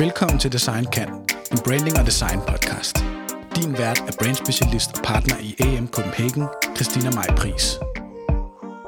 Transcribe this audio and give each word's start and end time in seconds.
Velkommen 0.00 0.38
til 0.38 0.52
Design 0.52 0.84
Kan, 0.84 1.08
en 1.52 1.58
branding 1.64 1.98
og 1.98 2.06
design 2.06 2.40
podcast. 2.48 2.96
Din 3.56 3.72
vært 3.78 3.98
er 4.08 4.12
brandspecialist 4.22 4.98
og 4.98 5.04
partner 5.04 5.34
i 5.42 5.54
AM 5.58 5.88
Copenhagen, 5.88 6.44
Christina 6.76 7.10
Maj 7.10 7.26
Pris. 7.36 7.78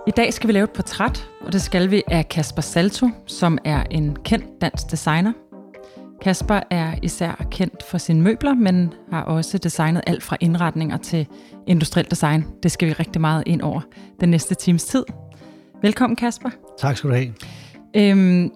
I 0.07 0.11
dag 0.11 0.35
skal 0.35 0.49
vi 0.49 0.53
lave 0.53 0.65
et 0.65 0.71
portræt, 0.71 1.31
og 1.41 1.53
det 1.53 1.63
skal 1.63 1.91
vi 1.91 2.03
af 2.11 2.29
Kasper 2.29 2.63
Salto, 2.63 3.09
som 3.27 3.59
er 3.65 3.85
en 3.91 4.17
kendt 4.25 4.61
dansk 4.61 4.91
designer. 4.91 5.33
Kasper 6.23 6.61
er 6.71 6.95
især 7.03 7.47
kendt 7.51 7.83
for 7.83 7.99
sine 7.99 8.23
møbler, 8.23 8.55
men 8.55 8.95
har 9.11 9.23
også 9.23 9.59
designet 9.59 10.03
alt 10.07 10.23
fra 10.23 10.37
indretninger 10.41 10.97
til 10.97 11.27
industriel 11.67 12.11
design. 12.11 12.47
Det 12.63 12.73
skal 12.73 12.89
vi 12.89 12.93
rigtig 12.93 13.21
meget 13.21 13.43
ind 13.47 13.63
over 13.63 13.81
den 14.21 14.29
næste 14.29 14.55
times 14.55 14.85
tid. 14.85 15.05
Velkommen 15.83 16.17
Kasper. 16.17 16.51
Tak 16.79 16.97
skal 16.97 17.11
du 17.11 17.15
have. 17.15 17.35
Øhm, 17.97 18.51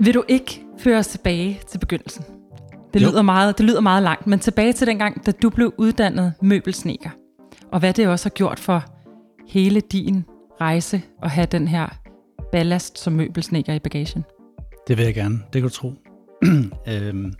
vil 0.00 0.14
du 0.14 0.24
ikke 0.28 0.67
føre 0.78 0.98
os 0.98 1.06
tilbage 1.06 1.60
til 1.68 1.78
begyndelsen? 1.78 2.24
Det 2.94 3.02
lyder, 3.02 3.22
meget, 3.22 3.58
det 3.58 3.66
lyder 3.66 3.80
meget 3.80 4.02
langt, 4.02 4.26
men 4.26 4.38
tilbage 4.38 4.72
til 4.72 4.86
dengang, 4.86 5.26
da 5.26 5.32
du 5.32 5.50
blev 5.50 5.74
uddannet 5.78 6.32
møbelsneker. 6.42 7.10
Og 7.72 7.80
hvad 7.80 7.92
det 7.92 8.08
også 8.08 8.24
har 8.24 8.30
gjort 8.34 8.58
for 8.58 8.84
hele 9.48 9.80
din 9.80 10.24
rejse 10.60 11.02
at 11.22 11.30
have 11.30 11.46
den 11.46 11.68
her 11.68 11.88
ballast 12.52 12.98
som 12.98 13.12
møbelsneker 13.12 13.74
i 13.74 13.78
bagagen. 13.78 14.24
Det 14.88 14.98
vil 14.98 15.04
jeg 15.04 15.14
gerne, 15.14 15.34
det 15.52 15.52
kan 15.52 15.62
du 15.62 15.68
tro. 15.68 15.92
øhm, 16.92 17.32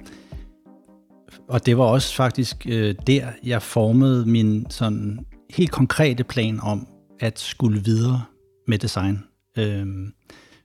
og 1.48 1.66
det 1.66 1.78
var 1.78 1.84
også 1.84 2.14
faktisk 2.14 2.66
øh, 2.68 2.94
der, 3.06 3.26
jeg 3.44 3.62
formede 3.62 4.26
min 4.26 4.66
sådan 4.70 5.18
helt 5.50 5.70
konkrete 5.70 6.24
plan 6.24 6.60
om 6.60 6.86
at 7.20 7.38
skulle 7.38 7.84
videre 7.84 8.22
med 8.66 8.78
design. 8.78 9.24
Øhm, 9.58 10.12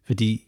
fordi 0.08 0.42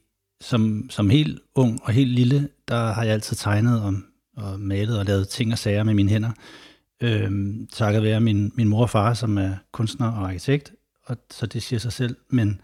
som, 0.46 0.90
som 0.90 1.10
helt 1.10 1.40
ung 1.56 1.80
og 1.84 1.94
helt 1.94 2.12
lille, 2.12 2.50
der 2.68 2.94
har 2.94 3.04
jeg 3.04 3.14
altid 3.14 3.38
tegnet 3.38 3.82
og, 3.82 3.94
og 4.38 4.60
malet 4.60 5.00
og 5.00 5.06
lavet 5.06 5.30
ting 5.30 5.52
og 5.52 5.58
sager 5.58 5.84
med 5.84 5.94
mine 5.94 6.10
hænder. 6.10 6.32
Øhm, 7.02 7.68
takket 7.74 8.04
være 8.04 8.22
min, 8.22 8.52
min 8.56 8.68
mor 8.68 8.82
og 8.82 8.90
far, 8.90 9.14
som 9.14 9.38
er 9.38 9.52
kunstner 9.72 10.12
og 10.12 10.28
arkitekt, 10.28 10.74
og 11.06 11.18
så 11.32 11.46
det 11.46 11.64
siger 11.64 11.80
sig 11.80 11.94
selv. 11.94 12.16
Men, 12.30 12.62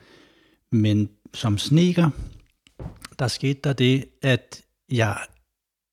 men 0.71 1.09
som 1.33 1.57
sneker, 1.57 2.09
der 3.19 3.27
skete 3.27 3.59
der 3.63 3.73
det, 3.73 4.05
at 4.21 4.61
jeg 4.91 5.17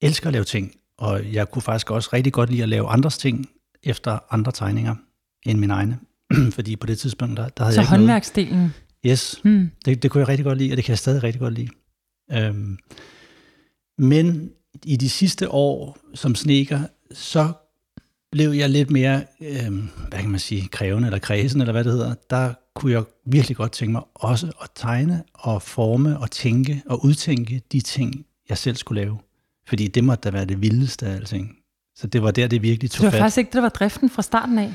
elsker 0.02 0.26
at 0.26 0.32
lave 0.32 0.44
ting, 0.44 0.74
og 0.98 1.32
jeg 1.32 1.50
kunne 1.50 1.62
faktisk 1.62 1.91
også 1.91 2.10
rigtig 2.12 2.32
godt 2.32 2.50
lide 2.50 2.62
at 2.62 2.68
lave 2.68 2.88
andres 2.88 3.18
ting 3.18 3.48
efter 3.82 4.18
andre 4.30 4.52
tegninger 4.52 4.94
end 5.46 5.58
mine 5.58 5.72
egne. 5.72 5.98
Fordi 6.56 6.76
på 6.76 6.86
det 6.86 6.98
tidspunkt, 6.98 7.36
der, 7.36 7.48
der 7.48 7.64
havde 7.64 7.74
så 7.74 7.80
jeg 7.80 7.84
ikke 7.84 7.96
håndværksdelen? 7.96 8.56
Noget. 8.56 8.72
Yes, 9.08 9.40
hmm. 9.44 9.70
det, 9.84 10.02
det 10.02 10.10
kunne 10.10 10.20
jeg 10.20 10.28
rigtig 10.28 10.44
godt 10.44 10.58
lide, 10.58 10.72
og 10.72 10.76
det 10.76 10.84
kan 10.84 10.92
jeg 10.92 10.98
stadig 10.98 11.22
rigtig 11.22 11.40
godt 11.40 11.54
lide. 11.54 11.68
Øhm, 12.32 12.78
men 13.98 14.50
i 14.84 14.96
de 14.96 15.10
sidste 15.10 15.50
år 15.50 15.98
som 16.14 16.34
sneker, 16.34 16.80
så 17.12 17.52
blev 18.32 18.50
jeg 18.50 18.70
lidt 18.70 18.90
mere, 18.90 19.24
øhm, 19.40 19.88
hvad 20.08 20.18
kan 20.18 20.30
man 20.30 20.40
sige, 20.40 20.68
krævende 20.68 21.08
eller 21.08 21.18
kredsen, 21.18 21.60
eller 21.60 21.72
hvad 21.72 21.84
det 21.84 21.92
hedder. 21.92 22.14
Der 22.30 22.54
kunne 22.74 22.92
jeg 22.92 23.04
virkelig 23.26 23.56
godt 23.56 23.72
tænke 23.72 23.92
mig 23.92 24.02
også 24.14 24.46
at 24.62 24.70
tegne 24.74 25.22
og 25.34 25.62
forme 25.62 26.18
og 26.18 26.30
tænke 26.30 26.82
og 26.86 27.04
udtænke 27.04 27.62
de 27.72 27.80
ting, 27.80 28.26
jeg 28.48 28.58
selv 28.58 28.76
skulle 28.76 29.00
lave. 29.00 29.18
Fordi 29.68 29.86
det 29.86 30.04
måtte 30.04 30.22
da 30.22 30.30
være 30.30 30.44
det 30.44 30.62
vildeste 30.62 31.06
af 31.06 31.14
alting. 31.14 31.56
Så 31.96 32.06
det 32.06 32.22
var 32.22 32.30
der, 32.30 32.46
det 32.46 32.62
virkelig 32.62 32.90
tog 32.90 33.04
fat. 33.04 33.12
Det 33.12 33.18
var 33.18 33.24
faktisk 33.24 33.38
ikke 33.38 33.48
det, 33.48 33.54
der 33.54 33.60
var 33.60 33.68
driften 33.68 34.10
fra 34.10 34.22
starten 34.22 34.58
af? 34.58 34.72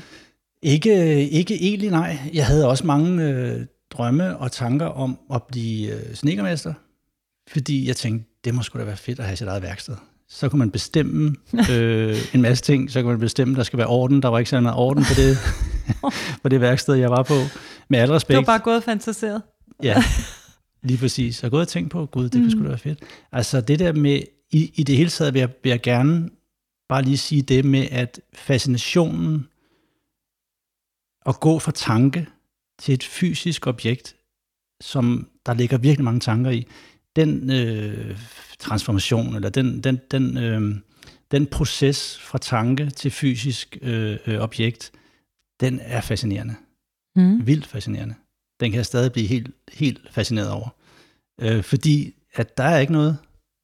Ikke, 0.62 1.28
ikke 1.30 1.54
egentlig, 1.54 1.90
nej. 1.90 2.18
Jeg 2.32 2.46
havde 2.46 2.68
også 2.68 2.86
mange 2.86 3.24
øh, 3.24 3.66
drømme 3.96 4.36
og 4.36 4.52
tanker 4.52 4.86
om 4.86 5.18
at 5.34 5.42
blive 5.42 5.92
øh, 5.92 6.14
snekermester. 6.14 6.74
Fordi 7.48 7.88
jeg 7.88 7.96
tænkte, 7.96 8.30
det 8.44 8.54
må 8.54 8.62
sgu 8.62 8.78
da 8.78 8.84
være 8.84 8.96
fedt 8.96 9.18
at 9.18 9.24
have 9.24 9.36
sit 9.36 9.48
eget 9.48 9.62
værksted. 9.62 9.96
Så 10.28 10.48
kunne 10.48 10.58
man 10.58 10.70
bestemme 10.70 11.36
øh, 11.70 12.18
en 12.34 12.42
masse 12.42 12.64
ting. 12.64 12.90
Så 12.90 13.02
kunne 13.02 13.12
man 13.12 13.20
bestemme, 13.20 13.54
der 13.54 13.62
skal 13.62 13.76
være 13.76 13.86
orden. 13.86 14.22
Der 14.22 14.28
var 14.28 14.38
ikke 14.38 14.50
så 14.50 14.60
meget 14.60 14.76
orden 14.76 15.04
på 15.04 15.14
det, 15.16 15.38
på 16.42 16.48
det 16.48 16.60
værksted, 16.60 16.94
jeg 16.94 17.10
var 17.10 17.22
på. 17.22 17.34
Med 17.88 17.98
al 17.98 18.10
respekt. 18.12 18.36
Du 18.36 18.40
var 18.40 18.46
bare 18.46 18.58
gået 18.58 18.84
fantaseret. 18.84 19.42
ja, 19.82 20.04
lige 20.82 20.98
præcis. 20.98 21.42
Jeg 21.42 21.46
har 21.46 21.50
gået 21.50 21.62
og 21.62 21.68
tænkt 21.68 21.90
på, 21.90 22.06
gud, 22.06 22.24
det 22.24 22.32
kunne 22.32 22.44
mm. 22.44 22.50
sgu 22.50 22.62
da 22.62 22.68
være 22.68 22.78
fedt. 22.78 22.98
Altså 23.32 23.60
det 23.60 23.78
der 23.78 23.92
med, 23.92 24.22
i, 24.50 24.72
i 24.74 24.82
det 24.82 24.96
hele 24.96 25.10
taget 25.10 25.34
vil 25.34 25.40
jeg, 25.40 25.48
vil 25.62 25.70
jeg 25.70 25.82
gerne 25.82 26.30
bare 26.88 27.02
lige 27.02 27.18
sige 27.18 27.42
det 27.42 27.64
med, 27.64 27.86
at 27.90 28.20
fascinationen 28.34 29.48
at 31.26 31.40
gå 31.40 31.58
fra 31.58 31.72
tanke 31.72 32.26
til 32.84 32.94
et 32.94 33.04
fysisk 33.04 33.66
objekt, 33.66 34.16
som 34.82 35.28
der 35.46 35.54
ligger 35.54 35.78
virkelig 35.78 36.04
mange 36.04 36.20
tanker 36.20 36.50
i, 36.50 36.66
den 37.16 37.50
øh, 37.50 38.18
transformation, 38.58 39.34
eller 39.34 39.48
den, 39.48 39.84
den, 39.84 40.00
den, 40.10 40.38
øh, 40.38 40.76
den 41.30 41.46
proces 41.46 42.18
fra 42.18 42.38
tanke 42.38 42.90
til 42.90 43.10
fysisk 43.10 43.78
øh, 43.82 44.18
øh, 44.26 44.40
objekt, 44.40 44.92
den 45.60 45.80
er 45.82 46.00
fascinerende. 46.00 46.54
Mm. 47.16 47.46
Vildt 47.46 47.66
fascinerende. 47.66 48.14
Den 48.60 48.70
kan 48.70 48.76
jeg 48.76 48.86
stadig 48.86 49.12
blive 49.12 49.26
helt, 49.26 49.50
helt 49.72 50.00
fascineret 50.10 50.50
over. 50.50 50.68
Øh, 51.40 51.62
fordi 51.62 52.14
at 52.34 52.56
der 52.56 52.64
er 52.64 52.78
ikke 52.78 52.92
noget, 52.92 53.16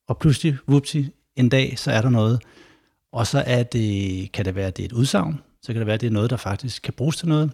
og 0.08 0.18
pludselig, 0.18 0.58
whoopsie, 0.68 1.10
en 1.36 1.48
dag, 1.48 1.78
så 1.78 1.90
er 1.90 2.02
der 2.02 2.10
noget. 2.10 2.42
Og 3.12 3.26
så 3.26 3.44
er 3.46 3.62
det, 3.62 4.32
kan 4.32 4.44
det 4.44 4.54
være, 4.54 4.66
at 4.66 4.76
det 4.76 4.82
er 4.82 4.86
et 4.86 4.92
udsagn, 4.92 5.40
så 5.62 5.72
kan 5.72 5.78
det 5.78 5.86
være, 5.86 5.94
at 5.94 6.00
det 6.00 6.06
er 6.06 6.10
noget, 6.10 6.30
der 6.30 6.36
faktisk 6.36 6.82
kan 6.82 6.94
bruges 6.94 7.16
til 7.16 7.28
noget. 7.28 7.50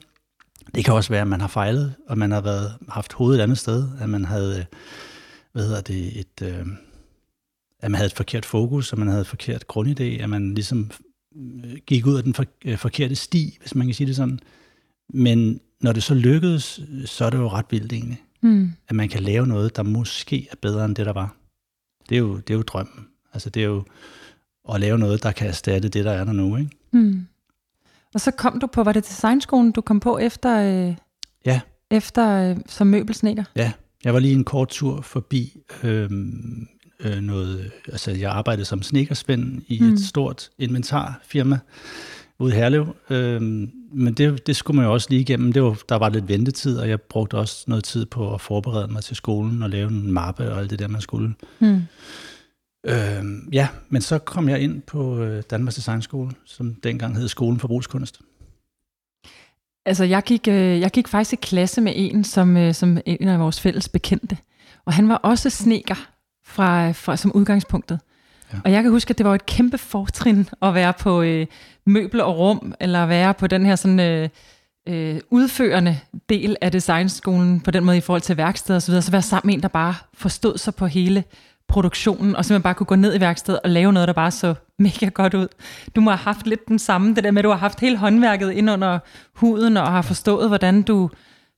Det 0.75 0.85
kan 0.85 0.95
også 0.95 1.11
være, 1.11 1.21
at 1.21 1.29
man 1.29 1.41
har 1.41 1.49
fejlet, 1.49 1.95
og 2.09 2.19
man 2.19 2.31
har 2.31 2.41
været, 2.41 2.75
haft 2.89 3.13
hovedet 3.13 3.39
et 3.39 3.43
andet 3.43 3.59
sted, 3.59 3.89
at 4.01 4.09
man 4.09 4.25
havde, 4.25 4.67
hvad 5.53 5.67
hedder 5.67 5.81
det, 5.81 6.21
et, 6.21 6.43
øh, 6.43 6.67
at 7.81 7.91
man 7.91 7.95
havde 7.95 8.07
et 8.07 8.17
forkert 8.17 8.45
fokus, 8.45 8.93
og 8.93 8.99
man 8.99 9.09
havde 9.09 9.21
et 9.21 9.27
forkert 9.27 9.65
grundidé, 9.73 10.03
at 10.03 10.31
man 10.31 10.55
ligesom 10.55 10.91
øh, 11.37 11.77
gik 11.87 12.07
ud 12.07 12.17
af 12.17 12.23
den 12.23 12.35
for, 12.35 12.45
øh, 12.65 12.79
forkerte 12.79 13.15
sti, 13.15 13.59
hvis 13.61 13.75
man 13.75 13.87
kan 13.87 13.95
sige 13.95 14.07
det 14.07 14.17
sådan. 14.17 14.41
Men 15.09 15.61
når 15.81 15.93
det 15.93 16.03
så 16.03 16.15
lykkedes, 16.15 16.81
så 17.05 17.25
er 17.25 17.31
det 17.31 17.39
jo 17.39 17.49
ret 17.49 17.67
vildt 17.71 17.93
egentlig. 17.93 18.23
Mm. 18.43 18.73
At 18.89 18.97
man 18.97 19.09
kan 19.09 19.23
lave 19.23 19.47
noget, 19.47 19.77
der 19.77 19.83
måske 19.83 20.49
er 20.51 20.57
bedre 20.63 20.85
end 20.85 20.97
det, 20.97 21.07
der 21.07 21.13
var. 21.13 21.37
Det 22.09 22.15
er 22.15 22.19
jo, 22.19 22.37
det 22.37 22.51
er 22.51 22.55
jo 22.55 22.63
drømmen. 22.63 23.07
Altså 23.33 23.51
det 23.51 23.63
er 23.63 23.67
jo 23.67 23.85
at 24.73 24.81
lave 24.81 24.99
noget, 24.99 25.23
der 25.23 25.33
kan 25.33 25.49
erstatte 25.49 25.89
det, 25.89 26.05
der 26.05 26.13
er 26.13 26.25
der 26.25 26.33
nu. 26.33 26.57
Ikke? 26.57 26.71
Mm. 26.93 27.27
Og 28.17 28.21
så 28.21 28.31
kom 28.31 28.61
du 28.61 28.67
på, 28.67 28.83
var 28.83 28.93
det 28.93 29.09
designskolen, 29.09 29.73
du 29.73 29.81
kom 29.81 30.01
på 30.01 30.19
efter, 30.19 30.61
øh, 30.61 30.95
ja. 31.47 31.61
efter 31.91 32.51
øh, 32.51 32.57
som 32.67 32.87
møbelsneker? 32.87 33.45
Ja, 33.57 33.73
jeg 34.05 34.15
var 34.15 34.21
lige 34.21 34.35
en 34.35 34.45
kort 34.45 34.69
tur 34.69 35.01
forbi 35.01 35.61
øh, 35.83 36.11
øh, 37.01 37.21
noget, 37.21 37.71
altså 37.93 38.11
jeg 38.11 38.31
arbejdede 38.31 38.65
som 38.65 38.83
snekersvend 38.83 39.63
i 39.69 39.81
mm. 39.81 39.93
et 39.93 40.01
stort 40.01 40.51
inventarfirma 40.59 41.59
ude 42.39 42.53
i 42.53 42.57
Herlev, 42.57 42.87
øh, 43.11 43.43
men 43.93 44.15
det, 44.15 44.47
det 44.47 44.57
skulle 44.57 44.77
man 44.77 44.87
jo 44.87 44.93
også 44.93 45.07
lige 45.11 45.21
igennem, 45.21 45.53
det 45.53 45.63
var, 45.63 45.79
der 45.89 45.97
var 45.97 46.09
lidt 46.09 46.29
ventetid, 46.29 46.79
og 46.79 46.89
jeg 46.89 47.01
brugte 47.01 47.35
også 47.35 47.65
noget 47.67 47.85
tid 47.85 48.07
på 48.07 48.35
at 48.35 48.41
forberede 48.41 48.93
mig 48.93 49.05
til 49.05 49.17
skolen 49.17 49.63
og 49.63 49.71
lave 49.71 49.91
en 49.91 50.13
mappe 50.13 50.53
og 50.53 50.59
alt 50.59 50.71
det 50.71 50.79
der, 50.79 50.89
man 50.89 51.01
skulle. 51.01 51.35
Mm. 51.59 51.83
Øh, 52.87 53.25
ja, 53.53 53.69
men 53.89 54.03
så 54.03 54.19
kom 54.19 54.49
jeg 54.49 54.61
ind 54.61 54.83
på 54.83 55.19
øh, 55.19 55.43
Danmarks 55.51 55.75
Designskole, 55.75 56.31
som 56.45 56.75
dengang 56.75 57.17
hed 57.17 57.29
Skolen 57.29 57.61
for 57.61 57.69
Brugskunst. 57.69 58.21
Altså, 59.87 60.05
jeg 60.05 60.23
gik, 60.23 60.49
øh, 60.49 60.81
jeg 60.81 60.91
gik 60.91 61.09
faktisk 61.09 61.33
i 61.33 61.37
klasse 61.37 61.81
med 61.81 61.93
en, 61.97 62.25
som, 62.25 62.57
øh, 62.57 62.75
som 62.75 62.99
en 63.07 63.29
af 63.29 63.41
vores 63.41 63.61
fælles 63.61 63.89
bekendte. 63.89 64.39
Og 64.85 64.93
han 64.93 65.09
var 65.09 65.17
også 65.17 65.51
sneker 65.51 66.09
fra, 66.45 66.91
fra, 66.91 67.17
som 67.17 67.33
udgangspunktet. 67.33 68.01
Ja. 68.53 68.59
Og 68.65 68.73
jeg 68.73 68.83
kan 68.83 68.93
huske, 68.93 69.11
at 69.11 69.19
det 69.19 69.27
var 69.27 69.35
et 69.35 69.47
kæmpe 69.47 69.79
fortrin 69.79 70.49
at 70.63 70.75
være 70.75 70.93
på 70.93 71.23
øh, 71.23 71.47
møbler 71.87 72.25
og 72.25 72.39
rum, 72.39 72.75
eller 72.81 73.07
være 73.07 73.35
på 73.35 73.47
den 73.47 73.67
her 73.67 73.77
sådan... 73.77 74.01
Øh, 74.01 74.29
øh, 74.89 75.21
udførende 75.31 75.99
del 76.29 76.57
af 76.61 76.73
designskolen, 76.73 77.61
på 77.61 77.71
den 77.71 77.85
måde 77.85 77.97
i 77.97 78.01
forhold 78.01 78.23
til 78.23 78.37
værksted 78.37 78.77
og 78.77 78.83
så 78.83 78.93
videre, 78.93 79.03
så 79.03 79.11
være 79.11 79.23
sammen 79.23 79.49
med 79.49 79.55
en, 79.55 79.63
der 79.63 79.69
bare 79.69 79.95
forstod 80.15 80.59
sig 80.59 80.75
på 80.75 80.87
hele 80.87 81.25
produktionen, 81.69 82.37
og 82.37 82.45
simpelthen 82.45 82.63
bare 82.63 82.75
kunne 82.75 82.87
gå 82.87 82.95
ned 82.95 83.17
i 83.17 83.21
værkstedet 83.21 83.61
og 83.65 83.71
lave 83.71 83.93
noget, 83.93 84.09
der 84.09 84.15
bare 84.15 84.31
så 84.31 84.55
mega 84.79 85.07
godt 85.07 85.35
ud. 85.35 85.49
Du 85.97 86.01
må 86.01 86.11
have 86.11 86.19
haft 86.19 86.47
lidt 86.47 86.69
den 86.69 86.79
samme, 86.79 87.15
det 87.15 87.25
der 87.25 87.31
med, 87.31 87.39
at 87.39 87.45
du 87.45 87.49
har 87.51 87.57
haft 87.57 87.81
hele 87.81 87.97
håndværket 87.97 88.53
ind 88.53 88.71
under 88.71 88.99
huden, 89.35 89.77
og 89.77 89.87
har 89.87 90.03
forstået, 90.03 90.49
hvordan 90.49 90.83
du, 90.83 91.11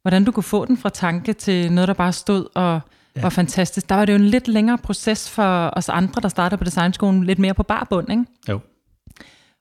hvordan 0.03 0.25
du 0.25 0.33
kunne 0.33 0.43
få 0.43 0.65
den 0.65 0.77
fra 0.77 0.89
tanke 0.89 1.33
til 1.33 1.73
noget, 1.73 1.89
der 1.89 1.95
bare 1.95 2.13
stod 2.13 2.47
og 2.55 2.81
ja. 3.17 3.23
var 3.23 3.29
fantastisk. 3.29 3.89
Der 3.89 3.95
var 3.95 4.05
det 4.05 4.13
jo 4.13 4.19
en 4.19 4.25
lidt 4.25 4.49
længere 4.49 4.79
proces 4.79 5.31
for 5.31 5.71
os 5.77 5.89
andre, 5.89 6.21
der 6.21 6.29
startede 6.29 6.59
på 6.59 6.65
designskolen, 6.65 7.25
lidt 7.25 7.39
mere 7.39 7.55
på 7.55 7.63
barbund, 7.63 8.11
ikke? 8.11 8.25
Jo. 8.49 8.61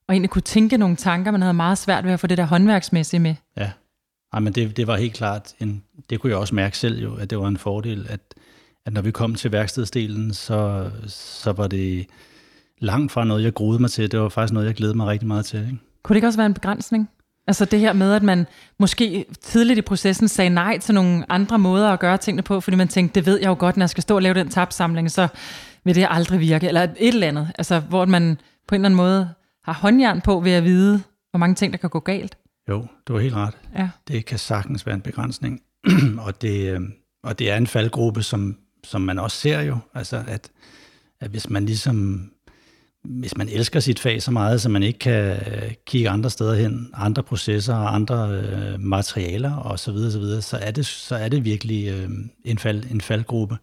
Og 0.08 0.14
egentlig 0.14 0.30
kunne 0.30 0.42
tænke 0.42 0.78
nogle 0.78 0.96
tanker, 0.96 1.32
man 1.32 1.42
havde 1.42 1.54
meget 1.54 1.78
svært 1.78 2.06
ved 2.06 2.12
at 2.12 2.20
få 2.20 2.28
det 2.28 2.38
der 2.38 2.46
håndværksmæssige 2.46 3.20
med. 3.20 3.36
Ja, 3.58 3.72
Ej, 4.34 4.40
men 4.40 4.54
det, 4.54 4.78
det 4.78 4.88
var 4.88 4.98
helt 4.98 5.14
klart, 5.14 5.54
en, 5.60 5.84
det 6.10 6.20
kunne 6.20 6.30
jeg 6.30 6.38
også 6.38 6.56
mærke 6.56 6.78
selv 6.78 7.02
jo, 7.02 7.16
at 7.16 7.30
det 7.30 7.40
var 7.40 7.48
en 7.48 7.58
fordel, 7.58 8.08
at 8.10 8.20
at 8.88 8.94
når 8.94 9.02
vi 9.02 9.12
kom 9.12 9.36
til 9.36 9.52
værkstedsdelen, 9.52 10.34
så, 10.34 10.90
så 11.08 11.52
var 11.52 11.68
det 11.68 12.06
langt 12.80 13.12
fra 13.12 13.24
noget, 13.24 13.44
jeg 13.44 13.54
groede 13.54 13.80
mig 13.80 13.92
til. 13.92 14.12
Det 14.12 14.20
var 14.20 14.30
faktisk 14.30 14.54
noget, 14.54 14.68
jeg 14.68 14.76
glædede 14.76 14.98
mig 14.98 15.08
rigtig 15.08 15.28
meget 15.28 15.46
til. 15.46 15.60
Ikke? 15.60 15.78
Kunne 16.04 16.14
det 16.14 16.18
ikke 16.18 16.28
også 16.28 16.40
være 16.40 16.46
en 16.46 16.54
begrænsning? 16.54 17.10
Altså 17.48 17.66
det 17.66 17.80
her 17.80 17.94
med, 17.94 18.14
at 18.14 18.24
man 18.24 18.48
måske 18.80 19.26
tidligt 19.42 19.80
i 19.80 19.82
processen 19.82 20.28
sagde 20.28 20.50
nej 20.50 20.78
til 20.78 20.96
nogle 20.96 21.32
andre 21.32 21.60
måder 21.60 21.90
at 21.90 22.00
gøre 22.00 22.18
tingene 22.18 22.42
på, 22.42 22.60
fordi 22.60 22.78
man 22.78 22.88
tænkte, 22.88 23.16
det 23.16 23.26
ved 23.26 23.40
jeg 23.40 23.48
jo 23.48 23.56
godt, 23.60 23.78
når 23.78 23.84
jeg 23.84 23.90
skal 23.90 24.04
stå 24.04 24.16
og 24.16 24.22
lave 24.22 24.34
den 24.34 24.50
tabsamling, 24.50 25.12
så 25.12 25.28
vil 25.84 25.96
det 25.96 26.08
aldrig 26.10 26.40
virke, 26.40 26.68
eller 26.68 26.84
et 26.84 26.96
eller 27.00 27.28
andet, 27.28 27.52
altså 27.58 27.80
hvor 27.80 28.06
man 28.06 28.38
på 28.68 28.76
en 28.76 28.82
eller 28.82 28.86
anden 28.86 28.98
måde 28.98 29.30
har 29.64 29.74
håndjern 29.74 30.22
på 30.22 30.40
ved 30.40 30.52
at 30.52 30.64
vide, 30.64 31.02
hvor 31.32 31.38
mange 31.38 31.56
ting, 31.56 31.74
der 31.74 31.80
kan 31.80 31.90
gå 31.90 32.00
galt. 32.00 32.38
Jo, 32.70 32.88
du 33.08 33.14
har 33.14 33.20
helt 33.20 33.36
ret. 33.36 33.58
Ja. 33.78 33.90
Det 34.08 34.26
kan 34.26 34.40
sagtens 34.40 34.86
være 34.86 34.96
en 34.96 35.02
begrænsning. 35.02 35.62
og, 36.26 36.42
det, 36.42 36.74
øh, 36.74 36.82
og 37.24 37.40
det 37.40 37.52
er 37.52 37.58
en 37.58 37.68
faldgruppe, 37.68 38.24
som, 38.24 38.58
som 38.90 39.02
man 39.02 39.20
også 39.20 39.38
ser 39.38 39.62
jo. 39.62 39.78
Altså, 39.94 40.24
at, 40.28 40.50
at 41.20 41.30
hvis 41.30 41.50
man 41.50 41.66
ligesom 41.66 42.30
hvis 43.04 43.38
man 43.38 43.50
elsker 43.50 43.80
sit 43.80 44.00
fag 44.00 44.22
så 44.22 44.32
meget, 44.32 44.62
så 44.62 44.70
man 44.70 44.84
ikke 44.84 45.00
kan 45.00 45.14
øh, 45.14 45.74
kigge 45.86 46.10
andre 46.10 46.30
steder 46.30 46.56
hen, 46.56 46.90
andre 46.94 47.24
processer 47.24 47.76
og 47.76 47.96
andre 47.96 48.30
øh, 48.32 48.80
materialer 48.80 49.54
og 49.54 49.80
så 49.80 49.92
videre, 49.92 50.12
så, 50.12 50.20
videre, 50.20 50.42
så, 50.42 50.58
er 50.58 50.72
det, 50.72 50.86
så 50.86 51.16
er 51.16 51.30
det 51.30 51.46
virkelig 51.46 51.88
øh, 51.88 52.10
en, 52.46 52.58
fald, 52.58 52.84
en 52.92 53.02
faldgruppe. 53.02 53.58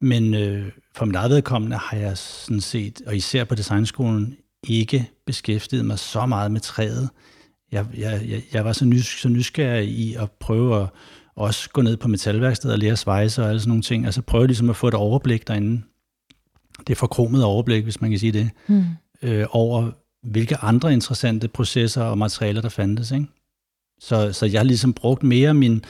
Men 0.00 0.34
øh, 0.34 0.66
for 0.96 1.04
mit 1.04 1.16
eget 1.16 1.30
vedkommende 1.30 1.76
har 1.76 1.96
jeg 1.96 2.18
sådan 2.18 2.60
set, 2.60 3.02
og 3.06 3.16
især 3.16 3.44
på 3.44 3.54
designskolen, 3.54 4.36
ikke 4.68 5.10
beskæftiget 5.26 5.84
mig 5.84 5.98
så 5.98 6.26
meget 6.26 6.52
med 6.52 6.60
træet. 6.60 7.08
Jeg, 7.72 7.86
jeg, 7.96 8.22
jeg, 8.28 8.42
jeg 8.52 8.64
var 8.64 8.72
så, 8.72 8.84
nys, 8.84 9.20
så 9.20 9.28
nysgerrig 9.28 9.88
i 9.88 10.14
at 10.14 10.30
prøve 10.30 10.82
at 10.82 10.88
også 11.38 11.70
gå 11.70 11.82
ned 11.82 11.96
på 11.96 12.08
metalværkstedet 12.08 12.74
og 12.74 12.78
lære 12.78 12.96
svejse 12.96 13.42
og 13.42 13.48
alle 13.48 13.60
sådan 13.60 13.68
nogle 13.68 13.82
ting. 13.82 14.04
Altså 14.04 14.22
prøve 14.22 14.46
ligesom 14.46 14.70
at 14.70 14.76
få 14.76 14.88
et 14.88 14.94
overblik 14.94 15.48
derinde. 15.48 15.82
Det 16.86 16.96
forkromede 16.96 17.44
overblik, 17.44 17.84
hvis 17.84 18.00
man 18.00 18.10
kan 18.10 18.18
sige 18.18 18.32
det, 18.32 18.50
mm. 18.66 18.84
øh, 19.22 19.46
over 19.50 19.90
hvilke 20.22 20.56
andre 20.56 20.92
interessante 20.92 21.48
processer 21.48 22.02
og 22.02 22.18
materialer, 22.18 22.60
der 22.60 22.68
fandtes. 22.68 23.10
Ikke? 23.10 23.26
Så, 24.00 24.32
så 24.32 24.46
jeg 24.46 24.58
har 24.58 24.64
ligesom 24.64 24.92
brugt 24.92 25.22
mere 25.22 25.54
min... 25.54 25.84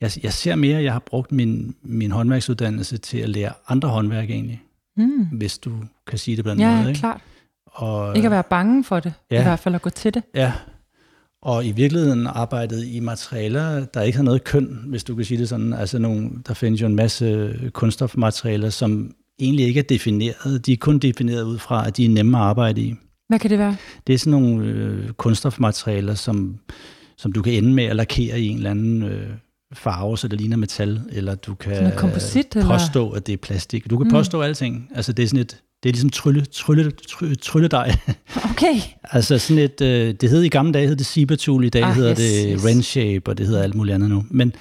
Jeg, 0.00 0.10
jeg 0.22 0.32
ser 0.32 0.54
mere, 0.54 0.78
at 0.78 0.84
jeg 0.84 0.92
har 0.92 1.02
brugt 1.06 1.32
min, 1.32 1.74
min 1.82 2.10
håndværksuddannelse 2.10 2.98
til 2.98 3.18
at 3.18 3.28
lære 3.28 3.52
andre 3.68 3.88
håndværk 3.88 4.30
egentlig. 4.30 4.62
Mm. 4.96 5.24
Hvis 5.32 5.58
du 5.58 5.72
kan 6.06 6.18
sige 6.18 6.36
det 6.36 6.44
på 6.44 6.50
den 6.50 6.58
ja, 6.58 6.76
måde. 6.76 6.88
Ikke? 6.88 7.00
klart. 7.00 7.20
Og, 7.66 8.16
ikke 8.16 8.26
at 8.26 8.32
være 8.32 8.42
bange 8.42 8.84
for 8.84 9.00
det, 9.00 9.12
ja. 9.30 9.40
i 9.40 9.42
hvert 9.42 9.58
fald 9.58 9.74
at 9.74 9.82
gå 9.82 9.90
til 9.90 10.14
det. 10.14 10.22
Ja, 10.34 10.52
og 11.42 11.66
i 11.66 11.72
virkeligheden 11.72 12.26
arbejdet 12.26 12.84
i 12.86 13.00
materialer, 13.00 13.84
der 13.84 14.02
ikke 14.02 14.16
har 14.16 14.24
noget 14.24 14.44
køn, 14.44 14.84
hvis 14.86 15.04
du 15.04 15.14
kan 15.14 15.24
sige 15.24 15.38
det 15.38 15.48
sådan. 15.48 15.72
Altså 15.72 15.98
nogle, 15.98 16.30
der 16.48 16.54
findes 16.54 16.80
jo 16.80 16.86
en 16.86 16.96
masse 16.96 17.54
kunststofmaterialer, 17.72 18.70
som 18.70 19.14
egentlig 19.38 19.66
ikke 19.66 19.80
er 19.80 19.84
defineret. 19.84 20.66
De 20.66 20.72
er 20.72 20.76
kun 20.76 20.98
defineret 20.98 21.42
ud 21.42 21.58
fra, 21.58 21.86
at 21.86 21.96
de 21.96 22.04
er 22.04 22.08
nemme 22.08 22.38
at 22.38 22.44
arbejde 22.44 22.80
i. 22.80 22.94
Hvad 23.28 23.38
kan 23.38 23.50
det 23.50 23.58
være? 23.58 23.76
Det 24.06 24.14
er 24.14 24.18
sådan 24.18 24.40
nogle 24.40 24.64
øh, 24.64 25.10
kunststofmaterialer, 25.10 26.14
som, 26.14 26.58
som 27.16 27.32
du 27.32 27.42
kan 27.42 27.52
ende 27.52 27.74
med 27.74 27.84
at 27.84 27.96
lakere 27.96 28.40
i 28.40 28.48
en 28.48 28.56
eller 28.56 28.70
anden 28.70 29.02
øh, 29.02 29.28
farve, 29.72 30.18
så 30.18 30.28
det 30.28 30.40
ligner 30.40 30.56
metal, 30.56 31.00
eller 31.12 31.34
du 31.34 31.54
kan 31.54 31.92
komposit, 31.96 32.56
påstå, 32.62 33.06
eller? 33.06 33.16
at 33.16 33.26
det 33.26 33.32
er 33.32 33.36
plastik. 33.36 33.90
Du 33.90 33.98
kan 33.98 34.06
mm. 34.06 34.10
påstå 34.10 34.40
alting. 34.40 34.90
Altså 34.94 35.12
det 35.12 35.22
er 35.22 35.26
sådan 35.26 35.40
et, 35.40 35.62
det 35.82 35.88
er 35.88 35.92
ligesom 35.92 36.10
trylle, 36.10 36.44
trylle, 36.44 36.90
trylle, 36.90 37.34
trylledej. 37.34 37.96
Okay. 38.50 38.74
altså 39.04 39.38
sådan 39.38 39.62
et, 39.62 39.80
øh, 39.80 40.14
det 40.20 40.30
hed 40.30 40.42
i 40.42 40.48
gamle 40.48 40.72
dage, 40.72 40.86
hed 40.86 40.96
det 40.96 41.06
Cibertool, 41.06 41.64
i 41.64 41.68
dag 41.68 41.82
ah, 41.82 41.94
hedder 41.94 42.10
yes, 42.10 42.18
det 42.18 42.52
yes. 42.52 42.64
Renshape, 42.64 43.30
og 43.30 43.38
det 43.38 43.46
hedder 43.46 43.62
alt 43.62 43.74
muligt 43.74 43.94
andet 43.94 44.10
nu. 44.10 44.24
Men, 44.30 44.52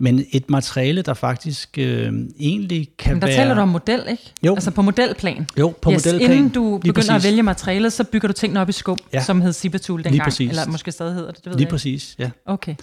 men 0.00 0.24
et 0.32 0.50
materiale, 0.50 1.02
der 1.02 1.14
faktisk 1.14 1.78
øh, 1.78 2.12
egentlig 2.38 2.88
kan 2.98 3.12
men 3.12 3.22
der 3.22 3.28
være... 3.28 3.36
taler 3.36 3.54
du 3.54 3.60
om 3.60 3.68
model, 3.68 4.02
ikke? 4.10 4.32
Jo. 4.42 4.54
Altså 4.54 4.70
på 4.70 4.82
modelplan. 4.82 5.46
Jo, 5.58 5.74
på 5.82 5.92
yes, 5.92 6.06
modelplan. 6.06 6.30
Inden 6.30 6.48
du 6.48 6.78
begynder 6.78 6.94
præcis. 6.94 7.10
at 7.10 7.24
vælge 7.24 7.42
materialet, 7.42 7.92
så 7.92 8.04
bygger 8.04 8.28
du 8.28 8.32
tingene 8.32 8.60
op 8.60 8.68
i 8.68 8.72
skum, 8.72 8.98
ja. 9.12 9.22
som 9.22 9.40
hed 9.40 9.52
Cibertool 9.52 9.98
dengang. 9.98 10.14
Lige 10.14 10.24
præcis. 10.24 10.50
Eller 10.50 10.66
måske 10.66 10.92
stadig 10.92 11.14
hedder 11.14 11.30
det, 11.30 11.44
det 11.44 11.46
ved 11.46 11.58
Lige 11.58 11.64
jeg 11.64 11.70
præcis, 11.70 12.16
ja. 12.18 12.30
Okay. 12.46 12.74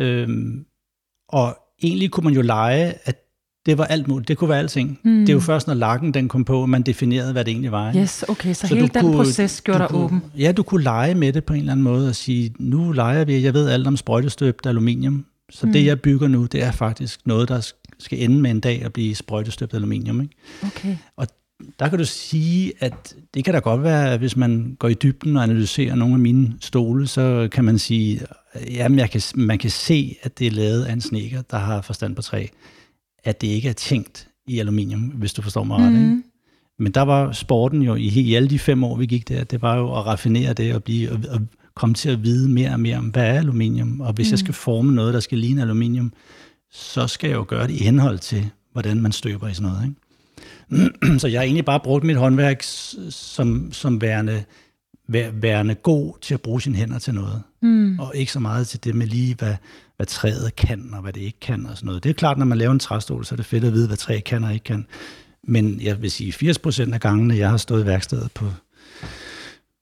Øhm, 0.00 0.64
og 1.28 1.56
egentlig 1.82 2.10
kunne 2.10 2.24
man 2.24 2.34
jo 2.34 2.42
lege, 2.42 2.94
at 3.04 3.23
det 3.66 3.78
var 3.78 3.84
alt 3.84 4.08
muligt. 4.08 4.28
Det 4.28 4.38
kunne 4.38 4.50
være 4.50 4.58
alting. 4.58 4.98
Mm. 5.02 5.20
Det 5.20 5.28
er 5.28 5.32
jo 5.32 5.40
først, 5.40 5.66
når 5.66 5.74
lakken 5.74 6.14
den 6.14 6.28
kom 6.28 6.44
på, 6.44 6.62
at 6.62 6.68
man 6.68 6.82
definerede, 6.82 7.32
hvad 7.32 7.44
det 7.44 7.50
egentlig 7.50 7.72
var. 7.72 7.88
Ikke? 7.88 8.00
Yes, 8.00 8.24
okay, 8.28 8.54
så, 8.54 8.60
så 8.60 8.74
hele 8.74 8.88
den 8.88 9.02
kunne, 9.02 9.16
proces 9.16 9.60
gjorde 9.60 9.78
dig 9.78 9.94
åben. 9.94 10.22
Ja, 10.38 10.52
du 10.52 10.62
kunne 10.62 10.82
lege 10.82 11.14
med 11.14 11.32
det 11.32 11.44
på 11.44 11.52
en 11.52 11.58
eller 11.58 11.72
anden 11.72 11.84
måde 11.84 12.08
og 12.08 12.14
sige, 12.14 12.54
nu 12.58 12.92
leger 12.92 13.24
vi, 13.24 13.42
jeg 13.42 13.54
ved 13.54 13.68
alt 13.68 13.86
om 13.86 13.96
sprøjtestøbt 13.96 14.66
aluminium, 14.66 15.24
så 15.50 15.66
mm. 15.66 15.72
det 15.72 15.86
jeg 15.86 16.00
bygger 16.00 16.28
nu, 16.28 16.44
det 16.44 16.62
er 16.62 16.72
faktisk 16.72 17.20
noget, 17.26 17.48
der 17.48 17.72
skal 17.98 18.22
ende 18.22 18.40
med 18.40 18.50
en 18.50 18.60
dag 18.60 18.84
at 18.84 18.92
blive 18.92 19.14
sprøjtestøbt 19.14 19.74
aluminium. 19.74 20.20
Ikke? 20.20 20.34
Okay. 20.62 20.96
Og 21.16 21.26
der 21.78 21.88
kan 21.88 21.98
du 21.98 22.04
sige, 22.04 22.72
at 22.80 23.14
det 23.34 23.44
kan 23.44 23.54
da 23.54 23.60
godt 23.60 23.82
være, 23.82 24.12
at 24.12 24.18
hvis 24.18 24.36
man 24.36 24.76
går 24.78 24.88
i 24.88 24.94
dybden 24.94 25.36
og 25.36 25.42
analyserer 25.42 25.94
nogle 25.94 26.14
af 26.14 26.20
mine 26.20 26.54
stole, 26.60 27.06
så 27.06 27.48
kan 27.52 27.64
man 27.64 27.78
sige, 27.78 28.20
kan, 29.12 29.20
man 29.34 29.58
kan 29.58 29.70
se, 29.70 30.16
at 30.22 30.38
det 30.38 30.46
er 30.46 30.50
lavet 30.50 30.84
af 30.84 30.92
en 30.92 31.00
sneker, 31.00 31.42
der 31.42 31.58
har 31.58 31.82
forstand 31.82 32.16
på 32.16 32.22
træ 32.22 32.46
at 33.24 33.40
det 33.40 33.46
ikke 33.46 33.68
er 33.68 33.72
tænkt 33.72 34.28
i 34.46 34.58
aluminium, 34.58 35.00
hvis 35.00 35.32
du 35.32 35.42
forstår 35.42 35.64
mig 35.64 35.78
ret. 35.78 35.92
Mm. 35.92 36.10
Ikke? 36.10 36.22
Men 36.78 36.92
der 36.92 37.02
var 37.02 37.32
sporten 37.32 37.82
jo 37.82 37.94
i, 37.94 38.06
i 38.06 38.34
alle 38.34 38.50
de 38.50 38.58
fem 38.58 38.84
år, 38.84 38.96
vi 38.96 39.06
gik 39.06 39.28
der, 39.28 39.44
det 39.44 39.62
var 39.62 39.76
jo 39.76 39.98
at 39.98 40.06
raffinere 40.06 40.52
det 40.52 40.74
og, 40.74 40.84
blive, 40.84 41.12
og, 41.12 41.18
og 41.30 41.40
komme 41.74 41.94
til 41.94 42.10
at 42.10 42.22
vide 42.22 42.48
mere 42.48 42.70
og 42.70 42.80
mere 42.80 42.96
om, 42.98 43.04
hvad 43.04 43.26
er 43.26 43.38
aluminium, 43.38 44.00
og 44.00 44.12
hvis 44.12 44.28
mm. 44.28 44.30
jeg 44.30 44.38
skal 44.38 44.54
forme 44.54 44.94
noget, 44.94 45.14
der 45.14 45.20
skal 45.20 45.38
ligne 45.38 45.62
aluminium, 45.62 46.12
så 46.70 47.06
skal 47.06 47.28
jeg 47.28 47.36
jo 47.36 47.44
gøre 47.48 47.66
det 47.66 47.74
i 47.74 47.84
henhold 47.84 48.18
til, 48.18 48.50
hvordan 48.72 49.00
man 49.00 49.12
støber 49.12 49.48
i 49.48 49.54
sådan 49.54 49.70
noget. 49.70 49.84
Ikke? 49.84 51.18
så 51.20 51.28
jeg 51.28 51.40
har 51.40 51.44
egentlig 51.44 51.64
bare 51.64 51.80
brugt 51.80 52.04
mit 52.04 52.16
håndværk 52.16 52.62
som, 53.10 53.72
som 53.72 54.00
værende, 54.00 54.44
værende 55.32 55.74
god 55.74 56.14
til 56.20 56.34
at 56.34 56.40
bruge 56.40 56.62
sine 56.62 56.76
hænder 56.76 56.98
til 56.98 57.14
noget, 57.14 57.42
mm. 57.62 57.98
og 57.98 58.16
ikke 58.16 58.32
så 58.32 58.40
meget 58.40 58.66
til 58.66 58.84
det 58.84 58.94
med 58.94 59.06
lige, 59.06 59.34
hvad, 59.34 59.54
hvad 59.96 60.06
træet 60.06 60.56
kan, 60.56 60.90
og 60.94 61.02
hvad 61.02 61.12
det 61.12 61.20
ikke 61.20 61.40
kan, 61.40 61.66
og 61.66 61.76
sådan 61.76 61.86
noget. 61.86 62.04
Det 62.04 62.10
er 62.10 62.14
klart, 62.14 62.38
når 62.38 62.46
man 62.46 62.58
laver 62.58 62.72
en 62.72 62.78
træstol, 62.78 63.24
så 63.24 63.34
er 63.34 63.36
det 63.36 63.46
fedt 63.46 63.64
at 63.64 63.72
vide, 63.72 63.86
hvad 63.86 63.96
træet 63.96 64.24
kan 64.24 64.44
og 64.44 64.52
ikke 64.52 64.64
kan. 64.64 64.86
Men 65.42 65.80
jeg 65.80 66.02
vil 66.02 66.10
sige, 66.10 66.32
80 66.32 66.58
procent 66.58 66.94
af 66.94 67.00
gangene, 67.00 67.36
jeg 67.36 67.50
har 67.50 67.56
stået 67.56 67.82
i 67.82 67.86
værkstedet 67.86 68.32
på, 68.32 68.44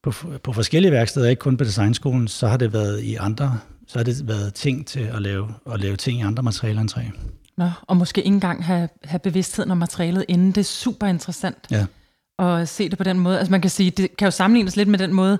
på, 0.03 0.13
på 0.43 0.53
forskellige 0.53 0.93
værksteder, 0.93 1.29
ikke 1.29 1.41
kun 1.41 1.57
på 1.57 1.65
designskolen, 1.65 2.29
så 2.29 2.49
har 2.49 2.57
det 2.57 2.73
været 2.73 3.03
i 3.03 3.15
andre, 3.15 3.59
så 3.87 3.99
har 3.99 4.05
det 4.05 4.29
været 4.29 4.55
ting 4.55 4.87
til 4.87 5.01
at 5.01 5.23
lave, 5.23 5.55
at 5.73 5.81
lave 5.81 5.97
ting 5.97 6.19
i 6.19 6.23
andre 6.23 6.43
materialer 6.43 6.81
end 6.81 6.89
træ. 6.89 7.03
Nå, 7.57 7.71
og 7.83 7.97
måske 7.97 8.23
ikke 8.23 8.35
engang 8.35 8.65
have, 8.65 8.89
have 9.05 9.19
bevidstheden 9.19 9.71
om 9.71 9.79
materialet 9.79 10.25
inden. 10.29 10.49
Det 10.49 10.59
er 10.59 10.63
super 10.63 11.07
interessant 11.07 11.67
ja. 11.71 11.87
at 12.39 12.69
se 12.69 12.89
det 12.89 12.99
på 12.99 13.05
den 13.05 13.19
måde. 13.19 13.39
Altså 13.39 13.51
man 13.51 13.61
kan 13.61 13.71
sige, 13.71 13.91
det 13.91 14.17
kan 14.17 14.27
jo 14.27 14.31
sammenlignes 14.31 14.77
lidt 14.77 14.89
med 14.89 14.99
den 14.99 15.13
måde, 15.13 15.39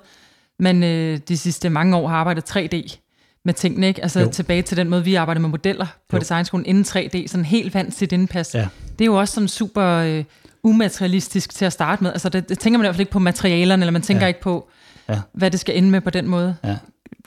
man 0.59 0.83
øh, 0.83 1.21
de 1.29 1.39
sidste 1.39 1.71
mange 1.71 1.97
år 1.97 2.09
har 2.09 2.17
arbejdet 2.17 2.57
3D 2.57 2.99
med 3.45 3.55
tingene, 3.55 3.89
ikke? 3.89 4.03
Altså 4.03 4.21
jo. 4.21 4.31
tilbage 4.31 4.63
til 4.63 4.77
den 4.77 4.89
måde, 4.89 5.05
vi 5.05 5.15
arbejder 5.15 5.41
med 5.41 5.49
modeller 5.49 5.87
på 6.09 6.17
jo. 6.17 6.21
designskolen 6.21 6.67
inden 6.67 6.85
3D, 6.85 7.27
sådan 7.27 7.45
helt 7.45 7.75
vant 7.75 7.95
sit 7.95 8.13
indpas. 8.13 8.55
Ja. 8.55 8.69
Det 8.99 9.01
er 9.01 9.07
jo 9.07 9.15
også 9.15 9.35
sådan 9.35 9.49
super 9.49 9.87
øh, 9.87 10.25
umaterialistisk 10.63 11.55
til 11.55 11.65
at 11.65 11.73
starte 11.73 12.03
med. 12.03 12.13
Altså 12.13 12.29
det, 12.29 12.49
det 12.49 12.59
tænker 12.59 12.79
man 12.79 12.85
i 12.85 12.87
hvert 12.87 12.95
fald 12.95 13.01
ikke 13.01 13.13
på 13.13 13.19
materialerne, 13.19 13.83
eller 13.83 13.93
man 13.93 14.03
tænker 14.03 14.23
ja. 14.23 14.29
ikke 14.29 14.41
på, 14.41 14.69
ja. 15.09 15.21
hvad 15.33 15.51
det 15.51 15.61
skal 15.61 15.79
ende 15.79 15.91
med 15.91 16.01
på 16.01 16.11
den 16.11 16.29
måde. 16.29 16.57
Ja. 16.65 16.77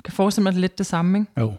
kan 0.06 0.14
forestille 0.14 0.44
mig 0.44 0.54
lidt 0.54 0.78
det 0.78 0.86
samme, 0.86 1.20
ikke? 1.20 1.32
Jo. 1.40 1.54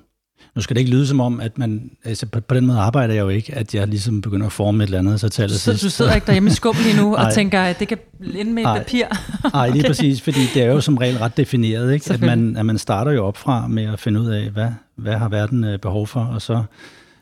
Nu 0.54 0.62
skal 0.62 0.76
det 0.76 0.80
ikke 0.80 0.92
lyde 0.92 1.06
som 1.06 1.20
om, 1.20 1.40
at 1.40 1.58
man, 1.58 1.90
altså 2.04 2.26
på, 2.26 2.40
på 2.40 2.54
den 2.54 2.66
måde 2.66 2.78
arbejder 2.78 3.14
jeg 3.14 3.20
jo 3.20 3.28
ikke, 3.28 3.54
at 3.54 3.74
jeg 3.74 3.88
ligesom 3.88 4.22
begynder 4.22 4.46
at 4.46 4.52
forme 4.52 4.82
et 4.82 4.86
eller 4.86 4.98
andet, 4.98 5.20
så 5.20 5.28
taler 5.28 5.54
Så 5.54 5.72
du 5.72 5.90
sidder 5.90 6.14
ikke 6.14 6.26
derhjemme 6.26 6.50
i 6.50 6.52
skub 6.52 6.76
lige 6.82 6.96
nu 6.96 7.16
og 7.16 7.34
tænker, 7.34 7.60
at 7.60 7.78
det 7.78 7.88
kan 7.88 7.98
ende 8.34 8.52
med 8.52 8.62
et 8.62 8.76
papir? 8.76 9.04
Nej, 9.52 9.68
okay. 9.68 9.72
lige 9.72 9.88
præcis, 9.88 10.22
fordi 10.22 10.40
det 10.54 10.62
er 10.62 10.66
jo 10.66 10.80
som 10.80 10.96
regel 10.96 11.18
ret 11.18 11.36
defineret, 11.36 11.94
ikke? 11.94 12.12
At, 12.12 12.20
man, 12.20 12.56
at 12.56 12.66
man 12.66 12.78
starter 12.78 13.12
jo 13.12 13.26
op 13.26 13.36
fra 13.36 13.66
med 13.66 13.84
at 13.84 14.00
finde 14.00 14.20
ud 14.20 14.26
af, 14.26 14.50
hvad, 14.50 14.68
hvad 14.96 15.14
har 15.14 15.28
verden 15.28 15.64
øh, 15.64 15.78
behov 15.78 16.06
for, 16.06 16.20
og 16.20 16.42
så 16.42 16.62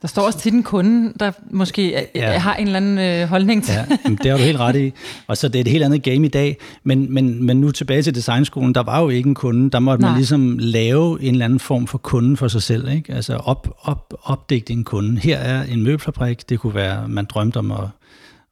der 0.05 0.09
står 0.09 0.23
også 0.23 0.39
tit 0.39 0.53
en 0.55 0.63
kunde, 0.63 1.13
der 1.21 1.33
måske 1.51 2.07
ja. 2.15 2.39
har 2.39 2.55
en 2.55 2.67
eller 2.67 2.77
anden 2.77 2.99
øh, 2.99 3.29
holdning 3.29 3.65
til. 3.65 3.75
Ja, 3.75 3.85
det 4.23 4.31
har 4.31 4.37
du 4.37 4.43
helt 4.43 4.59
ret 4.59 4.77
i. 4.77 4.93
Og 5.27 5.37
så 5.37 5.49
det 5.49 5.57
er 5.57 5.61
et 5.61 5.69
helt 5.69 5.85
andet 5.85 6.03
game 6.03 6.27
i 6.27 6.29
dag. 6.29 6.57
Men, 6.83 7.15
men, 7.15 7.45
men 7.45 7.61
nu 7.61 7.71
tilbage 7.71 8.03
til 8.03 8.15
designskolen, 8.15 8.75
der 8.75 8.83
var 8.83 9.01
jo 9.01 9.09
ikke 9.09 9.29
en 9.29 9.35
kunde. 9.35 9.71
Der 9.71 9.79
måtte 9.79 10.01
Nej. 10.01 10.11
man 10.11 10.19
ligesom 10.19 10.59
lave 10.59 11.23
en 11.23 11.33
eller 11.35 11.45
anden 11.45 11.59
form 11.59 11.87
for 11.87 11.99
kunden 11.99 12.37
for 12.37 12.49
sig 12.49 12.63
selv. 12.63 12.89
Ikke? 12.89 13.13
Altså 13.13 13.37
op, 13.37 13.77
op, 13.83 14.15
opdigte 14.23 14.73
en 14.73 14.85
kunde. 14.85 15.21
Her 15.21 15.39
er 15.39 15.63
en 15.63 15.83
møbelfabrik. 15.83 16.49
Det 16.49 16.61
kunne 16.61 16.75
være, 16.75 17.09
man 17.09 17.25
drømte 17.25 17.57
om 17.57 17.71
at 17.71 17.89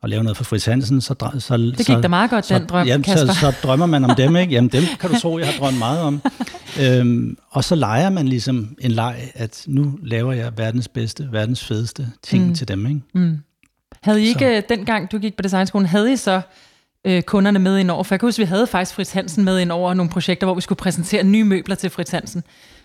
at 0.02 0.11
lave 0.11 0.23
noget 0.23 0.37
for 0.37 0.44
Fritz 0.44 0.66
Hansen, 0.66 1.00
så, 1.00 1.14
så 1.38 1.56
Det 1.56 1.76
gik 1.76 1.87
så, 1.87 2.00
da 2.00 2.09
meget 2.09 2.30
godt, 2.30 2.47
så, 2.47 2.59
den 2.59 2.66
drøm, 2.66 2.87
jamen, 2.87 3.04
Kasper. 3.04 3.32
så, 3.32 3.40
så 3.40 3.52
drømmer 3.62 3.87
man 3.87 4.04
om 4.04 4.16
dem, 4.23 4.37
ikke? 4.37 4.52
Jamen 4.52 4.71
dem 4.71 4.82
kan 5.00 5.11
du 5.11 5.18
tro, 5.21 5.38
jeg 5.38 5.47
har 5.47 5.59
drømt 5.59 5.78
meget 5.78 6.00
om. 6.00 6.23
øhm, 6.82 7.37
og 7.50 7.64
så 7.64 7.75
leger 7.75 8.11
man 8.11 8.28
ligesom 8.28 8.76
en 8.80 8.90
leg, 8.90 9.16
at 9.35 9.64
nu 9.66 9.99
laver 10.02 10.32
jeg 10.32 10.52
verdens 10.56 10.88
bedste, 10.88 11.28
verdens 11.32 11.64
fedeste 11.64 12.09
ting 12.23 12.47
mm. 12.47 12.54
til 12.54 12.68
dem, 12.68 12.87
ikke? 12.87 13.00
Mm. 13.14 13.38
Havde 14.02 14.23
I 14.23 14.26
ikke, 14.26 14.40
så. 14.40 14.47
Øh, 14.47 14.62
dengang 14.68 15.12
du 15.12 15.18
gik 15.18 15.37
på 15.37 15.42
designskolen, 15.42 15.87
havde 15.87 16.12
I 16.12 16.16
så 16.16 16.40
øh, 17.04 17.23
kunderne 17.23 17.59
med 17.59 17.78
ind 17.78 17.90
over? 17.90 18.02
For 18.02 18.14
jeg 18.14 18.21
kan 18.21 18.26
huske, 18.26 18.38
vi 18.38 18.47
havde 18.47 18.66
faktisk 18.66 18.94
Fritz 18.94 19.12
Hansen 19.12 19.44
med 19.44 19.61
ind 19.61 19.73
over 19.73 19.94
nogle 19.94 20.11
projekter, 20.11 20.47
hvor 20.47 20.54
vi 20.54 20.61
skulle 20.61 20.76
præsentere 20.76 21.25
nye 21.25 21.44
møbler 21.44 21.75
til 21.75 21.90
Fritz 21.90 22.11
Hansen. 22.11 22.42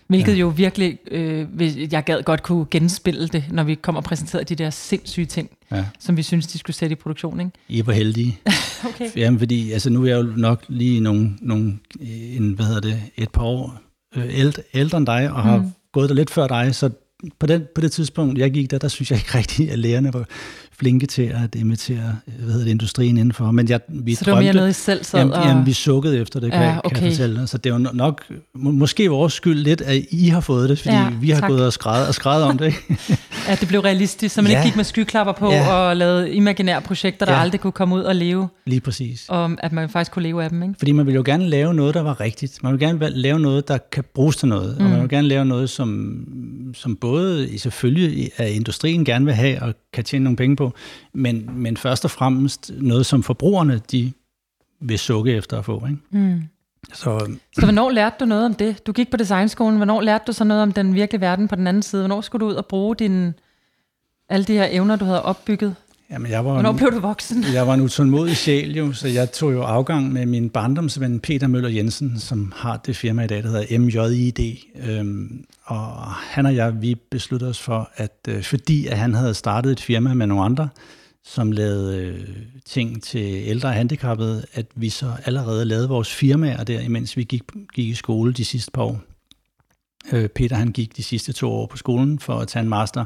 Hvilket 0.08 0.32
ja. 0.32 0.38
jo 0.38 0.48
virkelig, 0.48 0.98
øh, 1.10 1.92
jeg 1.92 2.04
gad 2.04 2.22
godt 2.22 2.42
kunne 2.42 2.66
genspille 2.70 3.28
det, 3.28 3.44
når 3.50 3.64
vi 3.64 3.74
kommer 3.74 4.00
og 4.00 4.04
præsenterer 4.04 4.44
de 4.44 4.54
der 4.54 4.70
sindssyge 4.70 5.26
ting, 5.26 5.50
ja. 5.72 5.84
som 5.98 6.16
vi 6.16 6.22
synes, 6.22 6.46
de 6.46 6.58
skulle 6.58 6.76
sætte 6.76 6.92
i 6.92 6.96
produktion. 6.96 7.40
Ikke? 7.40 7.52
I 7.68 7.78
er 7.78 7.82
på 7.82 7.92
heldige. 7.92 8.38
okay. 8.88 9.10
Jamen, 9.16 9.38
fordi 9.38 9.72
altså, 9.72 9.90
nu 9.90 10.04
er 10.04 10.08
jeg 10.08 10.16
jo 10.16 10.32
nok 10.36 10.64
lige 10.68 11.00
nogle, 11.00 11.30
nogle 11.40 11.78
en, 12.00 12.52
hvad 12.52 12.66
hedder 12.66 12.80
det, 12.80 13.02
et 13.16 13.30
par 13.30 13.42
år 13.42 13.80
øh, 14.16 14.24
ældre, 14.30 14.62
ældre 14.74 14.98
end 14.98 15.06
dig, 15.06 15.30
og 15.30 15.42
har 15.42 15.56
mm. 15.58 15.70
gået 15.92 16.08
der 16.08 16.14
lidt 16.14 16.30
før 16.30 16.46
dig, 16.46 16.74
så 16.74 16.90
på, 17.38 17.46
den, 17.46 17.62
på 17.74 17.80
det 17.80 17.92
tidspunkt, 17.92 18.38
jeg 18.38 18.50
gik 18.50 18.70
der, 18.70 18.78
der 18.78 18.88
synes 18.88 19.10
jeg 19.10 19.18
ikke 19.18 19.38
rigtigt, 19.38 19.70
at 19.70 19.78
lærerne 19.78 20.12
var 20.12 20.24
flinke 20.78 21.06
til 21.06 21.22
at 21.22 21.54
imitere 21.54 22.16
hvad 22.38 22.46
hedder 22.52 22.64
det, 22.64 22.70
industrien 22.70 23.16
indenfor. 23.18 23.50
Men 23.50 23.68
jeg, 23.68 23.80
vi 23.88 24.14
så 24.14 24.24
det 24.24 24.32
var 24.32 24.40
mere 24.40 24.52
noget, 24.52 24.70
I 24.70 24.72
selv 24.72 25.04
sad 25.04 25.18
jamen, 25.18 25.34
og... 25.34 25.44
jamen, 25.46 25.66
vi 25.66 25.72
sukkede 25.72 26.18
efter 26.18 26.40
det, 26.40 26.52
kan, 26.52 26.62
Ja, 26.62 26.78
okay. 26.84 26.94
kan 26.96 27.04
jeg 27.04 27.12
fortælle 27.12 27.40
dig. 27.40 27.48
Så 27.48 27.58
det 27.58 27.70
er 27.70 27.74
jo 27.74 27.86
nok 27.92 28.24
må, 28.54 28.70
måske 28.70 29.08
vores 29.08 29.32
skyld 29.32 29.58
lidt, 29.58 29.80
at 29.80 30.02
I 30.10 30.28
har 30.28 30.40
fået 30.40 30.68
det, 30.68 30.78
fordi 30.78 30.94
Ja, 30.94 31.10
vi 31.20 31.30
har 31.30 31.40
tak. 31.40 31.50
gået 31.50 31.66
og 31.66 31.72
skrevet, 31.72 32.06
og 32.08 32.14
skrevet 32.14 32.42
om 32.44 32.58
det. 32.58 32.74
At 33.48 33.58
det 33.60 33.68
blev 33.68 33.80
realistisk, 33.80 34.34
så 34.34 34.42
man 34.42 34.50
Ja. 34.50 34.58
ikke 34.58 34.68
gik 34.68 34.76
med 34.76 34.84
skyklapper 34.84 35.32
på 35.32 35.50
Ja. 35.52 35.72
og 35.72 35.96
lavede 35.96 36.32
imaginære 36.32 36.80
projekter, 36.80 37.26
der 37.26 37.32
Ja. 37.32 37.40
aldrig 37.40 37.60
kunne 37.60 37.72
komme 37.72 37.94
ud 37.94 38.00
og 38.02 38.14
leve, 38.16 38.48
Lige 38.66 38.80
præcis. 38.80 39.24
og 39.28 39.50
at 39.58 39.72
man 39.72 39.88
faktisk 39.88 40.12
kunne 40.12 40.22
leve 40.22 40.44
af 40.44 40.50
dem. 40.50 40.62
Ikke? 40.62 40.74
Fordi 40.78 40.92
man 40.92 41.06
vil 41.06 41.14
jo 41.14 41.22
gerne 41.26 41.48
lave 41.48 41.74
noget, 41.74 41.94
der 41.94 42.02
var 42.02 42.20
rigtigt. 42.20 42.62
Man 42.62 42.72
vil 42.72 42.80
gerne 42.80 43.08
lave 43.10 43.40
noget, 43.40 43.68
der 43.68 43.78
kan 43.92 44.04
bruges 44.14 44.36
til 44.36 44.48
noget. 44.48 44.76
Mm. 44.78 44.84
Og 44.84 44.90
man 44.90 45.00
vil 45.00 45.08
gerne 45.08 45.28
lave 45.28 45.44
noget, 45.44 45.70
som, 45.70 46.18
som 46.74 46.96
både 46.96 47.48
i- 47.48 47.58
selvfølgelig 47.58 48.30
er 48.36 48.46
industrien 48.46 49.04
gerne 49.04 49.24
vil 49.24 49.34
have 49.34 49.62
og 49.62 49.74
kan 49.92 50.04
tjene 50.04 50.24
nogle 50.24 50.36
penge 50.36 50.56
på, 50.56 50.72
men, 51.12 51.50
men 51.52 51.76
først 51.76 52.04
og 52.04 52.10
fremmest 52.10 52.70
noget, 52.74 53.06
som 53.06 53.22
forbrugerne 53.22 53.80
de 53.92 54.12
vil 54.80 54.98
sukke 54.98 55.32
efter 55.32 55.58
at 55.58 55.64
få. 55.64 55.86
Ikke? 55.86 55.98
Mm. 56.10 56.42
Så 56.92 57.36
Så 57.54 57.64
hvornår 57.64 57.90
lærte 57.90 58.16
du 58.20 58.24
noget 58.24 58.44
om 58.44 58.54
det? 58.54 58.86
Du 58.86 58.92
gik 58.92 59.10
på 59.10 59.16
designskolen. 59.16 59.76
Hvornår 59.76 60.00
lærte 60.00 60.24
du 60.26 60.32
så 60.32 60.44
noget 60.44 60.62
om 60.62 60.72
den 60.72 60.94
virkelige 60.94 61.20
verden 61.20 61.48
på 61.48 61.56
den 61.56 61.66
anden 61.66 61.82
side? 61.82 62.02
Hvornår 62.02 62.20
skulle 62.20 62.46
du 62.46 62.50
ud 62.50 62.54
og 62.54 62.66
bruge 62.66 62.96
dine, 62.96 63.34
alle 64.28 64.44
de 64.44 64.52
her 64.52 64.66
evner, 64.70 64.96
du 64.96 65.04
havde 65.04 65.22
opbygget? 65.22 65.76
Jamen, 66.10 66.30
jeg 66.30 66.44
var, 66.44 66.52
Hvornår 66.52 66.72
blev 66.72 66.92
du 66.92 67.00
voksen? 67.00 67.44
jeg 67.54 67.66
var 67.66 67.74
en 67.74 67.80
utålmodig 67.80 68.36
sjæl, 68.36 68.76
jo, 68.76 68.92
så 68.92 69.08
jeg 69.08 69.32
tog 69.32 69.52
jo 69.52 69.62
afgang 69.62 70.12
med 70.12 70.26
min 70.26 70.50
barndomsven 70.50 71.20
Peter 71.20 71.46
Møller 71.46 71.68
Jensen, 71.68 72.18
som 72.18 72.52
har 72.56 72.76
det 72.76 72.96
firma 72.96 73.24
i 73.24 73.26
dag, 73.26 73.42
der 73.42 73.48
hedder 73.50 73.78
MJID. 73.78 74.56
Øhm, 74.88 75.44
og 75.64 76.12
han 76.12 76.46
og 76.46 76.54
jeg, 76.54 76.82
vi 76.82 76.94
besluttede 77.10 77.50
os 77.50 77.58
for, 77.60 77.90
at 77.94 78.18
øh, 78.28 78.42
fordi 78.42 78.86
at 78.86 78.98
han 78.98 79.14
havde 79.14 79.34
startet 79.34 79.72
et 79.72 79.80
firma 79.80 80.14
med 80.14 80.26
nogle 80.26 80.44
andre, 80.44 80.68
som 81.24 81.52
lavede 81.52 81.96
øh, 81.96 82.36
ting 82.64 83.02
til 83.02 83.42
ældre 83.46 83.68
og 83.68 83.74
handicappede, 83.74 84.46
at 84.54 84.66
vi 84.74 84.88
så 84.88 85.12
allerede 85.24 85.64
lavede 85.64 85.88
vores 85.88 86.14
firmaer 86.14 86.64
der, 86.64 86.80
imens 86.80 87.16
vi 87.16 87.24
gik, 87.24 87.42
gik 87.74 87.88
i 87.88 87.94
skole 87.94 88.32
de 88.32 88.44
sidste 88.44 88.70
par 88.70 88.82
år. 88.82 89.00
Øh, 90.12 90.28
Peter 90.28 90.56
han 90.56 90.72
gik 90.72 90.96
de 90.96 91.02
sidste 91.02 91.32
to 91.32 91.50
år 91.50 91.66
på 91.66 91.76
skolen 91.76 92.18
for 92.18 92.38
at 92.38 92.48
tage 92.48 92.62
en 92.62 92.68
master, 92.68 93.04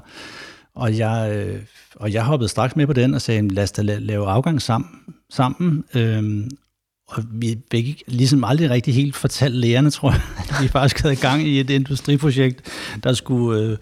og 0.75 0.99
jeg, 0.99 1.33
øh, 1.37 1.63
og 1.95 2.13
jeg 2.13 2.25
hoppede 2.25 2.49
straks 2.49 2.77
med 2.77 2.87
på 2.87 2.93
den 2.93 3.15
og 3.15 3.23
sagde, 3.23 3.49
lad 3.49 3.63
os 3.63 3.73
da 3.73 3.83
la- 3.83 3.99
lave 3.99 4.29
afgang 4.29 4.63
sammen. 4.63 4.91
sammen. 5.31 5.85
Øhm, 5.95 6.51
og 7.09 7.23
vi 7.33 7.59
fik 7.71 8.03
ligesom 8.07 8.45
aldrig 8.45 8.71
rigtig 8.71 8.95
helt 8.95 9.17
fortalt 9.17 9.55
lærerne, 9.55 9.91
tror 9.91 10.11
jeg, 10.11 10.21
at 10.49 10.63
vi 10.63 10.69
faktisk 10.69 11.03
havde 11.03 11.17
gang 11.17 11.43
i 11.43 11.61
et 11.61 11.71
industriprojekt, 11.71 12.71
der 13.05 13.13
skulle... 13.13 13.61
Øh, 13.61 13.79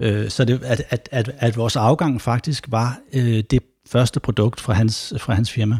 øh, 0.00 0.30
så 0.30 0.44
det, 0.44 0.62
at, 0.62 0.82
at, 0.90 1.08
at, 1.12 1.30
at 1.38 1.56
vores 1.56 1.76
afgang 1.76 2.20
faktisk 2.20 2.66
var 2.68 2.98
øh, 3.12 3.44
det 3.50 3.62
første 3.86 4.20
produkt 4.20 4.60
fra 4.60 4.72
hans, 4.72 5.14
fra 5.18 5.34
hans 5.34 5.50
firma. 5.52 5.78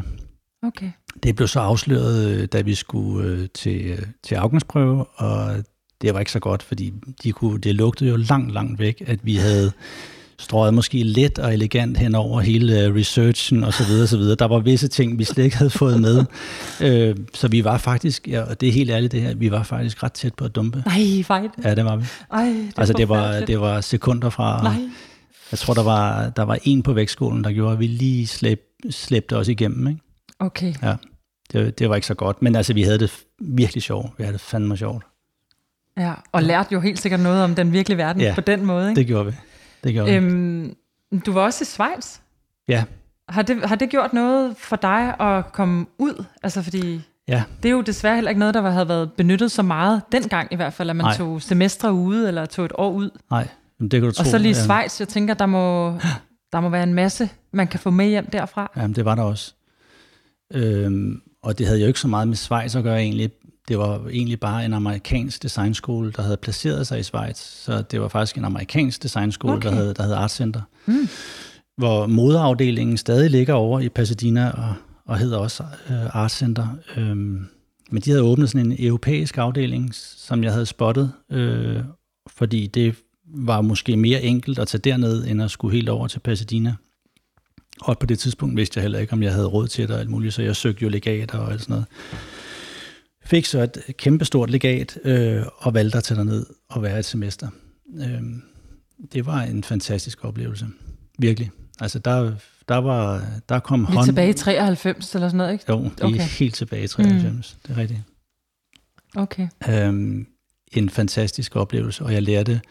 Okay. 0.63 0.91
Det 1.23 1.35
blev 1.35 1.47
så 1.47 1.59
afsløret, 1.59 2.29
øh, 2.29 2.45
da 2.45 2.61
vi 2.61 2.75
skulle 2.75 3.29
øh, 3.29 3.47
til, 3.53 4.05
til 4.23 4.35
afgangsprøve, 4.35 5.05
og 5.05 5.55
det 6.01 6.13
var 6.13 6.19
ikke 6.19 6.31
så 6.31 6.39
godt, 6.39 6.63
fordi 6.63 6.93
de 7.23 7.31
kunne, 7.31 7.59
det 7.59 7.75
lugtede 7.75 8.09
jo 8.09 8.15
langt, 8.15 8.53
langt 8.53 8.79
væk, 8.79 9.03
at 9.07 9.19
vi 9.23 9.35
havde 9.35 9.71
strøget 10.39 10.73
måske 10.73 11.03
let 11.03 11.39
og 11.39 11.53
elegant 11.53 11.97
hen 11.97 12.15
over 12.15 12.41
hele 12.41 12.81
øh, 12.81 12.95
researchen 12.95 13.63
og 13.63 13.73
så 13.73 13.83
videre, 13.83 14.07
så 14.07 14.17
videre. 14.17 14.35
Der 14.35 14.45
var 14.45 14.59
visse 14.59 14.87
ting, 14.87 15.19
vi 15.19 15.23
slet 15.23 15.43
ikke 15.43 15.57
havde 15.57 15.69
fået 15.69 16.01
med. 16.01 16.25
Øh, 16.81 17.15
så 17.33 17.47
vi 17.47 17.63
var 17.63 17.77
faktisk, 17.77 18.27
ja, 18.27 18.41
og 18.41 18.61
det 18.61 18.69
er 18.69 18.73
helt 18.73 18.91
ærligt 18.91 19.11
det 19.11 19.21
her, 19.21 19.35
vi 19.35 19.51
var 19.51 19.63
faktisk 19.63 20.03
ret 20.03 20.13
tæt 20.13 20.33
på 20.33 20.45
at 20.45 20.55
dumpe. 20.55 20.83
Nej, 20.85 21.23
fejl. 21.23 21.49
Ja, 21.63 21.75
det 21.75 21.85
var 21.85 21.95
vi. 21.95 22.05
Ej, 22.31 22.43
det 22.45 22.73
Altså 22.77 22.93
det 22.93 23.09
var, 23.09 23.39
det 23.39 23.59
var 23.59 23.81
sekunder 23.81 24.29
fra, 24.29 24.63
Nej. 24.63 24.89
jeg 25.51 25.59
tror 25.59 25.73
der 25.73 25.83
var, 25.83 26.29
der 26.29 26.43
var 26.43 26.57
en 26.63 26.83
på 26.83 26.93
vægtskolen, 26.93 27.43
der 27.43 27.51
gjorde, 27.51 27.73
at 27.73 27.79
vi 27.79 27.87
lige 27.87 28.27
slæb, 28.27 28.59
slæbte 28.89 29.37
os 29.37 29.47
igennem. 29.47 29.87
Ikke? 29.87 29.99
Okay. 30.39 30.73
Ja, 30.83 30.95
det, 31.51 31.79
det 31.79 31.89
var 31.89 31.95
ikke 31.95 32.07
så 32.07 32.13
godt, 32.13 32.41
men 32.41 32.55
altså 32.55 32.73
vi 32.73 32.83
havde 32.83 32.99
det 32.99 33.11
virkelig 33.39 33.83
sjovt. 33.83 34.11
Vi 34.17 34.23
havde 34.23 34.33
det 34.33 34.41
fandme 34.41 34.77
sjovt. 34.77 35.03
Ja, 35.97 36.13
og 36.31 36.43
lærte 36.43 36.69
jo 36.73 36.79
helt 36.79 36.99
sikkert 36.99 37.19
noget 37.19 37.43
om 37.43 37.55
den 37.55 37.71
virkelige 37.73 37.97
verden 37.97 38.21
Ja, 38.21 38.35
på 38.35 38.41
den 38.41 38.65
måde. 38.65 38.89
Ikke? 38.89 38.99
Det 38.99 39.07
gjorde 39.07 39.25
vi. 39.25 39.31
Det 39.85 39.93
gjorde. 39.93 40.15
Øhm, 40.15 40.75
du 41.25 41.31
var 41.31 41.41
også 41.41 41.63
i 41.63 41.65
Schweiz. 41.65 42.17
Ja, 42.67 42.83
Har 43.29 43.41
det, 43.41 43.65
har 43.65 43.75
det 43.75 43.89
gjort 43.89 44.13
noget 44.13 44.57
for 44.57 44.75
dig 44.75 45.19
at 45.19 45.51
komme 45.53 45.85
ud? 45.99 46.25
Altså 46.43 46.61
fordi 46.61 47.01
ja. 47.27 47.43
det 47.63 47.69
er 47.69 47.73
jo 47.73 47.81
desværre 47.81 48.15
heller 48.15 48.29
ikke 48.29 48.39
noget, 48.39 48.53
der 48.53 48.69
havde 48.69 48.87
været 48.87 49.11
benyttet 49.13 49.51
så 49.51 49.61
meget 49.61 50.01
dengang 50.11 50.47
i 50.51 50.55
hvert 50.55 50.73
fald, 50.73 50.89
at 50.89 50.95
man 50.95 51.03
Nej. 51.03 51.17
tog 51.17 51.41
semestre 51.41 51.93
ude 51.93 52.27
eller 52.27 52.45
tog 52.45 52.65
et 52.65 52.71
år 52.75 52.91
ud. 52.91 53.09
Nej, 53.31 53.47
men 53.79 53.89
det 53.89 54.01
kan 54.01 54.09
du 54.09 54.15
tro. 54.15 54.21
Og 54.21 54.25
så 54.25 54.37
lige 54.37 54.55
ja. 54.55 54.63
Schweiz, 54.63 54.99
jeg 54.99 55.07
tænker, 55.07 55.33
der 55.33 55.45
må, 55.45 55.89
der 56.53 56.59
må 56.59 56.69
være 56.69 56.83
en 56.83 56.93
masse, 56.93 57.29
man 57.53 57.67
kan 57.67 57.79
få 57.79 57.89
med 57.89 58.07
hjem 58.07 58.25
derfra. 58.29 58.71
Jamen, 58.77 58.95
det 58.95 59.05
var 59.05 59.15
der 59.15 59.23
også. 59.23 59.53
Øhm, 60.53 61.21
og 61.43 61.57
det 61.57 61.65
havde 61.67 61.79
jo 61.81 61.87
ikke 61.87 61.99
så 61.99 62.07
meget 62.07 62.27
med 62.27 62.35
Schweiz 62.35 62.75
at 62.75 62.83
gøre 62.83 62.99
egentlig. 63.01 63.31
Det 63.67 63.77
var 63.77 64.07
egentlig 64.11 64.39
bare 64.39 64.65
en 64.65 64.73
amerikansk 64.73 65.43
designskole, 65.43 66.11
der 66.11 66.21
havde 66.21 66.37
placeret 66.37 66.87
sig 66.87 66.99
i 66.99 67.03
Schweiz. 67.03 67.37
Så 67.37 67.81
det 67.91 68.01
var 68.01 68.07
faktisk 68.07 68.37
en 68.37 68.45
amerikansk 68.45 69.03
designskole, 69.03 69.53
Okay. 69.53 69.69
der, 69.69 69.75
havde, 69.75 69.93
der 69.93 70.03
havde 70.03 70.15
Art 70.15 70.31
Center. 70.31 70.61
Mm. 70.85 71.07
Hvor 71.77 72.07
modeafdelingen 72.07 72.97
stadig 72.97 73.31
ligger 73.31 73.53
over 73.53 73.79
i 73.79 73.89
Pasadena 73.89 74.49
og, 74.49 74.73
og 75.05 75.17
hedder 75.17 75.37
også 75.37 75.63
øh, 75.89 76.15
Art 76.15 76.31
Center. 76.31 76.67
Øhm, 76.97 77.47
men 77.91 78.01
de 78.01 78.09
havde 78.09 78.23
åbnet 78.23 78.49
sådan 78.49 78.71
en 78.71 78.75
europæisk 78.79 79.37
afdeling, 79.37 79.95
som 79.95 80.43
jeg 80.43 80.51
havde 80.51 80.65
spottet, 80.65 81.11
øh, 81.31 81.79
fordi 82.27 82.67
det 82.67 82.95
var 83.35 83.61
måske 83.61 83.97
mere 83.97 84.21
enkelt 84.21 84.59
at 84.59 84.67
tage 84.67 84.81
derned, 84.81 85.27
end 85.27 85.41
at 85.43 85.51
skulle 85.51 85.75
helt 85.75 85.89
over 85.89 86.07
til 86.07 86.19
Pasadena. 86.19 86.75
Og 87.81 87.99
på 87.99 88.05
det 88.05 88.19
tidspunkt 88.19 88.57
vidste 88.57 88.77
jeg 88.77 88.81
heller 88.81 88.99
ikke, 88.99 89.13
om 89.13 89.23
jeg 89.23 89.33
havde 89.33 89.47
råd 89.47 89.67
til 89.67 89.87
det 89.87 89.95
og 89.95 89.99
alt 90.01 90.09
muligt, 90.09 90.33
så 90.33 90.41
jeg 90.41 90.55
søgte 90.55 90.83
jo 90.83 90.89
legater 90.89 91.37
og 91.37 91.51
alt 91.51 91.61
sådan 91.61 91.73
noget. 91.73 91.85
Fik 93.25 93.45
så 93.45 93.61
et 93.61 93.77
kæmpestort 93.97 94.49
legat 94.49 94.99
øh, 95.03 95.43
og 95.57 95.73
valgte 95.73 95.97
at 95.97 96.03
tage 96.03 96.25
ned 96.25 96.45
og 96.69 96.83
være 96.83 96.99
et 96.99 97.05
semester. 97.05 97.47
Øh, 97.99 98.21
det 99.13 99.25
var 99.25 99.41
en 99.41 99.63
fantastisk 99.63 100.25
oplevelse. 100.25 100.67
Virkelig. 101.19 101.51
Altså 101.79 101.99
der, 101.99 102.31
der 102.69 102.75
var, 102.75 103.25
der 103.49 103.59
kom 103.59 103.83
er 103.83 103.87
hånd... 103.87 104.05
tilbage 104.05 104.29
i 104.29 104.33
93 104.33 105.15
eller 105.15 105.27
sådan 105.27 105.37
noget, 105.37 105.53
ikke? 105.53 105.65
Jo, 105.69 105.77
vi 105.77 105.87
er 106.01 106.05
Okay. 106.05 106.19
helt 106.39 106.55
tilbage 106.55 106.83
i 106.83 106.87
93. 106.87 107.57
Mm. 107.57 107.59
Det 107.67 107.77
er 107.77 107.81
rigtigt. 107.81 107.99
Okay. 109.15 109.47
Øhm, 109.69 110.27
en 110.71 110.89
fantastisk 110.89 111.55
oplevelse, 111.55 112.03
og 112.03 112.13
jeg 112.13 112.21
lærte, 112.21 112.61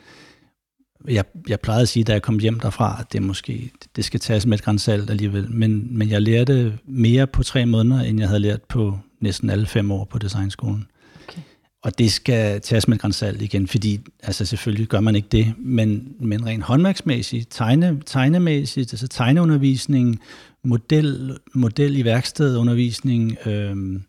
jeg, 1.09 1.25
jeg 1.49 1.61
plejede 1.61 1.83
at 1.83 1.89
sige, 1.89 2.05
da 2.05 2.13
jeg 2.13 2.23
kom 2.23 2.39
hjem 2.39 2.61
derfra, 2.61 2.97
at 3.01 3.13
det 3.13 3.23
måske, 3.23 3.71
det 3.97 4.05
skal 4.05 4.21
tages 4.21 4.47
med 4.47 4.59
et 4.59 4.65
gran 4.65 4.79
salt 4.79 5.11
alligevel, 5.11 5.51
men, 5.51 5.99
men 5.99 6.11
jeg 6.11 6.23
lærte 6.23 6.79
mere 6.87 7.27
på 7.27 7.43
tre 7.43 7.67
måneder, 7.67 8.01
end 8.03 8.19
jeg 8.19 8.29
havde 8.29 8.41
lært 8.41 8.63
på 8.63 8.99
næsten 9.25 9.51
alle 9.51 9.67
fem 9.67 9.91
år 9.91 10.05
på 10.05 10.19
designskolen. 10.19 10.87
Okay. 11.29 11.41
Og 11.83 11.99
det 11.99 12.13
skal 12.13 12.61
tages 12.61 12.89
med 12.89 12.97
et 12.97 13.01
gran 13.01 13.13
salt 13.13 13.43
igen, 13.43 13.67
fordi 13.67 14.01
altså 14.23 14.45
selvfølgelig 14.47 14.89
gør 14.89 15.01
man 15.01 15.17
ikke 15.17 15.29
det, 15.33 15.55
men, 15.59 16.15
men 16.21 16.47
rent 16.47 16.63
håndværksmæssigt, 16.63 17.51
tegne, 17.51 18.03
tegnemæssigt, 18.07 18.93
altså 18.93 19.09
tegneundervisning, 19.09 20.21
model, 20.65 21.39
model 21.55 21.97
i 21.97 22.05
værkstedundervisning, 22.05 23.37
øhm, 23.47 24.03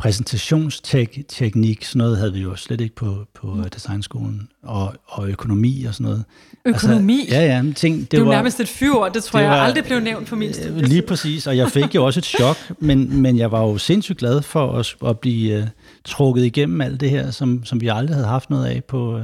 præsentationsteknik, 0.00 1.84
sådan 1.84 1.98
noget 1.98 2.18
havde 2.18 2.32
vi 2.32 2.40
jo 2.40 2.56
slet 2.56 2.80
ikke 2.80 2.94
på, 2.94 3.16
på 3.34 3.46
mm. 3.54 3.64
designskolen, 3.70 4.48
og, 4.62 4.94
og 5.06 5.28
økonomi 5.30 5.84
og 5.84 5.94
sådan 5.94 6.04
noget. 6.04 6.24
Økonomi? 6.64 7.20
Altså, 7.20 7.36
ja, 7.36 7.56
ja, 7.56 7.72
ting, 7.76 8.00
det, 8.00 8.10
Det 8.10 8.16
er 8.16 8.20
jo 8.20 8.26
var, 8.26 8.32
nærmest 8.34 8.60
et 8.60 8.68
fyord, 8.68 9.12
det 9.14 9.24
tror 9.24 9.38
det 9.38 9.44
jeg 9.44 9.52
var- 9.52 9.60
aldrig 9.60 9.84
blev 9.84 10.00
nævnt 10.00 10.28
på 10.28 10.36
min 10.36 10.52
studie. 10.54 10.82
Lige 10.82 11.02
præcis, 11.02 11.46
og 11.46 11.56
jeg 11.56 11.70
fik 11.70 11.94
jo 11.94 12.04
også 12.06 12.20
et 12.20 12.24
chok, 12.24 12.56
men, 12.78 13.22
men 13.22 13.38
jeg 13.38 13.52
var 13.52 13.60
jo 13.60 13.78
sindssygt 13.78 14.18
glad 14.18 14.42
for 14.42 14.72
at, 14.72 14.96
at 15.06 15.18
blive 15.18 15.58
uh, 15.58 15.64
trukket 16.04 16.44
igennem 16.44 16.80
alt 16.80 17.00
det 17.00 17.10
her, 17.10 17.30
som, 17.30 17.64
som 17.64 17.80
vi 17.80 17.88
aldrig 17.88 18.14
havde 18.16 18.28
haft 18.28 18.50
noget 18.50 18.66
af 18.66 18.84
på, 18.88 19.14
uh, 19.16 19.20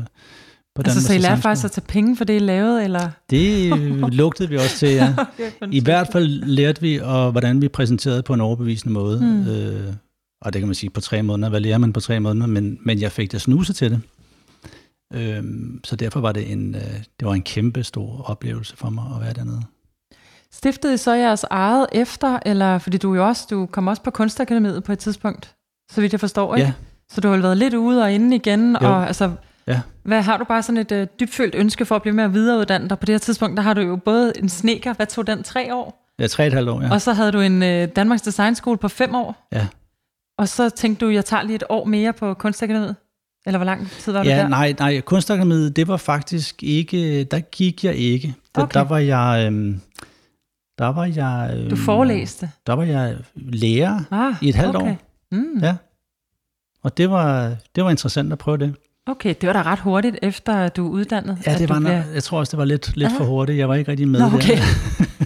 på 0.75 0.83
Altså, 0.83 1.03
så 1.03 1.13
I 1.13 1.17
Designskole. 1.17 1.43
faktisk 1.43 1.65
at 1.65 1.71
tage 1.71 1.85
penge 1.89 2.17
for 2.17 2.25
det, 2.25 2.35
I 2.35 2.39
lavede, 2.39 2.85
eller? 2.85 3.09
Det 3.31 3.73
øh, 3.79 4.03
lugtede 4.23 4.49
vi 4.49 4.57
også 4.57 4.77
til, 4.79 4.89
ja. 4.89 5.15
I 5.73 5.81
hvert 5.81 6.09
fald 6.13 6.27
lærte 6.29 6.81
vi, 6.81 7.01
og 7.03 7.31
hvordan 7.33 7.63
vi 7.63 7.69
præsenterede 7.69 8.23
på 8.23 8.35
en 8.35 8.41
overbevisende 8.41 8.93
måde. 8.93 9.21
Mm. 9.21 9.49
Øh, 9.49 9.93
og 10.41 10.53
det 10.53 10.61
kan 10.61 10.69
man 10.69 10.75
sige 10.75 10.91
på 10.91 11.01
tre 11.01 11.23
måneder. 11.23 11.49
Hvad 11.49 11.61
lærer 11.61 11.79
man 11.79 11.93
på 11.93 12.01
tre 12.01 12.21
måneder? 12.21 12.47
Men, 12.47 12.79
men 12.83 13.01
jeg 13.01 13.13
fik 13.13 13.33
da 13.33 13.39
snuse 13.39 13.73
til 13.73 13.91
det. 13.91 14.01
Øhm, 15.15 15.81
så 15.85 15.97
derfor 15.97 16.21
var 16.21 16.33
det 16.33 16.53
en, 16.53 16.75
øh, 16.75 16.81
det 17.21 17.29
var 17.29 17.33
en 17.35 17.43
kæmpe 17.43 17.83
stor 17.85 18.23
oplevelse 18.31 18.77
for 18.77 18.91
mig 18.91 19.05
at 19.17 19.21
være 19.23 19.33
dernede. 19.33 19.63
Stiftede 20.53 20.95
I 20.95 20.97
så 20.97 21.15
jeres 21.15 21.45
eget 21.51 21.87
efter, 21.93 22.39
eller 22.47 22.79
fordi 22.79 22.99
du 22.99 23.15
jo 23.15 23.27
også, 23.27 23.47
du 23.51 23.67
kom 23.67 23.87
også 23.87 24.03
på 24.03 24.11
kunstakademiet 24.11 24.85
på 24.85 24.93
et 24.93 24.99
tidspunkt, 24.99 25.55
så 25.93 26.01
vidt 26.01 26.13
jeg 26.13 26.21
forstår, 26.21 26.55
ikke? 26.57 26.67
Ja. 26.67 26.73
Så 27.11 27.21
du 27.21 27.29
har 27.29 27.33
vel 27.35 27.43
været 27.43 27.57
lidt 27.57 27.75
ude 27.75 28.03
og 28.03 28.13
inde 28.13 28.37
igen, 28.37 28.77
Jo. 28.83 28.89
og 28.89 29.07
altså, 29.07 29.33
Ja. 29.69 29.81
hvad 30.03 30.23
har 30.23 30.37
du 30.37 30.45
bare 30.45 30.63
sådan 30.63 30.77
et 30.77 30.93
øh, 30.93 31.07
dybfølt 31.21 31.55
ønske 31.55 31.85
for 31.85 31.97
at 31.97 32.03
blive 32.03 32.15
mere 32.15 32.33
videreuddannet 32.33 32.91
dig? 32.91 32.99
På 32.99 33.07
det 33.07 33.13
her 33.13 33.19
tidspunkt, 33.19 33.57
der 33.57 33.63
har 33.63 33.75
du 33.75 33.81
jo 33.81 33.97
både 33.97 34.33
en 34.39 34.49
sneker, 34.49 34.95
hvad 34.95 35.07
tog 35.07 35.27
den, 35.27 35.43
tre 35.43 35.75
år? 35.75 36.13
Ja, 36.19 36.27
tre 36.27 36.43
og 36.43 36.47
et 36.47 36.53
halvt 36.53 36.69
år, 36.69 36.81
ja. 36.81 36.87
Ja. 36.87 36.93
Og 36.93 37.03
så 37.03 37.13
havde 37.13 37.33
du 37.33 37.41
en 37.41 37.63
øh, 37.63 37.89
Danmarks 37.97 38.23
Designskole 38.23 38.79
på 38.79 38.89
fem 38.89 39.15
år, 39.15 39.47
ja. 39.53 39.67
Og 40.39 40.49
så 40.49 40.71
tænkte 40.71 41.07
du, 41.07 41.11
jeg 41.11 41.25
tager 41.25 41.43
lige 41.43 41.57
et 41.57 41.65
år 41.69 41.85
mere 41.85 42.13
på 42.13 42.35
kunstakademiet? 42.35 42.97
Eller 43.47 43.59
hvor 43.59 43.65
lang 43.65 43.91
tid 43.91 44.13
var 44.13 44.23
du 44.23 44.29
Ja, 44.29 44.37
der? 44.37 44.49
nej, 44.49 44.75
nej, 44.79 45.01
kunstakademiet, 45.01 45.77
det 45.77 45.89
var 45.89 45.97
faktisk 45.97 46.63
ikke, 46.63 47.25
der 47.25 47.41
gik 47.41 47.85
jeg 47.85 47.95
ikke. 47.95 48.35
Der, 48.55 48.63
Okay. 48.63 48.75
der 48.81 48.85
var 48.85 48.99
jeg, 48.99 49.47
øhm, 49.47 49.81
der 50.79 50.87
var 50.87 51.05
jeg... 51.05 51.55
Øh, 51.59 51.71
Du 51.71 51.77
forelæste? 51.77 52.51
Der 52.67 52.73
var 52.73 52.83
jeg 52.85 53.17
lærer 53.35 54.01
Ah, 54.11 54.35
i 54.43 54.49
et 54.49 54.55
halvt 54.55 54.77
okay. 54.77 54.91
år. 54.91 54.97
Mm. 55.33 55.59
Ja. 55.63 55.77
Og 56.83 56.97
det 56.97 57.11
var, 57.11 57.55
det 57.77 57.85
var 57.85 57.91
interessant 57.91 58.33
at 58.33 58.39
prøve 58.39 58.57
det. 58.59 58.75
Okay, 59.07 59.35
det 59.41 59.47
var 59.47 59.53
da 59.53 59.63
ret 59.63 59.79
hurtigt, 59.79 60.17
efter 60.23 60.69
du 60.69 60.89
uddannet. 60.89 61.39
Ja, 61.47 61.59
det 61.59 61.69
du 61.69 61.73
var 61.75 61.81
nok, 61.81 61.93
jeg 62.15 62.23
tror 62.23 62.39
også, 62.39 62.51
det 62.51 62.59
var 62.59 62.65
lidt, 62.65 62.97
lidt 62.97 63.13
for 63.17 63.25
hurtigt. 63.25 63.59
Jeg 63.59 63.69
var 63.69 63.75
ikke 63.75 63.91
rigtig 63.91 64.09
med 64.09 64.21
Nå, 64.21 64.27
okay. 64.27 64.57
der. 64.57 64.63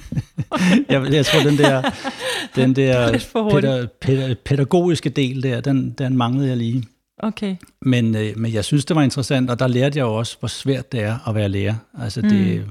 jeg, 0.89 1.13
jeg 1.13 1.27
tror, 1.27 1.41
den 1.41 1.59
der, 1.59 1.83
den 2.57 2.77
der 2.77 3.19
pæda, 3.53 3.87
pæda, 4.01 4.35
pædagogiske 4.45 5.11
del 5.11 5.43
der, 5.43 5.61
den, 5.61 5.91
den 5.91 6.17
manglede 6.17 6.49
jeg 6.49 6.57
lige. 6.57 6.85
Okay. 7.23 7.57
Men, 7.83 8.15
øh, 8.15 8.39
men 8.39 8.53
jeg 8.53 8.65
synes, 8.65 8.85
det 8.85 8.97
var 8.97 9.03
interessant, 9.03 9.51
og 9.51 9.59
der 9.59 9.67
lærte 9.69 9.99
jeg 9.99 10.05
jo 10.05 10.15
også, 10.15 10.37
hvor 10.39 10.49
svært 10.49 10.93
det 10.93 11.01
er 11.03 11.29
at 11.29 11.35
være 11.35 11.49
lærer. 11.49 11.75
Altså, 12.03 12.23
det, 12.23 12.65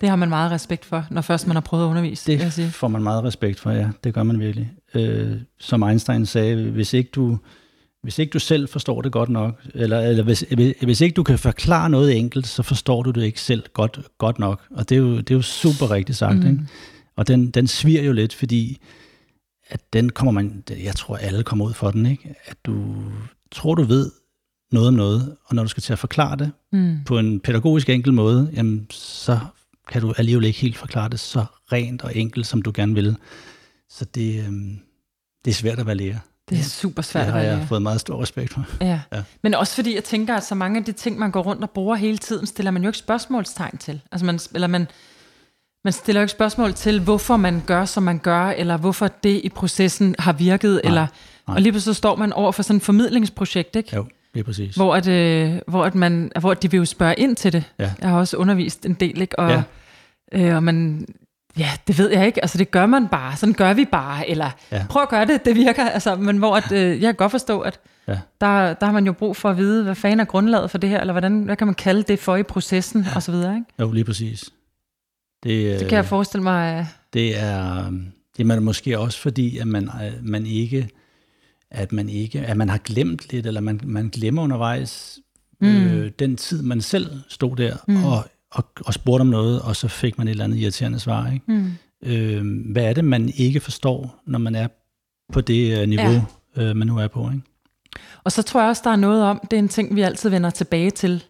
Det 0.00 0.08
har 0.08 0.16
man 0.16 0.28
meget 0.28 0.50
respekt 0.50 0.84
for, 0.84 1.06
når 1.10 1.20
først 1.20 1.46
man 1.46 1.56
har 1.56 1.60
prøvet 1.60 1.84
at 1.84 1.88
undervise, 1.88 2.26
vil 2.26 2.36
jeg 2.36 2.44
det 2.44 2.52
sige. 2.52 2.70
får 2.70 2.88
man 2.88 3.02
meget 3.02 3.24
respekt 3.24 3.60
for, 3.60 3.70
ja. 3.70 3.88
Det 4.04 4.14
gør 4.14 4.22
man 4.22 4.40
virkelig. 4.40 4.72
Øh, 4.94 5.32
som 5.60 5.82
Einstein 5.82 6.26
sagde, 6.26 6.70
hvis 6.70 6.92
ikke 6.92 7.10
du, 7.14 7.38
hvis 8.02 8.18
ikke 8.18 8.30
du 8.30 8.38
selv 8.38 8.68
forstår 8.68 9.02
det 9.02 9.12
godt 9.12 9.28
nok, 9.28 9.60
eller, 9.74 10.00
eller 10.00 10.24
hvis, 10.24 10.44
hvis, 10.54 10.74
hvis 10.82 11.00
ikke 11.00 11.14
du 11.14 11.22
kan 11.22 11.38
forklare 11.38 11.90
noget 11.90 12.18
enkelt, 12.18 12.46
så 12.46 12.62
forstår 12.62 13.02
du 13.02 13.10
det 13.10 13.24
ikke 13.24 13.40
selv 13.40 13.62
godt, 13.72 14.00
godt 14.18 14.38
nok. 14.38 14.60
Og 14.70 14.88
det 14.88 14.94
er 14.94 14.98
jo, 14.98 15.16
det 15.16 15.30
er 15.30 15.34
jo 15.34 15.42
super 15.42 15.90
rigtigt 15.90 16.18
sagt. 16.18 16.38
Mm. 16.38 16.46
Ikke? 16.46 16.60
Og 17.16 17.28
den, 17.28 17.50
den 17.50 17.66
sviger 17.66 18.02
jo 18.02 18.12
lidt, 18.12 18.34
fordi 18.34 18.78
at 19.68 19.92
den 19.92 20.10
kommer 20.10 20.32
man, 20.32 20.64
jeg 20.84 20.94
tror 20.96 21.16
alle 21.16 21.42
kommer 21.42 21.64
ud 21.64 21.72
for 21.72 21.90
den, 21.90 22.06
ikke? 22.06 22.34
at 22.44 22.56
du 22.66 22.94
tror, 23.50 23.74
du 23.74 23.82
ved 23.82 24.10
noget 24.72 24.88
om 24.88 24.94
noget, 24.94 25.36
og 25.44 25.54
når 25.54 25.62
du 25.62 25.68
skal 25.68 25.82
til 25.82 25.92
at 25.92 25.98
forklare 25.98 26.36
det 26.36 26.52
Mm. 26.72 26.98
på 27.06 27.18
en 27.18 27.40
pædagogisk 27.40 27.88
enkel 27.88 28.12
måde, 28.12 28.50
jamen, 28.54 28.86
så 28.90 29.38
kan 29.88 30.02
du 30.02 30.14
alligevel 30.16 30.44
ikke 30.44 30.58
helt 30.58 30.76
forklare 30.76 31.08
det 31.08 31.20
så 31.20 31.44
rent 31.72 32.02
og 32.02 32.16
enkelt, 32.16 32.46
som 32.46 32.62
du 32.62 32.72
gerne 32.74 32.94
vil. 32.94 33.16
Så 33.90 34.04
det, 34.04 34.44
øhm, 34.46 34.78
det 35.44 35.50
er 35.50 35.54
svært 35.54 35.78
at 35.78 35.86
være 35.86 35.94
lærer. 35.94 36.18
Det 36.48 36.58
er 36.58 36.62
super 36.62 37.02
svært 37.02 37.24
Det 37.26 37.32
har 37.32 37.40
jeg 37.40 37.66
fået 37.68 37.82
meget 37.82 38.00
stor 38.00 38.22
respekt 38.22 38.52
for. 38.52 38.66
Ja. 38.80 39.00
Ja. 39.12 39.22
Men 39.42 39.54
også 39.54 39.74
fordi 39.74 39.94
jeg 39.94 40.04
tænker, 40.04 40.36
at 40.36 40.44
så 40.44 40.54
mange 40.54 40.78
af 40.78 40.84
de 40.84 40.92
ting, 40.92 41.18
man 41.18 41.30
går 41.30 41.42
rundt 41.42 41.62
og 41.62 41.70
bruger 41.70 41.96
hele 41.96 42.18
tiden, 42.18 42.46
stiller 42.46 42.70
man 42.70 42.82
jo 42.82 42.88
ikke 42.88 42.98
spørgsmålstegn 42.98 43.78
til. 43.78 44.00
Altså 44.12 44.24
man, 44.26 44.40
eller 44.54 44.66
man, 44.68 44.86
man 45.84 45.92
stiller 45.92 46.20
jo 46.20 46.22
ikke 46.22 46.30
spørgsmål 46.32 46.72
til, 46.72 47.00
hvorfor 47.00 47.36
man 47.36 47.62
gør, 47.66 47.84
som 47.84 48.02
man 48.02 48.18
gør, 48.18 48.46
eller 48.46 48.76
hvorfor 48.76 49.08
det 49.08 49.40
i 49.44 49.48
processen 49.48 50.14
har 50.18 50.32
virket. 50.32 50.70
Nej, 50.72 50.80
eller, 50.84 51.06
nej. 51.48 51.54
Og 51.56 51.60
lige 51.62 51.72
pludselig 51.72 51.94
så 51.94 51.98
står 51.98 52.16
man 52.16 52.32
over 52.32 52.52
for 52.52 52.62
sådan 52.62 52.76
et 52.76 52.82
formidlingsprojekt, 52.82 53.76
ikke? 53.76 53.96
Jo, 53.96 54.06
er 54.34 54.42
præcis. 54.42 54.74
Hvor, 54.74 54.94
at, 54.94 55.08
øh, 55.08 55.52
hvor, 55.68 55.84
at 55.84 55.94
man, 55.94 56.32
hvor 56.40 56.54
de 56.54 56.70
vil 56.70 56.78
jo 56.78 56.84
spørge 56.84 57.14
ind 57.18 57.36
til 57.36 57.52
det. 57.52 57.64
Ja. 57.78 57.90
Jeg 58.00 58.08
har 58.08 58.18
også 58.18 58.36
undervist 58.36 58.86
en 58.86 58.94
del, 58.94 59.20
ikke? 59.20 59.38
Og, 59.38 59.50
Ja. 59.50 59.62
øh, 60.32 60.56
og 60.56 60.62
man, 60.62 61.06
ja, 61.58 61.68
det 61.86 61.98
ved 61.98 62.10
jeg 62.10 62.26
ikke. 62.26 62.42
Altså, 62.42 62.58
det 62.58 62.70
gør 62.70 62.86
man 62.86 63.08
bare. 63.08 63.36
Sådan 63.36 63.52
gør 63.54 63.72
vi 63.72 63.84
bare. 63.84 64.28
Eller 64.30 64.50
Ja. 64.72 64.84
prøv 64.88 65.02
at 65.02 65.08
gøre 65.08 65.24
det, 65.26 65.44
det 65.44 65.54
virker. 65.56 65.88
Altså, 65.88 66.16
men 66.16 66.36
hvor 66.36 66.56
at, 66.56 66.72
øh, 66.72 66.90
jeg 66.90 67.00
kan 67.08 67.14
godt 67.14 67.30
forstå, 67.30 67.60
at 67.60 67.80
Ja. 68.08 68.18
der, 68.40 68.74
der 68.74 68.86
har 68.86 68.92
man 68.92 69.06
jo 69.06 69.12
brug 69.12 69.36
for 69.36 69.50
at 69.50 69.56
vide, 69.56 69.84
hvad 69.84 69.94
fanden 69.94 70.20
er 70.20 70.24
grundlaget 70.24 70.70
for 70.70 70.78
det 70.78 70.90
her, 70.90 71.00
eller 71.00 71.12
hvordan, 71.12 71.42
hvad 71.42 71.56
kan 71.56 71.66
man 71.66 71.74
kalde 71.74 72.02
det 72.02 72.18
for 72.18 72.36
i 72.36 72.42
processen, 72.42 73.06
og 73.14 73.22
så 73.22 73.32
videre, 73.32 73.54
ikke? 73.54 73.66
Jo, 73.80 73.92
lige 73.92 74.04
præcis. 74.04 74.50
Det, 75.42 75.80
Det 75.80 75.88
kan 75.88 75.96
jeg 75.96 76.06
forestille 76.06 76.42
mig. 76.42 76.78
øh, 76.78 76.86
det 77.12 77.38
er, 77.38 77.90
det 78.36 78.50
er 78.50 78.60
måske 78.60 78.98
også 78.98 79.18
fordi, 79.18 79.58
at 79.58 79.66
man, 79.66 79.84
øh, 79.84 80.12
man 80.22 80.46
ikke, 80.46 80.88
at 81.70 81.92
man 81.92 82.08
ikke, 82.08 82.40
at 82.40 82.56
man 82.56 82.68
har 82.68 82.78
glemt 82.78 83.32
lidt, 83.32 83.46
eller 83.46 83.60
man, 83.60 83.80
man 83.84 84.08
glemmer 84.08 84.42
undervejs 84.42 85.18
mm. 85.60 85.86
øh, 85.86 86.10
den 86.18 86.36
tid, 86.36 86.62
man 86.62 86.80
selv 86.80 87.10
stod 87.28 87.56
der 87.56 87.76
mm. 87.88 88.04
og, 88.04 88.24
og, 88.50 88.64
og 88.86 88.94
spurgte 88.94 89.20
om 89.20 89.26
noget, 89.26 89.62
og 89.62 89.76
så 89.76 89.88
fik 89.88 90.18
man 90.18 90.28
et 90.28 90.30
eller 90.30 90.44
andet 90.44 90.58
irriterende 90.58 90.98
svar. 90.98 91.30
Ikke? 91.32 91.44
Mm. 91.48 91.72
Øh, 92.02 92.72
hvad 92.72 92.84
er 92.84 92.92
det, 92.92 93.04
man 93.04 93.32
ikke 93.36 93.60
forstår, 93.60 94.22
når 94.26 94.38
man 94.38 94.54
er 94.54 94.68
på 95.32 95.40
det 95.40 95.78
øh, 95.80 95.88
niveau, 95.88 96.22
ja. 96.56 96.62
øh, 96.62 96.76
man 96.76 96.86
nu 96.86 96.98
er 96.98 97.08
på? 97.08 97.30
Ikke? 97.30 97.42
Og 98.24 98.32
så 98.32 98.42
tror 98.42 98.60
jeg 98.60 98.68
også, 98.68 98.82
der 98.84 98.90
er 98.90 98.96
noget 98.96 99.22
om, 99.22 99.40
det 99.50 99.56
er 99.56 99.58
en 99.58 99.68
ting, 99.68 99.96
vi 99.96 100.00
altid 100.00 100.30
vender 100.30 100.50
tilbage 100.50 100.90
til 100.90 101.24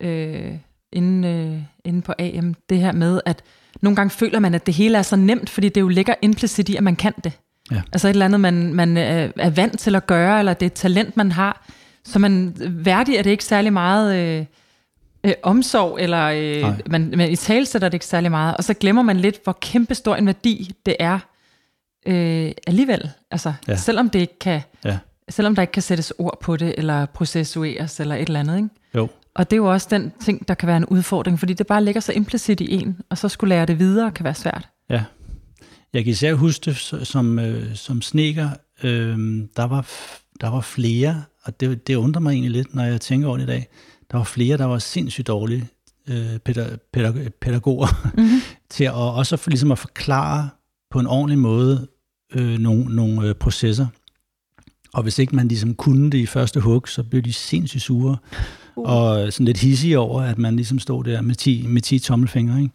øh, 0.00 0.54
inde, 0.92 1.28
øh, 1.28 1.62
inde 1.84 2.02
på 2.02 2.12
AM, 2.18 2.54
det 2.68 2.78
her 2.78 2.92
med, 2.92 3.20
at 3.26 3.42
nogle 3.80 3.96
gange 3.96 4.10
føler 4.10 4.38
man, 4.38 4.54
at 4.54 4.66
det 4.66 4.74
hele 4.74 4.98
er 4.98 5.02
så 5.02 5.16
nemt, 5.16 5.50
fordi 5.50 5.68
det 5.68 5.80
jo 5.80 5.88
ligger 5.88 6.14
implicit 6.22 6.68
i, 6.68 6.76
at 6.76 6.82
man 6.82 6.96
kan 6.96 7.12
det. 7.24 7.32
Ja. 7.70 7.82
Altså 7.92 8.08
et 8.08 8.10
eller 8.10 8.24
andet, 8.24 8.40
man, 8.40 8.74
man 8.74 8.96
er 8.96 9.28
er 9.36 9.50
vant 9.50 9.78
til 9.78 9.94
at 9.94 10.06
gøre, 10.06 10.38
eller 10.38 10.54
det 10.54 10.62
er 10.62 10.66
et 10.66 10.72
talent, 10.72 11.16
man 11.16 11.32
har. 11.32 11.66
Så 12.04 12.18
man 12.18 12.54
værdig 12.58 13.16
er 13.16 13.22
det 13.22 13.30
ikke 13.30 13.44
særlig 13.44 13.72
meget 13.72 14.16
øh, 14.16 14.44
øh, 15.24 15.32
omsorg, 15.42 15.98
eller 16.00 16.24
øh, 16.24 16.60
Nej. 16.60 16.82
man, 16.86 17.12
man 17.16 17.30
i 17.30 17.36
tale 17.36 17.66
sætter 17.66 17.88
det 17.88 17.94
ikke 17.94 18.06
særlig 18.06 18.30
meget. 18.30 18.56
Og 18.56 18.64
så 18.64 18.74
glemmer 18.74 19.02
man 19.02 19.16
lidt, 19.16 19.40
hvor 19.44 19.58
kæmpestor 19.60 20.16
en 20.16 20.26
værdi 20.26 20.72
det 20.86 20.96
er 20.98 21.18
øh, 22.06 22.52
alligevel. 22.66 23.10
Altså, 23.30 23.52
ja. 23.68 23.76
selvom 23.76 24.10
det 24.10 24.20
ikke 24.20 24.38
kan 24.38 24.60
Ja, 24.84 24.98
selvom 25.28 25.54
der 25.54 25.62
ikke 25.62 25.72
kan 25.72 25.82
sættes 25.82 26.12
ord 26.18 26.38
på 26.40 26.56
det, 26.56 26.74
eller 26.78 27.06
processueres, 27.06 28.00
eller 28.00 28.14
et 28.14 28.20
eller 28.26 28.40
andet. 28.40 28.56
Ikke? 28.56 28.68
jo. 28.94 29.08
Og 29.40 29.50
det 29.50 29.56
er 29.56 29.58
jo 29.58 29.72
også 29.72 29.86
den 29.90 30.12
ting, 30.20 30.48
der 30.48 30.54
kan 30.54 30.66
være 30.66 30.76
en 30.76 30.84
udfordring, 30.84 31.38
fordi 31.38 31.54
det 31.54 31.66
bare 31.66 31.84
ligger 31.84 32.00
så 32.00 32.12
implicit 32.12 32.60
i 32.60 32.72
en, 32.74 32.96
og 33.10 33.18
så 33.18 33.28
skulle 33.28 33.48
lære 33.48 33.66
det 33.66 33.78
videre 33.78 34.10
kan 34.10 34.24
være 34.24 34.34
svært. 34.34 34.68
Ja. 34.90 35.04
Jeg 35.92 36.04
kan 36.04 36.10
især 36.10 36.34
huske 36.34 36.64
det 36.64 36.76
som, 37.02 37.38
øh, 37.38 37.74
som 37.74 38.02
sneker. 38.02 38.50
Øh, 38.82 39.18
der, 39.56 39.64
var, 39.64 39.86
der 40.40 40.48
var 40.48 40.60
flere, 40.60 41.22
og 41.44 41.60
det, 41.60 41.86
det 41.86 41.94
undrer 41.94 42.20
mig 42.20 42.32
egentlig 42.32 42.50
lidt, 42.50 42.74
når 42.74 42.84
jeg 42.84 43.00
tænker 43.00 43.28
over 43.28 43.36
det 43.36 43.44
i 43.44 43.46
dag. 43.46 43.68
Der 44.10 44.16
var 44.16 44.24
flere, 44.24 44.56
der 44.56 44.64
var 44.64 44.78
sindssygt 44.78 45.26
dårlige 45.26 45.68
øh, 46.08 46.38
pæda- 46.48 46.90
pædag- 46.92 47.30
pædagoger 47.40 48.10
mm-hmm. 48.14 48.40
til 48.70 48.84
at 48.84 48.92
også 48.92 49.36
for, 49.36 49.50
ligesom 49.50 49.72
at 49.72 49.78
forklare 49.78 50.48
på 50.90 50.98
en 50.98 51.06
ordentlig 51.06 51.38
måde 51.38 51.88
øh, 52.34 52.58
nogle, 52.58 52.96
nogle 52.96 53.28
øh, 53.28 53.34
processer. 53.34 53.86
Og 54.94 55.02
hvis 55.02 55.18
ikke 55.18 55.36
man 55.36 55.48
ligesom 55.48 55.74
kunne 55.74 56.10
det 56.10 56.18
i 56.18 56.26
første 56.26 56.60
hug, 56.60 56.88
så 56.88 57.02
blev 57.02 57.22
de 57.22 57.32
sindssygt 57.32 57.82
sure 57.82 58.16
uh. 58.80 58.90
og 58.92 59.32
sådan 59.32 59.46
lidt 59.46 59.58
hissige 59.58 59.98
over, 59.98 60.22
at 60.22 60.38
man 60.38 60.56
ligesom 60.56 60.78
stod 60.78 61.04
der 61.04 61.20
med 61.20 61.34
10, 61.34 61.66
med 61.66 61.82
10 61.82 61.98
tommelfingre. 61.98 62.60
Ikke? 62.62 62.74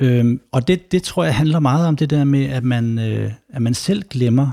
Øhm, 0.00 0.40
og 0.52 0.68
det, 0.68 0.92
det 0.92 1.02
tror 1.02 1.24
jeg 1.24 1.34
handler 1.34 1.60
meget 1.60 1.86
om 1.86 1.96
det 1.96 2.10
der 2.10 2.24
med, 2.24 2.44
at 2.44 2.64
man, 2.64 2.98
øh, 2.98 3.32
at 3.48 3.62
man 3.62 3.74
selv 3.74 4.02
glemmer 4.10 4.50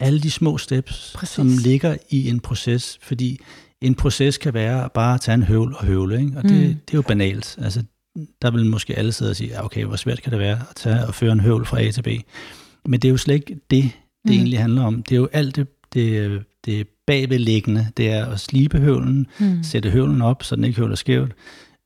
alle 0.00 0.20
de 0.20 0.30
små 0.30 0.58
steps, 0.58 1.12
Præcis. 1.16 1.34
som 1.34 1.48
ligger 1.64 1.96
i 2.10 2.28
en 2.28 2.40
proces. 2.40 2.98
Fordi 3.02 3.40
en 3.82 3.94
proces 3.94 4.38
kan 4.38 4.54
være 4.54 4.88
bare 4.94 5.14
at 5.14 5.20
tage 5.20 5.34
en 5.34 5.42
høvl 5.42 5.74
og 5.78 5.84
høvle, 5.86 6.20
ikke? 6.20 6.32
og 6.36 6.42
det, 6.42 6.52
Mm. 6.52 6.58
det 6.58 6.94
er 6.94 6.98
jo 6.98 7.02
banalt. 7.02 7.58
Altså, 7.62 7.82
der 8.42 8.50
vil 8.50 8.66
måske 8.66 8.98
alle 8.98 9.12
sidde 9.12 9.30
og 9.30 9.36
sige, 9.36 9.50
ja, 9.50 9.64
okay, 9.64 9.84
hvor 9.84 9.96
svært 9.96 10.22
kan 10.22 10.32
det 10.32 10.38
være 10.40 10.58
at 10.70 10.76
tage 10.76 11.06
og 11.06 11.14
føre 11.14 11.32
en 11.32 11.40
høvl 11.40 11.66
fra 11.66 11.82
A 11.82 11.90
til 11.90 12.02
B. 12.02 12.08
Men 12.86 13.00
det 13.00 13.08
er 13.08 13.12
jo 13.12 13.16
slet 13.16 13.34
ikke 13.34 13.46
det, 13.70 13.82
det 13.82 13.92
Mm. 14.24 14.30
egentlig 14.32 14.58
handler 14.60 14.82
om. 14.82 15.02
Det 15.02 15.12
er 15.14 15.16
jo 15.20 15.28
alt 15.32 15.56
det, 15.56 15.66
det, 15.94 16.42
det 16.66 16.86
bagvedliggende. 17.06 17.86
Det 17.96 18.10
er 18.10 18.26
at 18.26 18.40
slibe 18.40 18.78
høvlen, 18.78 19.26
Mm. 19.38 19.62
sætte 19.62 19.90
høvlen 19.90 20.22
op, 20.22 20.42
så 20.42 20.56
den 20.56 20.64
ikke 20.64 20.78
høvler 20.78 20.96
skævt, 20.96 21.32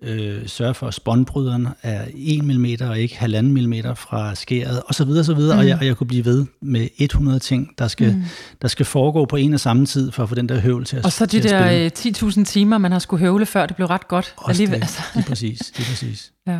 øh, 0.02 0.46
sørge 0.46 0.74
for, 0.74 0.86
at 0.86 0.94
spåndbryderen 0.94 1.68
er 1.82 2.04
1 2.14 2.44
mm 2.44 2.66
og 2.80 2.98
ikke 2.98 3.14
1,5 3.14 3.42
mm 3.42 3.74
fra 3.96 4.34
skæret, 4.34 4.82
og 4.86 4.94
så 4.94 5.04
videre, 5.04 5.24
så 5.24 5.34
videre. 5.34 5.54
Mm. 5.54 5.58
Og, 5.60 5.68
jeg, 5.68 5.78
og 5.78 5.86
jeg 5.86 5.96
kunne 5.96 6.06
blive 6.06 6.24
ved 6.24 6.46
med 6.62 6.88
100 6.98 7.38
ting, 7.38 7.70
der 7.78 7.88
skal, 7.88 8.14
mm. 8.14 8.22
der 8.62 8.68
skal 8.68 8.86
foregå 8.86 9.24
på 9.24 9.36
en 9.36 9.54
og 9.54 9.60
samme 9.60 9.86
tid, 9.86 10.12
for 10.12 10.22
at 10.22 10.28
få 10.28 10.34
den 10.34 10.48
der 10.48 10.60
høvl 10.60 10.84
til 10.84 10.96
at 10.96 11.04
Og 11.04 11.12
så 11.12 11.26
de 11.26 11.42
der 11.42 11.84
øh, 11.84 11.90
10.000 11.98 12.44
timer, 12.44 12.78
man 12.78 12.92
har 12.92 12.98
skulle 12.98 13.20
høvle 13.20 13.46
før, 13.46 13.66
det 13.66 13.76
blev 13.76 13.86
ret 13.88 14.08
godt. 14.08 14.34
Også 14.36 14.66
det, 14.66 14.74
altså. 14.74 15.02
lige 15.14 15.24
præcis, 15.24 15.72
lige 15.76 15.86
præcis. 15.88 16.32
Ja. 16.46 16.58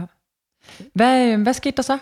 Hvad, 0.94 1.32
øh, 1.32 1.42
hvad 1.42 1.54
skete 1.54 1.76
der 1.76 1.82
så? 1.82 1.98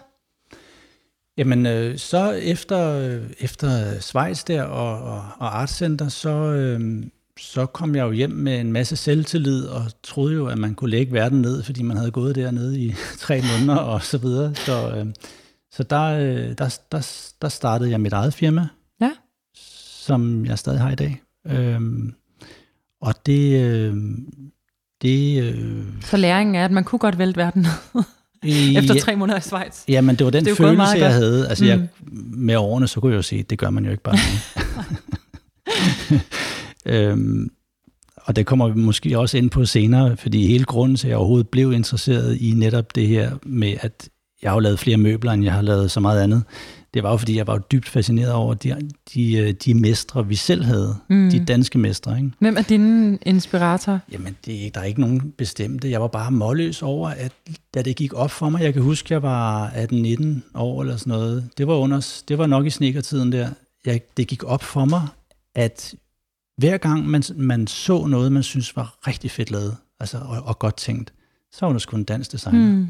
Jamen, 1.36 1.66
øh, 1.66 1.98
så 1.98 2.30
efter, 2.30 2.90
øh, 2.98 3.30
efter 3.40 4.00
Schweiz 4.00 4.44
der 4.44 4.62
og, 4.62 5.02
og, 5.02 5.24
og 5.38 5.60
Art 5.60 5.70
Center, 5.70 6.08
så, 6.08 6.30
øh, 6.30 7.04
så 7.38 7.66
kom 7.66 7.94
jeg 7.96 8.02
jo 8.02 8.10
hjem 8.12 8.30
med 8.30 8.60
en 8.60 8.72
masse 8.72 8.96
selvtillid 8.96 9.64
og 9.64 9.82
troede 10.02 10.34
jo, 10.34 10.46
at 10.46 10.58
man 10.58 10.74
kunne 10.74 10.90
lægge 10.90 11.12
verden 11.12 11.40
ned, 11.42 11.62
fordi 11.62 11.82
man 11.82 11.96
havde 11.96 12.10
gået 12.10 12.34
dernede 12.36 12.80
i 12.80 12.94
tre 13.18 13.42
måneder 13.52 13.78
og 13.78 14.02
så 14.02 14.18
videre. 14.18 14.54
Så, 14.54 14.96
øh, 14.96 15.06
så 15.70 15.82
der, 15.82 16.02
øh, 16.02 16.58
der, 16.58 16.78
der, 16.92 17.32
der 17.42 17.48
startede 17.48 17.90
jeg 17.90 18.00
mit 18.00 18.12
eget 18.12 18.34
firma, 18.34 18.68
Ja. 19.00 19.10
som 20.04 20.46
jeg 20.46 20.58
stadig 20.58 20.80
har 20.80 20.90
i 20.90 20.94
dag. 20.94 21.22
Øh, 21.46 21.80
og 23.00 23.14
det... 23.26 23.60
Øh, 23.64 23.96
det 25.02 25.42
øh, 25.42 25.84
Så 26.02 26.16
læringen 26.16 26.54
er, 26.54 26.64
at 26.64 26.70
man 26.70 26.84
kunne 26.84 26.98
godt 26.98 27.18
vælte 27.18 27.36
verden 27.36 27.62
ned 27.62 27.70
efter 28.78 29.00
tre 29.00 29.16
måneder 29.16 29.38
i 29.38 29.42
Schweiz. 29.42 29.84
Ja, 29.88 30.00
men 30.00 30.16
det 30.16 30.24
var 30.24 30.30
den 30.30 30.44
Det 30.44 30.60
meget 30.60 30.76
følelse, 30.76 31.06
jeg 31.06 31.14
havde. 31.14 31.48
Altså, 31.48 31.64
mm. 31.64 31.70
jeg, 31.70 31.88
med 32.36 32.56
årene, 32.56 32.88
så 32.88 33.00
kunne 33.00 33.16
jeg 33.16 33.32
jo 33.32 33.36
at 33.40 33.50
det 33.50 33.58
gør 33.58 33.70
man 33.70 33.84
jo 33.84 33.90
ikke 33.90 34.02
bare. 34.02 34.18
øhm, 37.10 37.50
og 38.16 38.36
det 38.36 38.46
kommer 38.46 38.68
vi 38.68 38.80
måske 38.80 39.18
også 39.18 39.38
ind 39.38 39.50
på 39.50 39.64
senere, 39.64 40.16
fordi 40.16 40.46
hele 40.46 40.64
grunden 40.64 40.96
til, 40.96 41.06
at 41.06 41.10
jeg 41.10 41.18
overhovedet 41.18 41.48
blev 41.48 41.72
interesseret 41.72 42.36
i 42.40 42.52
netop 42.56 42.94
det 42.94 43.08
her 43.08 43.30
med, 43.42 43.74
at 43.80 44.08
jeg 44.42 44.50
har 44.50 44.60
lavet 44.60 44.78
flere 44.78 44.96
møbler, 44.96 45.32
end 45.32 45.44
jeg 45.44 45.52
har 45.52 45.62
lavet 45.62 45.90
så 45.90 46.00
meget 46.00 46.22
andet, 46.22 46.42
det 46.94 47.02
var 47.02 47.10
jo 47.10 47.16
fordi, 47.16 47.36
jeg 47.36 47.46
var 47.46 47.54
jo 47.54 47.60
dybt 47.72 47.88
fascineret 47.88 48.32
over 48.32 48.54
de, 48.54 48.90
de, 49.14 49.36
øh, 49.36 49.52
de 49.52 49.74
mestre, 49.74 50.26
vi 50.26 50.34
selv 50.34 50.64
havde. 50.64 50.96
Mm. 51.10 51.30
De 51.30 51.44
danske 51.44 51.78
mestre. 51.78 52.16
Ikke? 52.16 52.30
Hvem 52.38 52.56
er 52.56 52.62
din 52.62 53.18
inspirator? 53.26 54.00
Jamen, 54.12 54.36
det, 54.46 54.74
der 54.74 54.80
er 54.80 54.84
ikke 54.84 55.00
nogen 55.00 55.30
bestemte. 55.38 55.90
Jeg 55.90 56.00
var 56.00 56.06
bare 56.06 56.30
målløs 56.30 56.82
over, 56.82 57.08
at 57.08 57.32
da 57.74 57.82
det 57.82 57.96
gik 57.96 58.14
op 58.14 58.30
for 58.30 58.48
mig, 58.48 58.62
jeg 58.62 58.72
kan 58.72 58.82
huske, 58.82 59.14
jeg 59.14 59.22
var 59.22 59.68
18-19 59.68 60.24
år 60.54 60.82
eller 60.82 60.96
sådan 60.96 61.10
noget. 61.10 61.50
Det 61.58 61.66
var, 61.66 61.74
under, 61.74 62.22
det 62.28 62.38
var 62.38 62.46
nok 62.46 62.66
i 62.66 62.70
sneakertiden 62.70 63.32
der. 63.32 63.48
Jeg, 63.86 64.00
det 64.16 64.28
gik 64.28 64.44
op 64.44 64.62
for 64.62 64.84
mig, 64.84 65.08
at 65.54 65.94
hver 66.56 66.76
gang 66.76 67.08
man, 67.08 67.22
man 67.34 67.66
så 67.66 68.06
noget, 68.06 68.32
man 68.32 68.42
synes 68.42 68.76
var 68.76 68.98
rigtig 69.06 69.30
fedt 69.30 69.50
lavet, 69.50 69.76
altså, 70.00 70.18
og, 70.18 70.42
og 70.42 70.58
godt 70.58 70.76
tænkt, 70.76 71.12
så 71.52 71.66
var 71.66 71.72
det 71.72 71.82
sgu 71.82 71.96
en 71.96 72.04
dansk 72.04 72.32
designer. 72.32 72.76
Mm. 72.76 72.88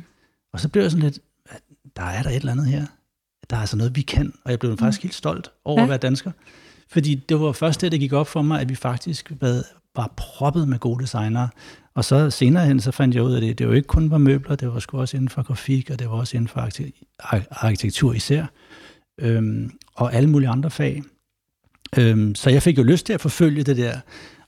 Og 0.53 0.61
så 0.61 0.69
blev 0.69 0.83
jeg 0.83 0.91
sådan 0.91 1.03
lidt, 1.03 1.19
der 1.97 2.03
er 2.03 2.23
der 2.23 2.31
et 2.31 2.37
eller 2.37 2.53
andet 2.53 2.67
her. 2.67 2.87
Der 3.53 3.59
er 3.59 3.61
altså 3.61 3.77
noget, 3.77 3.97
vi 3.97 4.03
kan. 4.03 4.33
Og 4.45 4.51
jeg 4.51 4.59
blev 4.59 4.79
faktisk 4.79 5.03
mm. 5.03 5.07
helt 5.07 5.15
stolt 5.15 5.51
over 5.65 5.79
ja. 5.79 5.83
at 5.83 5.89
være 5.89 5.99
dansker. 5.99 6.31
Fordi 6.89 7.15
det 7.15 7.41
var 7.41 7.53
først 7.53 7.81
det, 7.81 7.93
der 7.93 7.99
gik 7.99 8.13
op 8.13 8.29
for 8.29 8.43
mig, 8.43 8.61
at 8.61 8.69
vi 8.69 8.75
faktisk 8.75 9.33
var, 9.41 9.63
var 9.97 10.15
proppet 10.17 10.69
med 10.69 10.79
gode 10.79 11.03
designere. 11.03 11.49
Og 11.95 12.05
så 12.05 12.31
senere 12.31 12.67
hen, 12.67 12.81
så 12.81 12.91
fandt 12.91 13.15
jeg 13.15 13.23
ud 13.23 13.33
af 13.33 13.41
det, 13.41 13.59
det 13.59 13.69
var 13.69 13.75
ikke 13.75 13.89
kun 13.89 14.11
var 14.11 14.19
møbler, 14.19 14.57
det 14.57 14.69
var 14.69 14.79
sgu 14.79 14.99
også 14.99 15.17
inden 15.17 15.29
for 15.29 15.43
grafik, 15.43 15.91
og 15.91 15.99
det 15.99 16.11
var 16.11 16.15
også 16.15 16.37
inden 16.37 16.49
for 16.49 16.61
arkitektur 17.51 18.13
især, 18.13 18.47
øhm, 19.21 19.71
og 19.95 20.15
alle 20.15 20.31
mulige 20.31 20.49
andre 20.49 20.71
fag. 20.71 21.03
Øhm, 21.99 22.35
så 22.35 22.51
jeg 22.51 22.63
fik 22.63 22.79
jo 22.79 22.83
lyst 22.83 23.07
til 23.07 23.13
at 23.13 23.21
forfølge 23.21 23.63
det 23.63 23.77
der, 23.77 24.01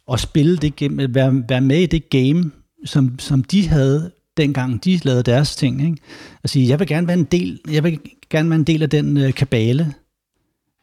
og 0.07 0.21
spille 0.21 0.57
det 0.57 0.77
game, 0.77 1.15
være, 1.15 1.45
være 1.49 1.61
med 1.61 1.81
i 1.81 1.87
det 1.87 2.11
game, 2.11 2.51
som, 2.85 3.19
som 3.19 3.45
de 3.45 3.69
havde 3.69 4.11
dengang 4.37 4.85
de 4.85 5.01
lavede 5.03 5.23
deres 5.23 5.57
ting. 5.57 5.83
Ikke? 5.83 5.97
At 6.43 6.51
sige, 6.51 6.69
jeg 6.69 6.79
vil 6.79 6.87
gerne 6.87 7.07
være 7.07 7.19
en 7.19 7.25
del, 7.25 7.61
jeg 7.71 7.85
vil 7.85 8.01
gerne 8.31 8.51
være 8.51 8.59
en 8.59 8.65
del 8.65 8.83
af 8.83 8.91
den 8.91 9.17
øh, 9.17 9.35
kabale, 9.35 9.95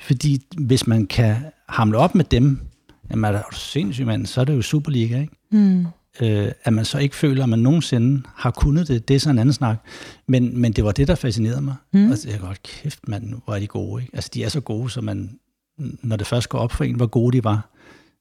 fordi 0.01 0.41
hvis 0.57 0.87
man 0.87 1.07
kan 1.07 1.35
hamle 1.69 1.97
op 1.97 2.15
med 2.15 2.25
dem, 2.25 2.59
jamen 3.11 3.25
er 3.25 3.31
det 3.31 3.59
sindssygt, 3.59 4.07
mand, 4.07 4.25
så 4.25 4.41
er 4.41 4.45
det 4.45 4.55
jo 4.55 4.61
Superliga, 4.61 5.21
ikke? 5.21 5.33
Mm. 5.51 5.85
Øh, 6.21 6.51
at 6.63 6.73
man 6.73 6.85
så 6.85 6.97
ikke 6.97 7.15
føler, 7.15 7.43
at 7.43 7.49
man 7.49 7.59
nogensinde 7.59 8.21
har 8.35 8.51
kunnet 8.51 8.87
det, 8.87 9.07
det 9.07 9.15
er 9.15 9.19
så 9.19 9.29
en 9.29 9.39
anden 9.39 9.53
snak. 9.53 9.77
Men, 10.27 10.57
men 10.57 10.73
det 10.73 10.83
var 10.83 10.91
det, 10.91 11.07
der 11.07 11.15
fascinerede 11.15 11.61
mig. 11.61 11.75
Mm. 11.93 12.09
Altså, 12.09 12.29
jeg 12.29 12.39
godt, 12.39 12.63
kæft 12.63 13.07
mand, 13.07 13.33
hvor 13.45 13.55
er 13.55 13.59
de 13.59 13.67
gode, 13.67 14.01
ikke? 14.01 14.15
Altså, 14.15 14.29
de 14.33 14.43
er 14.43 14.49
så 14.49 14.61
gode, 14.61 14.89
så 14.89 15.01
man, 15.01 15.39
når 15.77 16.15
det 16.15 16.27
først 16.27 16.49
går 16.49 16.59
op 16.59 16.71
for 16.71 16.83
en, 16.83 16.95
hvor 16.95 17.07
gode 17.07 17.37
de 17.37 17.43
var, 17.43 17.69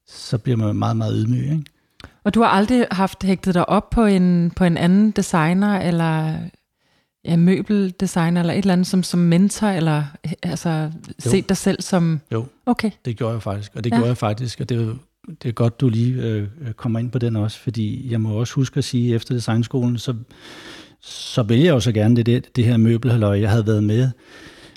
så 0.07 0.37
bliver 0.37 0.57
man 0.57 0.75
meget, 0.75 0.97
meget 0.97 1.13
ydmyg, 1.17 1.43
ikke? 1.43 1.63
Og 2.23 2.33
du 2.33 2.41
har 2.41 2.47
aldrig 2.47 2.87
haft 2.91 3.23
hægtet 3.23 3.53
dig 3.53 3.69
op 3.69 3.89
på 3.89 4.05
en, 4.05 4.51
på 4.55 4.63
en 4.63 4.77
anden 4.77 5.11
designer, 5.11 5.79
eller 5.79 6.37
ja, 7.25 7.35
møbeldesigner, 7.35 8.41
eller 8.41 8.53
et 8.53 8.57
eller 8.57 8.73
andet 8.73 8.87
som, 8.87 9.03
som 9.03 9.19
mentor, 9.19 9.67
eller 9.67 10.03
altså, 10.43 10.91
set 11.19 11.49
dig 11.49 11.57
selv 11.57 11.81
som... 11.81 12.19
Jo, 12.31 12.45
okay. 12.65 12.91
det 13.05 13.17
gjorde 13.17 13.33
jeg 13.33 13.41
faktisk, 13.41 13.71
og 13.75 13.83
det 13.83 13.91
ja. 13.91 13.95
gjorde 13.95 14.07
jeg 14.07 14.17
faktisk, 14.17 14.59
og 14.59 14.69
det 14.69 14.99
det 15.43 15.49
er 15.49 15.53
godt, 15.53 15.79
du 15.81 15.89
lige 15.89 16.21
øh, 16.21 16.47
kommer 16.75 16.99
ind 16.99 17.11
på 17.11 17.19
den 17.19 17.35
også, 17.35 17.59
fordi 17.59 18.11
jeg 18.11 18.21
må 18.21 18.33
også 18.33 18.53
huske 18.53 18.77
at 18.77 18.83
sige, 18.83 19.09
at 19.09 19.15
efter 19.15 19.33
designskolen, 19.33 19.97
så, 19.97 20.13
så 21.01 21.43
vælger 21.43 21.65
jeg 21.65 21.73
jo 21.73 21.79
så 21.79 21.91
gerne 21.91 22.15
det, 22.15 22.25
det, 22.25 22.55
det 22.55 22.65
her 22.65 22.77
møbelhalløj, 22.77 23.39
jeg 23.39 23.49
havde 23.49 23.67
været 23.67 23.83
med. 23.83 24.09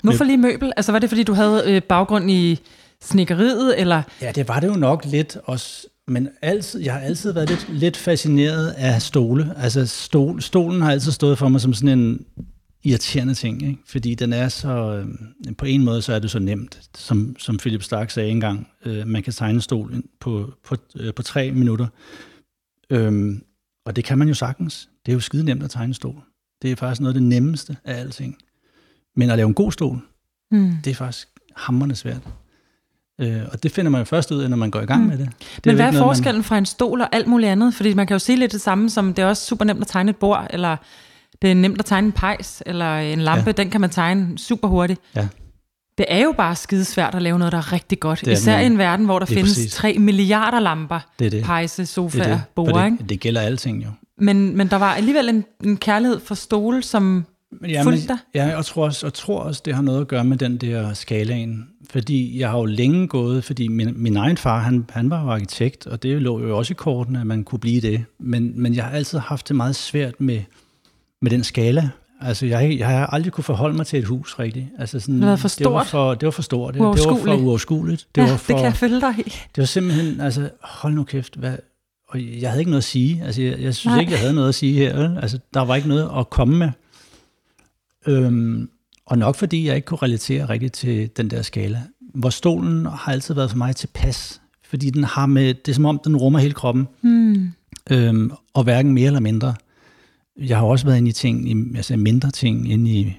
Hvorfor 0.03 0.23
lige 0.23 0.37
møbel? 0.37 0.73
Altså 0.77 0.91
var 0.91 0.99
det, 0.99 1.09
fordi 1.09 1.23
du 1.23 1.33
havde 1.33 1.63
øh, 1.65 1.83
baggrund 1.83 2.31
i 2.31 2.59
snikkeriet, 3.01 3.79
eller? 3.79 4.01
Ja, 4.21 4.31
det 4.31 4.47
var 4.47 4.59
det 4.59 4.67
jo 4.67 4.73
nok 4.73 5.05
lidt 5.05 5.37
også 5.43 5.87
men 6.07 6.29
altid, 6.41 6.81
jeg 6.81 6.93
har 6.93 6.99
altid 6.99 7.31
været 7.31 7.49
lidt, 7.49 7.69
lidt 7.69 7.97
fascineret 7.97 8.67
af 8.67 9.01
stole. 9.01 9.53
Altså 9.57 9.85
stol, 9.85 10.41
stolen 10.41 10.81
har 10.81 10.91
altid 10.91 11.11
stået 11.11 11.37
for 11.37 11.49
mig 11.49 11.61
som 11.61 11.73
sådan 11.73 11.99
en 11.99 12.25
irriterende 12.83 13.33
ting, 13.33 13.63
ikke? 13.63 13.79
fordi 13.85 14.15
den 14.15 14.33
er 14.33 14.49
så, 14.49 14.95
øh, 14.95 15.07
på 15.57 15.65
en 15.65 15.83
måde 15.83 16.01
så 16.01 16.13
er 16.13 16.19
det 16.19 16.31
så 16.31 16.39
nemt, 16.39 16.89
som, 16.95 17.35
som 17.39 17.57
Philip 17.57 17.83
Stark 17.83 18.09
sagde 18.09 18.29
engang, 18.29 18.67
øh, 18.85 19.07
man 19.07 19.23
kan 19.23 19.33
tegne 19.33 19.61
stol 19.61 20.03
på, 20.19 20.53
på, 20.63 20.75
øh, 20.95 21.13
på 21.13 21.23
tre 21.23 21.51
minutter. 21.51 21.87
Øhm, 22.89 23.43
og 23.85 23.95
det 23.95 24.03
kan 24.03 24.17
man 24.17 24.27
jo 24.27 24.33
sagtens. 24.33 24.89
Det 25.05 25.11
er 25.11 25.13
jo 25.13 25.19
skide 25.19 25.43
nemt 25.43 25.63
at 25.63 25.69
tegne 25.69 25.93
stol. 25.93 26.21
Det 26.61 26.71
er 26.71 26.75
faktisk 26.75 27.01
noget 27.01 27.13
af 27.13 27.19
det 27.21 27.29
nemmeste 27.29 27.77
af 27.83 27.99
alting. 27.99 28.37
Men 29.15 29.29
at 29.29 29.37
lave 29.37 29.47
en 29.47 29.53
god 29.53 29.71
stol, 29.71 29.99
mm. 30.51 30.71
det 30.83 30.91
er 30.91 30.95
faktisk 30.95 31.27
hammerende 31.55 31.95
svært. 31.95 32.27
Øh, 33.21 33.41
og 33.51 33.63
det 33.63 33.71
finder 33.71 33.91
man 33.91 34.01
jo 34.01 34.05
først 34.05 34.31
ud 34.31 34.41
af, 34.41 34.49
når 34.49 34.57
man 34.57 34.71
går 34.71 34.81
i 34.81 34.85
gang 34.85 35.01
mm. 35.01 35.09
med 35.09 35.17
det. 35.17 35.29
det 35.55 35.65
Men 35.65 35.75
hvad 35.75 35.85
er 35.85 35.91
noget, 35.91 36.05
forskellen 36.05 36.39
man... 36.39 36.43
fra 36.43 36.57
en 36.57 36.65
stol 36.65 37.01
og 37.01 37.15
alt 37.15 37.27
muligt 37.27 37.51
andet? 37.51 37.73
Fordi 37.73 37.93
man 37.93 38.07
kan 38.07 38.15
jo 38.15 38.19
sige 38.19 38.39
lidt 38.39 38.51
det 38.51 38.61
samme, 38.61 38.89
som 38.89 39.13
det 39.13 39.23
er 39.23 39.27
også 39.27 39.45
super 39.45 39.65
nemt 39.65 39.81
at 39.81 39.87
tegne 39.87 40.09
et 40.09 40.15
bord, 40.15 40.47
eller 40.49 40.77
det 41.41 41.51
er 41.51 41.55
nemt 41.55 41.79
at 41.79 41.85
tegne 41.85 42.05
en 42.05 42.11
pejs, 42.11 42.63
eller 42.65 42.97
en 42.97 43.21
lampe, 43.21 43.43
ja. 43.47 43.51
den 43.51 43.69
kan 43.69 43.81
man 43.81 43.89
tegne 43.89 44.37
super 44.37 44.67
hurtigt. 44.67 45.01
Ja. 45.15 45.27
Det 45.97 46.05
er 46.09 46.23
jo 46.23 46.33
bare 46.37 46.55
skidesvært 46.55 47.15
at 47.15 47.21
lave 47.21 47.39
noget, 47.39 47.51
der 47.51 47.57
er 47.57 47.73
rigtig 47.73 47.99
godt. 47.99 48.19
Det 48.19 48.27
er 48.27 48.31
Især 48.31 48.59
i 48.59 48.65
en 48.65 48.77
verden, 48.77 49.05
hvor 49.05 49.19
der 49.19 49.25
findes 49.25 49.43
præcis. 49.43 49.73
3 49.73 49.95
milliarder 49.99 50.59
lamper, 50.59 50.99
det 51.19 51.31
det. 51.31 51.43
pejse, 51.43 51.85
sofaer, 51.85 52.39
bord. 52.55 52.91
Det, 52.99 53.09
det 53.09 53.19
gælder 53.19 53.41
alting 53.41 53.83
jo. 53.83 53.89
Men, 54.17 54.57
men 54.57 54.67
der 54.67 54.77
var 54.77 54.93
alligevel 54.93 55.29
en, 55.29 55.45
en 55.63 55.77
kærlighed 55.77 56.19
for 56.19 56.35
stole, 56.35 56.83
som 56.83 57.25
ja, 57.67 57.83
fulgte 57.83 58.07
dig? 58.07 58.17
Ja, 58.35 58.57
og 58.57 58.65
tror, 58.65 58.85
også, 58.85 59.05
og 59.05 59.13
tror 59.13 59.39
også, 59.39 59.61
det 59.65 59.75
har 59.75 59.81
noget 59.81 60.01
at 60.01 60.07
gøre 60.07 60.23
med 60.23 60.37
den 60.37 60.57
der 60.57 60.93
skalaen. 60.93 61.69
Fordi 61.89 62.39
jeg 62.39 62.49
har 62.49 62.57
jo 62.57 62.65
længe 62.65 63.07
gået, 63.07 63.43
fordi 63.43 63.67
min, 63.67 63.93
min 63.95 64.17
egen 64.17 64.37
far, 64.37 64.59
han, 64.59 64.85
han 64.89 65.09
var 65.09 65.23
jo 65.23 65.29
arkitekt, 65.29 65.87
og 65.87 66.03
det 66.03 66.21
lå 66.21 66.41
jo 66.41 66.57
også 66.57 66.73
i 66.73 66.75
kortene, 66.75 67.19
at 67.19 67.27
man 67.27 67.43
kunne 67.43 67.59
blive 67.59 67.81
det. 67.81 68.05
Men, 68.19 68.61
men 68.61 68.75
jeg 68.75 68.83
har 68.83 68.91
altid 68.91 69.19
haft 69.19 69.47
det 69.47 69.55
meget 69.55 69.75
svært 69.75 70.21
med, 70.21 70.41
med 71.21 71.31
den 71.31 71.43
skala. 71.43 71.89
Altså, 72.21 72.45
jeg, 72.45 72.75
jeg 72.79 72.87
har 72.87 73.05
aldrig 73.07 73.33
kunne 73.33 73.43
forholde 73.43 73.75
mig 73.75 73.87
til 73.87 73.99
et 73.99 74.05
hus 74.05 74.39
rigtigt. 74.39 74.65
Altså, 74.79 74.99
sådan, 74.99 75.21
det 75.21 75.29
var 75.29 75.35
for 75.35 75.47
stort? 75.47 75.65
Det 75.65 75.73
var 75.73 75.83
for, 75.83 76.13
det 76.13 76.25
var 76.25 76.31
for 76.31 76.41
stort. 76.41 76.73
Det, 76.73 76.79
det 76.79 76.87
var 76.87 76.95
for 76.95 77.35
uoverskueligt. 77.35 78.07
Det, 78.15 78.21
ja, 78.21 78.29
var 78.29 78.37
for, 78.37 78.53
det 78.53 78.55
kan 78.55 78.65
jeg 78.65 78.75
følge 78.75 79.01
dig 79.01 79.13
i. 79.19 79.23
Det 79.23 79.57
var 79.57 79.65
simpelthen, 79.65 80.21
altså, 80.21 80.49
hold 80.61 80.93
nu 80.93 81.03
kæft, 81.03 81.35
hvad, 81.35 81.57
og 82.09 82.21
jeg 82.41 82.49
havde 82.49 82.61
ikke 82.61 82.71
noget 82.71 82.81
at 82.81 82.85
sige. 82.85 83.23
Altså, 83.25 83.41
jeg, 83.41 83.61
jeg 83.61 83.75
synes 83.75 83.91
Nej. 83.91 83.99
ikke, 83.99 84.11
jeg 84.11 84.19
havde 84.19 84.33
noget 84.33 84.49
at 84.49 84.55
sige 84.55 84.73
her. 84.73 85.19
Altså, 85.19 85.39
der 85.53 85.61
var 85.61 85.75
ikke 85.75 85.87
noget 85.87 86.11
at 86.17 86.29
komme 86.29 86.57
med. 86.57 86.69
Øhm, 88.07 88.69
og 89.05 89.17
nok 89.17 89.35
fordi 89.35 89.67
jeg 89.67 89.75
ikke 89.75 89.85
kunne 89.85 89.97
relatere 90.01 90.49
rigtigt 90.49 90.73
til 90.73 91.09
den 91.17 91.29
der 91.29 91.41
skala. 91.41 91.81
Hvor 92.13 92.29
stolen 92.29 92.85
har 92.85 93.11
altid 93.11 93.33
været 93.33 93.49
for 93.49 93.57
mig 93.57 93.75
tilpas, 93.75 94.41
fordi 94.63 94.89
den 94.89 95.03
har 95.03 95.25
med, 95.25 95.53
det 95.53 95.71
er 95.71 95.75
som 95.75 95.85
om, 95.85 95.99
den 96.03 96.17
rummer 96.17 96.39
hele 96.39 96.53
kroppen, 96.53 96.87
mm. 97.01 97.51
øhm, 97.91 98.31
og 98.53 98.63
hverken 98.63 98.93
mere 98.93 99.07
eller 99.07 99.19
mindre. 99.19 99.55
Jeg 100.37 100.57
har 100.57 100.65
også 100.65 100.85
været 100.85 100.97
inde 100.97 101.09
i 101.09 101.13
ting, 101.13 101.49
i, 101.49 101.75
altså 101.75 101.97
mindre 101.97 102.31
ting, 102.31 102.71
inde 102.71 102.91
i 102.91 103.15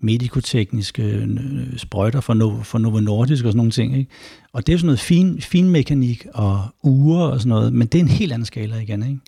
medikotekniske 0.00 1.02
øh, 1.02 1.38
sprøjter 1.76 2.20
for, 2.20 2.34
Novo, 2.34 2.62
for 2.62 2.78
Novo 2.78 3.00
Nordisk 3.00 3.44
og 3.44 3.48
sådan 3.48 3.56
nogle 3.56 3.72
ting. 3.72 3.98
Ikke? 3.98 4.10
Og 4.52 4.66
det 4.66 4.72
er 4.72 4.76
sådan 4.76 4.86
noget 4.86 5.00
fin, 5.00 5.40
fin 5.40 5.68
mekanik 5.68 6.26
og 6.34 6.62
uger 6.82 7.20
og 7.20 7.40
sådan 7.40 7.48
noget, 7.48 7.72
men 7.72 7.86
det 7.86 7.98
er 7.98 8.02
en 8.02 8.08
helt 8.08 8.32
anden 8.32 8.46
skala 8.46 8.76
igen. 8.76 9.02
Ikke? 9.02 9.20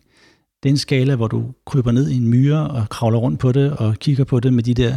Det 0.63 0.69
er 0.69 0.73
en 0.73 0.77
skala, 0.77 1.15
hvor 1.15 1.27
du 1.27 1.43
kryber 1.65 1.91
ned 1.91 2.09
i 2.09 2.15
en 2.15 2.27
myre 2.27 2.67
og 2.67 2.89
kravler 2.89 3.19
rundt 3.19 3.39
på 3.39 3.51
det 3.51 3.71
og 3.71 3.95
kigger 3.95 4.23
på 4.23 4.39
det 4.39 4.53
med 4.53 4.63
de 4.63 4.73
der, 4.73 4.95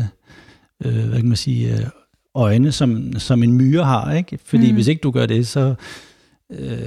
øh, 0.84 1.08
hvad 1.08 1.18
kan 1.18 1.28
man 1.28 1.36
sige, 1.36 1.76
øh, 1.76 1.86
øjne, 2.34 2.72
som, 2.72 3.12
som 3.18 3.42
en 3.42 3.52
myre 3.52 3.84
har. 3.84 4.12
Ikke? 4.12 4.38
Fordi 4.44 4.70
mm. 4.70 4.74
hvis 4.74 4.86
ikke 4.86 5.00
du 5.00 5.10
gør 5.10 5.26
det, 5.26 5.46
så, 5.46 5.74
øh, 6.52 6.78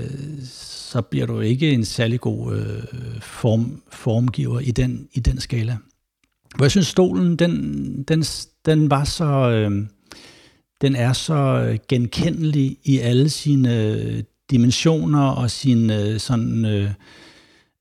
så 0.44 1.02
bliver 1.02 1.26
du 1.26 1.40
ikke 1.40 1.72
en 1.72 1.86
særlig 1.86 2.20
god 2.20 2.56
øh, 2.56 2.84
form, 3.22 3.82
formgiver 3.92 4.60
i 4.60 4.72
den, 4.72 5.08
i 5.14 5.20
den 5.20 5.40
skala. 5.40 5.78
Hvor 6.56 6.66
jeg 6.66 6.72
synes, 6.72 6.88
stolen, 6.88 7.36
den, 7.36 8.04
den, 8.04 8.24
den 8.66 8.90
var 8.90 9.04
så... 9.04 9.50
Øh, 9.50 9.86
den 10.82 10.96
er 10.96 11.14
så 11.14 11.78
genkendelig 11.88 12.78
i 12.84 12.98
alle 13.00 13.30
sine 13.30 14.24
dimensioner 14.52 15.24
og 15.24 15.52
sine 15.52 16.20
sådan 16.20 16.66
øh, 16.66 16.92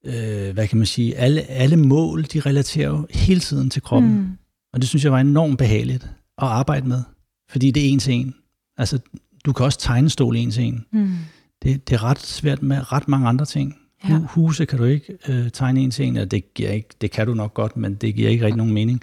øh, 0.08 0.54
hvad 0.54 0.68
kan 0.68 0.78
man 0.78 0.86
sige, 0.86 1.16
alle, 1.16 1.50
alle 1.50 1.76
mål, 1.76 2.24
de 2.24 2.40
relaterer 2.40 2.88
jo 2.88 3.06
hele 3.10 3.40
tiden 3.40 3.70
til 3.70 3.82
kroppen. 3.82 4.18
Mm. 4.18 4.28
Og 4.72 4.80
det 4.80 4.88
synes 4.88 5.04
jeg 5.04 5.12
var 5.12 5.20
enormt 5.20 5.58
behageligt 5.58 6.02
at 6.38 6.48
arbejde 6.48 6.88
med, 6.88 7.02
fordi 7.50 7.70
det 7.70 7.84
er 7.86 7.90
en 7.92 7.98
til 7.98 8.14
en. 8.14 8.34
Altså, 8.76 8.98
du 9.44 9.52
kan 9.52 9.66
også 9.66 9.78
tegne 9.78 10.10
stol 10.10 10.36
en 10.36 10.50
til 10.50 10.64
en. 10.64 10.84
Mm. 10.92 11.16
Det, 11.62 11.88
det 11.88 11.94
er 11.94 12.04
ret 12.04 12.20
svært 12.20 12.62
med 12.62 12.92
ret 12.92 13.08
mange 13.08 13.28
andre 13.28 13.44
ting. 13.44 13.76
Ja. 14.08 14.18
Huse 14.18 14.66
kan 14.66 14.78
du 14.78 14.84
ikke 14.84 15.18
øh, 15.28 15.50
tegne 15.50 15.80
en 15.80 15.90
til 15.90 16.06
en, 16.06 16.16
og 16.16 16.30
det, 16.30 16.54
giver 16.54 16.70
ikke, 16.70 16.88
det 17.00 17.10
kan 17.10 17.26
du 17.26 17.34
nok 17.34 17.54
godt, 17.54 17.76
men 17.76 17.94
det 17.94 18.14
giver 18.14 18.30
ikke 18.30 18.44
rigtig 18.44 18.56
nogen 18.56 18.74
mening. 18.74 19.02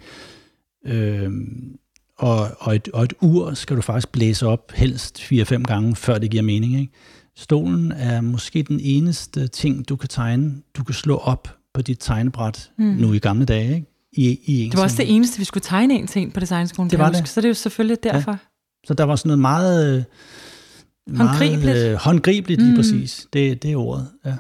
Øh, 0.85 1.31
og, 2.17 2.51
og, 2.59 2.75
et, 2.75 2.89
og 2.93 3.03
et 3.03 3.13
ur 3.21 3.53
skal 3.53 3.75
du 3.75 3.81
faktisk 3.81 4.11
blæse 4.11 4.47
op 4.47 4.71
helst 4.71 5.19
4-5 5.19 5.63
gange, 5.63 5.95
før 5.95 6.17
det 6.17 6.31
giver 6.31 6.43
mening. 6.43 6.79
Ikke? 6.79 6.93
Stolen 7.37 7.91
er 7.91 8.21
måske 8.21 8.63
den 8.63 8.79
eneste 8.79 9.47
ting, 9.47 9.89
du 9.89 9.95
kan 9.95 10.09
tegne, 10.09 10.53
du 10.77 10.83
kan 10.83 10.95
slå 10.95 11.17
op 11.17 11.57
på 11.73 11.81
dit 11.81 11.97
tegnebræt 11.99 12.71
mm. 12.77 12.85
nu 12.85 13.13
i 13.13 13.19
gamle 13.19 13.45
dage. 13.45 13.75
Ikke? 13.75 13.87
I, 14.11 14.39
i 14.45 14.63
en 14.63 14.71
det 14.71 14.77
var 14.77 14.83
også 14.83 14.97
det 14.97 15.15
eneste, 15.15 15.39
vi 15.39 15.45
skulle 15.45 15.61
tegne 15.61 15.93
en 15.93 16.07
ting 16.07 16.33
på 16.33 16.39
designskolen. 16.39 16.89
Det 16.89 16.99
var 16.99 17.11
det. 17.11 17.27
Så 17.27 17.41
det 17.41 17.45
er 17.45 17.49
jo 17.49 17.53
selvfølgelig 17.53 18.03
derfor. 18.03 18.31
Ja. 18.31 18.37
Så 18.87 18.93
der 18.93 19.03
var 19.03 19.15
sådan 19.15 19.29
noget 19.29 19.39
meget... 19.39 20.05
Håndgribeligt. 21.17 21.65
Meget, 21.65 21.91
øh, 21.91 21.97
håndgribeligt, 21.97 22.61
lige 22.61 22.71
mm. 22.71 22.77
præcis. 22.77 23.27
Det, 23.33 23.63
det 23.63 23.71
er 23.71 23.75
ordet, 23.75 24.07
ja. 24.25 24.35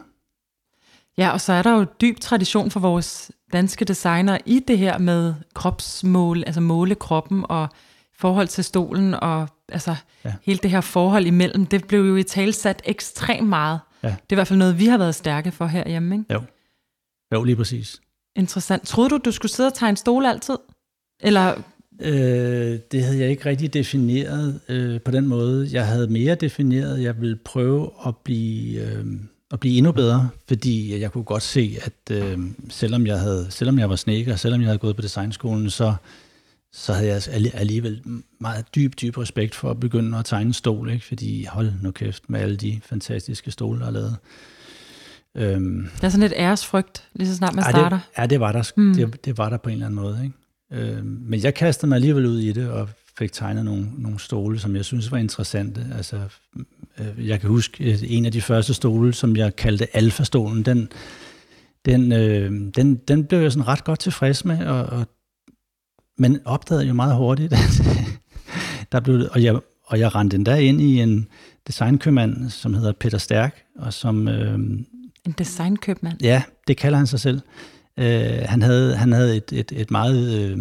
Ja, 1.17 1.29
og 1.29 1.41
så 1.41 1.53
er 1.53 1.61
der 1.61 1.71
jo 1.71 1.85
dyb 2.01 2.19
tradition 2.19 2.71
for 2.71 2.79
vores 2.79 3.31
danske 3.53 3.85
designer 3.85 4.37
i 4.45 4.59
det 4.67 4.77
her 4.77 4.97
med 4.97 5.33
kropsmål, 5.53 6.43
altså 6.45 6.61
måle 6.61 6.95
kroppen 6.95 7.45
og 7.49 7.69
forhold 8.19 8.47
til 8.47 8.63
stolen, 8.63 9.13
og 9.13 9.47
altså 9.69 9.95
Ja. 10.25 10.33
hele 10.43 10.59
det 10.63 10.71
her 10.71 10.81
forhold 10.81 11.25
imellem, 11.25 11.65
det 11.65 11.87
blev 11.87 12.01
jo 12.01 12.15
i 12.15 12.23
talsat 12.23 12.81
ekstremt 12.85 13.47
meget. 13.49 13.79
Ja. 14.03 14.07
Det 14.07 14.13
er 14.13 14.33
i 14.33 14.35
hvert 14.35 14.47
fald 14.47 14.59
noget, 14.59 14.79
vi 14.79 14.85
har 14.85 14.97
været 14.97 15.15
stærke 15.15 15.51
for 15.51 15.65
herhjemme. 15.65 16.15
Ikke? 16.15 16.33
Jo. 16.33 16.41
Jo, 17.33 17.43
lige 17.43 17.55
præcis. 17.55 18.01
Interessant. 18.35 18.87
Troede 18.87 19.09
du, 19.09 19.17
du 19.25 19.31
skulle 19.31 19.51
sidde 19.51 19.67
og 19.67 19.73
tegne 19.73 19.97
stole 19.97 20.29
altid? 20.29 20.55
Eller, 21.23 21.55
Øh, 22.01 22.79
det 22.91 23.03
havde 23.03 23.19
jeg 23.19 23.29
ikke 23.29 23.45
rigtig 23.45 23.73
defineret 23.73 24.59
øh, 24.69 25.01
på 25.01 25.11
den 25.11 25.27
måde. 25.27 25.69
Jeg 25.71 25.87
havde 25.87 26.07
mere 26.07 26.35
defineret, 26.35 27.01
jeg 27.03 27.21
ville 27.21 27.35
prøve 27.45 27.89
at 28.07 28.17
blive, 28.17 28.81
øh, 28.81 29.05
at 29.51 29.59
blive 29.59 29.77
endnu 29.77 29.91
bedre, 29.91 30.29
fordi 30.47 30.99
jeg 30.99 31.11
kunne 31.11 31.23
godt 31.23 31.43
se, 31.43 31.77
at 31.81 32.15
øh, 32.17 32.39
selvom, 32.69 33.07
jeg 33.07 33.19
havde, 33.19 33.47
selvom 33.49 33.79
jeg 33.79 33.89
var 33.89 33.95
snedker, 33.95 34.35
selvom 34.35 34.61
jeg 34.61 34.67
havde 34.67 34.77
gået 34.77 34.95
på 34.95 35.01
designskolen, 35.01 35.69
så, 35.69 35.95
så 36.77 36.93
havde 36.93 37.07
jeg 37.07 37.17
alli- 37.17 37.57
alligevel 37.57 38.01
meget 38.39 38.65
dyb, 38.75 38.93
dyb 39.01 39.17
respekt 39.17 39.55
for 39.55 39.71
at 39.71 39.79
begynde 39.79 40.17
at 40.17 40.25
tegne 40.25 40.53
stol, 40.53 40.89
ikke? 40.89 41.05
fordi 41.05 41.45
hold 41.45 41.71
nu 41.81 41.91
kæft 41.91 42.29
med 42.29 42.39
alle 42.39 42.55
de 42.55 42.79
fantastiske 42.83 43.51
stole, 43.51 43.79
der 43.79 43.87
er 43.87 43.91
lavet. 43.91 44.17
Øhm, 45.35 45.87
der 46.01 46.05
er 46.07 46.09
sådan 46.09 46.21
lidt 46.21 46.33
æresfrygt, 46.35 47.03
lige 47.13 47.27
så 47.27 47.35
snart 47.35 47.55
man 47.55 47.63
Ja, 47.65 47.69
starter? 47.69 47.97
det, 47.97 48.21
ja, 48.21 48.25
det 48.25 48.39
var, 48.39 48.51
der, 48.51 48.71
mm. 48.77 48.93
det, 48.95 49.25
det 49.25 49.37
var 49.37 49.49
der 49.49 49.57
på 49.57 49.69
en 49.69 49.73
eller 49.73 49.85
anden 49.85 50.01
måde. 50.01 50.19
Ikke? 50.23 50.91
Øh, 50.91 51.05
men 51.05 51.43
jeg 51.43 51.53
kastede 51.53 51.87
mig 51.87 51.95
alligevel 51.95 52.25
ud 52.25 52.39
i 52.39 52.51
det, 52.51 52.69
og 52.69 52.89
fik 53.17 53.31
tegnet 53.31 53.65
nogle, 53.65 53.87
nogle 53.97 54.19
stole, 54.19 54.59
som 54.59 54.75
jeg 54.75 54.85
synes 54.85 55.11
var 55.11 55.17
interessante. 55.17 55.87
Altså, 55.97 56.19
øh, 56.99 57.27
jeg 57.27 57.39
kan 57.41 57.49
huske 57.49 57.83
øh, 57.91 57.99
en 58.03 58.25
af 58.25 58.31
de 58.31 58.41
første 58.41 58.73
stole, 58.73 59.13
som 59.13 59.35
jeg 59.35 59.55
kaldte 59.55 59.95
alfastolen, 59.95 60.63
den, 60.63 60.89
den, 61.85 62.11
øh, 62.11 62.51
den, 62.75 62.95
den 62.95 63.25
blev 63.25 63.39
jeg 63.39 63.51
sådan 63.51 63.67
ret 63.67 63.83
godt 63.83 63.99
tilfreds 63.99 64.45
med, 64.45 64.65
og, 64.65 64.85
og 64.85 65.07
men 66.17 66.39
opdagede 66.45 66.87
jo 66.87 66.93
meget 66.93 67.15
hurtigt, 67.15 67.53
at 67.53 67.81
der 68.91 68.99
blev, 68.99 69.27
og 69.31 69.43
jeg, 69.43 69.59
og 69.85 69.99
jeg 69.99 70.15
rendte 70.15 70.35
endda 70.35 70.55
ind 70.55 70.81
i 70.81 71.01
en 71.01 71.27
designkøbmand, 71.67 72.49
som 72.49 72.73
hedder 72.73 72.91
Peter 72.91 73.17
Stærk, 73.17 73.63
og 73.75 73.93
som, 73.93 74.27
øh, 74.27 74.59
En 75.25 75.31
designkøbmand? 75.37 76.21
Ja, 76.21 76.43
det 76.67 76.77
kalder 76.77 76.97
han 76.97 77.07
sig 77.07 77.19
selv. 77.19 77.41
Øh, 77.99 78.41
han, 78.45 78.61
havde, 78.61 78.95
han 78.95 79.11
havde 79.11 79.37
et, 79.37 79.51
et, 79.53 79.71
et 79.75 79.91
meget 79.91 80.51
øh, 80.51 80.59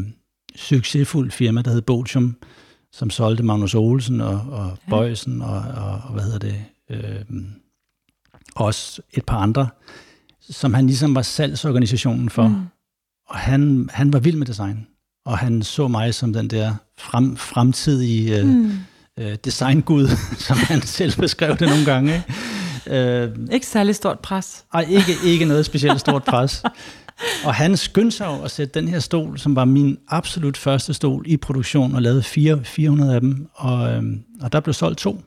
succesfuldt 0.56 1.32
firma, 1.32 1.62
der 1.62 1.70
hed 1.70 1.82
Botium, 1.82 2.36
som 2.92 3.10
solgte 3.10 3.42
Magnus 3.42 3.74
Olsen 3.74 4.20
og, 4.20 4.40
og 4.50 4.78
Ja. 4.86 4.90
Bøjsen 4.90 5.42
og, 5.42 5.56
og, 5.76 6.00
og 6.04 6.12
hvad 6.12 6.22
hedder 6.22 6.38
det, 6.38 6.64
øh, 6.90 7.24
også 8.56 9.02
et 9.12 9.24
par 9.24 9.38
andre, 9.38 9.68
som 10.40 10.74
han 10.74 10.86
ligesom 10.86 11.14
var 11.14 11.22
salgsorganisationen 11.22 12.30
for. 12.30 12.48
Mm. 12.48 12.54
Og 13.28 13.36
han, 13.36 13.88
han 13.92 14.12
var 14.12 14.18
vild 14.18 14.36
med 14.36 14.46
design, 14.46 14.86
og 15.26 15.38
han 15.38 15.62
så 15.62 15.88
mig 15.88 16.14
som 16.14 16.32
den 16.32 16.48
der 16.50 16.74
frem, 16.98 17.36
fremtidige 17.36 18.38
øh, 18.38 18.46
mm. 18.46 18.72
øh, 19.18 19.36
designgud, 19.44 20.08
som 20.46 20.56
han 20.56 20.82
selv 20.82 21.16
beskrev 21.16 21.56
det 21.56 21.68
nogle 21.68 21.84
gange. 21.84 22.14
Ikke? 22.14 23.22
Øh, 23.22 23.30
Ikke 23.52 23.66
særlig 23.66 23.94
stort 23.94 24.18
pres. 24.18 24.64
og 24.72 24.84
ikke, 24.84 25.12
ikke 25.24 25.44
noget 25.44 25.66
specielt 25.66 26.00
stort 26.00 26.24
pres. 26.24 26.62
Og 27.44 27.54
han 27.54 27.76
skyndte 27.76 28.16
sig 28.16 28.42
at 28.44 28.50
sætte 28.50 28.80
den 28.80 28.88
her 28.88 28.98
stol, 28.98 29.38
som 29.38 29.56
var 29.56 29.64
min 29.64 29.98
absolut 30.08 30.56
første 30.56 30.94
stol 30.94 31.24
i 31.26 31.36
produktion, 31.36 31.94
og 31.94 32.02
lavede 32.02 32.22
fire, 32.22 32.64
400 32.64 33.14
af 33.14 33.20
dem. 33.20 33.48
Og, 33.54 33.90
øhm, 33.92 34.22
og 34.42 34.52
der 34.52 34.60
blev 34.60 34.74
solgt 34.74 34.98
to. 34.98 35.20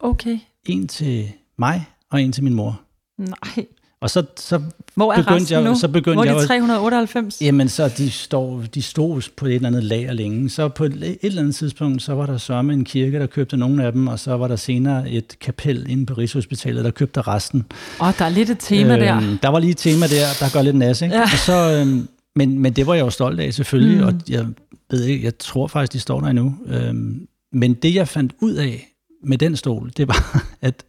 Okay. 0.00 0.38
En 0.66 0.88
til 0.88 1.32
mig, 1.58 1.84
og 2.10 2.22
en 2.22 2.32
til 2.32 2.44
min 2.44 2.54
mor. 2.54 2.80
Nej. 3.18 3.66
Og 4.00 4.10
så, 4.10 4.22
så 4.36 4.62
Hvor 4.94 5.12
er 5.12 5.22
Begyndte 5.22 5.54
jeg- 5.54 5.62
nu? 5.64 5.74
så 5.74 5.88
begyndte 5.88 6.14
Hvor 6.14 6.22
er 6.22 6.26
jeg 6.26 6.34
de 6.36 6.40
jo- 6.40 6.46
398? 6.46 7.38
Jamen, 7.42 7.68
så 7.68 7.88
de, 7.88 8.10
står, 8.10 8.62
de 8.74 8.82
stod 8.82 9.22
på 9.36 9.46
et 9.46 9.54
eller 9.54 9.68
andet 9.68 9.84
lager 9.84 10.12
længe. 10.12 10.50
Så 10.50 10.68
på 10.68 10.84
et, 10.84 10.92
et 11.02 11.18
eller 11.22 11.42
andet 11.42 11.54
tidspunkt, 11.54 12.02
så 12.02 12.14
var 12.14 12.26
der 12.26 12.38
sørme 12.38 12.72
en 12.72 12.84
kirke, 12.84 13.18
der 13.18 13.26
købte 13.26 13.56
nogle 13.56 13.84
af 13.84 13.92
dem, 13.92 14.06
og 14.06 14.18
så 14.18 14.36
var 14.36 14.48
der 14.48 14.56
senere 14.56 15.10
et 15.10 15.36
kapel 15.40 15.86
inde 15.90 16.06
på 16.06 16.14
Rigshospitalet, 16.14 16.84
der 16.84 16.90
købte 16.90 17.20
resten. 17.20 17.64
Åh, 18.00 18.12
der 18.18 18.24
er 18.24 18.28
lidt 18.28 18.50
et 18.50 18.58
tema 18.60 18.94
øh, 18.94 19.00
der. 19.00 19.36
Der 19.42 19.48
var 19.48 19.58
lige 19.58 19.70
et 19.70 19.76
tema 19.76 20.06
der, 20.06 20.26
der 20.40 20.52
gør 20.52 20.62
lidt 20.62 20.76
nas, 20.76 21.02
ikke? 21.02 21.14
Ja. 21.14 21.22
Og 21.22 21.28
så, 21.46 21.72
øhm, 21.80 22.08
men, 22.36 22.58
men 22.58 22.72
det 22.72 22.86
var 22.86 22.94
jeg 22.94 23.04
jo 23.04 23.10
stolt 23.10 23.40
af, 23.40 23.54
selvfølgelig, 23.54 24.00
mm. 24.00 24.06
og 24.06 24.14
jeg 24.28 24.46
ved 24.90 25.04
ikke, 25.04 25.24
jeg 25.24 25.38
tror 25.38 25.66
faktisk, 25.66 25.92
de 25.92 26.00
står 26.00 26.20
der 26.20 26.28
endnu. 26.28 26.54
Øhm, 26.66 27.26
men 27.52 27.74
det, 27.74 27.94
jeg 27.94 28.08
fandt 28.08 28.32
ud 28.40 28.52
af 28.54 28.86
med 29.24 29.38
den 29.38 29.56
stol, 29.56 29.90
det 29.96 30.08
var, 30.08 30.44
at 30.62 30.84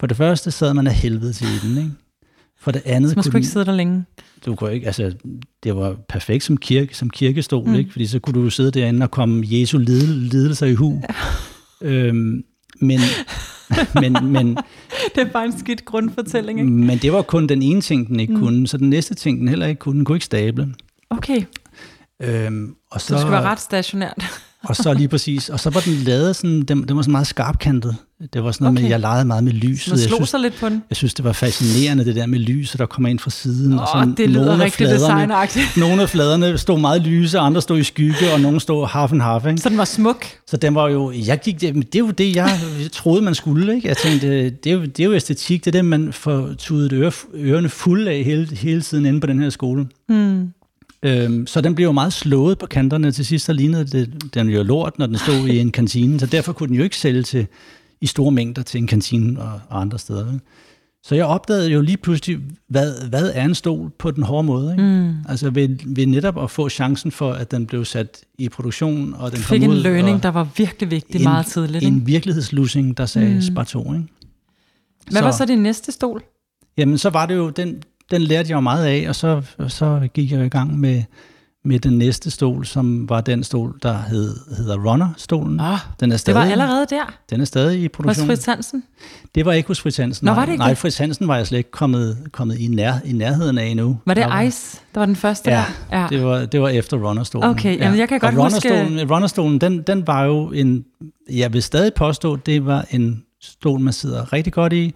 for 0.00 0.06
det 0.06 0.16
første 0.16 0.50
sad 0.50 0.74
man 0.74 0.86
af 0.86 0.94
helvede 0.94 1.32
til 1.32 1.46
i 1.46 1.68
den, 1.68 1.78
ikke? 1.78 1.90
For 2.62 2.70
det 2.70 2.82
andet 2.84 3.10
Så 3.10 3.16
man 3.16 3.24
skulle 3.24 3.38
ikke 3.38 3.48
sidde 3.48 3.66
der 3.66 3.72
længe. 3.72 4.04
du 4.46 4.54
kunne 4.54 4.74
ikke, 4.74 4.86
altså, 4.86 5.14
det 5.62 5.76
var 5.76 5.96
perfekt 6.08 6.44
som, 6.44 6.56
kirke, 6.56 6.96
som 6.96 7.10
kirkestol, 7.10 7.68
mm. 7.68 7.74
ikke? 7.74 7.92
Fordi 7.92 8.06
så 8.06 8.18
kunne 8.18 8.42
du 8.44 8.50
sidde 8.50 8.70
derinde 8.70 9.04
og 9.04 9.10
komme 9.10 9.44
Jesu 9.46 9.78
lidel, 9.78 10.08
lidelser 10.08 10.66
i 10.66 10.74
hu. 10.74 11.02
Ja. 11.82 11.88
Øhm, 11.88 12.44
men, 12.80 12.98
men, 13.94 14.16
men, 14.32 14.56
Det 15.14 15.20
er 15.20 15.30
bare 15.32 15.44
en 15.44 15.58
skidt 15.58 15.84
grundfortælling, 15.84 16.60
ikke? 16.60 16.70
men 16.70 16.98
det 16.98 17.12
var 17.12 17.22
kun 17.22 17.46
den 17.46 17.62
ene 17.62 17.80
ting, 17.80 18.08
den 18.08 18.20
ikke 18.20 18.32
mm. 18.32 18.38
kunne. 18.38 18.68
Så 18.68 18.78
den 18.78 18.90
næste 18.90 19.14
ting, 19.14 19.40
den 19.40 19.48
heller 19.48 19.66
ikke 19.66 19.78
kunne, 19.78 19.96
den 19.96 20.04
kunne 20.04 20.16
ikke 20.16 20.24
stable. 20.24 20.74
Okay, 21.10 21.44
Øhm, 22.22 22.74
og 22.90 23.00
så 23.00 23.14
det 23.14 23.20
skal 23.20 23.32
være 23.32 23.42
ret 23.42 23.60
stationært. 23.60 24.44
Og 24.64 24.76
så 24.76 24.94
lige 24.94 25.08
præcis, 25.08 25.48
og 25.48 25.60
så 25.60 25.70
var 25.70 25.80
den 25.80 25.94
lavet 25.94 26.36
sådan, 26.36 26.62
den, 26.62 26.88
den 26.88 26.96
var 26.96 27.02
sådan 27.02 27.12
meget 27.12 27.26
skarpkantet. 27.26 27.96
Det 28.32 28.44
var 28.44 28.52
sådan 28.52 28.64
noget 28.64 28.76
okay. 28.78 28.82
Med, 28.82 28.90
jeg 28.90 29.00
legede 29.00 29.24
meget 29.24 29.44
med 29.44 29.52
lyset. 29.52 29.92
Jeg 29.92 29.98
slog 29.98 30.16
synes, 30.16 30.28
sig 30.28 30.40
lidt 30.40 30.54
på 30.60 30.68
den. 30.68 30.82
jeg 30.90 30.96
synes, 30.96 31.14
det 31.14 31.24
var 31.24 31.32
fascinerende, 31.32 32.04
det 32.04 32.16
der 32.16 32.26
med 32.26 32.38
lyset, 32.38 32.78
der 32.78 32.86
kommer 32.86 33.08
ind 33.08 33.18
fra 33.18 33.30
siden. 33.30 33.72
og 33.72 33.80
Åh, 33.80 33.86
sådan 33.94 34.14
det 34.14 34.30
lyder 34.30 34.44
nogle 34.44 34.64
rigtig 34.64 34.88
designagtigt. 34.88 35.76
Nogle 35.86 36.02
af 36.02 36.08
fladerne 36.08 36.58
stod 36.58 36.78
meget 36.78 37.02
lyse, 37.02 37.38
andre 37.38 37.62
stod 37.62 37.78
i 37.78 37.82
skygge, 37.82 38.32
og 38.34 38.40
nogle 38.40 38.60
stod 38.60 38.86
half 38.88 39.12
and 39.12 39.22
half. 39.22 39.46
Ikke? 39.46 39.58
Så 39.60 39.68
den 39.68 39.78
var 39.78 39.84
smuk. 39.84 40.24
Så 40.46 40.56
den 40.56 40.74
var 40.74 40.88
jo, 40.88 41.12
jeg 41.26 41.40
gik, 41.40 41.60
det, 41.60 41.74
det 41.74 41.94
er 41.94 41.98
jo 41.98 42.10
det, 42.10 42.36
jeg 42.36 42.50
troede, 42.92 43.22
man 43.22 43.34
skulle. 43.34 43.74
Ikke? 43.74 43.88
Jeg 43.88 43.96
tænkte, 43.96 44.50
det 44.50 44.66
er, 44.66 44.72
jo, 44.74 44.82
det 44.82 45.00
er 45.00 45.04
jo 45.04 45.14
æstetik, 45.14 45.64
det 45.64 45.74
er 45.74 45.78
det, 45.78 45.84
man 45.84 46.12
får 46.12 46.48
tudet 46.58 46.92
øre, 46.92 47.12
ørerne 47.34 47.68
fulde 47.68 48.10
af 48.10 48.24
hele, 48.24 48.56
hele 48.56 48.82
tiden 48.82 49.06
inde 49.06 49.20
på 49.20 49.26
den 49.26 49.42
her 49.42 49.50
skole. 49.50 49.86
Mm. 50.08 50.48
Øhm, 51.02 51.46
så 51.46 51.60
den 51.60 51.74
blev 51.74 51.86
jo 51.86 51.92
meget 51.92 52.12
slået 52.12 52.58
på 52.58 52.66
kanterne. 52.66 53.12
Til 53.12 53.26
sidst 53.26 53.44
så 53.44 53.52
lignede 53.52 53.84
det, 53.84 54.34
den 54.34 54.48
jo 54.48 54.62
lort, 54.62 54.98
når 54.98 55.06
den 55.06 55.18
stod 55.18 55.48
i 55.48 55.58
en 55.58 55.70
kantine. 55.70 56.20
Så 56.20 56.26
derfor 56.26 56.52
kunne 56.52 56.68
den 56.68 56.76
jo 56.76 56.82
ikke 56.82 56.96
sælge 56.96 57.22
til, 57.22 57.46
i 58.00 58.06
store 58.06 58.32
mængder 58.32 58.62
til 58.62 58.78
en 58.78 58.86
kantine 58.86 59.42
og, 59.42 59.60
og 59.68 59.80
andre 59.80 59.98
steder. 59.98 60.24
Vel? 60.24 60.40
Så 61.04 61.14
jeg 61.14 61.24
opdagede 61.24 61.70
jo 61.70 61.80
lige 61.80 61.96
pludselig, 61.96 62.38
hvad, 62.68 63.08
hvad 63.08 63.30
er 63.34 63.44
en 63.44 63.54
stol 63.54 63.90
på 63.98 64.10
den 64.10 64.22
hårde 64.22 64.46
måde. 64.46 64.72
Ikke? 64.72 64.82
Mm. 64.82 65.14
Altså 65.28 65.50
ved, 65.50 65.68
ved 65.86 66.06
netop 66.06 66.42
at 66.42 66.50
få 66.50 66.68
chancen 66.68 67.10
for, 67.10 67.32
at 67.32 67.50
den 67.50 67.66
blev 67.66 67.84
sat 67.84 68.24
i 68.38 68.48
produktion, 68.48 69.14
og 69.14 69.30
den 69.30 69.38
Fik 69.38 69.60
kom 69.60 69.70
en 69.70 69.76
ud, 69.76 69.82
learning, 69.82 70.22
der 70.22 70.28
var 70.28 70.48
virkelig 70.56 70.90
vigtig 70.90 71.16
en, 71.16 71.22
meget 71.22 71.46
tidligt. 71.46 71.84
Ikke? 71.84 71.96
En 71.96 72.06
virkelighedslussing, 72.06 72.96
der 72.96 73.06
sagde 73.06 73.34
mm. 73.34 73.42
spar 73.42 73.64
to. 73.64 73.92
Ikke? 73.94 74.06
Hvad 75.10 75.22
var 75.22 75.30
så 75.30 75.44
din 75.44 75.58
næste 75.58 75.92
stol? 75.92 76.22
Jamen, 76.76 76.98
så 76.98 77.10
var 77.10 77.26
det 77.26 77.36
jo, 77.36 77.50
den, 77.50 77.82
den 78.12 78.22
lærte 78.22 78.48
jeg 78.50 78.54
jo 78.56 78.60
meget 78.60 78.86
af, 78.86 79.04
og 79.08 79.14
så, 79.14 79.42
så 79.68 80.08
gik 80.14 80.32
jeg 80.32 80.44
i 80.46 80.48
gang 80.48 80.78
med, 80.80 81.02
med 81.64 81.78
den 81.80 81.98
næste 81.98 82.30
stol, 82.30 82.66
som 82.66 83.08
var 83.08 83.20
den 83.20 83.44
stol, 83.44 83.78
der 83.82 83.98
hed, 84.08 84.36
hedder 84.56 84.76
Runner-stolen. 84.78 85.60
Åh, 85.60 85.66
den 86.00 86.10
er 86.10 86.12
det 86.12 86.20
stadig, 86.20 86.38
var 86.40 86.44
allerede 86.44 86.86
der, 86.90 87.12
Den 87.30 87.40
er 87.40 87.44
stadig 87.44 87.78
i 87.78 87.82
hos 87.82 87.90
produktion. 87.94 88.26
Fritz 88.26 88.46
Hansen. 88.46 88.82
Det 89.34 89.44
var 89.46 89.52
ikke 89.52 89.66
hos 89.68 89.80
Fritz 89.80 89.96
Hansen. 89.96 90.24
Nå, 90.26 90.32
var 90.34 90.44
det 90.44 90.52
ikke 90.52 90.60
Nej, 90.62 90.68
det? 90.68 90.78
Fritz 90.78 90.98
Hansen 90.98 91.28
var 91.28 91.36
jeg 91.36 91.46
slet 91.46 91.58
ikke 91.58 91.70
kommet, 91.70 92.18
kommet 92.32 92.58
i, 92.58 92.66
nær, 92.68 92.94
i 93.04 93.12
nærheden 93.12 93.58
af 93.58 93.64
endnu. 93.66 93.98
Var 94.06 94.14
det 94.14 94.24
Der 94.24 94.40
Ice, 94.40 94.80
der 94.94 95.00
var 95.00 95.06
den 95.06 95.16
første 95.16 95.50
Ja, 95.50 95.64
der? 95.90 96.00
Ja. 96.00 96.06
Det 96.10 96.24
var, 96.24 96.44
det 96.44 96.60
var 96.60 96.68
efter 96.68 96.96
runnerstolen. 96.96 97.48
Okay, 97.50 97.78
jamen, 97.78 97.98
jeg 97.98 98.08
kan 98.08 98.20
godt 98.20 98.34
og 98.38 98.44
huske- 98.52 99.06
runnerstolen, 99.10 99.58
den, 99.60 99.82
den 99.82 100.06
var 100.06 100.24
jo 100.24 100.50
en, 100.52 100.84
jeg 101.30 101.52
vil 101.52 101.62
stadig 101.62 101.94
påstå, 101.94 102.36
det 102.36 102.66
var 102.66 102.86
en 102.90 103.22
stol, 103.42 103.80
man 103.80 103.92
sidder 103.92 104.32
rigtig 104.32 104.52
godt 104.52 104.72
i. 104.72 104.94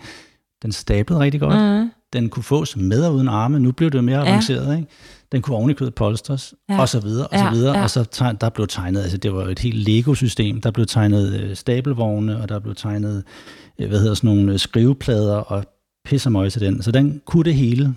Den 0.62 0.72
stablede 0.72 1.20
rigtig 1.20 1.40
godt. 1.40 1.80
Mm. 1.82 1.90
Den 2.16 2.28
kunne 2.28 2.42
fås 2.42 2.76
med 2.76 3.02
og 3.04 3.14
uden 3.14 3.28
arme. 3.28 3.60
Nu 3.60 3.72
blev 3.72 3.90
det 3.90 4.04
mere 4.04 4.18
Ja. 4.20 4.26
avanceret, 4.28 4.76
ikke? 4.76 4.88
Den 5.32 5.42
kunne 5.42 5.56
ovenikøbet 5.56 5.94
polstres, 5.94 6.54
Ja. 6.68 6.80
og 6.80 6.88
så 6.88 7.00
videre, 7.00 7.26
og 7.26 7.38
så 7.38 7.50
videre. 7.52 7.76
ja. 7.76 7.82
Og 7.82 7.90
så 7.90 8.04
teg- 8.14 8.36
der 8.40 8.48
blev 8.48 8.66
tegnet, 8.66 9.00
altså 9.02 9.16
det 9.18 9.32
var 9.34 9.44
et 9.44 9.58
helt 9.58 9.88
Lego-system. 9.88 10.60
Der 10.60 10.70
blev 10.70 10.86
tegnet 10.86 11.34
øh, 11.40 11.56
stabelvogne, 11.56 12.36
og 12.42 12.48
der 12.48 12.58
blev 12.58 12.74
tegnet, 12.74 13.24
øh, 13.78 13.88
hvad 13.88 13.98
hedder 14.00 14.14
sådan 14.14 14.28
nogle 14.36 14.52
øh, 14.52 14.58
skriveplader, 14.58 15.34
og 15.36 15.64
pissemøg 16.04 16.52
til 16.52 16.60
den. 16.60 16.82
Så 16.82 16.90
den 16.90 17.20
kunne 17.24 17.44
det 17.44 17.54
hele. 17.54 17.94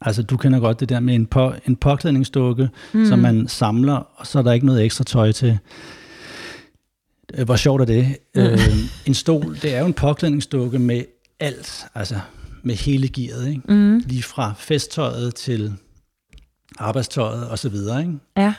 Altså, 0.00 0.22
du 0.22 0.36
kender 0.36 0.58
godt 0.60 0.80
det 0.80 0.88
der 0.88 1.00
med 1.00 1.14
en, 1.14 1.26
på, 1.26 1.52
en 1.66 1.76
påklædningsdukke, 1.76 2.68
mm. 2.92 3.06
som 3.06 3.18
man 3.18 3.48
samler, 3.48 4.06
og 4.16 4.26
så 4.26 4.38
er 4.38 4.42
der 4.42 4.52
ikke 4.52 4.66
noget 4.66 4.84
ekstra 4.84 5.04
tøj 5.04 5.32
til. 5.32 5.58
Øh, 7.34 7.44
Hvor 7.44 7.56
sjovt 7.56 7.80
er 7.80 7.84
det? 7.84 8.16
Mm. 8.34 8.40
Øh, 8.40 8.58
en 9.06 9.14
stol, 9.14 9.58
det 9.62 9.74
er 9.74 9.80
jo 9.80 9.86
en 9.86 9.94
påklædningsdukke 9.94 10.78
med 10.78 11.02
alt, 11.40 11.84
altså 11.94 12.14
med 12.66 12.74
hele 12.74 13.08
gearet, 13.08 13.48
ikke? 13.48 13.62
Mm. 13.68 14.02
Lige 14.06 14.22
fra 14.22 14.54
festtøjet 14.58 15.34
til 15.34 15.72
arbejdstøjet 16.78 17.48
og 17.48 17.58
så 17.58 17.68
videre, 17.68 18.00
ikke? 18.00 18.12
Ja. 18.36 18.54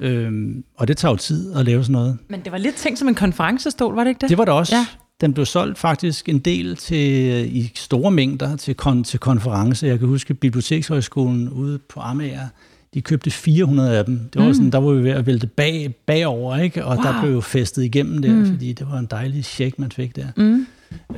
Øhm, 0.00 0.64
og 0.76 0.88
det 0.88 0.96
tager 0.96 1.12
jo 1.12 1.16
tid 1.16 1.52
at 1.54 1.64
lave 1.64 1.84
sådan 1.84 1.92
noget. 1.92 2.18
Men 2.28 2.40
det 2.44 2.52
var 2.52 2.58
lidt 2.58 2.74
tænkt 2.74 2.98
som 2.98 3.08
en 3.08 3.14
konferencestol, 3.14 3.94
var 3.94 4.04
det 4.04 4.08
ikke 4.08 4.20
det? 4.20 4.28
Det 4.28 4.38
var 4.38 4.44
det 4.44 4.54
også. 4.54 4.76
Ja. 4.76 4.86
Den 5.20 5.34
blev 5.34 5.46
solgt 5.46 5.78
faktisk 5.78 6.28
en 6.28 6.38
del 6.38 6.76
til, 6.76 7.30
øh, 7.30 7.54
i 7.54 7.72
store 7.74 8.10
mængder 8.10 8.56
til, 8.56 8.74
kon, 8.74 9.04
til 9.04 9.18
konference. 9.18 9.86
Jeg 9.86 9.98
kan 9.98 10.08
huske 10.08 10.34
Bibliotekshøjskolen 10.34 11.48
ude 11.48 11.78
på 11.78 12.00
Amager 12.00 12.48
de 12.94 13.02
købte 13.02 13.30
400 13.30 13.98
af 13.98 14.04
dem. 14.04 14.18
Det 14.32 14.40
var 14.42 14.48
mm. 14.48 14.54
sådan, 14.54 14.70
der 14.70 14.78
var 14.78 14.92
vi 14.92 15.04
ved 15.04 15.10
at 15.10 15.26
vælte 15.26 15.46
bag, 15.46 15.94
bagover, 16.06 16.56
ikke? 16.56 16.84
og 16.84 16.96
wow. 16.96 17.04
der 17.04 17.22
blev 17.22 17.32
jo 17.32 17.40
festet 17.40 17.84
igennem 17.84 18.22
der, 18.22 18.32
mm. 18.32 18.46
fordi 18.46 18.72
det 18.72 18.86
var 18.90 18.98
en 18.98 19.06
dejlig 19.10 19.44
check, 19.44 19.78
man 19.78 19.92
fik 19.92 20.16
der. 20.16 20.26
Mm. 20.36 20.66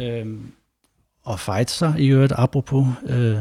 Øhm, 0.03 0.41
og 1.25 1.39
Pfizer 1.39 1.97
i 1.97 2.07
øvrigt, 2.07 2.33
apropos 2.37 2.87
øh, 3.09 3.37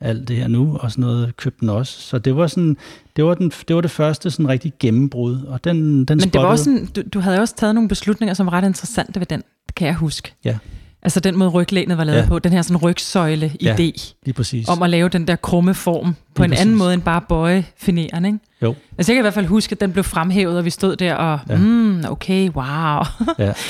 alt 0.00 0.28
det 0.28 0.36
her 0.36 0.48
nu, 0.48 0.76
og 0.80 0.90
sådan 0.90 1.02
noget, 1.02 1.36
købte 1.36 1.60
den 1.60 1.68
også. 1.68 2.00
Så 2.00 2.18
det 2.18 2.36
var, 2.36 2.46
sådan, 2.46 2.76
det 3.16 3.24
var, 3.24 3.34
den, 3.34 3.52
det, 3.68 3.76
var 3.76 3.82
det 3.82 3.90
første 3.90 4.30
sådan 4.30 4.48
rigtig 4.48 4.72
gennembrud, 4.80 5.42
og 5.42 5.64
den, 5.64 6.04
den 6.04 6.18
Men 6.18 6.28
det 6.28 6.40
var 6.40 6.46
også 6.46 6.64
sådan, 6.64 6.86
du, 6.86 7.02
du 7.14 7.20
havde 7.20 7.40
også 7.40 7.54
taget 7.56 7.74
nogle 7.74 7.88
beslutninger, 7.88 8.34
som 8.34 8.46
var 8.46 8.52
ret 8.52 8.64
interessante 8.64 9.20
ved 9.20 9.26
den, 9.26 9.42
kan 9.76 9.86
jeg 9.86 9.94
huske. 9.94 10.34
Ja. 10.44 10.58
Altså 11.02 11.20
den 11.20 11.36
måde 11.36 11.50
ryglænet 11.50 11.98
var 11.98 12.04
lavet 12.04 12.18
ja. 12.18 12.26
på, 12.26 12.38
den 12.38 12.52
her 12.52 12.62
sådan 12.62 12.76
rygsøjle-idé. 12.76 13.64
Ja, 13.64 13.76
lige 13.76 14.34
præcis. 14.36 14.68
Om 14.68 14.82
at 14.82 14.90
lave 14.90 15.08
den 15.08 15.26
der 15.26 15.36
krumme 15.36 15.74
form 15.74 16.16
på 16.34 16.42
lige 16.42 16.44
en 16.44 16.50
præcis. 16.50 16.60
anden 16.60 16.76
måde 16.76 16.94
end 16.94 17.02
bare 17.02 17.20
bøje 17.28 17.64
fineren, 17.76 18.24
ikke? 18.24 18.38
Jo. 18.62 18.74
Altså 18.98 19.12
jeg 19.12 19.16
kan 19.16 19.20
i 19.20 19.24
hvert 19.24 19.34
fald 19.34 19.46
huske, 19.46 19.72
at 19.72 19.80
den 19.80 19.92
blev 19.92 20.04
fremhævet, 20.04 20.58
og 20.58 20.64
vi 20.64 20.70
stod 20.70 20.96
der 20.96 21.14
og, 21.14 21.38
ja. 21.48 21.56
mm, 21.56 22.04
okay, 22.08 22.50
wow. 22.50 23.02
ja. 23.38 23.52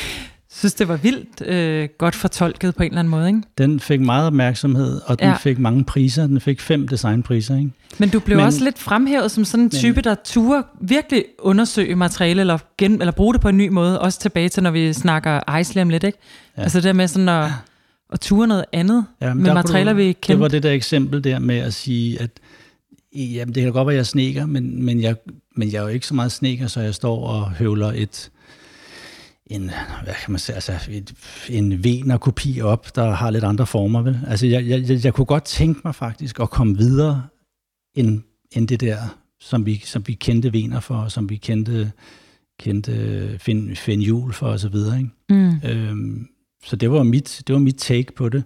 synes, 0.55 0.75
det 0.75 0.89
var 0.89 0.97
vildt 0.97 1.43
øh, 1.47 1.89
godt 1.99 2.15
fortolket 2.15 2.75
på 2.75 2.83
en 2.83 2.89
eller 2.89 2.99
anden 2.99 3.11
måde, 3.11 3.29
ikke? 3.29 3.43
Den 3.59 3.81
fik 3.81 4.01
meget 4.01 4.27
opmærksomhed, 4.27 5.01
og 5.07 5.19
den 5.19 5.29
ja. 5.29 5.37
fik 5.37 5.59
mange 5.59 5.85
priser. 5.85 6.27
Den 6.27 6.41
fik 6.41 6.61
fem 6.61 6.89
designpriser, 6.89 7.57
ikke? 7.57 7.71
Men 7.99 8.09
du 8.09 8.21
blev 8.21 8.37
men, 8.37 8.47
også 8.47 8.65
lidt 8.65 8.79
fremhævet 8.79 9.31
som 9.31 9.45
sådan 9.45 9.65
en 9.65 9.71
type, 9.71 9.95
men, 9.95 10.05
der 10.05 10.15
turde 10.25 10.65
virkelig 10.81 11.25
undersøge 11.39 11.97
materiale, 11.97 12.41
eller, 12.41 12.59
gen, 12.79 12.93
eller 12.93 13.13
bruge 13.13 13.35
det 13.35 13.41
på 13.41 13.49
en 13.49 13.57
ny 13.57 13.69
måde, 13.69 14.01
også 14.01 14.21
tilbage 14.21 14.49
til, 14.49 14.63
når 14.63 14.71
vi 14.71 14.93
snakker 14.93 15.59
Ice 15.59 15.85
lidt, 15.85 16.05
ikke? 16.05 16.19
Ja. 16.57 16.63
Altså 16.63 16.81
det 16.81 16.97
med 16.97 17.09
sådan 17.09 17.29
at, 17.29 17.51
at 18.13 18.21
ture 18.21 18.47
noget 18.47 18.65
andet 18.73 19.05
ja, 19.21 19.35
med 19.35 19.55
materialer, 19.55 19.93
du, 19.93 19.97
vi 19.97 20.13
kender. 20.13 20.37
Det 20.37 20.41
var 20.41 20.49
det 20.49 20.63
der 20.63 20.71
eksempel 20.71 21.25
der 21.25 21.39
med 21.39 21.59
at 21.59 21.75
sige, 21.75 22.21
at 22.21 22.31
jamen, 23.15 23.55
det 23.55 23.63
kan 23.63 23.73
godt 23.73 23.87
være, 23.87 23.95
at 23.95 23.99
jeg 23.99 24.07
sneker, 24.07 24.47
men, 24.47 24.85
men, 24.85 25.03
jeg, 25.03 25.17
men 25.57 25.73
jeg 25.73 25.79
er 25.79 25.83
jo 25.83 25.89
ikke 25.89 26.07
så 26.07 26.15
meget 26.15 26.33
sneker, 26.33 26.67
så 26.67 26.81
jeg 26.81 26.95
står 26.95 27.27
og 27.27 27.51
høvler 27.51 27.93
et 27.95 28.31
en, 29.55 29.71
hvad 30.05 30.15
kan 30.25 30.33
man 30.33 30.39
sige, 30.39 30.55
altså 30.55 30.73
et, 30.91 31.15
en 31.49 31.85
vener-kopi 31.85 32.61
op, 32.61 32.97
der 32.97 33.11
har 33.11 33.31
lidt 33.31 33.45
andre 33.45 33.67
former. 33.67 34.03
Vel? 34.03 34.21
Altså 34.27 34.47
jeg, 34.47 34.67
jeg, 34.67 35.05
jeg 35.05 35.15
kunne 35.15 35.25
godt 35.25 35.45
tænke 35.45 35.81
mig 35.85 35.95
faktisk 35.95 36.41
at 36.41 36.51
komme 36.51 36.77
videre 36.77 37.27
end, 37.95 38.23
end 38.53 38.69
det 38.69 38.81
der, 38.81 38.99
som 39.41 39.67
vi, 39.67 39.83
som 39.85 40.07
vi 40.07 40.13
kendte 40.13 40.53
vener 40.53 40.81
for, 40.81 41.09
som 41.09 41.29
vi 41.29 41.37
kendte, 41.37 41.93
kendte 42.61 43.39
Finn, 43.39 43.77
Finn 43.77 44.03
Jul 44.03 44.33
for 44.33 44.47
osv. 44.47 44.75
Ikke? 44.75 45.09
Mm. 45.29 45.61
Øhm, 45.65 46.29
så 46.65 46.77
det 46.77 46.91
var, 46.91 47.03
mit, 47.03 47.43
det 47.47 47.53
var 47.53 47.59
mit 47.59 47.77
take 47.77 48.13
på 48.13 48.29
det. 48.29 48.45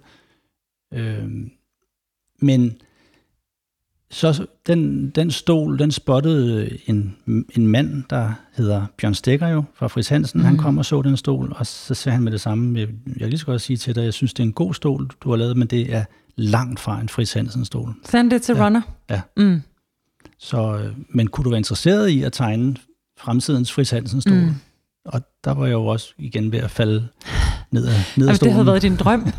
Øhm, 0.93 1.51
men 2.41 2.81
så 4.11 4.45
den, 4.67 5.09
den 5.09 5.31
stol, 5.31 5.79
den 5.79 5.91
spottede 5.91 6.77
en, 6.85 7.15
en 7.55 7.67
mand, 7.67 8.03
der 8.09 8.31
hedder 8.53 8.85
Bjørn 8.97 9.13
Stikker 9.13 9.47
jo, 9.47 9.63
fra 9.75 9.87
Fris 9.87 10.09
Hansen. 10.09 10.39
Mm. 10.39 10.45
Han 10.45 10.57
kom 10.57 10.77
og 10.77 10.85
så 10.85 11.01
den 11.01 11.17
stol, 11.17 11.53
og 11.55 11.65
så 11.65 11.93
sagde 11.93 12.13
han 12.13 12.23
med 12.23 12.31
det 12.31 12.41
samme, 12.41 12.79
jeg, 12.79 12.87
jeg 13.07 13.19
kan 13.19 13.29
lige 13.29 13.39
så 13.39 13.45
godt 13.45 13.61
sige 13.61 13.77
til 13.77 13.95
dig, 13.95 14.03
jeg 14.03 14.13
synes, 14.13 14.33
det 14.33 14.43
er 14.43 14.47
en 14.47 14.53
god 14.53 14.73
stol, 14.73 15.09
du 15.23 15.29
har 15.29 15.35
lavet, 15.37 15.57
men 15.57 15.67
det 15.67 15.93
er 15.93 16.03
langt 16.35 16.79
fra 16.79 17.01
en 17.01 17.09
Fris 17.09 17.33
Hansen-stol. 17.33 17.93
Send 18.05 18.31
det 18.31 18.41
til 18.41 18.55
ja. 18.55 18.65
Runner. 18.65 18.81
Ja. 19.09 19.21
Mm. 19.37 19.61
Så, 20.39 20.77
øh, 20.77 20.93
men 21.09 21.27
kunne 21.27 21.43
du 21.43 21.49
være 21.49 21.59
interesseret 21.59 22.09
i 22.09 22.23
at 22.23 22.33
tegne 22.33 22.75
fremtidens 23.19 23.71
Fris 23.71 23.89
Hansen-stol? 23.89 24.33
Mm. 24.33 24.55
Og 25.05 25.21
der 25.43 25.51
var 25.53 25.65
jeg 25.65 25.73
jo 25.73 25.85
også 25.85 26.13
igen 26.17 26.51
ved 26.51 26.59
at 26.59 26.71
falde 26.71 27.07
ned 27.71 27.87
ad, 27.87 27.93
ned 28.17 28.29
ad 28.29 28.35
stolen. 28.35 28.49
det 28.49 28.53
havde 28.53 28.65
været 28.65 28.81
din 28.81 28.95
drøm. 28.95 29.21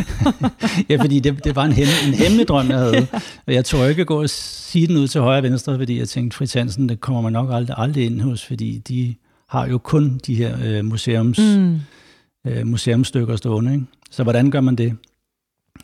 ja, 0.90 0.96
fordi 0.96 1.20
det, 1.20 1.44
det 1.44 1.56
var 1.56 1.64
en, 1.64 1.72
hem, 1.72 1.86
en 2.06 2.14
hemmelig 2.14 2.48
drøm, 2.48 2.70
jeg 2.70 2.78
havde. 2.78 3.06
Og 3.46 3.54
jeg 3.54 3.64
tror 3.64 3.84
ikke 3.84 4.04
gå 4.04 4.22
og 4.22 4.30
sige 4.30 4.86
den 4.86 4.96
ud 4.96 5.08
til 5.08 5.20
højre 5.20 5.38
og 5.38 5.42
venstre, 5.42 5.78
fordi 5.78 5.98
jeg 5.98 6.08
tænkte, 6.08 6.36
Fritz 6.36 6.54
Hansen, 6.54 6.88
det 6.88 7.00
kommer 7.00 7.20
man 7.20 7.32
nok 7.32 7.48
aldrig, 7.52 7.76
aldrig 7.78 8.06
ind 8.06 8.20
hos, 8.20 8.46
fordi 8.46 8.78
de 8.78 9.14
har 9.48 9.66
jo 9.66 9.78
kun 9.78 10.20
de 10.26 10.34
her 10.34 10.56
øh, 10.64 10.84
museums, 10.84 11.38
mm. 11.38 11.80
øh, 12.46 12.66
museumstykker 12.66 13.36
stående. 13.36 13.72
Ikke? 13.72 13.86
Så 14.10 14.22
hvordan 14.22 14.50
gør 14.50 14.60
man 14.60 14.76
det? 14.76 14.96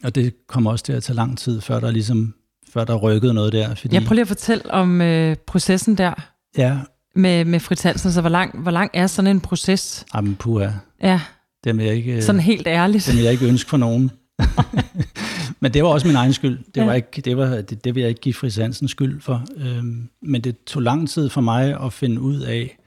Og 0.05 0.15
det 0.15 0.35
kommer 0.47 0.71
også 0.71 0.85
til 0.85 0.93
at 0.93 1.03
tage 1.03 1.17
lang 1.17 1.39
tid, 1.39 1.61
før 1.61 1.81
der 1.81 1.91
ligesom 1.91 2.35
før 2.73 2.85
der 2.85 2.95
rykkede 2.95 3.35
noget 3.35 3.53
der. 3.53 3.75
Fordi, 3.75 3.95
jeg 3.95 4.03
prøver 4.03 4.15
lige 4.15 4.23
at 4.23 4.29
fortælle 4.29 4.71
om 4.71 5.01
øh, 5.01 5.37
processen 5.47 5.99
der. 5.99 6.15
Ja. 6.59 6.79
Med, 7.15 7.45
med 7.45 7.61
Fritz 7.61 7.83
Hansen, 7.83 8.13
så 8.13 8.21
hvor 8.21 8.31
lang, 8.31 8.63
hvor 8.63 8.71
lang 8.71 8.91
er 8.95 9.07
sådan 9.07 9.31
en 9.31 9.41
proces? 9.41 10.07
Jamen, 10.15 10.37
puha. 10.37 10.69
Ja. 11.03 11.21
Det 11.65 11.77
vil 11.77 11.85
jeg 11.85 11.95
ikke, 11.95 12.23
Sådan 12.23 12.41
helt 12.41 12.67
ærligt. 12.67 13.07
Det 13.07 13.15
vil 13.15 13.23
jeg 13.23 13.33
ikke 13.33 13.49
ønske 13.49 13.71
for 13.71 13.77
nogen. 13.77 14.11
men 15.61 15.75
det 15.75 15.83
var 15.83 15.89
også 15.89 16.07
min 16.07 16.17
egen 16.17 16.33
skyld. 16.33 16.59
Det, 16.75 16.87
var 16.87 16.95
ikke, 16.95 17.21
det, 17.21 17.37
var, 17.37 17.47
det, 17.47 17.85
det 17.85 17.95
vil 17.95 18.01
jeg 18.01 18.09
ikke 18.09 18.21
give 18.21 18.35
Fris 18.35 18.57
Hansen 18.57 18.89
skyld 18.89 19.21
for. 19.21 19.45
Øhm, 19.57 20.09
men 20.23 20.41
det 20.41 20.65
tog 20.65 20.83
lang 20.83 21.09
tid 21.09 21.29
for 21.29 21.41
mig 21.41 21.81
at 21.81 21.93
finde 21.93 22.21
ud 22.21 22.41
af, 22.41 22.79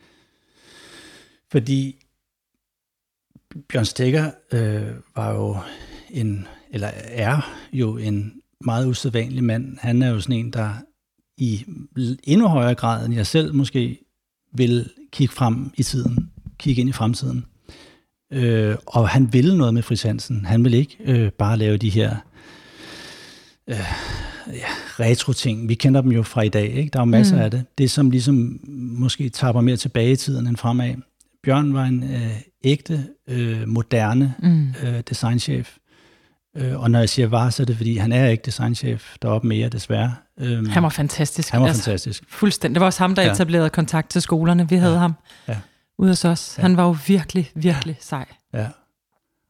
fordi 1.51 1.95
Bjørn 3.69 3.85
Stegger 3.85 4.31
øh, 4.51 4.95
var 5.15 5.33
jo 5.33 5.57
en, 6.09 6.47
eller 6.69 6.87
er 7.03 7.51
jo 7.73 7.97
en 7.97 8.33
meget 8.65 8.87
usædvanlig 8.87 9.43
mand. 9.43 9.77
Han 9.79 10.01
er 10.01 10.09
jo 10.09 10.19
sådan 10.19 10.35
en, 10.35 10.53
der 10.53 10.73
i 11.37 11.65
endnu 12.23 12.47
højere 12.47 12.75
grad 12.75 13.05
end 13.05 13.13
jeg 13.13 13.27
selv 13.27 13.53
måske 13.53 13.99
vil 14.53 14.89
kigge 15.11 15.33
frem 15.33 15.71
i 15.77 15.83
tiden, 15.83 16.31
kigge 16.57 16.81
ind 16.81 16.89
i 16.89 16.93
fremtiden. 16.93 17.45
Øh, 18.31 18.75
og 18.85 19.09
han 19.09 19.33
ville 19.33 19.57
noget 19.57 19.73
med 19.73 19.81
Fris 19.81 20.03
Hansen. 20.03 20.45
Han 20.45 20.63
ville 20.63 20.77
ikke 20.77 20.97
øh, 21.05 21.31
bare 21.31 21.57
lave 21.57 21.77
de 21.77 21.89
her 21.89 22.15
øh, 23.67 23.75
ja, 24.47 24.65
retro-ting. 24.99 25.69
Vi 25.69 25.73
kender 25.73 26.01
dem 26.01 26.11
jo 26.11 26.23
fra 26.23 26.41
i 26.41 26.49
dag. 26.49 26.73
Ikke? 26.73 26.89
Der 26.93 26.99
er 26.99 27.01
jo 27.01 27.05
masser 27.05 27.35
mm. 27.35 27.41
af 27.41 27.51
det. 27.51 27.65
Det, 27.77 27.91
som 27.91 28.11
ligesom 28.11 28.59
måske 28.99 29.29
tapper 29.29 29.61
mere 29.61 29.77
tilbage 29.77 30.11
i 30.11 30.15
tiden 30.15 30.47
end 30.47 30.57
fremad. 30.57 30.95
Bjørn 31.43 31.73
var 31.73 31.83
en 31.83 32.03
øh, 32.03 32.41
ægte, 32.63 33.05
øh, 33.27 33.67
moderne 33.67 34.33
mm. 34.39 34.73
øh, 34.83 35.01
designchef. 35.09 35.77
Øh, 36.57 36.79
og 36.79 36.91
når 36.91 36.99
jeg 36.99 37.09
siger 37.09 37.27
var, 37.27 37.49
så 37.49 37.63
er 37.63 37.65
det 37.65 37.77
fordi, 37.77 37.97
han 37.97 38.11
er 38.11 38.27
ikke 38.27 38.43
designchef 38.45 39.15
deroppe 39.21 39.47
mere, 39.47 39.69
desværre. 39.69 40.15
Øh, 40.39 40.67
han 40.67 40.83
var 40.83 40.89
fantastisk. 40.89 41.51
Han 41.51 41.61
var 41.61 41.67
altså, 41.67 41.83
fantastisk. 41.83 42.23
Fuldstændig. 42.27 42.75
Det 42.75 42.79
var 42.79 42.85
også 42.85 42.99
ham, 42.99 43.15
der 43.15 43.21
ja. 43.21 43.31
etablerede 43.31 43.69
kontakt 43.69 44.09
til 44.09 44.21
skolerne. 44.21 44.69
Vi 44.69 44.75
havde 44.75 44.93
ja. 44.93 44.99
ham. 44.99 45.13
Ja 45.47 45.57
ude 46.01 46.09
hos 46.09 46.25
os. 46.25 46.55
Ja. 46.57 46.61
Han 46.61 46.77
var 46.77 46.83
jo 46.83 46.95
virkelig, 47.07 47.51
virkelig 47.55 47.97
sej. 47.99 48.25
Ja. 48.53 48.67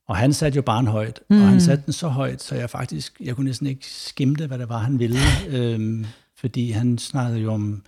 Og 0.08 0.18
han 0.18 0.34
satte 0.34 0.56
jo 0.56 0.62
barn 0.62 0.88
højt, 0.88 1.20
mm. 1.30 1.42
og 1.42 1.44
han 1.44 1.54
mm. 1.54 1.60
satte 1.60 1.86
den 1.86 1.94
så 1.94 2.08
højt, 2.08 2.42
så 2.42 2.56
jeg 2.56 2.70
faktisk, 2.70 3.22
jeg 3.22 3.36
kunne 3.36 3.46
næsten 3.46 3.68
ikke 3.68 3.86
skimte, 3.88 4.48
hvad 4.48 4.60
det 4.60 4.70
var, 4.70 4.78
han 4.78 5.00
ville. 5.00 5.20
øhm, 5.58 6.06
fordi 6.38 6.72
han 6.72 6.98
snakkede 6.98 7.40
jo 7.40 7.54
om 7.54 7.84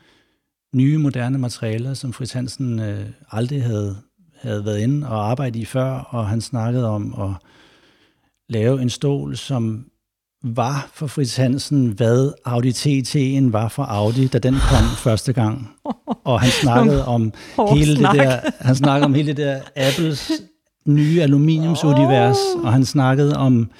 nye, 0.76 0.98
moderne 0.98 1.38
materialer, 1.38 1.94
som 1.94 2.14
Fritz 2.14 2.34
Hansen 2.34 2.80
øh, 2.80 3.10
aldrig 3.32 3.64
havde, 3.64 3.98
havde 4.42 4.66
været 4.66 4.80
inde 4.80 5.08
og 5.10 5.30
arbejdet 5.30 5.60
i 5.60 5.66
før, 5.66 5.90
og 5.90 6.28
han 6.28 6.42
snakkede 6.42 6.90
om 6.90 7.22
at 7.22 7.30
lave 8.50 8.82
en 8.82 8.90
stol, 8.90 9.38
som 9.38 9.86
var 10.44 10.90
for 10.94 11.08
Fritz 11.08 11.36
Hansen, 11.36 11.88
hvad 11.88 12.32
Audi 12.46 12.72
TT'en 12.72 13.52
var 13.52 13.68
for 13.68 13.84
Audi, 13.84 14.28
da 14.28 14.38
den 14.38 14.54
kom 14.54 14.84
første 15.06 15.34
gang. 15.34 15.70
Og 16.24 16.42
han 16.42 16.52
snakkede 16.52 17.06
om 17.06 17.34
hele 17.74 17.96
det 17.96 18.10
der, 18.14 18.40
han 18.60 18.76
snakkede 18.76 19.06
om 19.06 19.14
hele 19.14 19.28
det 19.28 19.38
der 19.38 19.60
Apples 19.76 20.32
nye 20.86 21.22
aluminiumsunivers, 21.22 22.38
og 22.64 22.74
han 22.74 22.86
snakkede 22.86 23.38
om 23.38 23.72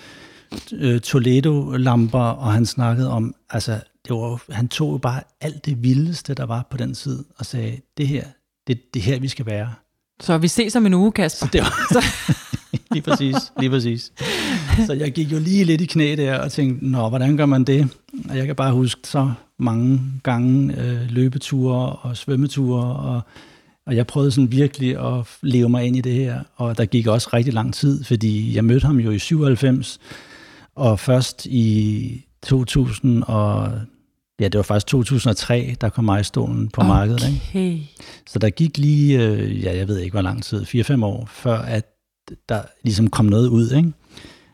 øh, 0.74 1.00
Toledo-lamper, 1.00 2.20
og 2.20 2.54
han 2.54 2.66
snakkede 2.66 3.10
om, 3.10 3.36
altså, 3.50 3.72
det 4.08 4.16
var, 4.16 4.54
han 4.54 4.68
tog 4.68 4.92
jo 4.94 4.98
bare 4.98 5.22
alt 5.42 5.66
det 5.66 5.84
vildeste, 5.84 6.34
der 6.34 6.46
var 6.46 6.68
på 6.70 6.78
den 6.78 6.94
tid, 6.94 7.24
og 7.38 7.46
sagde, 7.46 7.78
det 7.98 8.08
her, 8.08 8.24
det, 8.68 8.94
det 8.94 9.02
her, 9.02 9.20
vi 9.20 9.28
skal 9.28 9.46
være. 9.46 9.74
Så 10.22 10.38
vi 10.38 10.48
ses 10.48 10.76
om 10.76 10.86
en 10.86 10.94
uge, 10.94 11.12
Kasper. 11.12 11.48
Så 11.48 11.50
det 11.54 11.62
var, 11.62 12.04
lige 12.94 13.02
præcis, 13.04 13.36
lige 13.60 13.70
præcis. 13.70 14.12
Så 14.88 14.94
jeg 14.94 15.12
gik 15.12 15.32
jo 15.32 15.40
lige 15.40 15.64
lidt 15.64 15.82
i 15.82 15.86
knæ 15.86 16.16
der 16.16 16.40
og 16.40 16.52
tænkte, 16.52 16.88
nå, 16.88 17.10
hvordan 17.10 17.38
gør 17.38 17.46
man 17.46 17.64
det? 17.64 17.88
Og 18.30 18.38
jeg 18.38 18.46
kan 18.46 18.56
bare 18.56 18.74
huske 18.74 19.02
så 19.04 19.32
mange 19.60 20.00
gange 20.24 20.82
øh, 20.82 21.10
løbeture 21.10 21.90
og 21.90 22.18
svømmeture, 22.18 22.96
og, 22.96 23.22
og 23.86 23.96
jeg 23.96 24.08
prøvede 24.08 24.32
sådan 24.32 24.52
virkelig 24.52 25.18
at 25.18 25.28
leve 25.42 25.70
mig 25.70 25.86
ind 25.86 25.96
i 25.96 26.02
det 26.02 26.14
her, 26.14 26.40
og 26.56 26.78
der 26.78 26.86
gik 26.86 27.08
også 27.08 27.30
rigtig 27.34 27.54
lang 27.54 27.74
tid, 27.74 28.04
fordi 28.04 28.56
jeg 28.56 28.66
mødte 28.66 28.86
ham 28.86 29.00
jo 29.00 29.12
i 29.12 29.20
97, 29.20 30.00
og 30.76 31.00
først 31.00 31.46
i 31.46 32.26
2000 32.44 33.24
og 33.24 33.72
Ja, 34.40 34.48
det 34.48 34.58
var 34.58 34.64
faktisk 34.64 34.88
2003, 34.88 35.76
der 35.82 35.90
kom 35.90 36.06
majstolen 36.06 36.70
på 36.70 36.82
okay. 36.82 36.88
markedet. 36.88 37.28
Ikke? 37.28 37.40
Så 38.28 38.40
der 38.40 38.50
gik 38.50 38.78
lige, 38.78 39.24
øh, 39.24 39.64
ja, 39.64 39.78
jeg 39.78 39.88
ved 39.88 40.00
ikke 40.00 40.12
hvor 40.12 40.22
lang 40.22 40.44
tid, 40.44 40.62
4-5 40.64 41.06
år, 41.06 41.26
før 41.32 41.58
at 41.58 41.86
der 42.50 42.62
ligesom 42.84 43.10
kom 43.10 43.26
noget 43.26 43.48
ud. 43.48 43.72
Ikke? 43.72 43.92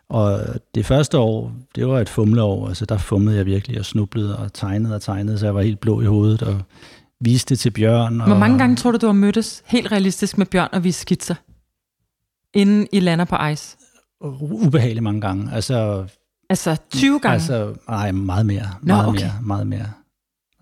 Og 0.10 0.42
det 0.76 0.86
første 0.86 1.18
år, 1.18 1.52
det 1.76 1.88
var 1.88 2.00
et 2.00 2.10
fumleår, 2.10 2.68
altså 2.68 2.86
der 2.86 2.98
fumlede 2.98 3.38
jeg 3.38 3.46
virkelig 3.46 3.80
og 3.80 3.86
snublede 3.86 4.38
og 4.38 4.54
tegnede 4.54 4.96
og 4.96 5.02
tegnede, 5.02 5.38
så 5.40 5.46
jeg 5.46 5.56
var 5.56 5.62
helt 5.62 5.80
blå 5.80 6.02
i 6.02 6.06
hovedet 6.06 6.42
og 6.42 6.62
viste 7.22 7.50
det 7.50 7.60
til 7.60 7.72
Bjørn. 7.72 8.22
Og... 8.22 8.28
Hvor 8.28 8.38
mange 8.38 8.58
gange 8.58 8.76
tror 8.76 8.92
du, 8.92 8.98
du 8.98 9.06
har 9.06 9.14
mødtes 9.14 9.64
helt 9.66 9.92
realistisk 9.92 10.38
med 10.38 10.46
Bjørn 10.46 10.70
og 10.72 10.84
vist 10.84 11.02
skitser, 11.02 11.36
inden 12.54 12.88
I 12.92 13.00
lander 13.00 13.26
på 13.26 13.46
ice? 13.46 13.78
Ubehageligt 14.42 15.04
mange 15.04 15.22
gange. 15.22 15.54
Altså, 15.54 16.06
altså 16.50 16.78
20 16.92 17.20
gange? 17.20 17.34
Altså, 17.34 17.74
nej, 17.90 18.12
meget 18.12 18.46
mere. 18.46 18.68
Nå, 18.82 18.94
meget 18.94 19.08
okay. 19.08 19.22
mere, 19.22 19.34
meget 19.42 19.68
mere. 19.68 19.92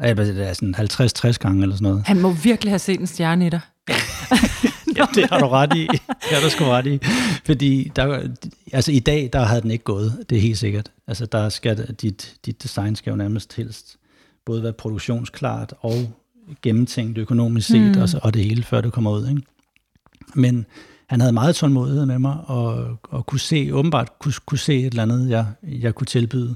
Ja, 0.01 0.13
det 0.13 0.49
er 0.49 0.53
sådan 0.53 0.75
50-60 0.75 1.37
gange 1.37 1.61
eller 1.61 1.75
sådan 1.75 1.87
noget. 1.87 2.03
Han 2.05 2.21
må 2.21 2.31
virkelig 2.31 2.71
have 2.71 2.79
set 2.79 2.99
en 2.99 3.07
stjerne 3.07 3.47
i 3.47 3.49
dig. 3.49 3.59
ja, 4.97 5.05
det 5.15 5.29
har 5.29 5.39
du 5.39 5.47
ret 5.47 5.75
i. 5.75 5.87
Det 6.07 6.31
har 6.31 6.41
du 6.41 6.49
sgu 6.49 6.65
ret 6.65 6.85
i. 6.85 6.99
Fordi 7.45 7.91
der, 7.95 8.27
altså 8.73 8.91
i 8.91 8.99
dag, 8.99 9.29
der 9.33 9.39
havde 9.39 9.61
den 9.61 9.71
ikke 9.71 9.83
gået, 9.83 10.25
det 10.29 10.37
er 10.37 10.41
helt 10.41 10.57
sikkert. 10.57 10.91
Altså 11.07 11.25
der 11.25 11.49
skal, 11.49 11.95
dit, 12.01 12.35
dit 12.45 12.63
design 12.63 12.95
skal 12.95 13.11
jo 13.11 13.15
nærmest 13.15 13.55
helst 13.55 13.97
både 14.45 14.63
være 14.63 14.73
produktionsklart 14.73 15.73
og 15.79 16.13
gennemtænkt 16.61 17.17
økonomisk 17.17 17.67
set, 17.67 17.95
mm. 17.95 18.01
og, 18.01 18.09
og 18.23 18.33
det 18.33 18.43
hele, 18.43 18.63
før 18.63 18.81
det 18.81 18.93
kommer 18.93 19.11
ud. 19.11 19.29
Ikke? 19.29 19.41
Men 20.35 20.65
han 21.09 21.21
havde 21.21 21.33
meget 21.33 21.55
tålmodighed 21.55 22.05
med 22.05 22.19
mig, 22.19 22.37
og, 22.45 22.97
og 23.03 23.25
kunne 23.25 23.39
se, 23.39 23.69
åbenbart 23.73 24.19
kunne, 24.19 24.33
kunne 24.45 24.57
se 24.57 24.79
et 24.79 24.85
eller 24.85 25.03
andet, 25.03 25.29
jeg, 25.29 25.45
jeg 25.63 25.95
kunne 25.95 26.05
tilbyde. 26.05 26.55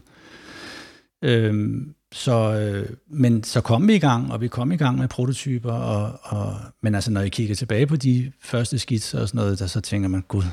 Øhm, 1.21 1.93
så, 2.11 2.53
øh, 2.53 2.89
men 3.07 3.43
så 3.43 3.61
kom 3.61 3.87
vi 3.87 3.95
i 3.95 3.99
gang, 3.99 4.31
og 4.31 4.41
vi 4.41 4.47
kom 4.47 4.71
i 4.71 4.77
gang 4.77 4.97
med 4.97 5.07
prototyper, 5.07 5.71
og, 5.71 6.19
og, 6.23 6.55
men 6.81 6.95
altså 6.95 7.11
når 7.11 7.21
jeg 7.21 7.31
kigger 7.31 7.55
tilbage 7.55 7.87
på 7.87 7.95
de 7.95 8.31
første 8.41 8.79
skitser 8.79 9.21
og 9.21 9.27
sådan 9.27 9.39
noget, 9.39 9.59
der 9.59 9.67
så 9.67 9.81
tænker 9.81 10.09
man, 10.09 10.23
gud, 10.27 10.43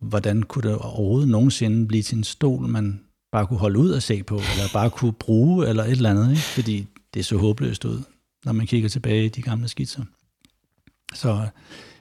hvordan 0.00 0.42
kunne 0.42 0.70
det 0.70 0.78
overhovedet 0.78 1.28
nogensinde 1.28 1.86
blive 1.86 2.02
til 2.02 2.18
en 2.18 2.24
stol, 2.24 2.66
man 2.66 3.00
bare 3.32 3.46
kunne 3.46 3.58
holde 3.58 3.78
ud 3.78 3.90
og 3.90 4.02
se 4.02 4.22
på, 4.22 4.34
eller 4.34 4.72
bare 4.72 4.90
kunne 4.90 5.12
bruge, 5.12 5.68
eller 5.68 5.84
et 5.84 5.90
eller 5.90 6.10
andet, 6.10 6.30
ikke? 6.30 6.42
fordi 6.42 6.86
det 7.14 7.24
så 7.24 7.36
håbløst 7.36 7.84
ud, 7.84 8.02
når 8.44 8.52
man 8.52 8.66
kigger 8.66 8.88
tilbage 8.88 9.24
i 9.24 9.28
de 9.28 9.42
gamle 9.42 9.68
skitser. 9.68 10.04
Så, 11.14 11.46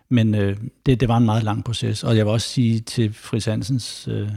men 0.10 0.36
øh, 0.36 0.58
det, 0.86 1.00
det 1.00 1.10
var 1.10 1.18
en 1.18 1.26
meget 1.26 1.43
lang 1.43 1.64
proces, 1.64 2.04
og 2.04 2.18
jeg 2.18 2.26
vil 2.26 2.34
også 2.34 2.48
sige 2.48 2.80
til 2.80 3.14
Fris 3.14 3.45
Hansens 3.45 4.08
øh, 4.08 4.30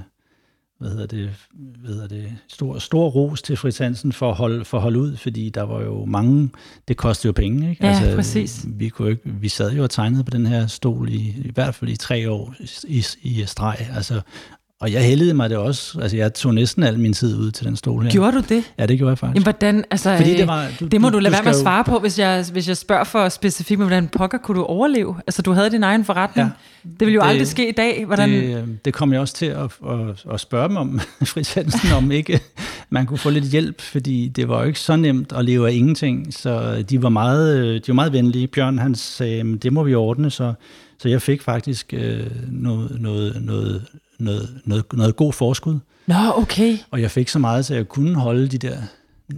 hvad 0.80 0.90
hedder 0.90 1.06
det, 1.06 1.30
hvad 1.52 1.90
hedder 1.90 2.08
det, 2.08 2.36
stor, 2.48 2.78
stor 2.78 3.08
ros 3.08 3.42
til 3.42 3.56
Fritz 3.56 3.78
Hansen 3.78 4.12
for 4.12 4.30
at, 4.30 4.36
holde, 4.36 4.64
for 4.64 4.76
at 4.76 4.82
holde 4.82 4.98
ud, 4.98 5.16
fordi 5.16 5.50
der 5.50 5.62
var 5.62 5.82
jo 5.82 6.04
mange, 6.04 6.50
det 6.88 6.96
kostede 6.96 7.28
jo 7.28 7.32
penge, 7.32 7.70
ikke? 7.70 7.86
Ja, 7.86 7.92
altså, 7.92 8.16
præcis. 8.16 8.66
Vi, 8.68 8.88
kunne 8.88 9.10
ikke, 9.10 9.22
vi 9.24 9.48
sad 9.48 9.72
jo 9.72 9.82
og 9.82 9.90
tegnede 9.90 10.24
på 10.24 10.30
den 10.30 10.46
her 10.46 10.66
stol 10.66 11.08
i, 11.08 11.34
i 11.44 11.50
hvert 11.54 11.74
fald 11.74 11.90
i 11.90 11.96
tre 11.96 12.30
år 12.30 12.54
i, 12.84 13.04
i, 13.22 13.44
streg, 13.46 13.76
altså, 13.94 14.20
og 14.80 14.92
jeg 14.92 15.02
hældede 15.02 15.34
mig 15.34 15.50
det 15.50 15.58
også. 15.58 16.00
Altså, 16.00 16.16
jeg 16.16 16.34
tog 16.34 16.54
næsten 16.54 16.82
al 16.82 16.98
min 16.98 17.12
tid 17.12 17.36
ud 17.36 17.50
til 17.50 17.66
den 17.66 17.76
stol 17.76 18.02
her. 18.02 18.10
Gjorde 18.10 18.32
du 18.32 18.42
det? 18.48 18.72
Ja, 18.78 18.86
det 18.86 18.98
gjorde 18.98 19.10
jeg 19.10 19.18
faktisk. 19.18 19.34
Jamen, 19.34 19.42
hvordan, 19.42 19.84
altså, 19.90 20.16
Fordi 20.16 20.36
det, 20.36 20.46
var, 20.46 20.68
du, 20.80 20.86
det 20.86 21.00
må 21.00 21.08
du, 21.08 21.14
du 21.14 21.18
lade 21.18 21.32
være 21.32 21.42
med 21.42 21.50
at 21.50 21.56
svare 21.56 21.84
på, 21.84 21.98
hvis 21.98 22.18
jeg, 22.18 22.44
hvis 22.52 22.68
jeg 22.68 22.76
spørger 22.76 23.04
for 23.04 23.28
specifikt, 23.28 23.80
hvordan 23.80 24.08
pokker 24.08 24.38
kunne 24.38 24.58
du 24.58 24.64
overleve? 24.64 25.16
Altså, 25.26 25.42
du 25.42 25.52
havde 25.52 25.70
din 25.70 25.82
egen 25.82 26.04
forretning. 26.04 26.48
Ja, 26.48 26.90
det 26.90 27.00
ville 27.00 27.14
jo 27.14 27.20
det, 27.20 27.28
aldrig 27.28 27.46
ske 27.46 27.68
i 27.68 27.72
dag. 27.72 28.04
Hvordan... 28.06 28.30
Det, 28.30 28.84
det 28.84 28.94
kom 28.94 29.12
jeg 29.12 29.20
også 29.20 29.34
til 29.34 29.46
at, 29.46 29.64
at, 29.64 30.24
at 30.32 30.40
spørge 30.40 30.68
dem 30.68 30.76
om, 30.76 31.00
Fritz 31.32 31.54
Hansen, 31.54 31.92
om 31.92 32.10
ikke 32.10 32.40
man 32.90 33.06
kunne 33.06 33.18
få 33.18 33.30
lidt 33.30 33.44
hjælp, 33.44 33.80
fordi 33.80 34.28
det 34.28 34.48
var 34.48 34.60
jo 34.60 34.66
ikke 34.66 34.80
så 34.80 34.96
nemt 34.96 35.32
at 35.32 35.44
leve 35.44 35.68
af 35.68 35.72
ingenting. 35.72 36.34
Så 36.34 36.82
de 36.90 37.02
var 37.02 37.08
meget, 37.08 37.86
de 37.86 37.88
var 37.88 37.94
meget 37.94 38.12
venlige. 38.12 38.46
Bjørn, 38.46 38.78
han 38.78 38.94
sagde, 38.94 39.58
det 39.58 39.72
må 39.72 39.84
vi 39.84 39.94
ordne, 39.94 40.30
så, 40.30 40.52
så 40.98 41.08
jeg 41.08 41.22
fik 41.22 41.42
faktisk 41.42 41.94
øh, 41.96 42.26
noget, 42.48 43.00
noget, 43.00 43.42
noget 43.44 43.86
noget, 44.20 44.60
noget, 44.64 44.84
noget 44.92 45.16
god 45.16 45.32
forskud. 45.32 45.78
Nå, 46.06 46.14
okay. 46.34 46.78
Og 46.90 47.00
jeg 47.00 47.10
fik 47.10 47.28
så 47.28 47.38
meget, 47.38 47.66
så 47.66 47.74
jeg 47.74 47.88
kunne 47.88 48.14
holde 48.14 48.48
de 48.48 48.58
der 48.58 48.76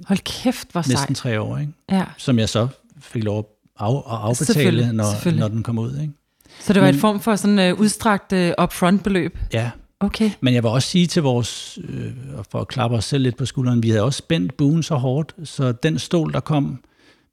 Hold 0.07 0.19
kæft, 0.19 0.73
hvor 0.73 0.81
næsten 0.81 0.97
sejt. 0.97 1.17
tre 1.17 1.41
år, 1.41 1.59
ikke? 1.59 1.73
Ja. 1.91 2.05
som 2.19 2.39
jeg 2.39 2.49
så 2.49 2.69
fik 3.01 3.25
lov 3.25 3.39
at, 3.39 3.45
af, 3.81 3.97
at 3.97 4.03
afbetale, 4.07 4.93
når, 4.93 5.39
når 5.39 5.49
den 5.49 5.63
kom 5.63 5.79
ud. 5.79 5.99
Ikke? 6.01 6.13
Så 6.61 6.73
det 6.73 6.83
var 6.83 6.89
Men, 6.89 6.95
et 6.95 7.01
form 7.01 7.21
for 7.21 7.37
sådan 7.37 7.73
uh, 7.73 7.81
udstrakt 7.81 8.33
uh, 8.33 8.65
upfront 8.65 9.03
beløb? 9.03 9.39
Ja. 9.53 9.71
Okay. 10.01 10.31
Men 10.41 10.55
jeg 10.55 10.63
vil 10.63 10.71
også 10.71 10.89
sige 10.89 11.07
til 11.07 11.23
vores, 11.23 11.79
øh, 11.89 12.13
for 12.51 12.61
at 12.61 12.69
klappe 12.69 12.97
os 12.97 13.05
selv 13.05 13.23
lidt 13.23 13.37
på 13.37 13.47
skulderen, 13.47 13.83
vi 13.83 13.91
havde 13.91 14.03
også 14.03 14.19
spændt 14.19 14.57
buen 14.57 14.83
så 14.83 14.95
hårdt, 14.95 15.35
så 15.45 15.73
den 15.73 15.99
stol, 15.99 16.33
der 16.33 16.41
kom, 16.41 16.79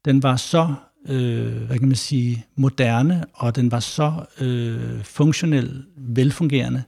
den 0.04 0.22
var 0.22 0.36
så 0.36 0.74
øh, 1.08 1.52
hvad 1.66 1.78
kan 1.78 1.88
man 1.88 1.96
sige, 1.96 2.46
moderne, 2.56 3.24
og 3.34 3.56
den 3.56 3.70
var 3.70 3.80
så 3.80 4.12
øh, 4.40 5.04
funktionel, 5.04 5.82
velfungerende, 5.96 6.82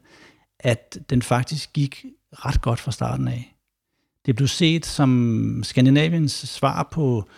at 0.63 0.99
den 1.11 1.23
faktisk 1.23 1.73
gik 1.73 2.05
ret 2.33 2.61
godt 2.61 2.81
fra 2.81 2.93
starten 2.93 3.29
af. 3.29 3.57
Det 4.27 4.37
blev 4.37 4.49
set 4.49 4.87
som 4.87 5.61
Skandinaviens 5.65 6.33
svar 6.33 6.89
på, 6.93 7.29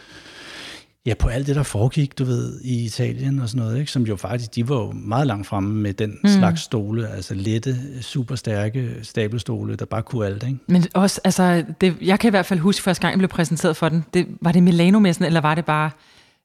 ja, 1.07 1.14
på 1.14 1.29
alt 1.29 1.47
det, 1.47 1.57
der 1.57 1.62
foregik, 1.62 2.18
du 2.18 2.25
ved, 2.25 2.61
i 2.61 2.85
Italien 2.85 3.39
og 3.39 3.49
sådan 3.49 3.66
noget, 3.66 3.79
ikke? 3.79 3.93
som 3.93 4.03
jo 4.03 4.16
faktisk, 4.16 4.55
de 4.55 4.68
var 4.68 4.77
jo 4.77 4.93
meget 4.93 5.27
langt 5.27 5.47
fremme 5.47 5.81
med 5.81 5.93
den 5.95 6.18
mm. 6.22 6.29
slags 6.29 6.61
stole, 6.61 7.09
altså 7.09 7.35
lette, 7.35 8.03
super 8.03 8.35
stærke 8.35 8.95
stabelstole, 9.03 9.77
der 9.77 9.85
bare 9.85 10.03
kunne 10.03 10.27
alt. 10.27 10.43
Ikke? 10.43 10.59
Men 10.66 10.87
også, 10.95 11.20
altså, 11.25 11.64
det, 11.81 11.97
jeg 12.03 12.20
kan 12.20 12.29
i 12.29 12.31
hvert 12.31 12.47
fald 12.47 12.61
huske, 12.61 12.83
første 12.83 13.03
gang 13.03 13.12
jeg 13.12 13.18
blev 13.18 13.29
præsenteret 13.29 13.77
for 13.77 13.89
den, 13.89 14.05
det, 14.14 14.27
var 14.41 14.53
det 14.53 14.62
Milano-messen, 14.62 15.25
eller 15.25 15.41
var 15.41 15.55
det 15.55 15.64
bare. 15.64 15.91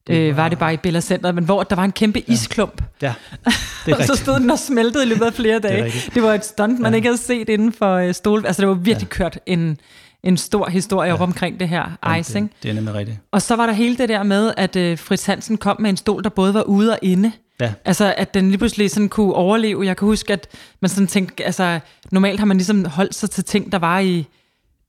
Øh, 0.10 0.38
var 0.38 0.49
det 0.49 0.60
bare 0.60 0.74
i 0.74 0.78
Bella 0.78 1.01
Center, 1.01 1.32
men 1.32 1.43
hvor 1.43 1.64
der 1.64 1.76
var 1.76 1.84
en 1.84 1.91
kæmpe 1.91 2.24
ja. 2.28 2.34
isklump. 2.34 2.82
Ja, 3.01 3.14
det 3.86 3.91
er 3.93 3.97
og 3.97 4.03
så 4.03 4.16
stod 4.16 4.39
den 4.39 4.49
og 4.49 4.60
smeltede 4.60 5.03
i 5.05 5.07
løbet 5.07 5.26
af 5.26 5.34
flere 5.34 5.60
dage. 5.60 5.84
Det, 5.84 6.12
det 6.14 6.24
var 6.24 6.34
et 6.34 6.45
stunt, 6.45 6.80
man 6.80 6.91
ja. 6.91 6.95
ikke 6.95 7.07
havde 7.07 7.22
set 7.22 7.49
inden 7.49 7.74
for 7.74 8.05
uh, 8.07 8.12
stol. 8.12 8.45
Altså 8.45 8.62
det 8.62 8.70
var 8.70 8.76
virkelig 8.76 9.07
ja. 9.07 9.16
kørt 9.16 9.39
en, 9.45 9.80
en 10.24 10.38
stor 10.38 10.70
historie 10.70 11.07
ja. 11.07 11.14
op 11.14 11.22
omkring 11.22 11.60
det 11.60 11.70
her 11.70 12.16
icing. 12.20 12.49
Det, 12.49 12.64
det 12.64 12.70
er 12.70 12.74
nemlig 12.74 12.93
rigtigt. 12.93 13.18
Og 13.32 13.41
så 13.41 13.55
var 13.55 13.66
der 13.66 13.74
hele 13.74 13.97
det 13.97 14.10
der 14.10 14.24
med, 14.24 14.53
at 14.57 14.76
uh, 14.76 14.97
Fritz 14.99 15.26
Hansen 15.26 15.57
kom 15.57 15.82
med 15.82 15.89
en 15.89 15.97
stol, 15.97 16.24
der 16.24 16.30
både 16.30 16.53
var 16.53 16.62
ude 16.64 16.91
og 16.91 16.99
inde. 17.01 17.32
Ja. 17.62 17.74
Altså, 17.86 18.14
at 18.18 18.34
den 18.34 18.47
lige 18.49 18.57
pludselig 18.57 18.91
sådan 18.91 19.10
kunne 19.10 19.34
overleve. 19.34 19.86
Jeg 19.86 19.97
kan 19.97 20.05
huske, 20.05 20.34
at 20.34 20.47
man 20.82 20.89
sådan 20.89 21.07
tænkte, 21.07 21.45
altså, 21.45 21.80
normalt 22.12 22.39
har 22.39 22.45
man 22.45 22.57
ligesom 22.57 22.86
holdt 22.86 23.16
sig 23.16 23.30
til 23.30 23.43
ting, 23.43 23.72
der 23.72 23.80
var 23.80 23.99
i 23.99 24.28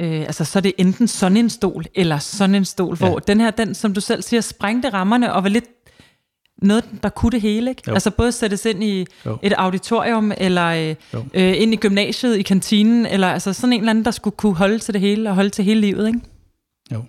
Øh, 0.00 0.20
altså, 0.20 0.44
så 0.44 0.58
er 0.58 0.60
det 0.60 0.72
enten 0.78 1.08
sådan 1.08 1.36
en 1.36 1.50
stol, 1.50 1.84
eller 1.94 2.18
sådan 2.18 2.54
en 2.54 2.64
stol, 2.64 2.96
ja. 3.00 3.08
hvor 3.08 3.18
den 3.18 3.40
her, 3.40 3.50
den, 3.50 3.74
som 3.74 3.94
du 3.94 4.00
selv 4.00 4.22
siger, 4.22 4.40
sprængte 4.40 4.88
rammerne 4.88 5.32
og 5.32 5.42
var 5.42 5.48
lidt 5.48 5.64
noget, 6.62 6.84
der 7.02 7.08
kunne 7.08 7.32
det 7.32 7.40
hele. 7.40 7.70
Ikke? 7.70 7.82
Altså 7.86 8.10
både 8.10 8.32
sættes 8.32 8.64
ind 8.64 8.84
i 8.84 9.06
jo. 9.26 9.38
et 9.42 9.52
auditorium, 9.52 10.32
eller 10.38 10.66
øh, 10.66 11.20
øh, 11.34 11.62
ind 11.62 11.72
i 11.72 11.76
gymnasiet, 11.76 12.36
i 12.36 12.42
kantinen, 12.42 13.06
eller 13.06 13.28
altså 13.28 13.52
sådan 13.52 13.72
en 13.72 13.80
eller 13.80 13.90
anden, 13.90 14.04
der 14.04 14.10
skulle 14.10 14.36
kunne 14.36 14.54
holde 14.54 14.78
til 14.78 14.94
det 14.94 15.00
hele, 15.00 15.28
og 15.28 15.34
holde 15.34 15.50
til 15.50 15.64
hele 15.64 15.80
livet. 15.80 16.06
Ikke? 16.06 16.20
Jo, 16.92 17.04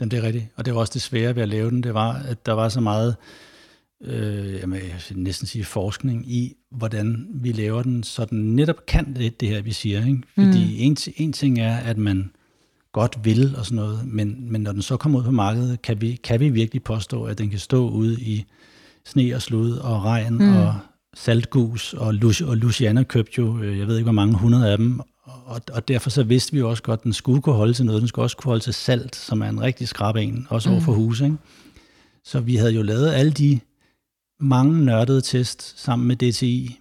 Jamen, 0.00 0.10
det 0.10 0.18
er 0.18 0.22
rigtigt. 0.22 0.44
Og 0.56 0.64
det 0.64 0.74
var 0.74 0.80
også 0.80 0.92
det 0.92 1.02
svære 1.02 1.36
ved 1.36 1.42
at 1.42 1.48
lave 1.48 1.70
den, 1.70 1.82
det 1.82 1.94
var, 1.94 2.20
at 2.28 2.46
der 2.46 2.52
var 2.52 2.68
så 2.68 2.80
meget 2.80 3.16
øh, 4.04 4.54
jamen, 4.54 4.78
jeg 4.78 5.02
vil 5.08 5.18
næsten 5.18 5.46
sige 5.46 5.64
forskning 5.64 6.30
i, 6.32 6.54
hvordan 6.70 7.26
vi 7.30 7.52
laver 7.52 7.82
den, 7.82 8.02
så 8.02 8.24
den 8.24 8.56
netop 8.56 8.86
kan 8.86 9.14
det, 9.16 9.40
det 9.40 9.48
her, 9.48 9.62
vi 9.62 9.72
siger. 9.72 10.06
Ikke? 10.06 10.22
Fordi 10.34 10.64
mm. 10.64 10.92
en, 10.92 10.96
en 11.16 11.32
ting 11.32 11.58
er, 11.58 11.76
at 11.76 11.98
man 11.98 12.30
godt 12.92 13.18
vil 13.24 13.56
og 13.56 13.64
sådan 13.64 13.76
noget, 13.76 14.06
men, 14.06 14.52
men 14.52 14.60
når 14.60 14.72
den 14.72 14.82
så 14.82 14.96
kommer 14.96 15.18
ud 15.18 15.24
på 15.24 15.30
markedet, 15.30 15.82
kan 15.82 16.00
vi, 16.00 16.20
kan 16.24 16.40
vi 16.40 16.48
virkelig 16.48 16.82
påstå, 16.82 17.24
at 17.24 17.38
den 17.38 17.50
kan 17.50 17.58
stå 17.58 17.88
ude 17.88 18.20
i 18.20 18.44
sne 19.06 19.34
og 19.34 19.42
slud 19.42 19.72
og 19.72 20.04
regn 20.04 20.34
mm. 20.34 20.56
og 20.56 20.74
saltgus, 21.14 21.94
og, 21.94 22.10
Lu- 22.10 22.46
og 22.46 22.56
Luciana 22.56 23.02
købte 23.02 23.32
jo, 23.38 23.62
øh, 23.62 23.78
jeg 23.78 23.86
ved 23.86 23.96
ikke 23.96 24.04
hvor 24.04 24.12
mange 24.12 24.34
hundrede 24.34 24.70
af 24.72 24.78
dem, 24.78 25.00
og, 25.24 25.60
og 25.72 25.88
derfor 25.88 26.10
så 26.10 26.22
vidste 26.22 26.52
vi 26.52 26.62
også 26.62 26.82
godt, 26.82 27.00
at 27.00 27.04
den 27.04 27.12
skulle 27.12 27.42
kunne 27.42 27.54
holde 27.54 27.72
til 27.72 27.84
noget. 27.84 28.00
Den 28.00 28.08
skulle 28.08 28.24
også 28.24 28.36
kunne 28.36 28.50
holde 28.50 28.64
til 28.64 28.74
salt, 28.74 29.16
som 29.16 29.42
er 29.42 29.48
en 29.48 29.60
rigtig 29.60 29.88
skrab 29.88 30.16
en, 30.16 30.46
også 30.50 30.68
mm. 30.68 30.74
over 30.74 30.84
for 30.84 30.92
hus. 30.92 31.20
Ikke? 31.20 31.36
Så 32.24 32.40
vi 32.40 32.56
havde 32.56 32.72
jo 32.72 32.82
lavet 32.82 33.12
alle 33.12 33.32
de 33.32 33.60
mange 34.40 34.84
nørdede 34.84 35.20
test 35.20 35.80
sammen 35.80 36.08
med 36.08 36.16
DTI, 36.16 36.78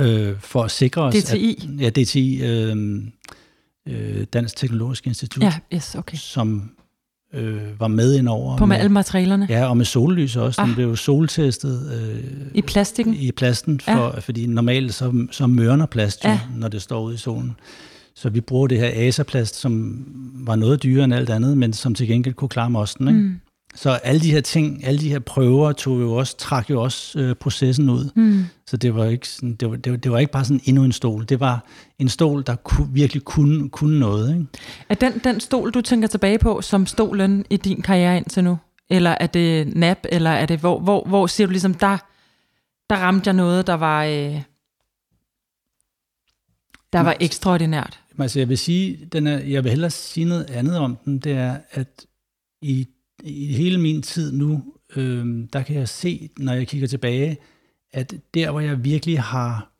øh, 0.00 0.40
for 0.40 0.62
at 0.62 0.70
sikre 0.70 1.02
os, 1.02 1.14
DTI? 1.14 1.58
At, 1.62 1.80
ja, 1.80 2.02
DTI, 2.02 2.42
øh, 2.42 3.02
øh, 3.88 4.26
Dansk 4.32 4.56
Teknologisk 4.56 5.06
Institut, 5.06 5.42
ja, 5.42 5.54
yes, 5.74 5.94
okay. 5.94 6.16
som 6.16 6.70
øh, 7.34 7.80
var 7.80 7.88
med 7.88 8.14
ind 8.14 8.28
over. 8.28 8.56
På 8.56 8.66
med, 8.66 8.76
med 8.76 8.80
alle 8.80 8.92
materialerne? 8.92 9.46
Ja, 9.50 9.66
og 9.66 9.76
med 9.76 9.84
sollys 9.84 10.36
også. 10.36 10.60
Ah. 10.60 10.66
Den 10.66 10.74
blev 10.74 10.96
soltestet. 10.96 11.92
Øh, 11.92 12.46
I 12.54 12.62
plastikken? 12.62 13.14
I 13.14 13.32
plasten, 13.32 13.80
for, 13.80 13.92
ja. 13.92 14.18
fordi 14.18 14.46
normalt 14.46 14.94
så, 14.94 15.26
så 15.30 15.46
mørner 15.46 15.86
plast 15.86 16.24
jo, 16.24 16.28
ja. 16.28 16.40
når 16.56 16.68
det 16.68 16.82
står 16.82 17.02
ude 17.02 17.14
i 17.14 17.18
solen. 17.18 17.56
Så 18.14 18.30
vi 18.30 18.40
bruger 18.40 18.66
det 18.66 18.78
her 18.78 18.90
asaplast, 18.94 19.54
som 19.56 20.04
var 20.34 20.56
noget 20.56 20.82
dyrere 20.82 21.04
end 21.04 21.14
alt 21.14 21.30
andet, 21.30 21.58
men 21.58 21.72
som 21.72 21.94
til 21.94 22.06
gengæld 22.06 22.34
kunne 22.34 22.48
klare 22.48 22.70
mosten. 22.70 23.08
Ikke? 23.08 23.20
Mm. 23.20 23.40
Så 23.76 23.90
alle 23.90 24.20
de 24.20 24.30
her 24.32 24.40
ting, 24.40 24.86
alle 24.86 25.00
de 25.00 25.08
her 25.08 25.18
prøver, 25.18 25.72
tog 25.72 26.00
jo 26.00 26.14
også, 26.14 26.36
trak 26.36 26.70
jo 26.70 26.82
også 26.82 27.18
øh, 27.18 27.34
processen 27.34 27.90
ud. 27.90 28.10
Mm. 28.14 28.44
Så 28.66 28.76
det 28.76 28.94
var, 28.94 29.04
ikke 29.04 29.28
sådan, 29.28 29.54
det, 29.54 29.70
var, 29.70 29.76
det, 29.76 29.92
var, 29.92 29.98
det 29.98 30.12
var 30.12 30.18
ikke 30.18 30.32
bare 30.32 30.44
sådan 30.44 30.60
endnu 30.64 30.84
en 30.84 30.92
stol. 30.92 31.24
Det 31.28 31.40
var 31.40 31.64
en 31.98 32.08
stol, 32.08 32.42
der 32.46 32.56
ku, 32.56 32.84
virkelig 32.90 33.22
kunne, 33.22 33.68
kunne 33.68 33.98
noget. 33.98 34.34
Ikke? 34.34 34.46
Er 34.88 34.94
den, 34.94 35.20
den 35.24 35.40
stol, 35.40 35.70
du 35.70 35.80
tænker 35.80 36.08
tilbage 36.08 36.38
på, 36.38 36.60
som 36.60 36.86
stolen 36.86 37.44
i 37.50 37.56
din 37.56 37.82
karriere 37.82 38.16
indtil 38.16 38.44
nu? 38.44 38.58
Eller 38.90 39.16
er 39.20 39.26
det 39.26 39.76
nap, 39.76 39.98
eller 40.08 40.30
er 40.30 40.46
det, 40.46 40.58
hvor, 40.58 40.80
hvor, 40.80 41.04
hvor 41.04 41.26
siger 41.26 41.46
du 41.46 41.50
ligesom, 41.50 41.74
der, 41.74 41.98
der 42.90 42.96
ramte 42.96 43.28
jeg 43.28 43.34
noget, 43.34 43.66
der 43.66 43.74
var, 43.74 44.04
øh, 44.04 44.42
der 46.92 47.00
var 47.00 47.16
ekstraordinært? 47.20 48.00
Altså 48.18 48.38
jeg 48.38 48.48
vil 48.48 48.58
sige, 48.58 49.08
den 49.12 49.26
er, 49.26 49.38
jeg 49.38 49.64
vil 49.64 49.70
hellere 49.70 49.90
sige 49.90 50.24
noget 50.24 50.50
andet 50.50 50.78
om 50.78 50.96
den, 51.04 51.18
det 51.18 51.32
er, 51.32 51.56
at 51.70 52.06
i 52.62 52.88
i 53.26 53.52
hele 53.52 53.78
min 53.78 54.02
tid 54.02 54.32
nu, 54.32 54.64
øh, 54.96 55.44
der 55.52 55.62
kan 55.62 55.76
jeg 55.76 55.88
se, 55.88 56.30
når 56.38 56.52
jeg 56.52 56.68
kigger 56.68 56.88
tilbage, 56.88 57.36
at 57.92 58.14
der, 58.34 58.50
hvor 58.50 58.60
jeg 58.60 58.84
virkelig 58.84 59.20
har 59.20 59.72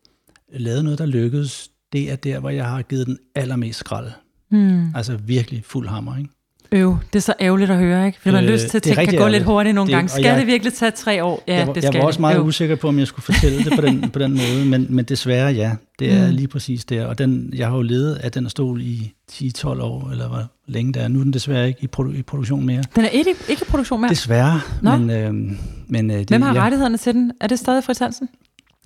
lavet 0.52 0.84
noget, 0.84 0.98
der 0.98 1.06
lykkedes, 1.06 1.70
det 1.92 2.10
er 2.10 2.16
der, 2.16 2.40
hvor 2.40 2.50
jeg 2.50 2.68
har 2.68 2.82
givet 2.82 3.06
den 3.06 3.18
allermest 3.34 3.78
skrald. 3.78 4.10
Mm. 4.50 4.94
Altså 4.94 5.16
virkelig 5.16 5.64
fuld 5.64 5.88
hammer. 5.88 6.16
Ikke? 6.16 6.30
Øv, 6.72 6.96
det 7.12 7.18
er 7.18 7.22
så 7.22 7.34
ærgerligt 7.40 7.70
at 7.70 7.76
høre, 7.76 8.06
ikke? 8.06 8.18
Vil 8.24 8.32
man 8.32 8.44
øh, 8.44 8.50
lyst 8.50 8.68
til, 8.68 8.76
at 8.76 8.84
det 8.84 8.94
kan 8.96 9.18
gå 9.18 9.28
lidt 9.28 9.44
hurtigt 9.44 9.74
nogle 9.74 9.92
gange. 9.92 10.08
Skal 10.08 10.24
jeg, 10.24 10.38
det 10.38 10.46
virkelig 10.46 10.72
tage 10.72 10.90
tre 10.90 11.24
år? 11.24 11.42
Ja, 11.48 11.54
jeg, 11.58 11.66
det 11.66 11.82
skal 11.82 11.90
Jeg 11.94 12.00
var 12.00 12.06
også 12.06 12.20
meget 12.20 12.36
Øv. 12.36 12.44
usikker 12.46 12.76
på, 12.76 12.88
om 12.88 12.98
jeg 12.98 13.06
skulle 13.06 13.24
fortælle 13.24 13.64
det 13.64 13.72
på 13.74 13.80
den, 13.80 14.10
på 14.10 14.18
den 14.18 14.30
måde, 14.32 14.64
men, 14.66 14.86
men 14.88 15.04
desværre 15.04 15.52
ja, 15.52 15.72
det 15.98 16.12
er 16.12 16.26
mm. 16.26 16.34
lige 16.34 16.48
præcis 16.48 16.84
der. 16.84 17.06
Og 17.06 17.18
den, 17.18 17.50
jeg 17.56 17.68
har 17.68 17.76
jo 17.76 17.82
levet 17.82 18.14
af 18.14 18.32
den 18.32 18.48
stol 18.48 18.80
i 18.82 19.12
10-12 19.32 19.66
år, 19.66 20.10
eller 20.10 20.28
hvor 20.28 20.44
længe 20.66 20.92
det 20.92 21.02
er. 21.02 21.08
Nu 21.08 21.18
er 21.18 21.24
den 21.24 21.32
desværre 21.32 21.68
ikke 21.68 21.80
i, 21.82 21.88
produ- 21.96 22.18
i 22.18 22.22
produktion 22.22 22.66
mere. 22.66 22.82
Den 22.96 23.04
er 23.04 23.08
ikke, 23.08 23.30
ikke 23.48 23.62
i 23.62 23.70
produktion 23.70 24.00
mere? 24.00 24.10
Desværre, 24.10 24.60
Nå. 24.82 24.96
men... 24.96 25.10
Øh, 25.10 25.56
men 25.88 26.10
øh, 26.10 26.18
det, 26.18 26.28
Hvem 26.28 26.42
har 26.42 26.54
ja. 26.54 26.60
rettighederne 26.60 26.96
til 26.98 27.14
den? 27.14 27.32
Er 27.40 27.46
det 27.46 27.58
stadig 27.58 27.84
Fritz 27.84 28.00
Hansen? 28.00 28.28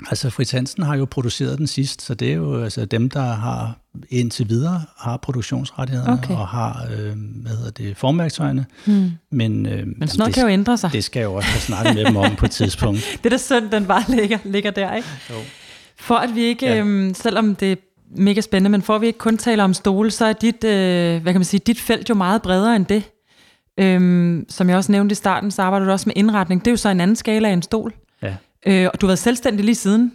Altså 0.09 0.30
Fritz 0.30 0.51
Hansen 0.53 0.82
har 0.82 0.96
jo 0.96 1.05
produceret 1.05 1.59
den 1.59 1.66
sidst, 1.66 2.03
så 2.03 2.14
det 2.14 2.30
er 2.30 2.34
jo 2.34 2.62
altså 2.62 2.84
dem, 2.84 3.11
der 3.11 3.22
har 3.22 3.78
indtil 4.09 4.48
videre 4.48 4.82
har 4.98 5.16
produktionsrettighederne 5.16 6.12
Okay. 6.12 6.34
og 6.34 6.48
har 6.48 6.86
øh, 6.92 7.12
hvad 7.42 7.53
hedder 7.57 7.70
det, 7.70 7.96
formværktøjerne. 7.96 8.66
Hmm. 8.86 9.11
Men, 9.32 9.66
øh, 9.66 9.86
Men 9.86 10.09
sådan 10.09 10.18
noget 10.18 10.26
det, 10.26 10.34
kan 10.34 10.42
jo 10.42 10.48
ændre 10.48 10.78
sig. 10.78 10.92
det 10.92 11.05
skal 11.05 11.22
jo 11.22 11.34
også 11.34 11.48
have 11.48 11.61
snakket 11.61 11.94
med 11.94 12.05
dem 12.05 12.16
om 12.16 12.36
på 12.36 12.44
et 12.44 12.51
tidspunkt. 12.51 13.01
Det 13.22 13.26
er 13.26 13.30
da 13.30 13.36
synd, 13.36 13.70
den 13.70 13.86
bare 13.86 14.03
ligger, 14.09 14.38
ligger 14.44 14.70
der, 14.70 14.94
ikke? 14.94 15.09
Jo. 15.30 15.34
For 15.98 16.14
at 16.14 16.34
vi 16.34 16.40
ikke, 16.42 16.66
Ja. 16.66 16.78
øhm, 16.78 17.14
selvom 17.14 17.55
det 17.55 17.72
er 17.72 17.76
mega 18.16 18.40
spændende, 18.40 18.70
men 18.70 18.82
for 18.82 18.94
at 18.94 19.01
vi 19.01 19.07
ikke 19.07 19.18
kun 19.18 19.38
taler 19.38 19.64
om 19.64 19.74
stole, 19.74 20.11
så 20.11 20.24
er 20.24 20.32
dit, 20.32 20.64
øh, 20.64 21.22
hvad 21.22 21.32
kan 21.32 21.40
man 21.40 21.44
sige, 21.44 21.61
dit 21.66 21.80
felt 21.80 22.09
jo 22.09 22.14
meget 22.14 22.42
bredere 22.42 22.76
end 22.76 22.86
det. 22.86 23.03
Øhm, 23.78 24.46
som 24.48 24.68
jeg 24.68 24.76
også 24.76 24.92
nævnte 24.92 25.12
i 25.12 25.16
starten, 25.16 25.51
så 25.51 25.62
arbejder 25.62 25.86
du 25.86 25.92
også 25.92 26.09
med 26.09 26.14
indretning. 26.16 26.61
Det 26.61 26.66
er 26.66 26.72
jo 26.72 26.76
så 26.76 26.88
en 26.88 27.01
anden 27.01 27.16
skala 27.16 27.48
af 27.48 27.53
en 27.53 27.62
stol. 27.62 27.92
Øh, 28.66 28.88
og 28.94 29.00
du 29.00 29.06
har 29.06 29.08
været 29.11 29.18
selvstændig 29.18 29.64
lige 29.64 29.74
siden. 29.74 30.12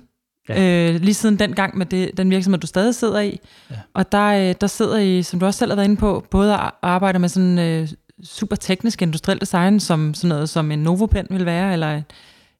Ja. 0.50 0.91
Øh, 0.93 1.02
lige 1.02 1.14
siden 1.14 1.39
den 1.39 1.54
gang 1.54 1.78
med 1.78 1.86
det, 1.86 2.12
den 2.18 2.30
virksomhed, 2.30 2.60
du 2.60 2.68
stadig 2.68 2.96
sidder 2.96 3.20
i. 3.20 3.39
Ja. 3.72 3.76
Og 3.93 4.12
der, 4.12 4.50
øh, 4.50 4.56
der 4.62 4.68
sidder 4.68 4.98
I, 4.98 5.24
som 5.24 5.39
du 5.39 5.46
også 5.46 5.58
selv 5.58 5.72
har 5.72 5.76
været 5.76 5.86
inde 5.88 5.98
på, 5.98 6.26
både 6.32 6.54
at 6.54 6.72
arbejde 6.82 7.20
med 7.20 7.30
sådan 7.30 7.60
øh, 7.60 7.89
super 8.24 8.56
teknisk 8.56 9.02
industriel 9.02 9.41
design, 9.41 9.80
som 9.80 10.14
sådan 10.14 10.28
noget 10.28 10.50
som 10.50 10.72
en 10.72 10.80
Novopen 10.80 11.28
vil 11.30 11.46
være, 11.46 11.74
eller 11.74 12.02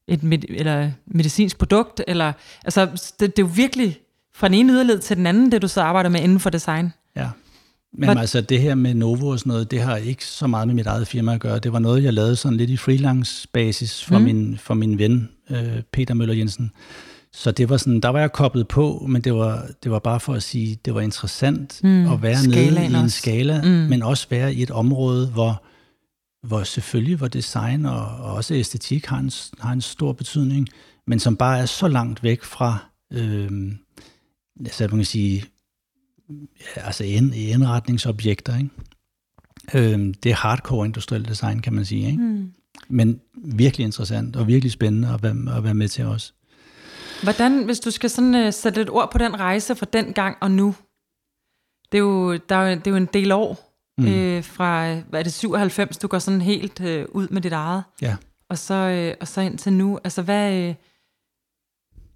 et 0.08 0.22
med, 0.22 0.38
eller 0.48 0.90
medicinsk 1.06 1.58
produkt, 1.58 2.02
eller 2.06 2.32
altså 2.64 2.86
det, 3.20 3.36
det 3.36 3.42
er 3.42 3.46
jo 3.46 3.50
virkelig 3.54 3.98
fra 4.34 4.48
den 4.48 4.54
ene 4.54 4.72
yderled 4.72 4.98
til 4.98 5.16
den 5.16 5.26
anden, 5.26 5.52
det 5.52 5.62
du 5.62 5.68
så 5.68 5.80
arbejder 5.82 6.10
med 6.10 6.20
inden 6.20 6.40
for 6.40 6.50
design. 6.50 6.92
Ja. 7.16 7.28
Men 7.98 8.08
Hvad- 8.08 8.16
altså 8.16 8.40
det 8.40 8.60
her 8.60 8.74
med 8.74 8.94
Novo 8.94 9.28
og 9.28 9.38
sådan 9.38 9.50
noget, 9.50 9.70
det 9.70 9.80
har 9.82 9.96
ikke 9.96 10.24
så 10.26 10.46
meget 10.46 10.66
med 10.66 10.74
mit 10.74 10.86
eget 10.86 11.06
firma 11.08 11.34
at 11.34 11.40
gøre. 11.40 11.58
Det 11.58 11.72
var 11.72 11.78
noget, 11.78 12.04
jeg 12.04 12.12
lavede 12.12 12.36
sådan 12.36 12.56
lidt 12.58 12.70
i 12.70 12.76
freelance 12.76 13.48
basis 13.52 14.04
for, 14.04 14.18
mm. 14.18 14.24
min, 14.24 14.58
for 14.58 14.74
min 14.74 14.98
ven, 14.98 15.28
øh, 15.50 15.82
Peter 15.92 16.14
Møller 16.14 16.34
Jensen. 16.34 16.70
Så 17.32 17.50
det 17.50 17.68
var 17.68 17.76
sådan, 17.76 18.00
der 18.00 18.08
var 18.08 18.20
jeg 18.20 18.32
koblet 18.32 18.68
på, 18.68 19.06
men 19.08 19.22
det 19.22 19.34
var, 19.34 19.68
det 19.82 19.90
var 19.90 19.98
bare 19.98 20.20
for 20.20 20.34
at 20.34 20.42
sige, 20.42 20.78
det 20.84 20.94
var 20.94 21.00
interessant 21.00 21.80
Mm, 21.82 21.88
mm. 21.90 22.12
at 22.12 22.22
være 22.22 22.36
nede 22.46 22.98
i 22.98 23.02
en 23.02 23.10
skala, 23.10 23.62
Mm. 23.62 23.68
mm. 23.68 23.74
men 23.74 24.02
også 24.02 24.26
være 24.30 24.54
i 24.54 24.62
et 24.62 24.70
område, 24.70 25.26
hvor, 25.28 25.62
hvor 26.46 26.62
selvfølgelig 26.62 27.16
hvor 27.16 27.28
design 27.28 27.86
og, 27.86 28.06
og 28.06 28.34
også 28.34 28.54
æstetik 28.54 29.06
har 29.06 29.18
en, 29.18 29.30
har 29.60 29.72
en 29.72 29.80
stor 29.80 30.12
betydning, 30.12 30.68
men 31.06 31.18
som 31.20 31.36
bare 31.36 31.58
er 31.58 31.66
så 31.66 31.88
langt 31.88 32.22
væk 32.22 32.42
fra, 32.44 32.78
øh, 33.12 33.50
altså 34.60 34.82
man 34.88 34.98
kan 34.98 35.04
sige, 35.04 35.44
ja, 36.76 36.80
altså 36.86 37.04
ind, 37.04 37.34
indretningsobjekter. 37.34 38.56
Ikke? 38.58 38.70
Øh, 39.74 40.14
det 40.22 40.30
er 40.30 40.34
hardcore 40.34 40.86
industriel 40.86 41.28
design, 41.28 41.58
kan 41.60 41.74
man 41.74 41.84
sige. 41.84 42.06
Ikke? 42.06 42.18
Hmm. 42.22 42.52
Men 42.88 43.20
virkelig 43.34 43.84
interessant 43.84 44.36
og 44.36 44.46
virkelig 44.46 44.72
spændende 44.72 45.08
at 45.14 45.22
være, 45.22 45.56
at 45.56 45.64
være 45.64 45.74
med 45.74 45.88
til 45.88 46.04
også. 46.06 46.32
Hvordan, 47.22 47.64
hvis 47.64 47.80
du 47.80 47.90
skal 47.90 48.10
sådan 48.10 48.46
uh, 48.46 48.52
sætte 48.52 48.80
et 48.80 48.90
ord 48.90 49.10
på 49.12 49.18
den 49.18 49.40
rejse 49.40 49.74
fra 49.76 49.86
den 49.92 50.12
gang 50.12 50.36
og 50.40 50.50
nu, 50.50 50.74
det 51.92 51.98
er 51.98 52.02
jo, 52.02 52.36
der 52.36 52.56
er, 52.56 52.68
jo- 52.70 52.74
det 52.78 52.86
er 52.86 52.90
jo 52.90 52.96
en 52.96 53.08
del 53.12 53.32
år 53.32 53.62
Mm. 53.98 54.06
øh, 54.08 54.44
fra, 54.44 54.94
hvad 54.94 55.20
er 55.20 55.22
det, 55.24 55.32
97, 55.32 55.98
du 55.98 56.06
går 56.08 56.18
sådan 56.18 56.40
helt 56.40 56.80
øh, 56.80 57.06
ud 57.12 57.28
med 57.28 57.42
dit 57.42 57.52
eget, 57.52 57.82
Ja. 58.02 58.16
og 58.50 58.58
så, 58.58 58.74
øh, 58.74 59.14
og 59.20 59.28
så 59.28 59.40
ind 59.40 59.58
til 59.58 59.72
nu. 59.72 59.98
Altså, 60.04 60.22
hvad, 60.22 60.54
øh, 60.54 60.74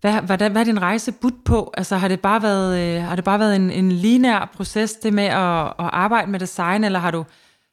hvad, 0.01 0.23
hvad, 0.23 0.51
hvad 0.51 0.61
er 0.61 0.65
din 0.65 0.83
rejse 0.83 1.13
budt 1.13 1.45
på? 1.45 1.71
Altså, 1.77 1.97
har 1.97 2.09
det 2.09 2.21
bare 2.21 2.43
været, 2.43 2.97
øh, 2.97 3.03
har 3.03 3.17
det 3.17 3.25
bare 3.25 3.39
været 3.39 3.57
en, 3.57 3.71
en 3.71 3.93
linær 3.93 4.51
proces, 4.55 4.93
det 4.93 5.13
med 5.13 5.25
at, 5.25 5.67
at 5.67 5.91
arbejde 5.93 6.31
med 6.31 6.41
design, 6.41 6.85
eller 6.85 6.99
har 6.99 7.11
du, 7.11 7.25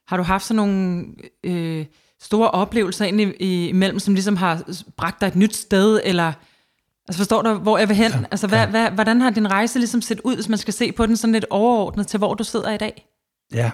har 0.08 0.16
du 0.16 0.22
haft 0.22 0.44
sådan 0.44 0.56
nogle 0.56 1.06
øh, 1.44 1.86
store 2.20 2.50
oplevelser 2.50 3.04
ind 3.04 3.20
i, 3.20 3.68
imellem, 3.68 3.98
som 3.98 4.14
ligesom 4.14 4.36
har 4.36 4.62
bragt 4.96 5.20
dig 5.20 5.26
et 5.26 5.36
nyt 5.36 5.56
sted, 5.56 6.00
eller... 6.04 6.32
Altså 7.08 7.18
forstår 7.18 7.42
du, 7.42 7.54
hvor 7.54 7.78
jeg 7.78 7.88
vil 7.88 7.96
hen? 7.96 8.10
Ja, 8.10 8.18
altså, 8.30 8.46
hvad, 8.46 8.58
ja. 8.58 8.70
hvad, 8.70 8.90
hvordan 8.90 9.20
har 9.20 9.30
din 9.30 9.50
rejse 9.50 9.78
ligesom 9.78 10.02
set 10.02 10.20
ud, 10.24 10.34
hvis 10.34 10.48
man 10.48 10.58
skal 10.58 10.74
se 10.74 10.92
på 10.92 11.06
den 11.06 11.16
sådan 11.16 11.32
lidt 11.32 11.46
overordnet 11.50 12.06
til, 12.06 12.18
hvor 12.18 12.34
du 12.34 12.44
sidder 12.44 12.70
i 12.70 12.78
dag? 12.78 13.06
Ja, 13.52 13.70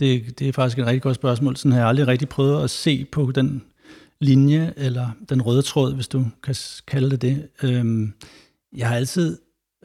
det, 0.00 0.38
det 0.38 0.48
er 0.48 0.52
faktisk 0.52 0.78
et 0.78 0.86
rigtig 0.86 1.02
godt 1.02 1.14
spørgsmål. 1.14 1.56
Sådan 1.56 1.72
har 1.72 1.78
jeg 1.78 1.88
aldrig 1.88 2.06
rigtig 2.06 2.28
prøvet 2.28 2.64
at 2.64 2.70
se 2.70 3.04
på 3.04 3.32
den 3.34 3.62
linje, 4.20 4.72
eller 4.76 5.10
den 5.28 5.42
røde 5.42 5.62
tråd, 5.62 5.94
hvis 5.94 6.08
du 6.08 6.24
kan 6.42 6.54
kalde 6.86 7.10
det 7.10 7.22
det. 7.22 7.48
Øhm, 7.62 8.12
jeg 8.76 8.88
har 8.88 8.96
altid, 8.96 9.38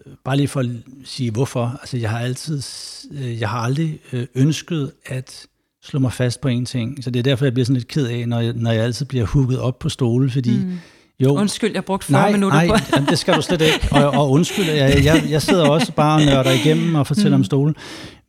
øh, 0.06 0.14
bare 0.26 0.38
lige 0.38 0.48
for 0.48 0.60
at 0.60 0.68
sige 1.04 1.32
hvorfor, 1.32 1.78
altså 1.82 1.98
jeg 1.98 2.10
har 2.10 2.20
altid, 2.20 2.64
øh, 3.12 3.40
jeg 3.40 3.50
har 3.50 3.60
aldrig 3.60 4.00
øh, 4.14 4.28
ønsket 4.36 4.92
at 5.06 5.48
slå 5.84 6.00
mig 6.00 6.14
fast 6.14 6.42
på 6.42 6.48
en 6.48 6.66
ting. 6.66 7.04
Så 7.04 7.12
det 7.12 7.20
er 7.20 7.24
derfor, 7.24 7.46
jeg 7.46 7.54
bliver 7.54 7.66
sådan 7.66 7.76
lidt 7.76 7.88
ked 7.88 8.08
af, 8.08 8.28
når 8.28 8.40
jeg, 8.40 8.54
når 8.56 8.72
jeg 8.72 8.84
altid 8.84 9.06
bliver 9.06 9.26
hugget 9.26 9.60
op 9.60 9.80
på 9.80 9.90
stole, 9.90 10.30
fordi 10.32 10.58
mm. 10.58 10.80
jo, 11.20 11.34
Undskyld, 11.34 11.72
jeg 11.74 11.86
brugte 11.86 12.06
40 12.08 12.22
nej, 12.22 12.32
minutter 12.32 12.58
nej, 12.58 12.68
på 12.68 12.84
jamen, 12.96 13.10
det 13.10 13.20
skal 13.20 13.34
du 13.36 13.42
slet 13.42 13.62
ikke. 13.62 13.88
Og, 13.92 14.12
og 14.12 14.32
undskyld, 14.32 14.66
jeg, 14.70 15.02
jeg, 15.04 15.24
jeg 15.30 15.42
sidder 15.42 15.70
også 15.70 15.92
bare 15.92 16.20
og 16.20 16.26
nørder 16.26 16.52
igennem 16.52 16.96
og 16.96 17.08
fortæller 17.08 17.38
mm. 17.38 17.42
om 17.42 17.44
stole. 17.44 17.74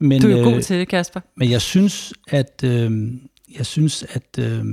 Men, 0.00 0.22
Du 0.22 0.28
er 0.28 0.32
jo 0.32 0.38
øh, 0.38 0.44
god 0.44 0.62
til 0.62 0.78
det, 0.78 0.88
Kasper. 0.88 1.20
men 1.36 1.50
jeg 1.50 1.60
synes, 1.60 2.12
at 2.28 2.60
øh, 2.64 2.90
jeg 3.58 3.66
synes, 3.66 4.04
at 4.10 4.38
øh, 4.38 4.64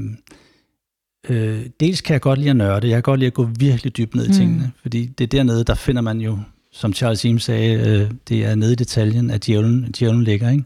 øh, 1.29 1.65
dels 1.79 2.01
kan 2.01 2.13
jeg 2.13 2.21
godt 2.21 2.39
lide 2.39 2.49
at 2.49 2.55
nørde. 2.55 2.87
Jeg 2.87 2.95
kan 2.95 3.01
godt 3.03 3.19
lide 3.19 3.27
at 3.27 3.33
gå 3.33 3.49
virkelig 3.59 3.97
dybt 3.97 4.15
ned 4.15 4.25
i 4.25 4.27
Mm. 4.27 4.33
tingene, 4.33 4.71
fordi 4.81 5.05
det 5.05 5.23
er 5.23 5.27
dernede, 5.27 5.63
der 5.63 5.75
finder 5.75 6.01
man 6.01 6.21
jo, 6.21 6.39
som 6.71 6.93
Charles 6.93 7.25
Eames 7.25 7.43
sagde, 7.43 7.73
øh, 7.89 8.11
det 8.29 8.45
er 8.45 8.55
nede 8.55 8.71
i 8.71 8.75
detaljen, 8.75 9.29
at 9.29 9.45
djævlen, 9.45 9.91
djævlen 9.99 10.23
ligger. 10.23 10.49
Ikke? 10.49 10.63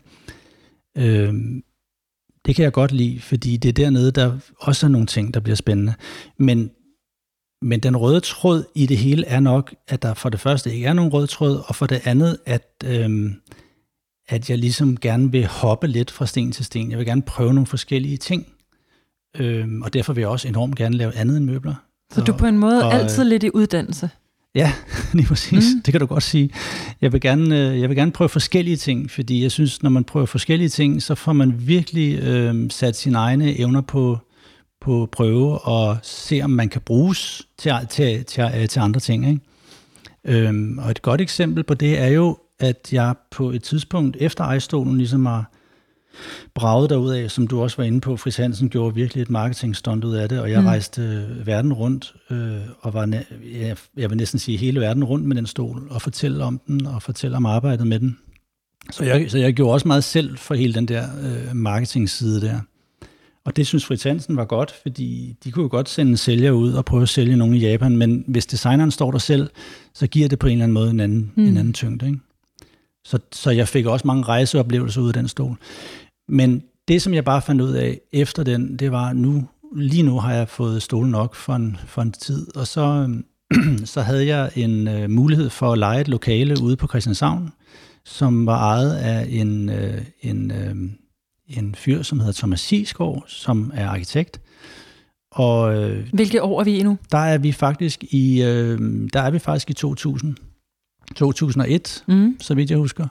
Øh, 0.97 1.34
det 2.46 2.56
kan 2.56 2.64
jeg 2.64 2.72
godt 2.72 2.91
lide, 2.91 3.20
fordi 3.20 3.58
det 3.58 3.70
er 3.70 3.74
dernede, 3.74 4.12
der 4.12 4.38
også 4.60 4.86
er 4.86 4.89
nogle 4.89 5.08
ting, 5.08 5.34
der 5.34 5.39
bliver 5.39 5.56
spændende. 5.56 5.94
Men, 6.38 6.72
men 7.62 7.80
den 7.80 7.98
røde 7.98 8.20
tråd 8.20 8.64
i 8.76 8.86
det 8.86 8.98
hele 8.98 9.26
er 9.26 9.39
nok, 9.39 9.76
at 9.88 10.02
der 10.02 10.14
for 10.14 10.30
det 10.30 10.39
første 10.39 10.74
ikke 10.74 10.88
er 10.88 10.94
nogen 10.94 11.14
rød 11.14 11.28
tråd, 11.28 11.64
og 11.68 11.76
for 11.76 11.86
det 11.86 12.02
andet, 12.06 12.38
at... 12.46 12.84
Øh, 12.86 13.32
at 14.28 14.50
jeg 14.50 14.58
ligesom 14.58 14.98
gerne 14.98 15.32
vil 15.32 15.48
hoppe 15.48 15.88
lidt 15.88 16.12
fra 16.12 16.26
sten 16.26 16.52
til 16.52 16.66
sten. 16.66 16.91
Jeg 16.91 16.98
vil 16.98 17.06
gerne 17.06 17.22
prøve 17.22 17.54
nogle 17.54 17.68
forskellige 17.68 18.18
ting. 18.18 18.48
Øhm, 19.38 19.82
og 19.82 19.94
derfor 19.94 20.14
vil 20.14 20.22
jeg 20.22 20.30
også 20.30 20.48
enormt 20.48 20.76
gerne 20.76 20.98
lave 20.98 21.16
andet 21.16 21.38
end 21.38 21.46
møbler. 21.46 21.76
Så 22.12 22.22
du 22.22 22.32
er 22.32 22.38
på 22.38 22.46
en 22.46 22.58
måde 22.58 22.86
og, 22.86 22.94
altid 22.94 23.24
lidt 23.24 23.44
i 23.44 23.50
uddannelse. 23.54 24.10
Ja, 24.56 24.74
lige 25.14 25.28
præcis. 25.28 25.66
Mm. 25.76 25.82
Det 25.82 25.91
kan 25.91 26.01
du 26.01 26.06
godt 26.06 26.24
sige. 26.24 26.49
Jeg 27.01 27.14
vil, 27.14 27.22
gerne, 27.22 27.70
øh, 27.70 27.82
jeg 27.82 27.89
vil 27.89 27.97
gerne 27.97 28.12
prøve 28.12 28.30
forskellige 28.30 28.78
ting, 28.78 29.12
fordi 29.12 29.43
jeg 29.43 29.51
synes, 29.51 29.84
når 29.84 29.89
man 29.89 30.04
prøver 30.04 30.26
forskellige 30.26 30.70
ting, 30.70 31.04
så 31.04 31.16
får 31.16 31.34
man 31.34 31.54
virkelig 31.68 32.20
øh, 32.20 32.72
sat 32.72 32.95
sine 32.95 33.18
egne 33.18 33.60
evner 33.60 33.82
på, 33.82 34.18
på 34.82 35.10
prøve 35.12 35.60
og 35.60 35.97
se, 36.04 36.41
om 36.43 36.49
man 36.49 36.70
kan 36.70 36.82
bruges 36.82 37.47
til, 37.58 37.72
til, 37.89 38.26
til, 38.26 38.68
til 38.70 38.80
andre 38.80 38.99
ting. 38.99 39.28
Ikke? 39.28 39.39
Øhm, 40.26 40.78
og 40.78 40.91
et 40.91 41.01
godt 41.01 41.22
eksempel 41.22 41.64
på 41.64 41.74
det 41.74 41.99
er 41.99 42.08
jo, 42.08 42.38
at 42.60 42.89
jeg 42.91 43.16
på 43.32 43.51
et 43.51 43.64
tidspunkt 43.64 44.18
efter 44.20 44.43
ejstolen 44.43 44.97
ligesom 44.97 45.26
har 45.26 45.51
braget 46.55 47.14
af, 47.16 47.32
som 47.32 47.47
du 47.47 47.61
også 47.61 47.78
var 47.78 47.84
inde 47.84 48.01
på, 48.01 48.18
Fris 48.18 48.36
Hansen 48.38 48.70
gjorde 48.70 48.95
virkelig 48.95 49.22
et 49.22 49.30
marketingstunt 49.30 50.03
ud 50.03 50.16
af 50.16 50.30
det, 50.30 50.39
og 50.39 50.51
jeg 50.51 50.59
Mm. 50.61 50.66
rejste 50.68 51.01
øh, 51.01 51.47
verden 51.47 51.74
rundt, 51.74 52.14
øh, 52.32 52.57
og 52.80 52.93
var, 52.93 53.05
jeg, 53.53 53.78
jeg 53.97 54.09
vil 54.09 54.18
næsten 54.18 54.39
sige 54.39 54.57
hele 54.57 54.80
verden 54.80 55.03
rundt 55.03 55.26
med 55.26 55.36
den 55.36 55.45
stol, 55.45 55.88
og 55.89 56.01
fortælle 56.01 56.43
om 56.43 56.61
den, 56.68 56.86
og 56.86 57.01
fortælle 57.01 57.38
om 57.38 57.45
arbejdet 57.45 57.88
med 57.88 57.99
den. 57.99 58.18
Så 58.91 59.03
jeg, 59.03 59.32
så 59.32 59.38
jeg 59.38 59.53
gjorde 59.53 59.74
også 59.74 59.88
meget 59.88 60.03
selv 60.03 60.38
for 60.38 60.55
hele 60.55 60.74
den 60.74 60.88
der 60.88 61.03
øh, 61.24 61.55
marketing-side 61.55 62.41
der. 62.41 62.59
Og 63.45 63.55
det 63.55 63.68
synes 63.68 63.86
Fritz 63.86 64.03
Hansen 64.03 64.38
var 64.38 64.45
godt, 64.45 64.74
fordi 64.82 65.36
de 65.43 65.51
kunne 65.51 65.64
jo 65.64 65.70
godt 65.70 65.89
sende 65.89 66.09
en 66.11 66.18
sælger 66.18 66.51
ud 66.51 66.74
og 66.74 66.86
prøve 66.86 67.01
at 67.01 67.09
sælge 67.09 67.36
nogen 67.36 67.55
i 67.55 67.59
Japan, 67.59 67.97
men 67.97 68.24
hvis 68.28 68.45
designeren 68.45 68.91
står 68.91 69.11
der 69.11 69.18
selv, 69.20 69.49
så 69.93 70.07
giver 70.07 70.28
det 70.28 70.39
på 70.39 70.47
en 70.47 70.51
eller 70.53 70.64
anden 70.64 70.74
måde 70.74 70.89
en 70.89 70.99
anden, 70.99 71.32
mm. 71.36 71.43
en 71.45 71.57
anden 71.57 71.74
tyngde. 71.74 72.05
Ikke? 72.05 72.20
Så, 73.06 73.20
så 73.32 73.51
jeg 73.51 73.68
fik 73.68 73.86
også 73.86 74.08
mange 74.08 74.24
rejseoplevelser 74.24 75.01
ud 75.01 75.08
af 75.08 75.14
den 75.14 75.28
stol. 75.28 75.58
Men 76.30 76.64
det, 76.88 77.01
som 77.01 77.14
jeg 77.14 77.26
bare 77.26 77.41
fandt 77.41 77.62
ud 77.62 77.72
af 77.72 77.99
efter 78.12 78.43
den, 78.43 78.78
det 78.78 78.91
var, 78.91 79.14
nu 79.14 79.47
lige 79.76 80.04
nu 80.04 80.20
har 80.20 80.34
jeg 80.34 80.49
fået 80.49 80.84
stolen 80.84 81.12
nok 81.12 81.36
for 81.36 81.56
en, 81.56 81.78
for 81.86 82.01
en 82.01 82.12
tid, 82.12 82.58
og 82.58 82.68
så, 82.68 83.10
så 83.93 84.01
havde 84.01 84.28
jeg 84.28 84.51
en 84.56 84.88
øh, 84.88 85.10
mulighed 85.10 85.49
for 85.49 85.72
at 85.72 85.80
lege 85.80 86.01
et 86.01 86.08
lokale 86.08 86.56
ude 86.64 86.76
på 86.76 86.88
Christianshavn, 86.88 87.51
som 88.06 88.45
var 88.45 88.58
ejet 88.58 88.95
af 88.95 89.28
en, 89.30 89.70
øh, 89.70 90.01
en, 90.22 90.51
øh, 90.51 90.76
en 91.58 91.76
fyr, 91.76 92.01
som 92.01 92.20
hedder 92.20 92.34
Thomas 92.34 92.60
Sisgaard, 92.60 93.24
som 93.28 93.72
er 93.76 93.88
arkitekt. 93.88 94.41
Og 95.32 95.76
øh, 95.76 96.08
Hvilke 96.14 96.43
år 96.43 96.60
er 96.60 96.64
vi 96.64 96.78
i 96.78 96.84
nu? 96.84 96.97
der 97.12 97.18
er 97.18 97.38
vi 97.38 97.51
faktisk 97.51 98.04
i 98.04 98.43
øh, 98.43 98.80
der 99.14 99.22
er 99.22 99.32
vi 99.32 99.39
faktisk 99.39 99.70
i 99.70 99.74
2000. 99.74 100.36
2001, 101.16 102.04
Mm. 102.08 102.38
så 102.41 102.56
vidt 102.56 102.70
jeg 102.70 102.78
husker. 102.78 103.08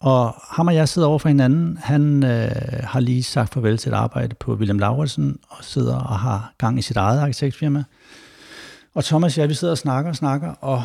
Og 0.00 0.34
ham 0.50 0.66
og 0.66 0.74
jeg 0.74 0.88
sidder 0.88 1.08
over 1.08 1.18
for 1.18 1.28
hinanden. 1.28 1.76
Han 1.82 2.24
øh, 2.24 2.50
har 2.84 3.00
lige 3.00 3.22
sagt 3.22 3.52
farvel 3.54 3.78
til 3.78 3.92
et 3.92 3.96
arbejde 3.96 4.34
på 4.40 4.54
William 4.54 4.78
Lauritsen, 4.78 5.38
og 5.48 5.64
sidder 5.64 5.96
og 5.96 6.18
har 6.18 6.54
gang 6.58 6.78
i 6.78 6.82
sit 6.82 6.96
eget 6.96 7.20
arkitektfirma. 7.20 7.84
Og 8.94 9.04
Thomas 9.04 9.36
og 9.36 9.40
jeg, 9.40 9.48
vi 9.48 9.54
sidder 9.54 9.72
og 9.72 9.78
snakker 9.78 10.10
og 10.10 10.16
snakker, 10.16 10.48
og 10.50 10.82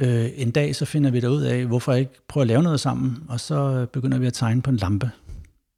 øh, 0.00 0.28
en 0.36 0.50
dag 0.50 0.76
så 0.76 0.84
finder 0.84 1.10
vi 1.10 1.26
ud 1.26 1.42
af, 1.42 1.66
hvorfor 1.66 1.92
ikke 1.92 2.12
prøve 2.28 2.42
at 2.42 2.48
lave 2.48 2.62
noget 2.62 2.80
sammen, 2.80 3.22
og 3.28 3.40
så 3.40 3.86
begynder 3.92 4.18
vi 4.18 4.26
at 4.26 4.34
tegne 4.34 4.62
på 4.62 4.70
en 4.70 4.76
lampe. 4.76 5.10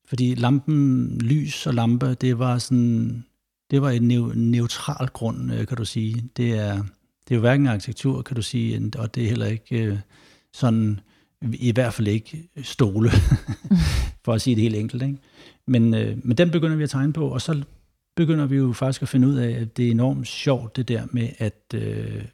Fordi 0.08 0.34
lampen, 0.34 1.08
lys 1.20 1.66
og 1.66 1.74
lampe, 1.74 2.14
det 2.14 2.38
var 2.38 2.58
sådan, 2.58 3.24
det 3.70 3.82
var 3.82 3.90
en 3.90 4.08
neutral 4.36 5.06
grund, 5.08 5.52
øh, 5.52 5.66
kan 5.66 5.76
du 5.76 5.84
sige. 5.84 6.24
Det 6.36 6.58
er, 6.58 6.82
det 7.28 7.34
er 7.34 7.36
jo 7.36 7.40
hverken 7.40 7.66
arkitektur, 7.66 8.22
kan 8.22 8.36
du 8.36 8.42
sige, 8.42 8.92
og 8.98 9.14
det 9.14 9.24
er 9.24 9.28
heller 9.28 9.46
ikke 9.46 9.84
øh, 9.84 9.98
sådan, 10.52 11.00
i 11.52 11.72
hvert 11.72 11.94
fald 11.94 12.08
ikke 12.08 12.48
stole, 12.62 13.10
for 14.24 14.32
at 14.32 14.40
sige 14.40 14.56
det 14.56 14.62
helt 14.62 14.76
enkelt. 14.76 15.02
Ikke? 15.02 15.18
Men, 15.66 15.94
øh, 15.94 16.16
men 16.22 16.36
den 16.36 16.50
begynder 16.50 16.76
vi 16.76 16.82
at 16.82 16.90
tegne 16.90 17.12
på, 17.12 17.28
og 17.28 17.40
så 17.40 17.62
begynder 18.16 18.46
vi 18.46 18.56
jo 18.56 18.72
faktisk 18.72 19.02
at 19.02 19.08
finde 19.08 19.28
ud 19.28 19.34
af, 19.34 19.50
at 19.50 19.76
det 19.76 19.86
er 19.86 19.90
enormt 19.90 20.28
sjovt, 20.28 20.76
det 20.76 20.88
der 20.88 21.06
med, 21.12 21.28
at, 21.38 21.62
øh, 21.74 22.24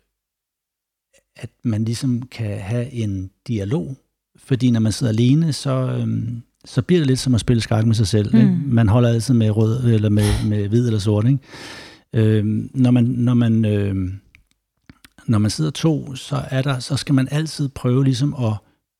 at 1.36 1.50
man 1.64 1.84
ligesom 1.84 2.22
kan 2.22 2.58
have 2.58 2.92
en 2.92 3.30
dialog. 3.48 3.96
Fordi 4.36 4.70
når 4.70 4.80
man 4.80 4.92
sidder 4.92 5.12
alene, 5.12 5.52
så, 5.52 5.70
øh, 5.70 6.28
så 6.64 6.82
bliver 6.82 7.00
det 7.00 7.06
lidt 7.06 7.18
som 7.18 7.34
at 7.34 7.40
spille 7.40 7.60
skak 7.60 7.86
med 7.86 7.94
sig 7.94 8.06
selv. 8.06 8.34
Mm. 8.34 8.40
Ikke? 8.40 8.60
Man 8.66 8.88
holder 8.88 9.08
altid 9.08 9.34
med 9.34 9.50
rød, 9.50 9.84
eller 9.84 10.08
med, 10.08 10.48
med 10.48 10.68
hvid 10.68 10.86
eller 10.86 11.00
sort. 11.00 11.26
Ikke? 11.26 11.38
Øh, 12.12 12.44
når 12.74 12.90
man, 12.90 13.04
når 13.04 13.34
man, 13.34 13.64
øh, 13.64 14.12
når 15.26 15.38
man 15.38 15.50
sidder 15.50 15.70
to, 15.70 16.14
så, 16.14 16.42
er 16.50 16.62
der, 16.62 16.78
så 16.78 16.96
skal 16.96 17.14
man 17.14 17.28
altid 17.30 17.68
prøve 17.68 18.04
ligesom 18.04 18.34
at 18.34 18.52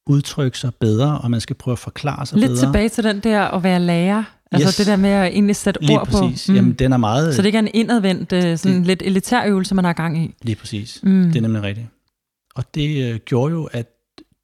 udtrykke 0.07 0.59
sig 0.59 0.75
bedre, 0.75 1.19
og 1.19 1.31
man 1.31 1.41
skal 1.41 1.57
prøve 1.57 1.73
at 1.73 1.79
forklare 1.79 2.27
sig 2.27 2.39
Lidt 2.39 2.49
bedre. 2.49 2.61
Lidt 2.61 2.67
tilbage 2.67 2.89
til 2.89 3.05
den 3.05 3.21
der 3.21 3.43
at 3.43 3.63
være 3.63 3.81
lærer. 3.81 4.25
Altså 4.53 4.69
yes. 4.69 4.77
det 4.77 4.87
der 4.87 4.97
med 4.97 5.11
at 5.11 5.27
egentlig 5.27 5.57
sætte 5.57 5.81
Lige 5.81 6.01
ord 6.01 6.07
præcis. 6.07 6.47
på. 6.47 6.53
Mm. 6.53 6.57
Jamen, 6.57 6.73
den 6.73 6.93
er 6.93 6.97
meget... 6.97 7.35
Så 7.35 7.43
det 7.43 7.47
ikke 7.47 7.59
er 7.59 7.63
en 7.63 7.71
indadvendt, 7.75 8.33
øh, 8.33 8.59
sådan 8.59 8.79
det, 8.79 8.87
lidt 8.87 9.03
elitær 9.03 9.47
øvelse, 9.47 9.75
man 9.75 9.85
har 9.85 9.93
gang 9.93 10.25
i. 10.25 10.35
Lige 10.43 10.57
præcis. 10.57 11.01
Mm. 11.03 11.25
Det 11.25 11.37
er 11.37 11.41
nemlig 11.41 11.63
rigtigt. 11.63 11.87
Og 12.55 12.75
det 12.75 13.13
øh, 13.13 13.21
gjorde 13.25 13.53
jo, 13.53 13.69
at 13.73 13.87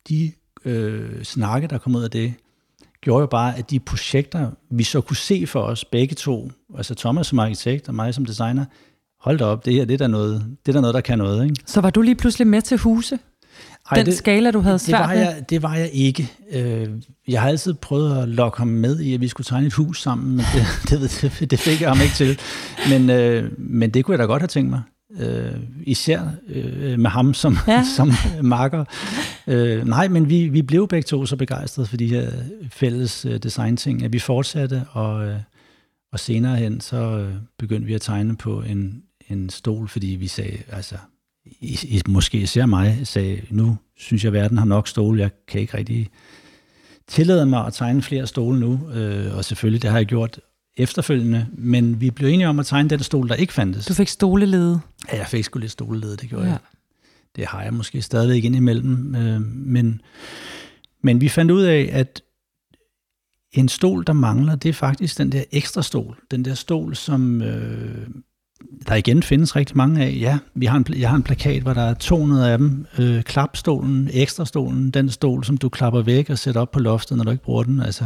de 0.09 0.33
øh, 0.65 1.23
snakke, 1.23 1.67
der 1.67 1.79
kom 1.79 1.95
ud 1.95 2.03
af 2.03 2.11
det, 2.11 2.35
gjorde 3.01 3.21
jo 3.21 3.27
bare, 3.27 3.59
at 3.59 3.71
de 3.71 3.81
projekter, 3.81 4.51
vi 4.71 4.83
så 4.83 5.01
kunne 5.01 5.17
se 5.17 5.47
for 5.47 5.61
os 5.63 5.85
begge 5.85 6.15
to, 6.15 6.51
altså 6.77 6.95
Thomas 6.95 7.27
som 7.27 7.39
arkitekt 7.39 7.89
og 7.89 7.95
mig 7.95 8.15
som 8.15 8.25
designer, 8.25 8.65
hold 9.21 9.39
da 9.39 9.45
op, 9.45 9.65
det 9.65 9.75
her 9.75 9.85
det 9.85 9.95
er 9.95 9.99
der 9.99 10.07
noget, 10.07 10.57
det 10.67 10.69
er 10.69 10.73
der 10.73 10.81
noget, 10.81 10.95
der 10.95 11.01
kan 11.01 11.19
noget. 11.19 11.45
Ikke? 11.45 11.57
Så 11.67 11.81
var 11.81 11.91
du 11.91 12.03
lige 12.03 12.15
pludselig 12.15 12.47
med 12.47 12.63
til 12.63 12.79
huse? 12.79 13.19
Ej, 13.91 13.97
Den 13.97 14.07
det, 14.07 14.15
skala, 14.15 14.51
du 14.51 14.61
havde 14.61 14.79
svært 14.79 15.01
det 15.01 15.09
var, 15.09 15.13
jeg, 15.13 15.45
det 15.51 15.63
var 15.63 15.75
jeg 15.75 15.91
ikke. 15.93 16.33
Øh, 16.53 16.89
jeg 17.29 17.41
har 17.41 17.49
altid 17.49 17.75
prøvet 17.75 18.23
at 18.23 18.29
lokke 18.29 18.59
ham 18.59 18.69
med 18.69 19.01
i, 19.01 19.15
at 19.15 19.21
vi 19.21 19.29
skulle 19.29 19.45
tegne 19.45 19.67
et 19.67 19.73
hus 19.73 20.03
sammen, 20.03 20.37
men 20.37 20.45
det, 20.55 20.67
det, 21.01 21.33
det, 21.41 21.51
det 21.51 21.59
fik 21.59 21.81
jeg 21.81 21.91
ham 21.91 22.01
ikke 22.03 22.15
til. 22.15 22.39
Men, 22.89 23.11
øh, 23.11 23.51
men 23.59 23.91
det 23.91 24.05
kunne 24.05 24.13
jeg 24.13 24.19
da 24.19 24.25
godt 24.25 24.43
have 24.43 24.49
tænkt 24.49 24.71
mig. 24.71 24.83
Øh, 25.21 25.53
især 25.83 26.21
øh, 26.49 26.99
med 26.99 27.11
ham 27.11 27.35
som, 27.35 27.57
ja. 27.69 27.85
som 27.97 28.11
marker. 28.43 28.85
Øh, 29.47 29.87
nej, 29.87 30.09
men 30.09 30.29
vi, 30.29 30.49
vi 30.49 30.63
blev 30.63 30.89
begge 30.89 31.07
to 31.07 31.27
så 31.27 31.37
begejstrede 31.37 31.89
for 31.89 31.97
de 31.97 32.07
her 32.07 32.31
fælles 32.71 33.25
øh, 33.25 33.39
designting, 33.39 34.05
at 34.05 34.13
vi 34.13 34.19
fortsatte, 34.19 34.85
og, 34.91 35.27
øh, 35.27 35.37
og 36.13 36.21
senere 36.21 36.57
hen 36.57 36.81
så 36.81 36.97
øh, 36.97 37.35
begyndte 37.59 37.87
vi 37.87 37.95
at 37.95 38.01
tegne 38.01 38.37
på 38.37 38.63
en, 38.63 39.03
en 39.31 39.51
stol, 39.51 39.89
fordi 39.89 40.07
vi 40.07 40.27
sagde, 40.27 40.59
altså 40.69 40.97
i, 41.45 41.79
i, 41.83 42.01
måske 42.09 42.39
især 42.39 42.67
mig, 42.67 43.01
sagde, 43.05 43.43
nu 43.51 43.77
synes 43.97 44.25
jeg, 44.25 44.33
verden 44.33 44.59
har 44.59 44.65
nok 44.65 44.89
stole, 44.89 45.21
jeg 45.21 45.31
kan 45.49 45.61
ikke 45.61 45.77
rigtig 45.77 46.11
tillade 47.09 47.47
mig 47.47 47.67
at 47.67 47.75
tegne 47.75 48.03
flere 48.03 48.27
stole 48.27 48.61
nu, 48.61 48.91
øh, 48.91 49.37
og 49.37 49.45
selvfølgelig, 49.45 49.83
det 49.83 49.91
har 49.91 49.99
jeg 49.99 50.07
gjort 50.07 50.41
efterfølgende, 50.77 51.47
men 51.53 52.01
vi 52.01 52.11
blev 52.11 52.29
enige 52.29 52.49
om 52.49 52.59
at 52.59 52.67
tegne 52.67 52.91
den 52.91 53.01
stol, 53.01 53.29
der 53.29 53.35
ikke 53.35 53.53
fandtes. 53.53 53.87
Du 53.87 53.95
fik 53.95 54.09
stolelede? 54.09 54.81
Ja, 55.13 55.19
jeg 55.19 55.27
fik 55.27 55.45
sgu 55.45 55.59
lidt 55.59 55.73
stolelede, 55.73 56.17
det 56.17 56.29
gjorde 56.29 56.45
ja. 56.45 56.51
jeg. 56.51 56.59
Det 57.37 57.47
har 57.47 57.63
jeg 57.63 57.75
måske 57.75 58.03
stadigvæk 58.03 58.45
indimellem, 58.45 59.15
øh, 59.15 59.41
men, 59.43 60.01
men 61.03 61.21
vi 61.21 61.29
fandt 61.29 61.51
ud 61.51 61.63
af, 61.63 61.91
at 61.93 62.23
en 63.53 63.69
stol, 63.69 64.05
der 64.07 64.13
mangler, 64.13 64.55
det 64.55 64.69
er 64.69 64.73
faktisk 64.73 65.19
den 65.19 65.33
der 65.33 65.45
ekstra 65.53 65.83
stol. 65.83 66.19
Den 66.31 66.45
der 66.45 66.55
stol, 66.55 66.97
som 66.97 67.43
øh, 67.43 68.09
der 68.89 68.95
igen 68.95 69.23
findes 69.23 69.57
rigtig 69.57 69.77
mange 69.77 70.05
af. 70.05 70.17
Ja, 70.21 70.39
vi 70.55 70.67
har 70.67 70.77
en, 70.77 70.87
jeg 70.97 71.09
har 71.09 71.17
en 71.17 71.23
plakat, 71.23 71.63
hvor 71.63 71.75
der 71.75 71.83
er 71.83 71.95
200 71.95 72.53
af 72.53 72.59
dem. 72.59 72.87
Øh, 72.99 73.23
klapstolen, 73.23 74.11
ekstrastolen, 74.13 74.91
den 74.91 75.11
stol, 75.11 75.45
som 75.45 75.57
du 75.57 75.69
klapper 75.69 76.03
væk 76.03 76.31
og 76.31 76.39
sætter 76.39 76.61
op 76.61 76.71
på 76.71 76.79
loftet, 76.79 77.17
når 77.17 77.25
du 77.25 77.31
ikke 77.31 77.45
bruger 77.45 77.63
den. 77.63 77.81
Altså, 77.81 78.05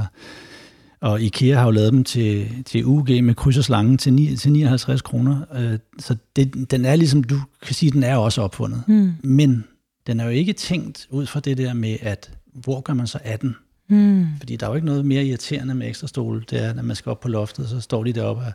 og 1.00 1.20
IKEA 1.22 1.58
har 1.58 1.64
jo 1.64 1.70
lavet 1.70 1.92
dem 1.92 2.04
til, 2.04 2.48
til 2.64 2.84
UG 2.84 3.08
med 3.08 3.34
kryds 3.34 3.58
og 3.58 3.64
slange 3.64 3.96
til, 3.96 4.12
9, 4.12 4.36
til 4.36 4.52
59 4.52 5.02
kroner. 5.02 5.40
Øh, 5.54 5.78
så 5.98 6.16
det, 6.36 6.70
den 6.70 6.84
er 6.84 6.96
ligesom, 6.96 7.24
du 7.24 7.40
kan 7.62 7.74
sige, 7.74 7.90
den 7.90 8.02
er 8.02 8.16
også 8.16 8.42
opfundet. 8.42 8.82
Mm. 8.86 9.12
Men 9.22 9.64
den 10.06 10.20
er 10.20 10.24
jo 10.24 10.30
ikke 10.30 10.52
tænkt 10.52 11.06
ud 11.10 11.26
fra 11.26 11.40
det 11.40 11.58
der 11.58 11.74
med, 11.74 11.96
at 12.00 12.30
hvor 12.52 12.80
gør 12.80 12.94
man 12.94 13.06
så 13.06 13.18
af 13.24 13.38
den? 13.38 13.56
Mm. 13.88 14.26
Fordi 14.38 14.56
der 14.56 14.66
er 14.66 14.70
jo 14.70 14.74
ikke 14.74 14.86
noget 14.86 15.06
mere 15.06 15.24
irriterende 15.24 15.74
med 15.74 15.88
ekstra 15.88 16.06
stol. 16.06 16.44
Det 16.50 16.64
er, 16.64 16.74
når 16.74 16.82
man 16.82 16.96
skal 16.96 17.10
op 17.10 17.20
på 17.20 17.28
loftet, 17.28 17.68
så 17.68 17.80
står 17.80 18.04
de 18.04 18.12
deroppe 18.12 18.42
og 18.42 18.52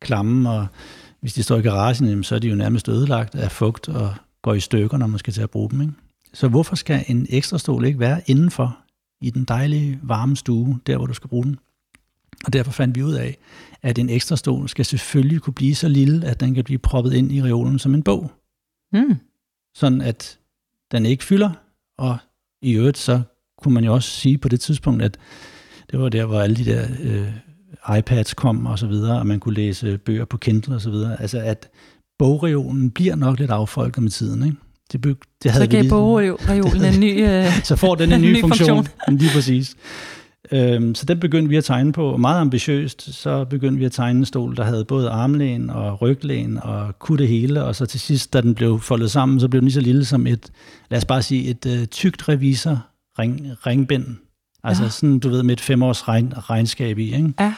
klamme, 0.00 0.50
og 0.50 0.66
hvis 1.22 1.34
de 1.34 1.42
står 1.42 1.56
i 1.56 1.62
garagen, 1.62 2.24
så 2.24 2.34
er 2.34 2.38
de 2.38 2.48
jo 2.48 2.54
nærmest 2.54 2.88
ødelagt 2.88 3.34
af 3.34 3.52
fugt 3.52 3.88
og 3.88 4.14
går 4.42 4.54
i 4.54 4.60
stykker, 4.60 4.96
når 4.96 5.06
man 5.06 5.18
skal 5.18 5.32
til 5.32 5.42
at 5.42 5.50
bruge 5.50 5.70
dem. 5.70 5.80
Ikke? 5.80 5.92
Så 6.34 6.48
hvorfor 6.48 6.76
skal 6.76 7.04
en 7.08 7.26
ekstra 7.30 7.58
stol 7.58 7.84
ikke 7.84 7.98
være 7.98 8.20
indenfor 8.26 8.78
i 9.20 9.30
den 9.30 9.44
dejlige 9.44 10.00
varme 10.02 10.36
stue, 10.36 10.80
der 10.86 10.96
hvor 10.96 11.06
du 11.06 11.14
skal 11.14 11.28
bruge 11.28 11.44
den? 11.44 11.58
Og 12.44 12.52
derfor 12.52 12.72
fandt 12.72 12.96
vi 12.96 13.02
ud 13.02 13.12
af, 13.12 13.38
at 13.82 13.98
en 13.98 14.10
ekstra 14.10 14.36
stol 14.36 14.68
skal 14.68 14.84
selvfølgelig 14.84 15.40
kunne 15.40 15.54
blive 15.54 15.74
så 15.74 15.88
lille, 15.88 16.26
at 16.26 16.40
den 16.40 16.54
kan 16.54 16.64
blive 16.64 16.78
proppet 16.78 17.12
ind 17.12 17.32
i 17.32 17.42
reolen 17.42 17.78
som 17.78 17.94
en 17.94 18.02
bog. 18.02 18.32
Mm. 18.92 19.16
Sådan 19.74 20.00
at 20.00 20.38
den 20.92 21.06
ikke 21.06 21.24
fylder, 21.24 21.50
og 21.98 22.18
i 22.62 22.72
øvrigt 22.72 22.98
så 22.98 23.22
kunne 23.58 23.74
man 23.74 23.84
jo 23.84 23.94
også 23.94 24.10
sige 24.10 24.38
på 24.38 24.48
det 24.48 24.60
tidspunkt, 24.60 25.02
at 25.02 25.18
det 25.90 25.98
var 25.98 26.08
der, 26.08 26.26
hvor 26.26 26.40
alle 26.40 26.56
de 26.56 26.64
der 26.64 26.88
øh, 27.00 27.32
iPads 27.98 28.34
kom 28.34 28.66
og 28.66 28.78
så 28.78 28.86
videre, 28.86 29.18
og 29.18 29.26
man 29.26 29.40
kunne 29.40 29.54
læse 29.54 29.98
bøger 29.98 30.24
på 30.24 30.36
Kindle 30.36 30.74
og 30.74 30.80
så 30.80 30.90
videre. 30.90 31.22
Altså 31.22 31.38
at 31.38 31.68
bogreolen 32.18 32.90
bliver 32.90 33.16
nok 33.16 33.38
lidt 33.38 33.50
affolket 33.50 34.02
med 34.02 34.10
tiden, 34.10 34.44
ikke? 34.44 34.56
Det, 34.92 35.00
be, 35.00 35.14
det 35.42 35.50
havde 35.50 35.64
så 35.64 35.70
gav 35.70 35.88
bogreolen 35.88 36.84
en 36.84 37.00
ny 37.00 37.22
øh, 37.28 37.62
Så 37.64 37.76
får 37.76 37.94
den 37.94 38.12
en 38.12 38.20
ny, 38.20 38.32
ny 38.36 38.40
funktion. 38.40 38.76
funktion. 38.76 39.16
Lige 39.18 39.30
præcis. 39.34 39.76
Øhm, 40.52 40.94
så 40.94 41.06
den 41.06 41.20
begyndte 41.20 41.48
vi 41.48 41.56
at 41.56 41.64
tegne 41.64 41.92
på, 41.92 42.16
meget 42.16 42.40
ambitiøst, 42.40 43.14
så 43.14 43.44
begyndte 43.44 43.78
vi 43.78 43.84
at 43.84 43.92
tegne 43.92 44.18
en 44.18 44.24
stol, 44.24 44.56
der 44.56 44.64
havde 44.64 44.84
både 44.84 45.10
armlæn 45.10 45.70
og 45.70 46.02
ryglæn 46.02 46.58
og 46.62 46.98
kunne 46.98 47.18
det 47.18 47.28
hele, 47.28 47.64
og 47.64 47.76
så 47.76 47.86
til 47.86 48.00
sidst, 48.00 48.32
da 48.32 48.40
den 48.40 48.54
blev 48.54 48.80
foldet 48.80 49.10
sammen, 49.10 49.40
så 49.40 49.48
blev 49.48 49.60
den 49.60 49.66
lige 49.66 49.74
så 49.74 49.80
lille 49.80 50.04
som 50.04 50.26
et, 50.26 50.50
lad 50.90 50.98
os 50.98 51.04
bare 51.04 51.22
sige, 51.22 51.50
et 51.50 51.66
uh, 51.66 51.84
tykt 51.84 52.28
revisor 52.28 52.86
ring, 53.18 53.46
ringbind. 53.66 54.06
Altså 54.64 54.82
ja. 54.82 54.88
sådan, 54.88 55.18
du 55.18 55.28
ved, 55.28 55.42
med 55.42 55.52
et 55.52 55.60
femårs 55.60 56.08
regn, 56.08 56.32
regnskab 56.36 56.98
i, 56.98 57.14
ikke? 57.14 57.34
Ja. 57.40 57.54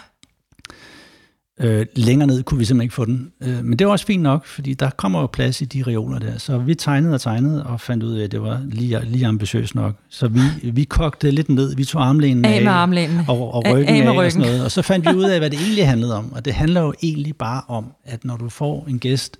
Øh, 1.60 1.86
længere 1.96 2.26
ned 2.26 2.42
kunne 2.42 2.58
vi 2.58 2.64
simpelthen 2.64 2.84
ikke 2.84 2.94
få 2.94 3.04
den. 3.04 3.32
Øh, 3.42 3.64
men 3.64 3.78
det 3.78 3.86
var 3.86 3.92
også 3.92 4.06
fint 4.06 4.22
nok, 4.22 4.46
fordi 4.46 4.74
der 4.74 4.90
kommer 4.90 5.20
jo 5.20 5.26
plads 5.26 5.60
i 5.60 5.64
de 5.64 5.82
reoler 5.82 6.18
der. 6.18 6.38
Så 6.38 6.58
vi 6.58 6.74
tegnede 6.74 7.14
og 7.14 7.20
tegnede 7.20 7.66
og 7.66 7.80
fandt 7.80 8.02
ud 8.02 8.12
af, 8.16 8.24
at 8.24 8.32
det 8.32 8.42
var 8.42 8.60
lige, 8.64 9.00
lige 9.04 9.26
ambitiøst 9.26 9.74
nok. 9.74 9.94
Så 10.08 10.28
vi, 10.28 10.40
vi 10.70 10.84
kogte 10.84 11.30
lidt 11.30 11.48
ned. 11.48 11.76
Vi 11.76 11.84
tog 11.84 12.06
armlænen 12.06 12.44
af, 12.44 12.56
af 12.56 12.62
med 12.62 12.72
armlænen. 12.72 13.20
Og, 13.28 13.54
og 13.54 13.64
ryggen 13.66 13.88
af, 13.88 14.06
af, 14.06 14.10
ryggen. 14.10 14.24
og 14.24 14.32
sådan 14.32 14.46
noget. 14.46 14.64
Og 14.64 14.70
så 14.70 14.82
fandt 14.82 15.08
vi 15.08 15.14
ud 15.22 15.24
af, 15.24 15.38
hvad 15.38 15.50
det 15.50 15.60
egentlig 15.60 15.88
handlede 15.88 16.16
om. 16.16 16.32
Og 16.32 16.44
det 16.44 16.52
handler 16.54 16.80
jo 16.80 16.94
egentlig 17.02 17.36
bare 17.36 17.62
om, 17.68 17.92
at 18.04 18.24
når 18.24 18.36
du 18.36 18.48
får 18.48 18.86
en 18.88 18.98
gæst, 18.98 19.36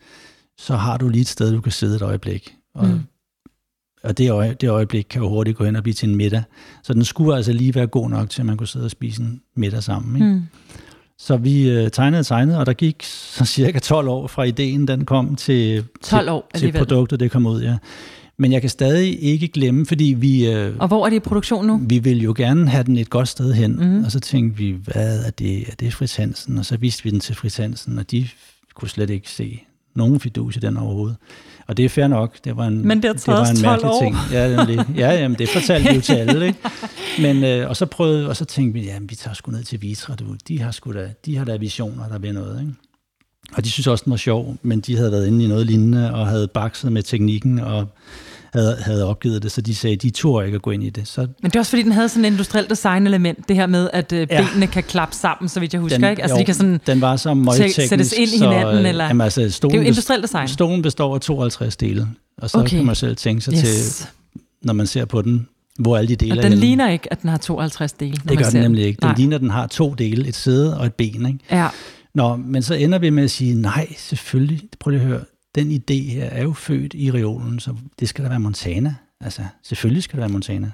så 0.59 0.77
har 0.77 0.97
du 0.97 1.09
lige 1.09 1.21
et 1.23 1.29
sted, 1.29 1.53
du 1.53 1.61
kan 1.61 1.73
sidde 1.73 1.97
et 1.97 2.03
øjeblik. 2.03 2.55
Og, 2.75 2.87
mm. 2.87 3.01
Og 4.05 4.19
det, 4.19 4.31
øje, 4.31 4.57
det 4.61 4.69
øjeblik 4.69 5.07
kan 5.11 5.23
jo 5.23 5.29
hurtigt 5.29 5.57
gå 5.57 5.65
hen 5.65 5.77
og 5.77 5.83
blive 5.83 5.95
til 5.95 6.09
en 6.09 6.17
middag. 6.17 6.43
Så 6.83 6.95
den 6.95 7.05
skulle 7.05 7.37
altså 7.37 7.53
lige 7.53 7.75
være 7.75 7.87
god 7.87 8.11
nok 8.11 8.31
til, 8.31 8.43
at 8.43 8.47
man 8.47 8.57
kunne 8.57 8.67
sidde 8.67 8.85
og 8.85 8.91
spise 8.91 9.23
en 9.23 9.41
middag 9.57 9.83
sammen. 9.83 10.17
Ikke? 10.17 10.35
Mm. 10.35 10.43
Så 11.19 11.37
vi 11.37 11.71
øh, 11.71 11.91
tegnede 11.91 12.21
og 12.21 12.27
tegnede, 12.27 12.59
og 12.59 12.67
der 12.67 12.73
gik 12.73 13.03
så 13.03 13.45
cirka 13.57 13.79
12 13.79 14.09
år 14.09 14.27
fra 14.27 14.43
ideen, 14.43 14.89
den 14.89 15.05
kom 15.05 15.37
til, 15.37 15.85
12 16.03 16.31
år 16.31 16.51
til, 16.55 16.73
til 16.73 16.79
produktet, 16.79 17.21
det 17.21 17.31
kom 17.31 17.47
ud, 17.47 17.63
ja. 17.63 17.77
Men 18.39 18.53
jeg 18.53 18.61
kan 18.61 18.71
stadig 18.71 19.23
ikke 19.23 19.49
glemme, 19.49 19.87
fordi 19.87 20.05
vi... 20.19 20.51
Øh, 20.51 20.77
og 20.79 20.89
hvor 20.89 21.07
er 21.07 21.11
det 21.11 21.17
i 21.17 21.21
produktion 21.21 21.67
nu? 21.67 21.81
Vi 21.83 21.99
vil 21.99 22.23
jo 22.23 22.35
gerne 22.37 22.69
have 22.69 22.85
den 22.85 22.97
et 22.97 23.11
godt 23.11 23.29
sted 23.29 23.53
hen, 23.53 23.77
mm. 23.77 24.05
og 24.05 24.13
så 24.13 24.21
tænkte 24.21 24.59
vi, 24.59 24.77
hvad 24.85 25.25
er 25.27 25.31
det? 25.31 25.69
Er 25.69 25.75
det 25.81 25.95
Fritz 25.95 26.17
Hansen? 26.17 26.59
Og 26.59 26.65
så 26.65 26.77
viste 26.77 27.05
vi 27.05 27.11
den 27.11 27.21
til 27.21 27.35
Fritz 27.35 27.57
Hansen, 27.57 27.99
og 27.99 28.11
de 28.11 28.29
kunne 28.75 28.89
slet 28.89 29.11
ikke 29.11 29.31
se 29.31 29.61
nogen 29.95 30.21
fidus 30.21 30.57
i 30.57 30.59
den 30.59 30.77
overhovedet. 30.77 31.17
Og 31.67 31.77
det 31.77 31.85
er 31.85 31.89
fair 31.89 32.07
nok. 32.07 32.37
Det 32.45 32.57
var 32.57 32.67
en, 32.67 32.89
men 32.89 33.03
det, 33.03 33.15
det 33.15 33.27
var 33.27 33.47
en 33.47 33.62
mærkelig 33.62 33.91
år. 33.91 34.03
ting. 34.03 34.17
Ja, 34.33 34.65
det, 34.67 34.87
ja 34.97 35.12
jamen, 35.12 35.39
det 35.39 35.49
fortalte 35.49 35.89
vi 35.89 35.95
jo 35.95 36.01
til 36.01 36.15
alle. 36.15 36.47
Ikke? 36.47 36.59
Men, 37.23 37.45
øh, 37.45 37.69
og 37.69 37.77
så 37.77 37.87
prøvede, 37.87 38.29
og 38.29 38.37
så 38.37 38.45
tænkte 38.45 38.81
vi, 38.81 38.87
jamen, 38.87 39.11
vi 39.11 39.15
tager 39.15 39.35
sgu 39.35 39.53
ned 39.53 39.65
til 39.65 39.83
Vitra. 39.83 40.15
Du. 40.15 40.25
De, 40.49 40.61
har 40.61 40.71
sgu 40.71 40.93
da, 40.93 41.11
de 41.27 41.37
har 41.37 41.45
da 41.45 41.57
visioner, 41.57 42.09
der 42.09 42.19
bliver 42.19 42.33
noget. 42.33 42.61
Ikke? 42.61 42.73
Og 43.57 43.65
de 43.65 43.71
synes 43.71 43.87
også, 43.87 44.05
den 44.05 44.11
var 44.11 44.17
sjov, 44.17 44.57
men 44.62 44.81
de 44.81 44.97
havde 44.97 45.12
været 45.12 45.27
inde 45.27 45.45
i 45.45 45.49
noget 45.49 45.67
lignende, 45.67 46.15
og 46.15 46.27
havde 46.27 46.49
bakset 46.49 46.93
med 46.93 47.03
teknikken, 47.03 47.59
og 47.59 47.89
havde, 48.55 48.77
havde 48.81 49.05
opgivet 49.07 49.43
det, 49.43 49.53
så 49.53 49.61
de 49.61 49.75
sagde, 49.75 49.97
de 49.97 50.11
turde 50.11 50.47
ikke 50.47 50.57
at 50.57 50.63
gå 50.63 50.71
ind 50.71 50.85
i 50.85 50.91
det. 50.91 51.09
Så, 51.09 51.21
Men 51.21 51.51
det 51.51 51.57
er 51.57 51.61
også 51.61 51.71
fordi, 51.71 51.83
den 51.83 51.93
havde 51.93 52.09
sådan 52.09 52.25
en 52.25 52.33
industrielt 52.33 52.71
design-element, 52.71 53.49
det 53.49 53.57
her 53.57 53.67
med, 53.67 53.91
at 53.93 54.13
øh, 54.13 54.27
Ja. 54.31 54.47
benene 54.53 54.67
kan 54.67 54.83
klappe 54.83 55.15
sammen, 55.15 55.49
så 55.49 55.61
vidt 55.61 55.73
jeg 55.73 55.81
husker, 55.81 55.99
den, 55.99 56.11
ikke? 56.11 56.23
Altså, 56.23 56.37
de 56.39 56.45
kan 56.45 56.55
sådan, 56.55 56.81
den 56.87 57.01
var 57.01 57.17
så 57.17 57.35
møgteknisk. 57.35 57.89
sættes 57.89 58.13
ind 58.13 58.29
i 58.29 58.39
så, 58.39 58.45
hinanden, 58.51 58.83
øh, 58.85 58.89
eller- 58.89 59.05
Jamen, 59.07 59.21
altså, 59.21 59.41
det 59.41 59.47
er 59.47 59.51
stolen, 59.51 59.77
jo 59.77 59.83
industrielt 59.83 60.23
design. 60.23 60.49
stolen 60.49 60.83
består 60.83 61.15
af 61.15 61.21
52 61.21 61.77
dele, 61.77 62.09
og 62.39 62.51
så 62.51 62.59
Okay. 62.59 62.69
kan 62.77 62.85
man 62.87 62.95
selv 62.95 63.17
tænke 63.17 63.41
sig 63.41 63.53
yes. 63.55 63.61
til, 63.63 64.07
når 64.63 64.73
man 64.73 64.87
ser 64.87 65.05
på 65.05 65.23
den, 65.23 65.49
hvor 65.79 65.97
alle 65.97 66.09
de 66.09 66.17
dele 66.17 66.33
Og 66.33 66.37
er 66.39 66.43
den 66.43 66.51
henne. 66.53 66.61
ligner 66.67 66.91
ikke, 66.91 67.13
at 67.13 67.23
den 67.23 67.31
har 67.31 67.37
52 67.39 67.93
dele. 67.93 68.11
når 68.11 68.17
Det 68.17 68.25
man 68.27 68.37
gør 68.37 68.45
ser 68.45 68.51
den 68.51 68.63
nemlig 68.63 68.85
ikke. 68.85 69.01
Den 69.01 69.09
Nej. 69.09 69.17
ligner, 69.17 69.35
at 69.37 69.41
den 69.41 69.51
har 69.51 69.67
to 69.67 69.95
dele, 69.95 70.29
et 70.29 70.35
sæde 70.37 70.79
og 70.79 70.87
et 70.87 70.95
ben. 70.95 71.27
Ikke? 71.27 71.39
Ja, 71.51 71.69
Nå, 72.15 72.37
men 72.37 72.63
så 72.63 72.75
ender 72.75 72.99
vi 72.99 73.11
med 73.11 73.25
at 73.25 73.31
sige, 73.31 73.55
nej, 73.55 73.89
selvfølgelig, 73.99 74.61
prøv 74.81 74.91
lige 74.91 75.01
at 75.01 75.07
høre, 75.07 75.21
den 75.55 75.71
idé 75.73 75.95
her 76.13 76.25
er 76.25 76.43
jo 76.43 76.53
født 76.53 76.95
i 76.95 77.11
reolen, 77.11 77.61
så 77.61 77.75
det 78.01 78.09
skal 78.09 78.25
da 78.25 78.29
være 78.29 78.41
Montana. 78.41 78.95
Altså, 79.21 79.43
selvfølgelig 79.63 80.03
skal 80.03 80.17
det 80.17 80.21
være 80.21 80.29
Montana. 80.29 80.71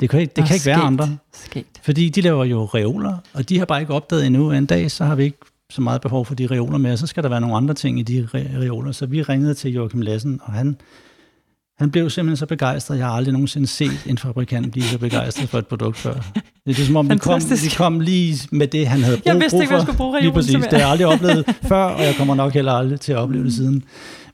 Det 0.00 0.10
kan 0.10 0.20
ikke, 0.20 0.32
det 0.36 0.42
Nå, 0.42 0.46
kan 0.46 0.56
ikke 0.56 0.66
være 0.66 0.76
skægt. 0.76 0.86
andre. 0.86 1.16
Skægt. 1.34 1.80
Fordi 1.82 2.08
de 2.08 2.20
laver 2.20 2.44
jo 2.44 2.64
reoler, 2.64 3.16
og 3.32 3.48
de 3.48 3.58
har 3.58 3.64
bare 3.64 3.80
ikke 3.80 3.94
opdaget 3.94 4.26
endnu, 4.26 4.50
at 4.50 4.58
en 4.58 4.66
dag, 4.66 4.90
så 4.90 5.04
har 5.04 5.14
vi 5.14 5.24
ikke 5.24 5.38
så 5.70 5.80
meget 5.82 6.00
behov 6.00 6.26
for 6.26 6.34
de 6.34 6.46
reoler 6.46 6.78
mere, 6.78 6.96
så 6.96 7.06
skal 7.06 7.22
der 7.22 7.28
være 7.28 7.40
nogle 7.40 7.56
andre 7.56 7.74
ting 7.74 7.98
i 8.00 8.02
de 8.02 8.28
re- 8.34 8.58
reoler. 8.58 8.92
Så 8.92 9.06
vi 9.06 9.22
ringede 9.22 9.54
til 9.54 9.72
Joachim 9.72 10.00
Lassen, 10.00 10.40
og 10.42 10.52
han, 10.52 10.76
han 11.78 11.90
blev 11.90 12.10
simpelthen 12.10 12.36
så 12.36 12.46
begejstret. 12.46 12.98
Jeg 12.98 13.06
har 13.06 13.12
aldrig 13.12 13.32
nogensinde 13.32 13.66
set 13.66 14.06
en 14.06 14.18
fabrikant 14.18 14.72
blive 14.72 14.84
så 14.84 14.98
begejstret 14.98 15.48
for 15.48 15.58
et 15.58 15.66
produkt 15.66 15.96
før. 15.96 16.14
Det 16.66 16.78
er 16.78 16.84
som 16.84 16.96
om, 16.96 17.10
vi 17.10 17.16
kom, 17.16 17.40
vi 17.40 17.68
kom 17.76 18.00
lige 18.00 18.48
med 18.52 18.66
det, 18.66 18.86
han 18.88 19.02
havde 19.02 19.16
brug, 19.16 19.26
Jeg 19.26 19.34
vidste 19.34 19.50
brug 19.50 19.62
ikke, 19.62 19.70
for. 19.70 19.76
man 19.76 19.82
skulle 19.86 19.96
bruge 19.96 20.12
Lige 20.12 20.20
reolen 20.22 20.34
præcis. 20.34 20.50
til 20.50 20.58
mere. 20.60 20.70
Det 20.70 20.78
har 20.80 20.84
jeg 20.84 20.90
aldrig 20.90 21.06
oplevet 21.06 21.56
før, 21.68 21.84
og 21.84 22.02
jeg 22.02 22.14
kommer 22.18 22.34
nok 22.34 22.52
heller 22.54 22.72
aldrig 22.72 23.00
til 23.00 23.12
at 23.12 23.18
opleve 23.18 23.44
det 23.44 23.52
siden. 23.54 23.84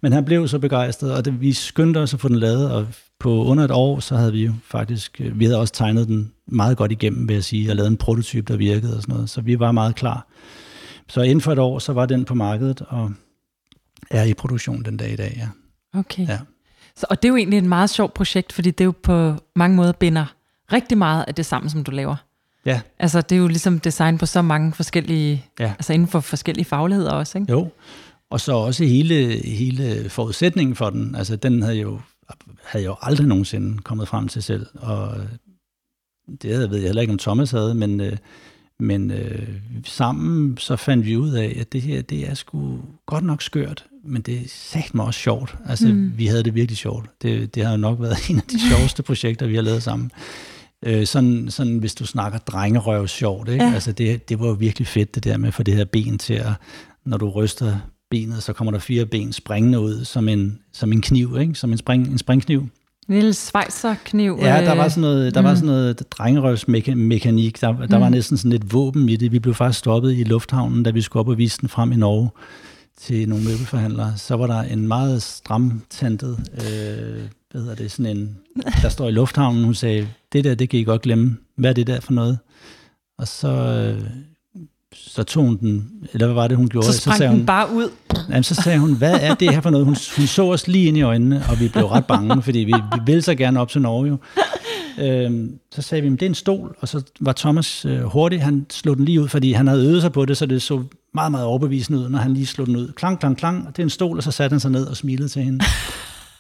Men 0.01 0.13
han 0.13 0.25
blev 0.25 0.49
så 0.49 0.59
begejstret, 0.59 1.13
og 1.15 1.25
det, 1.25 1.41
vi 1.41 1.53
skyndte 1.53 1.99
os 1.99 2.15
at 2.15 2.21
få 2.21 2.29
den 2.29 2.37
lavet, 2.39 2.71
og 2.73 2.87
på 3.19 3.45
under 3.45 3.65
et 3.65 3.71
år, 3.71 4.01
så 4.01 4.17
havde 4.17 4.33
vi 4.33 4.45
jo 4.47 4.53
faktisk, 4.65 5.21
øh, 5.21 5.39
vi 5.39 5.45
havde 5.45 5.59
også 5.61 5.75
tegnet 5.75 6.09
den 6.09 6.33
meget 6.47 6.77
godt 6.77 6.93
igennem, 6.93 7.29
vil 7.29 7.35
jeg 7.35 7.45
sige, 7.45 7.71
og 7.71 7.77
lavet 7.77 7.89
en 7.91 7.97
prototype, 7.97 8.53
der 8.53 8.59
virkede 8.59 8.97
og 8.97 9.03
sådan 9.03 9.15
noget, 9.15 9.31
så 9.31 9.41
vi 9.41 9.59
var 9.59 9.73
meget 9.73 9.95
klar. 9.95 10.27
Så 11.09 11.21
inden 11.23 11.41
for 11.41 11.53
et 11.53 11.59
år, 11.59 11.79
så 11.79 11.93
var 11.93 12.07
den 12.07 12.25
på 12.25 12.35
markedet, 12.35 12.83
og 12.89 13.13
er 14.11 14.23
i 14.25 14.35
produktion 14.35 14.83
den 14.85 14.97
dag 14.97 15.13
i 15.13 15.17
dag, 15.17 15.35
ja. 15.37 15.49
Okay. 15.99 16.29
Ja. 16.29 16.39
Så, 16.97 17.07
og 17.11 17.23
det 17.23 17.29
er 17.29 17.33
jo 17.33 17.37
egentlig 17.37 17.59
et 17.59 17.65
meget 17.65 17.91
sjovt 17.91 18.15
projekt, 18.15 18.53
fordi 18.53 18.71
det 18.71 18.85
jo 18.85 18.95
på 19.03 19.35
mange 19.57 19.77
måder 19.77 19.93
binder 19.93 20.35
rigtig 20.73 20.99
meget 20.99 21.25
af 21.29 21.35
det 21.35 21.47
samme, 21.47 21.71
som 21.71 21.85
du 21.85 21.91
laver. 21.91 22.17
Ja, 22.67 22.81
Altså, 22.99 23.21
det 23.21 23.37
er 23.37 23.41
jo 23.41 23.47
ligesom 23.49 23.81
design 23.81 24.19
på 24.19 24.27
så 24.27 24.43
mange 24.43 24.73
forskellige, 24.73 25.45
Ja. 25.61 25.73
altså 25.79 25.93
inden 25.93 26.09
for 26.09 26.21
forskellige 26.21 26.65
fagligheder 26.65 27.11
også, 27.11 27.39
ikke? 27.39 27.53
jo. 27.53 27.69
Og 28.31 28.41
så 28.41 28.53
også 28.53 28.85
hele, 28.85 29.41
hele 29.45 30.11
forudsætningen 30.11 30.77
for 30.77 30.91
den, 30.91 31.15
altså 31.15 31.37
den 31.37 31.63
havde 31.63 31.77
jo, 31.77 32.01
havde 32.65 32.85
jo 32.85 32.97
aldrig 33.03 33.27
nogensinde 33.27 33.79
kommet 33.79 34.09
frem 34.09 34.29
til 34.29 34.43
selv, 34.43 34.67
og 34.75 35.17
det 36.43 36.55
havde- 36.55 36.71
ved 36.71 36.79
jeg 36.79 36.87
heller 36.89 37.03
ikke, 37.03 37.13
om 37.13 37.19
Thomas 37.19 37.51
havde, 37.51 37.75
men, 37.75 38.01
øh, 38.01 38.17
men 38.81 39.11
øh, 39.11 39.49
sammen 39.85 40.57
så 40.59 40.77
fandt 40.77 41.07
vi 41.07 41.17
ud 41.17 41.31
af, 41.31 41.57
at 41.61 41.73
det 41.73 41.83
her, 41.83 42.03
det 42.03 42.29
er 42.31 42.35
sgu 42.35 42.79
godt 43.07 43.25
nok 43.25 43.43
skørt, 43.43 43.85
men 44.05 44.23
det 44.23 44.35
er 44.35 44.49
sagt 44.49 44.95
mig 44.95 45.07
også 45.07 45.21
sjovt. 45.21 45.57
Altså, 45.67 45.89
Mm. 45.89 46.13
vi 46.19 46.27
havde 46.27 46.43
det 46.43 46.55
virkelig 46.55 46.77
sjovt. 46.79 47.11
Det, 47.23 47.55
det 47.55 47.65
har 47.65 47.71
jo 47.71 47.77
nok 47.77 48.01
været 48.01 48.31
en 48.31 48.37
af 48.37 48.43
de 48.43 48.59
sjoveste 48.71 49.03
projekter, 49.09 49.47
vi 49.47 49.55
har 49.55 49.63
lavet 49.63 49.83
sammen. 49.83 50.11
Øh, 50.85 51.07
sådan, 51.07 51.51
sådan, 51.51 51.79
hvis 51.79 51.95
du 51.95 52.07
snakker 52.07 52.39
drengerøv 52.39 53.09
sjovt, 53.09 53.49
ikke? 53.49 53.65
Ja. 53.65 53.73
Altså, 53.75 53.93
det, 53.93 54.29
det 54.29 54.41
var 54.41 54.47
jo 54.47 54.53
virkelig 54.53 54.87
fedt, 54.89 55.15
det 55.15 55.25
der 55.25 55.37
med 55.37 55.49
at 55.49 55.55
få 55.55 55.63
det 55.63 55.75
her 55.75 55.85
ben 55.85 56.19
til 56.19 56.35
at, 56.35 56.53
når 57.05 57.17
du 57.17 57.29
ryster 57.31 57.79
benet, 58.11 58.43
så 58.43 58.53
kommer 58.53 58.71
der 58.73 58.79
fire 58.79 59.07
ben 59.07 59.33
springende 59.33 59.81
ud 59.81 60.05
som 60.05 60.29
en, 60.29 60.59
som 60.73 60.93
en 60.93 61.01
kniv, 61.01 61.37
ikke? 61.41 61.55
Som 61.55 61.73
en, 61.73 61.79
spring, 61.79 62.09
en 62.09 62.19
springkniv. 62.19 62.61
En 63.09 63.15
lille 63.15 63.35
svejserkniv. 63.35 64.39
Ja, 64.41 64.65
der 64.65 64.75
var 64.75 64.85
øh, 64.85 64.91
sådan 64.91 65.01
noget, 65.01 65.35
der 65.35 65.41
mm. 65.41 65.47
var 65.47 65.55
sådan 65.55 65.67
noget 65.67 66.03
drengerøvsmekanik. 66.11 67.61
Der, 67.61 67.73
der 67.87 67.97
Mm. 67.97 68.03
var 68.03 68.09
næsten 68.09 68.37
sådan 68.37 68.53
et 68.53 68.73
våben 68.73 69.09
i 69.09 69.17
det. 69.17 69.33
Vi 69.33 69.39
blev 69.39 69.55
faktisk 69.55 69.79
stoppet 69.79 70.13
i 70.19 70.25
lufthavnen, 70.25 70.83
da 70.83 70.91
vi 70.91 71.03
skulle 71.03 71.21
op 71.21 71.29
og 71.29 71.39
vise 71.39 71.61
den 71.61 71.69
frem 71.69 71.93
i 71.93 71.97
Norge 71.97 72.31
til 73.01 73.29
nogle 73.29 73.45
møbelforhandlere. 73.45 74.13
Så 74.17 74.37
var 74.37 74.47
der 74.47 74.61
en 74.63 74.89
meget 74.89 75.23
stramtantet, 75.23 76.39
øh, 76.55 77.21
hvad 77.51 77.61
hedder 77.61 77.75
det, 77.75 77.91
sådan 77.93 78.17
en, 78.17 78.37
der 78.83 78.89
står 78.89 79.09
i 79.09 79.13
lufthavnen. 79.13 79.65
Hun 79.65 79.75
sagde, 79.75 80.09
det 80.33 80.45
der, 80.45 80.55
det 80.55 80.69
kan 80.71 80.81
I 80.81 80.85
godt 80.85 81.03
glemme. 81.03 81.37
Hvad 81.57 81.71
er 81.71 81.75
det 81.75 81.87
der 81.87 82.01
for 82.01 82.13
noget? 82.13 82.39
Og 83.19 83.29
så, 83.29 83.49
øh, 83.49 84.03
så 84.97 85.23
tog 85.23 85.45
hun 85.45 85.57
den, 85.57 85.91
eller 86.13 86.27
hvad 86.27 86.35
var 86.35 86.49
det, 86.49 86.57
hun 86.57 86.69
gjorde? 86.69 86.87
Så 86.87 87.01
sprang 87.01 87.19
sagde 87.19 87.31
den 87.31 87.39
hun, 87.39 87.47
bare 87.47 87.73
ud. 87.73 87.91
Jamen, 88.29 88.43
så 88.43 88.55
sagde 88.55 88.79
hun, 88.79 88.95
hvad 88.95 89.19
er 89.21 89.35
det 89.35 89.55
her 89.55 89.61
for 89.61 89.71
noget? 89.71 89.87
Hun, 89.87 89.97
hun 90.17 90.27
så 90.27 90.43
os 90.53 90.69
lige 90.69 90.87
ind 90.87 90.97
i 90.97 91.03
øjnene, 91.03 91.45
og 91.51 91.61
vi 91.61 91.69
blev 91.69 91.85
ret 91.85 92.07
bange, 92.07 92.43
fordi 92.43 92.59
vi, 92.59 92.73
vi 92.73 93.01
ville 93.07 93.23
så 93.23 93.35
gerne 93.35 93.61
op 93.61 93.69
til 93.69 93.83
Norge 93.83 94.09
jo. 94.09 94.17
Øhm, 94.99 95.59
så 95.73 95.83
sagde 95.83 96.03
vi, 96.03 96.09
at 96.09 96.13
det 96.13 96.23
er 96.23 96.31
en 96.31 96.35
stol, 96.35 96.77
og 96.81 96.89
så 96.89 97.03
var 97.21 97.33
Thomas 97.33 97.85
øh, 97.85 98.03
hurtig, 98.03 98.43
han 98.43 98.67
slog 98.71 98.97
den 98.97 99.05
lige 99.05 99.21
ud, 99.21 99.29
fordi 99.29 99.53
han 99.53 99.67
havde 99.67 99.87
øvet 99.87 100.03
sig 100.03 100.13
på 100.13 100.25
det, 100.25 100.37
så 100.37 100.47
det 100.47 100.63
så 100.63 100.83
meget, 101.15 101.31
meget 101.31 101.47
overbevisende 101.47 101.99
ud, 101.99 102.09
når 102.09 102.19
han 102.19 102.35
lige 102.35 102.47
slog 102.47 102.67
den 102.67 102.77
ud. 102.77 102.93
Klang, 102.93 103.21
klang, 103.21 103.37
klang, 103.37 103.67
og 103.67 103.77
det 103.77 103.83
er 103.83 103.87
en 103.87 103.91
stol, 103.91 104.17
og 104.17 104.23
så 104.23 104.31
satte 104.31 104.55
han 104.55 104.61
sig 104.61 104.71
ned 104.71 104.87
og 104.87 104.97
smilede 104.97 105.29
til 105.29 105.43
hende. 105.43 105.65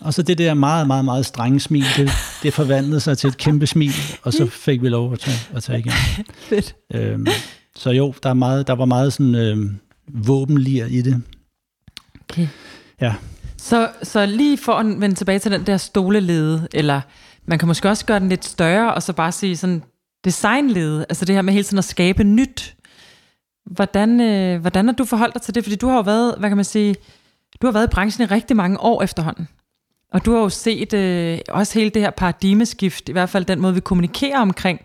Og 0.00 0.14
så 0.14 0.22
det 0.22 0.38
der 0.38 0.54
meget, 0.54 0.86
meget, 0.86 1.04
meget 1.04 1.26
strenge 1.26 1.60
smil, 1.60 1.84
det, 1.96 2.10
det 2.42 2.52
forvandlede 2.52 3.00
sig 3.00 3.18
til 3.18 3.28
et 3.28 3.36
kæmpe 3.36 3.66
smil, 3.66 3.92
og 4.22 4.32
så 4.32 4.46
fik 4.46 4.82
vi 4.82 4.88
lov 4.88 5.12
at 5.12 5.18
tage, 5.18 5.38
at 5.54 5.62
tage 5.62 5.78
igen. 5.78 5.92
Fedt. 6.48 6.74
Øhm, 6.94 7.26
så 7.76 7.90
jo, 7.90 8.14
der, 8.22 8.30
er 8.30 8.34
meget, 8.34 8.66
der 8.66 8.72
var 8.72 8.84
meget 8.84 9.12
sådan 9.12 9.34
øh, 9.34 9.56
våbenlir 10.26 10.86
i 10.86 11.02
det. 11.02 11.22
Okay. 12.20 12.48
Ja. 13.00 13.14
Så, 13.58 13.90
så 14.02 14.26
lige 14.26 14.58
for 14.58 14.72
at 14.72 14.86
vende 14.86 15.14
tilbage 15.14 15.38
til 15.38 15.50
den 15.50 15.66
der 15.66 15.76
stolelede, 15.76 16.68
eller 16.74 17.00
man 17.46 17.58
kan 17.58 17.68
måske 17.68 17.88
også 17.88 18.06
gøre 18.06 18.20
den 18.20 18.28
lidt 18.28 18.44
større, 18.44 18.94
og 18.94 19.02
så 19.02 19.12
bare 19.12 19.32
sige 19.32 19.56
sådan 19.56 19.82
designlede, 20.24 21.06
altså 21.08 21.24
det 21.24 21.34
her 21.34 21.42
med 21.42 21.52
hele 21.52 21.64
tiden 21.64 21.78
at 21.78 21.84
skabe 21.84 22.24
nyt. 22.24 22.76
Hvordan, 23.66 24.20
øh, 24.20 24.60
hvordan 24.60 24.86
har 24.86 24.94
du 24.94 25.04
forholdt 25.04 25.34
dig 25.34 25.42
til 25.42 25.54
det? 25.54 25.64
Fordi 25.64 25.76
du 25.76 25.88
har 25.88 25.96
jo 25.96 26.02
været, 26.02 26.34
hvad 26.38 26.50
kan 26.50 26.56
man 26.56 26.64
sige, 26.64 26.96
du 27.62 27.66
har 27.66 27.72
været 27.72 27.86
i 27.86 27.94
branchen 27.94 28.28
i 28.28 28.32
rigtig 28.34 28.56
mange 28.56 28.80
år 28.80 29.02
efterhånden. 29.02 29.48
Og 30.12 30.24
du 30.24 30.32
har 30.32 30.40
jo 30.40 30.48
set 30.48 30.92
øh, 30.92 31.38
også 31.48 31.78
hele 31.78 31.90
det 31.90 32.02
her 32.02 32.10
paradigmeskift, 32.10 33.08
i 33.08 33.12
hvert 33.12 33.28
fald 33.28 33.44
den 33.44 33.60
måde, 33.60 33.74
vi 33.74 33.80
kommunikerer 33.80 34.40
omkring 34.40 34.80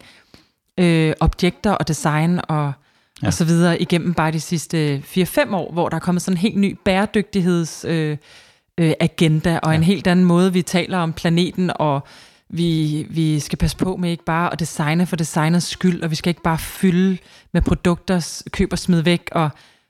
øh, 0.78 1.14
objekter 1.20 1.72
og 1.72 1.88
design 1.88 2.40
og, 2.48 2.74
ja. 3.22 3.28
Og 3.28 3.34
så 3.34 3.46
videre 3.46 3.82
igennem 3.82 4.14
bare 4.14 4.32
de 4.32 4.40
sidste 4.40 5.04
4-5 5.06 5.56
år, 5.56 5.74
hvor 5.74 5.90
der 5.90 5.96
er 5.96 6.00
kommet 6.00 6.22
sådan 6.22 6.34
en 6.34 6.42
helt 6.42 6.58
ny 6.58 6.78
bæredygtigheds 6.86 7.86
øh, 7.88 8.18
øh, 8.78 8.94
agenda 9.00 9.60
og 9.64 9.72
ja. 9.72 9.78
en 9.78 9.84
helt 9.84 10.08
anden 10.08 10.26
måde, 10.26 10.54
vi 10.54 10.62
taler 10.62 10.98
om 10.98 11.14
planeten, 11.14 11.72
og 11.76 12.08
vi, 12.50 13.06
vi 13.10 13.40
skal 13.40 13.58
passe 13.58 13.78
på 13.78 13.96
med 13.96 14.12
ikke 14.12 14.26
bare 14.26 14.54
at 14.54 14.60
designe 14.60 15.06
for 15.06 15.16
designers 15.16 15.64
skyld, 15.64 16.04
og 16.04 16.12
vi 16.12 16.16
skal 16.16 16.30
ikke 16.30 16.42
bare 16.42 16.58
fylde 16.58 17.18
med 17.54 17.62
produkter, 17.62 18.44
køb 18.52 18.72
og 18.72 18.80
smid 18.80 19.02
væk. 19.02 19.30
Og 19.32 19.50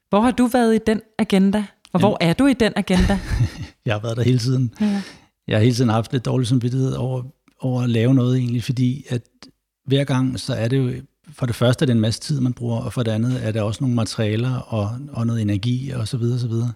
hvor 0.10 0.22
har 0.22 0.32
du 0.32 0.48
været 0.48 0.76
i 0.76 0.80
den 0.88 1.02
agenda? 1.18 1.66
Og 1.94 2.00
hvor 2.00 2.18
er 2.22 2.34
du 2.34 2.46
i 2.48 2.54
den 2.54 2.74
agenda? 2.76 3.20
Jeg 3.86 3.94
har 3.94 4.00
været 4.00 4.18
der 4.18 4.24
hele 4.24 4.40
tiden. 4.40 4.74
Ja. 4.82 5.02
Jeg 5.48 5.58
har 5.58 5.64
hele 5.64 5.76
tiden 5.76 5.90
haft 5.90 6.12
lidt 6.12 6.26
dårlig 6.26 6.48
samvittighed 6.48 6.94
over, 6.94 7.24
over 7.60 7.82
at 7.82 7.90
lave 7.90 8.14
noget 8.14 8.38
egentlig, 8.38 8.64
fordi 8.64 9.06
at 9.10 9.22
hver 9.88 10.04
gang, 10.04 10.40
så 10.40 10.54
er 10.54 10.68
det 10.68 10.78
jo, 10.78 10.92
for 11.32 11.46
det 11.46 11.56
første 11.56 11.84
er 11.84 11.86
det 11.86 11.94
en 11.94 12.00
masse 12.00 12.20
tid, 12.20 12.40
man 12.40 12.54
bruger, 12.54 12.82
og 12.82 12.94
for 12.94 13.04
det 13.04 13.12
andet 13.12 13.46
er 13.46 13.52
der 13.52 13.62
også 13.62 13.84
nogle 13.84 13.96
materialer 13.96 14.56
og, 14.56 15.00
og 15.12 15.28
noget 15.28 15.42
energi 15.42 15.90
og 15.90 16.08
så 16.08 16.18
videre, 16.18 16.40
så 16.40 16.48
videre. 16.48 16.72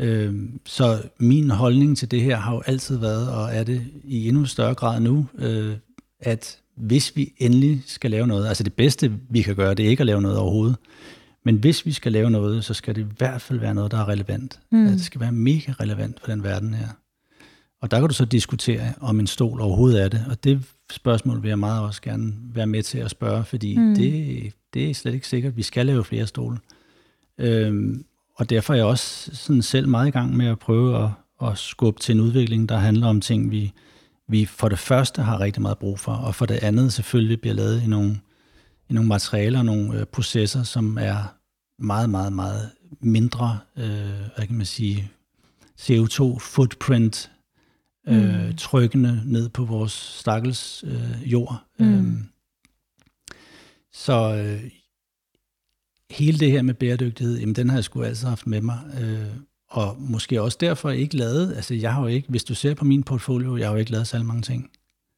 Øhm, 0.00 0.60
så 0.66 1.02
min 1.18 1.50
holdning 1.50 1.98
til 1.98 2.10
det 2.10 2.22
her 2.22 2.36
har 2.36 2.54
jo 2.54 2.62
altid 2.66 2.96
været, 2.96 3.30
og 3.30 3.54
er 3.54 3.64
det 3.64 3.86
i 4.04 4.28
endnu 4.28 4.44
større 4.44 4.74
grad 4.74 5.00
nu, 5.00 5.26
øh, 5.38 5.76
at 6.20 6.58
hvis 6.76 7.16
vi 7.16 7.32
endelig 7.38 7.82
skal 7.86 8.10
lave 8.10 8.26
noget, 8.26 8.48
altså 8.48 8.64
det 8.64 8.72
bedste 8.72 9.12
vi 9.30 9.42
kan 9.42 9.56
gøre, 9.56 9.74
det 9.74 9.86
er 9.86 9.90
ikke 9.90 10.00
at 10.00 10.06
lave 10.06 10.22
noget 10.22 10.38
overhovedet, 10.38 10.76
men 11.44 11.56
hvis 11.56 11.86
vi 11.86 11.92
skal 11.92 12.12
lave 12.12 12.30
noget, 12.30 12.64
så 12.64 12.74
skal 12.74 12.94
det 12.94 13.00
i 13.00 13.14
hvert 13.18 13.42
fald 13.42 13.58
være 13.58 13.74
noget, 13.74 13.90
der 13.90 13.98
er 13.98 14.08
relevant. 14.08 14.60
Mm. 14.72 14.86
Det 14.86 15.00
skal 15.00 15.20
være 15.20 15.32
mega 15.32 15.72
relevant 15.80 16.20
for 16.20 16.26
den 16.26 16.42
verden 16.42 16.74
her. 16.74 16.88
Og 17.82 17.90
der 17.90 17.98
kan 17.98 18.08
du 18.08 18.14
så 18.14 18.24
diskutere, 18.24 18.92
om 19.00 19.20
en 19.20 19.26
stol 19.26 19.60
overhovedet 19.60 20.02
er 20.02 20.08
det. 20.08 20.24
Og 20.30 20.44
det 20.44 20.62
spørgsmål 20.92 21.42
vil 21.42 21.48
jeg 21.48 21.58
meget 21.58 21.82
også 21.82 22.02
gerne 22.02 22.32
være 22.42 22.66
med 22.66 22.82
til 22.82 22.98
at 22.98 23.10
spørge, 23.10 23.44
fordi 23.44 23.78
mm. 23.78 23.94
det, 23.94 24.52
det 24.74 24.90
er 24.90 24.94
slet 24.94 25.14
ikke 25.14 25.28
sikkert. 25.28 25.56
Vi 25.56 25.62
skal 25.62 25.86
lave 25.86 26.04
flere 26.04 26.26
stole. 26.26 26.58
Øhm, 27.38 28.04
og 28.34 28.50
derfor 28.50 28.72
er 28.72 28.76
jeg 28.76 28.86
også 28.86 29.30
sådan 29.36 29.62
selv 29.62 29.88
meget 29.88 30.08
i 30.08 30.10
gang 30.10 30.36
med 30.36 30.46
at 30.46 30.58
prøve 30.58 31.04
at, 31.04 31.10
at 31.48 31.58
skubbe 31.58 32.00
til 32.00 32.14
en 32.14 32.20
udvikling, 32.20 32.68
der 32.68 32.76
handler 32.76 33.06
om 33.06 33.20
ting, 33.20 33.50
vi, 33.50 33.72
vi 34.28 34.44
for 34.44 34.68
det 34.68 34.78
første 34.78 35.22
har 35.22 35.40
rigtig 35.40 35.62
meget 35.62 35.78
brug 35.78 35.98
for, 35.98 36.12
og 36.12 36.34
for 36.34 36.46
det 36.46 36.56
andet 36.62 36.92
selvfølgelig 36.92 37.40
bliver 37.40 37.54
lavet 37.54 37.82
i 37.82 37.86
nogle, 37.86 38.20
i 38.88 38.92
nogle 38.92 39.08
materialer 39.08 39.58
og 39.58 39.64
nogle 39.64 40.00
øh, 40.00 40.06
processer, 40.06 40.62
som 40.62 40.98
er 41.00 41.34
meget, 41.78 42.10
meget, 42.10 42.32
meget 42.32 42.70
mindre, 43.00 43.58
øh, 43.76 43.84
hvad 44.36 44.46
kan 44.46 44.56
man 44.56 44.66
sige, 44.66 45.10
CO2-footprint 45.80 47.29
øh, 48.10 48.46
Mm. 48.46 48.56
trykkende 48.56 49.22
ned 49.24 49.48
på 49.48 49.64
vores 49.64 49.92
stakkels 49.92 50.84
øh, 50.86 51.32
jord. 51.32 51.62
Mm. 51.78 51.94
Øhm, 51.94 52.24
så 53.92 54.34
øh, 54.34 54.70
hele 56.10 56.38
det 56.38 56.50
her 56.50 56.62
med 56.62 56.74
bæredygtighed, 56.74 57.38
jamen 57.38 57.54
den 57.54 57.68
har 57.68 57.76
jeg 57.76 57.84
sgu 57.84 58.02
altid 58.02 58.28
haft 58.28 58.46
med 58.46 58.60
mig. 58.60 58.78
Øh, 59.00 59.26
og 59.70 59.96
måske 59.98 60.42
også 60.42 60.58
derfor 60.60 60.90
ikke 60.90 61.16
lavet, 61.16 61.54
altså 61.56 61.74
jeg 61.74 61.94
har 61.94 62.00
jo 62.00 62.06
ikke, 62.06 62.28
hvis 62.28 62.44
du 62.44 62.54
ser 62.54 62.74
på 62.74 62.84
min 62.84 63.02
portfolio, 63.02 63.56
jeg 63.56 63.66
har 63.66 63.72
jo 63.72 63.78
ikke 63.78 63.90
lavet 63.90 64.06
så 64.06 64.22
mange 64.22 64.42
ting. 64.42 64.70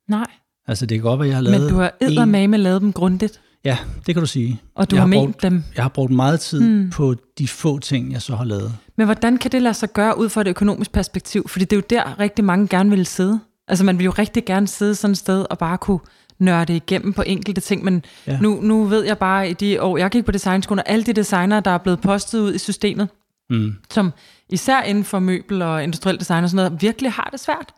Nej. 0.09 0.27
Altså 0.67 0.87
det 0.87 0.99
kan 0.99 1.03
godt 1.03 1.21
være, 1.21 1.29
jeg 1.29 1.37
har 1.37 1.43
lavet 1.43 1.61
Men 1.61 1.71
du 1.71 1.77
har 1.77 1.95
eddermame 2.01 2.57
lavet 2.57 2.81
dem 2.81 2.93
grundigt. 2.93 3.41
Ja, 3.65 3.79
det 4.07 4.15
kan 4.15 4.23
du 4.23 4.27
sige. 4.27 4.61
Og 4.75 4.91
du 4.91 4.97
jeg 4.97 5.03
har, 5.03 5.09
har 5.09 5.15
brugt, 5.15 5.43
dem. 5.43 5.65
Jeg 5.77 5.85
har 5.85 5.89
brugt 5.89 6.13
meget 6.13 6.41
tid 6.41 6.61
mm. 6.61 6.91
på 6.91 7.15
de 7.39 7.49
få 7.49 7.79
ting, 7.79 8.13
jeg 8.13 8.23
så 8.23 8.37
har 8.37 8.45
lavet. 8.45 8.75
Men 8.97 9.07
hvordan 9.07 9.37
kan 9.39 9.53
det 9.53 9.63
lade 9.63 9.75
sig 9.75 9.93
gøre 9.93 10.19
ud 10.19 10.29
fra 10.29 10.41
et 10.41 10.49
økonomisk 10.49 10.93
perspektiv? 10.93 11.49
Fordi 11.49 11.65
det 11.65 11.73
er 11.73 11.77
jo 11.77 11.83
der, 11.91 12.19
rigtig 12.19 12.45
mange 12.45 12.69
gerne 12.69 12.91
vil 12.91 13.07
sidde. 13.07 13.41
Altså 13.69 13.85
man 13.85 13.99
vil 13.99 14.05
jo 14.05 14.11
rigtig 14.11 14.45
gerne 14.45 14.69
sidde 14.69 14.95
sådan 14.95 15.13
et 15.13 15.19
sted 15.19 15.47
og 15.51 15.59
bare 15.59 15.79
kunne 15.79 15.99
nørde 16.39 16.77
igennem 16.77 17.13
på 17.13 17.23
enkelte 17.27 17.61
ting, 17.61 17.85
men 17.85 18.05
ja. 18.27 18.39
nu, 18.41 18.61
nu 18.63 18.85
ved 18.85 19.05
jeg 19.05 19.19
bare 19.19 19.51
i 19.51 19.53
de 19.53 19.83
år, 19.83 19.97
jeg 19.97 20.11
gik 20.11 20.25
på 20.25 20.33
designskolen, 20.33 20.79
og 20.79 20.89
alle 20.89 21.05
de 21.05 21.13
designer, 21.13 21.61
der 21.61 21.71
er 21.71 21.79
blevet 21.79 22.01
postet 22.01 22.41
ud 22.41 22.55
i 22.55 22.59
systemet, 22.59 23.09
mm. 23.51 23.75
som 23.91 24.13
især 24.51 24.83
inden 24.83 25.05
for 25.05 25.19
møbel 25.19 25.63
og 25.63 25.85
industriel 25.85 26.21
design 26.21 26.45
og 26.45 26.51
sådan 26.51 26.71
noget, 26.71 26.83
virkelig 26.83 27.13
har 27.13 27.29
det 27.33 27.41
svært. 27.41 27.75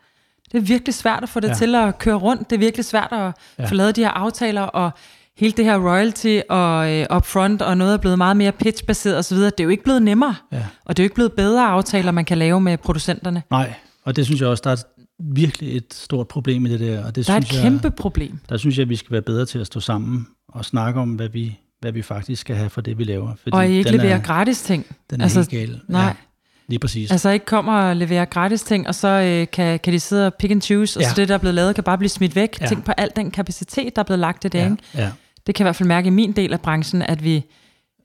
Det 0.52 0.58
er 0.58 0.62
virkelig 0.62 0.94
svært 0.94 1.22
at 1.22 1.28
få 1.28 1.40
det 1.40 1.48
ja. 1.48 1.54
til 1.54 1.74
at 1.74 1.98
køre 1.98 2.14
rundt. 2.14 2.50
Det 2.50 2.56
er 2.56 2.60
virkelig 2.60 2.84
svært 2.84 3.08
at 3.12 3.32
ja. 3.58 3.66
få 3.66 3.74
lavet 3.74 3.96
de 3.96 4.00
her 4.00 4.10
aftaler, 4.10 4.62
og 4.62 4.90
hele 5.36 5.52
det 5.52 5.64
her 5.64 5.78
royalty 5.78 6.38
og 6.48 6.92
øh, 6.92 7.06
upfront, 7.16 7.62
og 7.62 7.76
noget 7.76 7.92
er 7.92 7.96
blevet 7.96 8.18
meget 8.18 8.36
mere 8.36 8.52
pitch-baseret 8.52 9.18
osv., 9.18 9.36
det 9.36 9.60
er 9.60 9.64
jo 9.64 9.70
ikke 9.70 9.84
blevet 9.84 10.02
nemmere. 10.02 10.34
Ja. 10.52 10.66
Og 10.84 10.96
det 10.96 11.02
er 11.02 11.04
jo 11.04 11.06
ikke 11.06 11.14
blevet 11.14 11.32
bedre 11.32 11.66
aftaler, 11.66 12.12
man 12.12 12.24
kan 12.24 12.38
lave 12.38 12.60
med 12.60 12.78
producenterne. 12.78 13.42
Nej, 13.50 13.74
og 14.04 14.16
det 14.16 14.24
synes 14.24 14.40
jeg 14.40 14.48
også, 14.48 14.62
der 14.64 14.70
er 14.70 14.76
virkelig 15.18 15.76
et 15.76 15.94
stort 15.94 16.28
problem 16.28 16.66
i 16.66 16.68
det 16.68 16.80
der. 16.80 17.04
Og 17.04 17.16
det 17.16 17.26
der 17.26 17.34
er 17.34 17.40
synes 17.40 17.56
et 17.56 17.62
kæmpe 17.62 17.84
jeg, 17.84 17.94
problem. 17.94 18.38
Der 18.48 18.56
synes 18.56 18.78
jeg, 18.78 18.82
at 18.82 18.88
vi 18.88 18.96
skal 18.96 19.12
være 19.12 19.22
bedre 19.22 19.46
til 19.46 19.58
at 19.58 19.66
stå 19.66 19.80
sammen 19.80 20.26
og 20.48 20.64
snakke 20.64 21.00
om, 21.00 21.10
hvad 21.10 21.28
vi, 21.28 21.58
hvad 21.80 21.92
vi 21.92 22.02
faktisk 22.02 22.40
skal 22.40 22.56
have 22.56 22.70
for 22.70 22.80
det, 22.80 22.98
vi 22.98 23.04
laver. 23.04 23.34
Fordi 23.42 23.56
og 23.56 23.68
I 23.68 23.72
ikke 23.72 23.90
leverer 23.90 24.20
gratis 24.20 24.62
ting. 24.62 24.96
Den 25.10 25.20
er 25.20 25.24
altså, 25.24 25.38
helt 25.38 25.50
gal. 25.50 25.80
Nej. 25.88 26.02
Ja. 26.02 26.12
Lige 26.68 26.78
præcis. 26.78 27.10
Altså 27.10 27.30
ikke 27.30 27.46
kommer 27.46 27.72
og 27.72 27.96
leverer 27.96 28.24
gratis 28.24 28.62
ting, 28.62 28.88
og 28.88 28.94
så 28.94 29.08
øh, 29.08 29.46
kan, 29.52 29.78
kan 29.78 29.92
de 29.92 30.00
sidde 30.00 30.26
og 30.26 30.34
pick 30.34 30.50
and 30.50 30.62
choose, 30.62 30.98
og 30.98 31.02
ja. 31.02 31.08
så 31.08 31.14
det, 31.16 31.28
der 31.28 31.34
er 31.34 31.38
blevet 31.38 31.54
lavet, 31.54 31.74
kan 31.74 31.84
bare 31.84 31.98
blive 31.98 32.08
smidt 32.08 32.36
væk. 32.36 32.60
Ja. 32.60 32.66
Tænk 32.66 32.84
på 32.84 32.92
al 32.96 33.10
den 33.16 33.30
kapacitet, 33.30 33.96
der 33.96 34.02
er 34.02 34.06
blevet 34.06 34.18
lagt 34.18 34.44
i 34.44 34.48
det. 34.48 34.58
Ja. 34.58 34.64
Ikke? 34.64 34.76
Ja. 34.94 35.10
Det 35.46 35.54
kan 35.54 35.64
jeg 35.64 35.66
i 35.66 35.68
hvert 35.68 35.76
fald 35.76 35.88
mærke 35.88 36.06
i 36.06 36.10
min 36.10 36.32
del 36.32 36.52
af 36.52 36.60
branchen, 36.60 37.02
at 37.02 37.24
vi, 37.24 37.44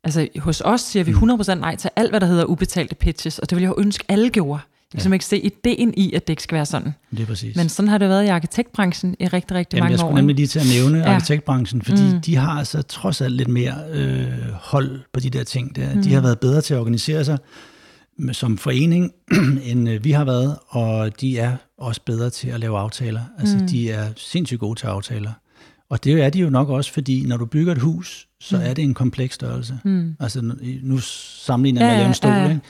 altså 0.04 0.28
hos 0.40 0.62
os 0.66 0.82
siger 0.82 1.04
vi 1.04 1.12
100% 1.12 1.54
nej 1.54 1.76
til 1.76 1.90
alt, 1.96 2.10
hvad 2.10 2.20
der 2.20 2.28
hedder 2.28 2.46
ubetalte 2.46 2.96
pitches, 2.96 3.40
og 3.40 3.50
det 3.50 3.56
vil 3.56 3.62
jeg 3.62 3.70
jo 3.70 3.76
ønske, 3.78 4.06
alle 4.08 4.30
gjorde. 4.30 4.60
Jeg 4.94 5.02
kan 5.02 5.12
ja. 5.12 5.14
ikke 5.14 5.26
se 5.26 5.40
ideen 5.40 5.94
i, 5.98 6.14
at 6.14 6.28
det 6.28 6.32
ikke 6.32 6.44
skal 6.44 6.56
være 6.56 6.66
sådan. 6.66 6.94
Det 7.12 7.20
er 7.20 7.26
præcis. 7.26 7.56
Men 7.56 7.70
sådan 7.70 7.90
har 7.90 7.98
det 7.98 8.10
været 8.10 8.26
i 8.26 8.28
arkitektbranchen 8.28 9.16
i 9.20 9.28
rigtig, 9.28 9.58
rigtig 9.58 9.78
Jamen, 9.78 9.84
mange 9.84 9.92
år. 9.92 9.92
Jeg 9.92 10.00
skulle 10.00 10.16
nemlig 10.16 10.36
lige 10.36 10.48
til 10.48 10.60
at 10.60 10.66
nævne 10.74 10.98
ja. 10.98 11.14
arkitektbranchen, 11.14 11.82
fordi 11.82 12.14
mm. 12.14 12.22
de 12.22 12.36
har 12.36 12.52
altså 12.52 12.82
trods 12.82 13.22
alt 13.22 13.34
lidt 13.34 13.48
mere 13.48 13.74
øh, 13.92 14.28
hold 14.54 15.00
på 15.14 15.20
de 15.20 15.30
der 15.30 15.44
ting. 15.44 15.76
Der. 15.76 15.96
Mm. 15.96 16.04
De 16.04 16.14
har 16.14 16.22
været 16.22 16.40
bedre 16.40 16.62
til 16.62 16.74
at 16.74 16.80
organisere 16.80 17.26
sig 17.26 17.38
som 18.32 18.58
forening, 18.58 19.12
end 19.70 19.90
øh, 19.90 20.04
vi 20.04 20.12
har 20.12 20.26
været, 20.26 20.58
og 20.68 21.22
de 21.22 21.40
er 21.40 21.56
også 21.78 22.02
bedre 22.06 22.30
til 22.30 22.50
at 22.50 22.60
lave 22.60 22.78
aftaler. 22.78 23.22
Altså, 23.40 23.58
mm. 23.58 23.68
de 23.68 23.92
er 23.92 24.10
sindssygt 24.18 24.60
gode 24.60 24.80
til 24.80 24.88
aftaler. 24.88 25.32
Og 25.90 26.04
det 26.04 26.24
er 26.24 26.30
de 26.30 26.40
jo 26.40 26.50
nok 26.50 26.70
også, 26.70 26.94
fordi 26.94 27.26
når 27.26 27.38
du 27.38 27.46
bygger 27.46 27.72
et 27.72 27.82
hus, 27.82 28.28
så 28.42 28.58
mm. 28.58 28.64
er 28.64 28.74
det 28.74 28.84
en 28.84 28.94
kompleks 28.94 29.36
størrelse. 29.36 29.80
Mm. 29.86 30.16
Altså, 30.20 30.56
nu 30.84 30.98
sammenligner 30.98 31.82
jeg 31.82 31.90
ja, 31.90 31.94
med 31.94 31.96
at 31.96 32.00
lave 32.00 32.08
en 32.08 32.14
stol, 32.14 32.32
ja, 32.32 32.44
ja. 32.44 32.50
Ikke? 32.50 32.62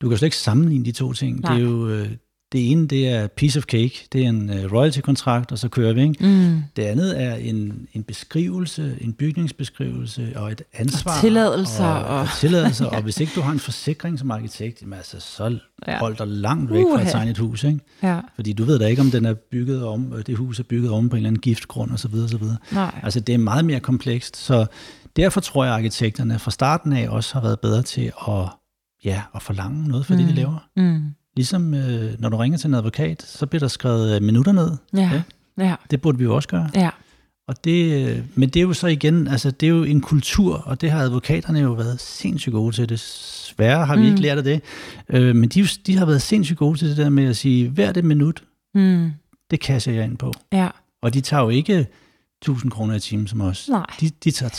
Du 0.00 0.08
kan 0.08 0.18
slet 0.18 0.26
ikke 0.26 0.36
sammenligne 0.36 0.84
de 0.84 0.92
to 0.92 1.12
ting. 1.12 1.40
Nej. 1.40 1.54
Det 1.54 1.62
er 1.62 1.68
jo... 1.68 2.06
Øh, 2.54 2.60
det 2.60 2.70
ene, 2.70 2.86
det 2.86 3.08
er 3.08 3.26
piece 3.26 3.58
of 3.58 3.62
cake, 3.62 4.08
det 4.12 4.24
er 4.24 4.28
en 4.28 4.50
uh, 4.50 4.72
royalty-kontrakt, 4.72 5.52
og 5.52 5.58
så 5.58 5.68
kører 5.68 5.92
vi. 5.92 6.02
Ikke? 6.02 6.26
Mm. 6.26 6.62
Det 6.76 6.82
andet 6.82 7.22
er 7.22 7.34
en, 7.34 7.88
en 7.92 8.02
beskrivelse, 8.02 8.98
en 9.00 9.12
bygningsbeskrivelse 9.12 10.32
og 10.36 10.52
et 10.52 10.62
ansvar. 10.72 11.14
Og 11.14 11.20
tilladelser. 11.20 11.84
Og, 11.84 12.04
og, 12.04 12.20
og 12.20 12.28
tilladelser, 12.40 12.86
og 12.86 13.02
hvis 13.02 13.20
ikke 13.20 13.32
du 13.36 13.40
har 13.40 13.52
en 13.52 13.58
forsikring 13.58 14.18
som 14.18 14.30
arkitekt, 14.30 14.82
jamen 14.82 14.92
altså, 14.92 15.20
så 15.20 15.58
ja. 15.88 15.98
hold 15.98 16.16
dig 16.16 16.26
langt 16.26 16.72
væk 16.72 16.84
uh-huh. 16.84 17.12
fra 17.12 17.24
et 17.24 17.38
hus. 17.38 17.64
Ikke? 17.64 17.80
Ja. 18.02 18.20
Fordi 18.34 18.52
du 18.52 18.64
ved 18.64 18.78
da 18.78 18.86
ikke, 18.86 19.02
om 19.02 19.10
den 19.10 19.24
er 19.24 19.34
bygget 19.34 19.84
om, 19.84 20.22
det 20.26 20.36
hus 20.36 20.58
er 20.58 20.64
bygget 20.64 20.90
om 20.90 21.08
på 21.08 21.16
en 21.16 21.18
eller 21.18 21.28
anden 21.28 21.40
giftgrund 21.40 21.92
osv. 21.92 22.14
osv. 22.14 22.42
Nej. 22.72 23.00
Altså, 23.02 23.20
det 23.20 23.34
er 23.34 23.38
meget 23.38 23.64
mere 23.64 23.80
komplekst, 23.80 24.36
så 24.36 24.66
derfor 25.16 25.40
tror 25.40 25.64
jeg, 25.64 25.74
at 25.74 25.78
arkitekterne 25.78 26.38
fra 26.38 26.50
starten 26.50 26.92
af 26.92 27.08
også 27.08 27.34
har 27.34 27.40
været 27.40 27.60
bedre 27.60 27.82
til 27.82 28.12
at, 28.28 28.48
ja, 29.04 29.22
at 29.34 29.42
forlange 29.42 29.88
noget 29.88 30.06
for 30.06 30.14
mm. 30.14 30.20
det, 30.20 30.28
de 30.28 30.34
laver. 30.34 30.68
Mm. 30.76 31.14
Ligesom 31.36 31.74
øh, 31.74 32.20
når 32.20 32.28
du 32.28 32.36
ringer 32.36 32.58
til 32.58 32.68
en 32.68 32.74
advokat, 32.74 33.22
så 33.22 33.46
bliver 33.46 33.60
der 33.60 33.68
skrevet 33.68 34.16
øh, 34.16 34.22
minutter 34.22 34.52
ned. 34.52 34.70
Ja. 34.94 35.10
ja. 35.12 35.22
ja. 35.64 35.74
Det 35.90 36.00
burde 36.00 36.18
vi 36.18 36.24
jo 36.24 36.34
også 36.34 36.48
gøre. 36.48 36.70
Ja. 36.74 36.90
Og 37.48 37.64
det, 37.64 38.08
øh, 38.08 38.22
men 38.34 38.48
det 38.48 38.60
er 38.60 38.64
jo 38.64 38.72
så 38.72 38.86
igen, 38.86 39.28
altså 39.28 39.50
det 39.50 39.66
er 39.66 39.70
jo 39.70 39.82
en 39.82 40.00
kultur, 40.00 40.54
og 40.54 40.80
det 40.80 40.90
har 40.90 41.00
advokaterne 41.00 41.60
jo 41.60 41.72
været 41.72 42.00
sindssygt 42.00 42.52
gode 42.52 42.74
til. 42.74 42.88
Desværre 42.88 43.86
har 43.86 43.96
vi 43.96 44.02
mm. 44.02 44.08
ikke 44.08 44.20
lært 44.20 44.38
af 44.38 44.44
det. 44.44 44.60
Øh, 45.08 45.36
men 45.36 45.48
de, 45.48 45.66
de 45.86 45.96
har 45.96 46.06
været 46.06 46.22
sindssygt 46.22 46.58
gode 46.58 46.78
til 46.78 46.88
det 46.88 46.96
der 46.96 47.08
med 47.08 47.24
at 47.24 47.36
sige, 47.36 47.68
hver 47.68 47.92
det 47.92 48.04
minut, 48.04 48.44
mm. 48.74 49.10
det 49.50 49.60
kasser 49.60 49.92
jeg 49.92 50.04
ind 50.04 50.16
på. 50.16 50.32
Ja. 50.52 50.68
Og 51.02 51.14
de 51.14 51.20
tager 51.20 51.42
jo 51.42 51.48
ikke 51.48 51.86
1000 52.42 52.70
kroner 52.70 52.94
i 52.94 53.00
timen 53.00 53.26
som 53.26 53.40
os. 53.40 53.68
Nej. 53.68 53.86
De, 54.00 54.10
de 54.24 54.30
tager 54.30 54.50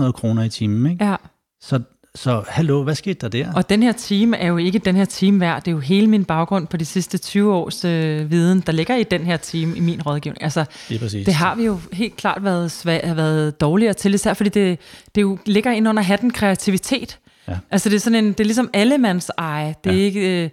3.500 0.00 0.04
ja. 0.04 0.12
kroner 0.12 0.42
i 0.42 0.48
timen. 0.48 0.90
Ikke? 0.92 1.04
Ja. 1.04 1.16
Så 1.60 1.80
så 2.14 2.44
hallo, 2.48 2.82
hvad 2.82 2.94
skete 2.94 3.18
der 3.20 3.28
der? 3.28 3.52
Og 3.54 3.70
den 3.70 3.82
her 3.82 3.92
team 3.92 4.34
er 4.38 4.46
jo 4.46 4.56
ikke 4.56 4.78
den 4.78 4.96
her 4.96 5.04
team 5.04 5.40
værd. 5.40 5.62
Det 5.62 5.68
er 5.68 5.72
jo 5.72 5.78
hele 5.78 6.06
min 6.06 6.24
baggrund 6.24 6.66
på 6.66 6.76
de 6.76 6.84
sidste 6.84 7.18
20 7.18 7.54
års 7.54 7.84
øh, 7.84 8.30
viden, 8.30 8.60
der 8.60 8.72
ligger 8.72 8.96
i 8.96 9.02
den 9.02 9.20
her 9.20 9.36
team 9.36 9.74
i 9.76 9.80
min 9.80 10.02
rådgivning. 10.02 10.42
Altså, 10.42 10.64
det, 10.88 11.12
det 11.12 11.34
har 11.34 11.54
vi 11.54 11.64
jo 11.64 11.80
helt 11.92 12.16
klart 12.16 12.44
været, 12.44 12.70
svag, 12.70 13.16
været 13.16 13.60
dårligere 13.60 13.94
til, 13.94 14.14
især 14.14 14.34
fordi 14.34 14.50
det, 14.50 14.78
det 15.14 15.22
jo 15.22 15.38
ligger 15.46 15.70
ind 15.70 15.88
under 15.88 16.02
hatten 16.02 16.30
kreativitet. 16.30 17.18
Ja. 17.48 17.58
Altså 17.70 17.88
det 17.88 17.96
er 17.96 18.00
sådan 18.00 18.24
en, 18.24 18.32
det 18.32 18.40
er 18.40 18.44
ligesom 18.44 18.70
allemands 18.72 19.30
eje. 19.38 19.74
Det 19.84 19.92
er 19.92 19.96
ja. 19.96 20.02
ikke... 20.02 20.44
Øh, 20.44 20.50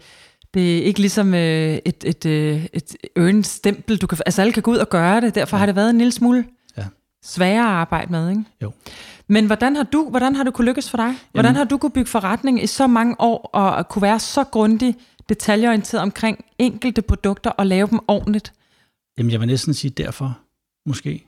det 0.54 0.78
er 0.78 0.84
ikke 0.84 1.00
ligesom 1.00 1.34
øh, 1.34 1.78
et, 1.86 2.04
et, 2.06 2.26
øh, 2.26 2.66
et 2.74 2.96
earned 3.16 3.44
stempel. 3.44 3.98
Du 3.98 4.08
kan, 4.08 4.18
altså 4.26 4.42
alle 4.42 4.54
kan 4.54 4.64
gå 4.64 4.72
ud 4.72 4.78
og 4.78 4.90
gøre 4.90 5.22
det. 5.22 5.36
Derfor 5.36 5.58
ja. 5.58 5.60
har 5.60 5.66
det 5.66 5.76
været 5.76 5.90
en 5.90 5.98
lille 5.98 6.12
smule 6.12 6.46
ja. 6.78 6.84
sværere 7.24 7.66
at 7.66 7.72
arbejde 7.72 8.12
med. 8.12 8.30
Ikke? 8.30 8.44
Jo. 8.62 8.72
Men 9.28 9.46
hvordan 9.46 9.76
har 9.76 9.84
du, 9.84 10.10
hvordan 10.10 10.36
har 10.36 10.44
du 10.44 10.52
kunne 10.52 10.66
lykkes 10.66 10.90
for 10.90 10.98
dig? 10.98 11.14
Hvordan 11.32 11.56
har 11.56 11.64
du 11.64 11.78
kunne 11.78 11.92
bygge 11.92 12.10
forretning 12.10 12.64
i 12.64 12.68
så 12.68 12.88
mange 12.88 13.16
år, 13.20 13.50
og 13.54 13.90
kunne 13.90 14.02
være 14.02 14.20
så 14.20 14.44
grundig, 14.44 14.96
detaljeorienteret 15.30 16.02
omkring 16.02 16.46
enkelte 16.58 17.02
produkter, 17.02 17.50
og 17.50 17.68
lave 17.68 17.88
dem 17.88 18.00
ordentligt? 18.08 18.54
Jamen, 19.18 19.32
jeg 19.32 19.40
vil 19.40 19.48
næsten 19.48 19.74
sige 19.74 19.92
derfor, 19.92 20.40
måske. 20.86 21.28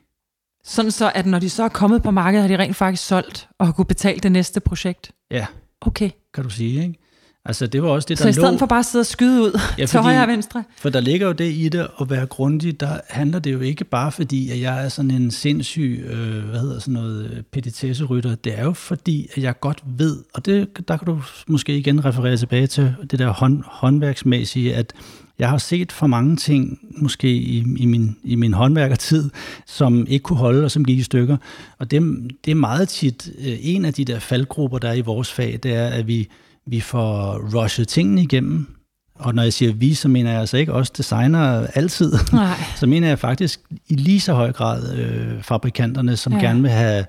Sådan 0.64 0.90
så, 0.90 1.12
at 1.14 1.26
når 1.26 1.38
de 1.38 1.50
så 1.50 1.62
er 1.62 1.68
kommet 1.68 2.02
på 2.02 2.10
markedet, 2.10 2.42
har 2.42 2.56
de 2.56 2.62
rent 2.62 2.76
faktisk 2.76 3.06
solgt, 3.06 3.48
og 3.58 3.66
har 3.66 3.72
kunne 3.72 3.84
betale 3.84 4.20
det 4.20 4.32
næste 4.32 4.60
projekt? 4.60 5.12
Ja. 5.30 5.46
Okay. 5.80 6.10
Kan 6.34 6.44
du 6.44 6.50
sige, 6.50 6.82
ikke? 6.82 6.98
Altså, 7.44 7.66
det 7.66 7.82
var 7.82 7.88
også 7.88 8.06
det, 8.08 8.18
der 8.18 8.24
Så 8.24 8.28
i 8.28 8.32
stedet 8.32 8.52
lå... 8.52 8.58
for 8.58 8.66
bare 8.66 8.78
at 8.78 8.86
sidde 8.86 9.02
og 9.02 9.06
skyde 9.06 9.42
ud 9.42 9.60
ja, 9.78 9.86
til 9.86 10.00
højre 10.00 10.22
og 10.22 10.28
venstre? 10.28 10.64
For 10.78 10.90
der 10.90 11.00
ligger 11.00 11.26
jo 11.26 11.32
det 11.32 11.52
i 11.52 11.68
det 11.68 11.86
at 12.00 12.10
være 12.10 12.26
grundig, 12.26 12.80
der 12.80 13.00
handler 13.08 13.38
det 13.38 13.52
jo 13.52 13.60
ikke 13.60 13.84
bare 13.84 14.12
fordi, 14.12 14.50
at 14.50 14.60
jeg 14.60 14.84
er 14.84 14.88
sådan 14.88 15.10
en 15.10 15.30
sindssyg, 15.30 16.04
øh, 16.10 16.44
hvad 16.44 16.60
hedder 16.60 16.78
sådan 16.78 16.94
noget, 16.94 17.30
øh, 17.30 17.42
petitesserytter. 17.42 18.34
Det 18.34 18.58
er 18.58 18.64
jo 18.64 18.72
fordi, 18.72 19.28
at 19.36 19.42
jeg 19.42 19.60
godt 19.60 19.82
ved, 19.86 20.16
og 20.34 20.46
det, 20.46 20.88
der 20.88 20.96
kan 20.96 21.06
du 21.06 21.22
måske 21.46 21.78
igen 21.78 22.04
referere 22.04 22.36
tilbage 22.36 22.66
til 22.66 22.94
det 23.10 23.18
der 23.18 23.28
hånd, 23.28 23.62
håndværksmæssige, 23.66 24.74
at 24.74 24.92
jeg 25.38 25.48
har 25.48 25.58
set 25.58 25.92
for 25.92 26.06
mange 26.06 26.36
ting, 26.36 26.78
måske 26.96 27.28
i, 27.32 27.64
i, 27.76 27.86
min, 27.86 28.16
i 28.24 28.34
min 28.34 28.52
håndværkertid, 28.52 29.30
som 29.66 30.06
ikke 30.06 30.22
kunne 30.22 30.38
holde 30.38 30.64
og 30.64 30.70
som 30.70 30.84
gik 30.84 30.98
i 30.98 31.02
stykker. 31.02 31.36
Og 31.78 31.90
det, 31.90 32.02
det 32.44 32.50
er 32.50 32.54
meget 32.54 32.88
tit 32.88 33.30
øh, 33.38 33.56
en 33.60 33.84
af 33.84 33.94
de 33.94 34.04
der 34.04 34.18
faldgrupper, 34.18 34.78
der 34.78 34.88
er 34.88 34.94
i 34.94 35.00
vores 35.00 35.32
fag, 35.32 35.58
det 35.62 35.74
er, 35.74 35.86
at 35.86 36.06
vi 36.06 36.28
vi 36.70 36.80
får 36.80 37.38
rushet 37.54 37.88
tingene 37.88 38.22
igennem. 38.22 38.66
Og 39.14 39.34
når 39.34 39.42
jeg 39.42 39.52
siger 39.52 39.72
vi, 39.72 39.94
så 39.94 40.08
mener 40.08 40.30
jeg 40.30 40.40
altså 40.40 40.56
ikke 40.56 40.72
også 40.72 40.92
designer 40.96 41.66
altid. 41.74 42.12
Nej. 42.32 42.56
så 42.80 42.86
mener 42.86 43.08
jeg 43.08 43.18
faktisk 43.18 43.60
i 43.88 43.94
lige 43.94 44.20
så 44.20 44.34
høj 44.34 44.52
grad 44.52 44.96
øh, 44.98 45.42
fabrikanterne, 45.42 46.16
som 46.16 46.32
ja. 46.32 46.38
gerne 46.38 46.62
vil 46.62 46.70
have 46.70 47.04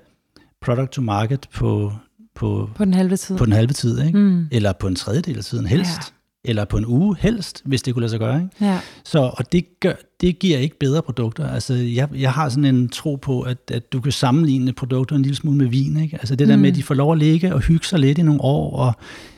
product 0.62 0.92
to 0.92 1.02
market 1.02 1.48
på, 1.54 1.94
på, 2.36 2.70
på 2.76 2.86
den 2.86 2.94
halve 2.94 3.18
tid. 3.18 3.38
På 3.38 3.46
den 3.46 3.54
halve 3.54 3.74
tid, 3.74 4.02
ikke? 4.02 4.20
Mm. 4.20 4.48
Eller 4.52 4.74
på 4.74 4.88
en 4.88 4.96
tredjedel 4.96 5.38
af 5.38 5.44
tiden 5.44 5.66
helst. 5.66 5.90
Ja. 5.90 6.50
Eller 6.50 6.66
på 6.66 6.78
en 6.78 6.86
uge 6.86 7.16
helst, 7.20 7.62
hvis 7.66 7.82
det 7.82 7.94
kunne 7.94 8.02
lade 8.02 8.10
sig 8.10 8.20
gøre. 8.20 8.36
Ikke? 8.36 8.66
Ja. 8.66 8.80
Så, 9.06 9.20
og 9.20 9.52
det, 9.52 9.80
gør, 9.80 9.94
det 10.22 10.40
giver 10.40 10.58
ikke 10.58 10.80
bedre 10.80 11.02
produkter. 11.02 11.50
Altså, 11.50 11.74
jeg, 11.74 12.10
jeg 12.16 12.32
har 12.32 12.50
sådan 12.50 12.66
en 12.66 12.90
tro 12.90 13.16
på, 13.16 13.42
at, 13.42 13.58
at 13.72 13.94
du 13.94 14.02
kan 14.02 14.12
sammenligne 14.12 14.74
produkter 14.74 15.16
en 15.16 15.22
lille 15.22 15.36
smule 15.36 15.58
med 15.58 15.68
vin. 15.68 16.00
Ikke? 16.00 16.16
Altså 16.16 16.36
det 16.36 16.48
der 16.48 16.56
mm. 16.56 16.62
med, 16.62 16.70
at 16.70 16.76
de 16.76 16.84
får 16.84 16.96
lov 16.96 17.12
at 17.12 17.18
ligge 17.18 17.54
og 17.54 17.60
hygge 17.60 17.86
sig 17.86 18.00
lidt 18.00 18.18
i 18.18 18.22
nogle 18.22 18.42
år, 18.42 18.78
og 18.78 18.94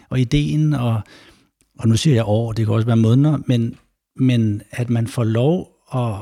og 0.10 0.20
ideen, 0.20 0.74
og, 0.74 1.02
og 1.80 1.88
nu 1.88 1.98
siger 1.98 2.14
jeg 2.14 2.24
år, 2.28 2.52
det 2.52 2.66
kan 2.66 2.76
også 2.76 2.86
være 2.86 2.98
måneder, 2.98 3.38
men, 3.48 3.76
men 4.16 4.62
at 4.72 4.90
man 4.90 5.08
får 5.08 5.24
lov 5.24 5.70
at 5.94 6.16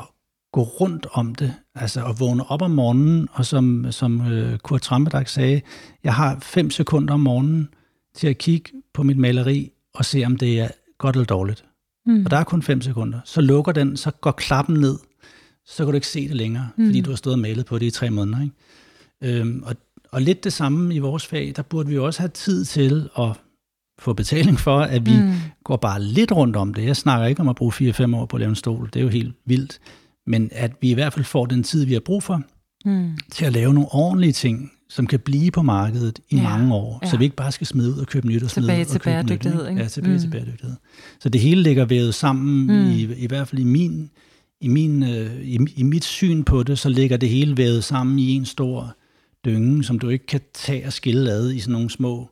gå 0.53 0.61
rundt 0.61 1.07
om 1.11 1.35
det, 1.35 1.53
altså 1.75 2.05
at 2.05 2.19
vågne 2.19 2.51
op 2.51 2.61
om 2.61 2.71
morgenen, 2.71 3.27
og 3.31 3.45
som, 3.45 3.85
som 3.91 4.21
uh, 4.21 4.57
Kurt 4.57 4.81
Trampedag 4.81 5.29
sagde, 5.29 5.61
jeg 6.03 6.13
har 6.13 6.39
fem 6.41 6.69
sekunder 6.69 7.13
om 7.13 7.19
morgenen 7.19 7.69
til 8.15 8.27
at 8.27 8.37
kigge 8.37 8.71
på 8.93 9.03
mit 9.03 9.17
maleri 9.17 9.71
og 9.93 10.05
se, 10.05 10.23
om 10.25 10.37
det 10.37 10.59
er 10.59 10.67
godt 10.97 11.15
eller 11.15 11.25
dårligt. 11.25 11.65
Mm. 12.05 12.25
Og 12.25 12.31
der 12.31 12.37
er 12.37 12.43
kun 12.43 12.61
fem 12.61 12.81
sekunder. 12.81 13.19
Så 13.25 13.41
lukker 13.41 13.71
den, 13.71 13.97
så 13.97 14.11
går 14.11 14.31
klappen 14.31 14.79
ned, 14.79 14.97
så 15.65 15.85
kan 15.85 15.91
du 15.91 15.95
ikke 15.95 16.07
se 16.07 16.27
det 16.27 16.35
længere, 16.35 16.69
mm. 16.77 16.85
fordi 16.85 17.01
du 17.01 17.09
har 17.09 17.17
stået 17.17 17.33
og 17.33 17.39
malet 17.39 17.65
på 17.65 17.79
det 17.79 17.85
i 17.85 17.91
tre 17.91 18.09
måneder. 18.09 18.41
Ikke? 18.41 19.39
Øhm, 19.39 19.63
og, 19.65 19.75
og 20.11 20.21
lidt 20.21 20.43
det 20.43 20.53
samme 20.53 20.95
i 20.95 20.99
vores 20.99 21.27
fag, 21.27 21.53
der 21.55 21.61
burde 21.61 21.89
vi 21.89 21.97
også 21.97 22.19
have 22.19 22.29
tid 22.29 22.65
til 22.65 23.09
at 23.19 23.39
få 24.01 24.13
betaling 24.13 24.59
for, 24.59 24.79
at 24.79 25.05
vi 25.05 25.17
mm. 25.17 25.33
går 25.63 25.77
bare 25.77 26.01
lidt 26.01 26.31
rundt 26.31 26.55
om 26.55 26.73
det. 26.73 26.85
Jeg 26.85 26.97
snakker 26.97 27.27
ikke 27.27 27.41
om 27.41 27.49
at 27.49 27.55
bruge 27.55 27.73
4-5 27.73 28.15
år 28.15 28.25
på 28.25 28.37
at 28.37 28.39
lave 28.39 28.49
en 28.49 28.55
stol, 28.55 28.89
det 28.93 28.99
er 28.99 29.03
jo 29.03 29.09
helt 29.09 29.35
vildt. 29.45 29.79
Men 30.27 30.49
at 30.51 30.71
vi 30.81 30.89
i 30.89 30.93
hvert 30.93 31.13
fald 31.13 31.25
får 31.25 31.45
den 31.45 31.63
tid, 31.63 31.85
vi 31.85 31.93
har 31.93 31.99
brug 31.99 32.23
for, 32.23 32.41
mm. 32.85 33.17
til 33.31 33.45
at 33.45 33.53
lave 33.53 33.73
nogle 33.73 33.89
ordentlige 33.91 34.31
ting, 34.31 34.71
som 34.89 35.07
kan 35.07 35.19
blive 35.19 35.51
på 35.51 35.61
markedet 35.61 36.19
i 36.29 36.35
ja. 36.35 36.43
mange 36.43 36.73
år, 36.73 36.99
ja. 37.03 37.09
så 37.09 37.17
vi 37.17 37.23
ikke 37.23 37.35
bare 37.35 37.51
skal 37.51 37.67
smide 37.67 37.91
ud 37.91 37.97
og 37.97 38.07
købe 38.07 38.27
nyt 38.27 38.43
og 38.43 38.49
smide 38.49 38.67
tilbage 38.67 38.79
ud 38.79 38.85
og 38.85 38.91
til 38.91 39.01
købe 39.01 39.13
bæredygtighed, 39.13 39.63
nyt. 39.63 39.69
Ikke? 39.69 39.81
Ja, 39.81 39.87
tilbage 39.87 40.13
mm. 40.13 40.19
til 40.19 40.29
bæredygtighed. 40.29 40.75
Så 41.19 41.29
det 41.29 41.41
hele 41.41 41.63
ligger 41.63 41.85
vævet 41.85 42.15
sammen, 42.15 42.67
mm. 42.67 42.91
i, 42.91 43.01
i 43.01 43.27
hvert 43.27 43.47
fald 43.47 43.61
i 43.61 43.63
min, 43.63 44.09
i, 44.61 44.67
min, 44.67 45.03
øh, 45.03 45.41
i, 45.41 45.59
i 45.75 45.83
mit 45.83 46.03
syn 46.03 46.43
på 46.43 46.63
det, 46.63 46.79
så 46.79 46.89
ligger 46.89 47.17
det 47.17 47.29
hele 47.29 47.57
vævet 47.57 47.83
sammen 47.83 48.19
i 48.19 48.31
en 48.31 48.45
stor 48.45 48.95
dynge, 49.45 49.83
som 49.83 49.99
du 49.99 50.09
ikke 50.09 50.25
kan 50.25 50.41
tage 50.53 50.85
og 50.85 50.93
skille 50.93 51.31
ad 51.31 51.51
i 51.51 51.59
sådan 51.59 51.71
nogle 51.71 51.89
små 51.89 52.29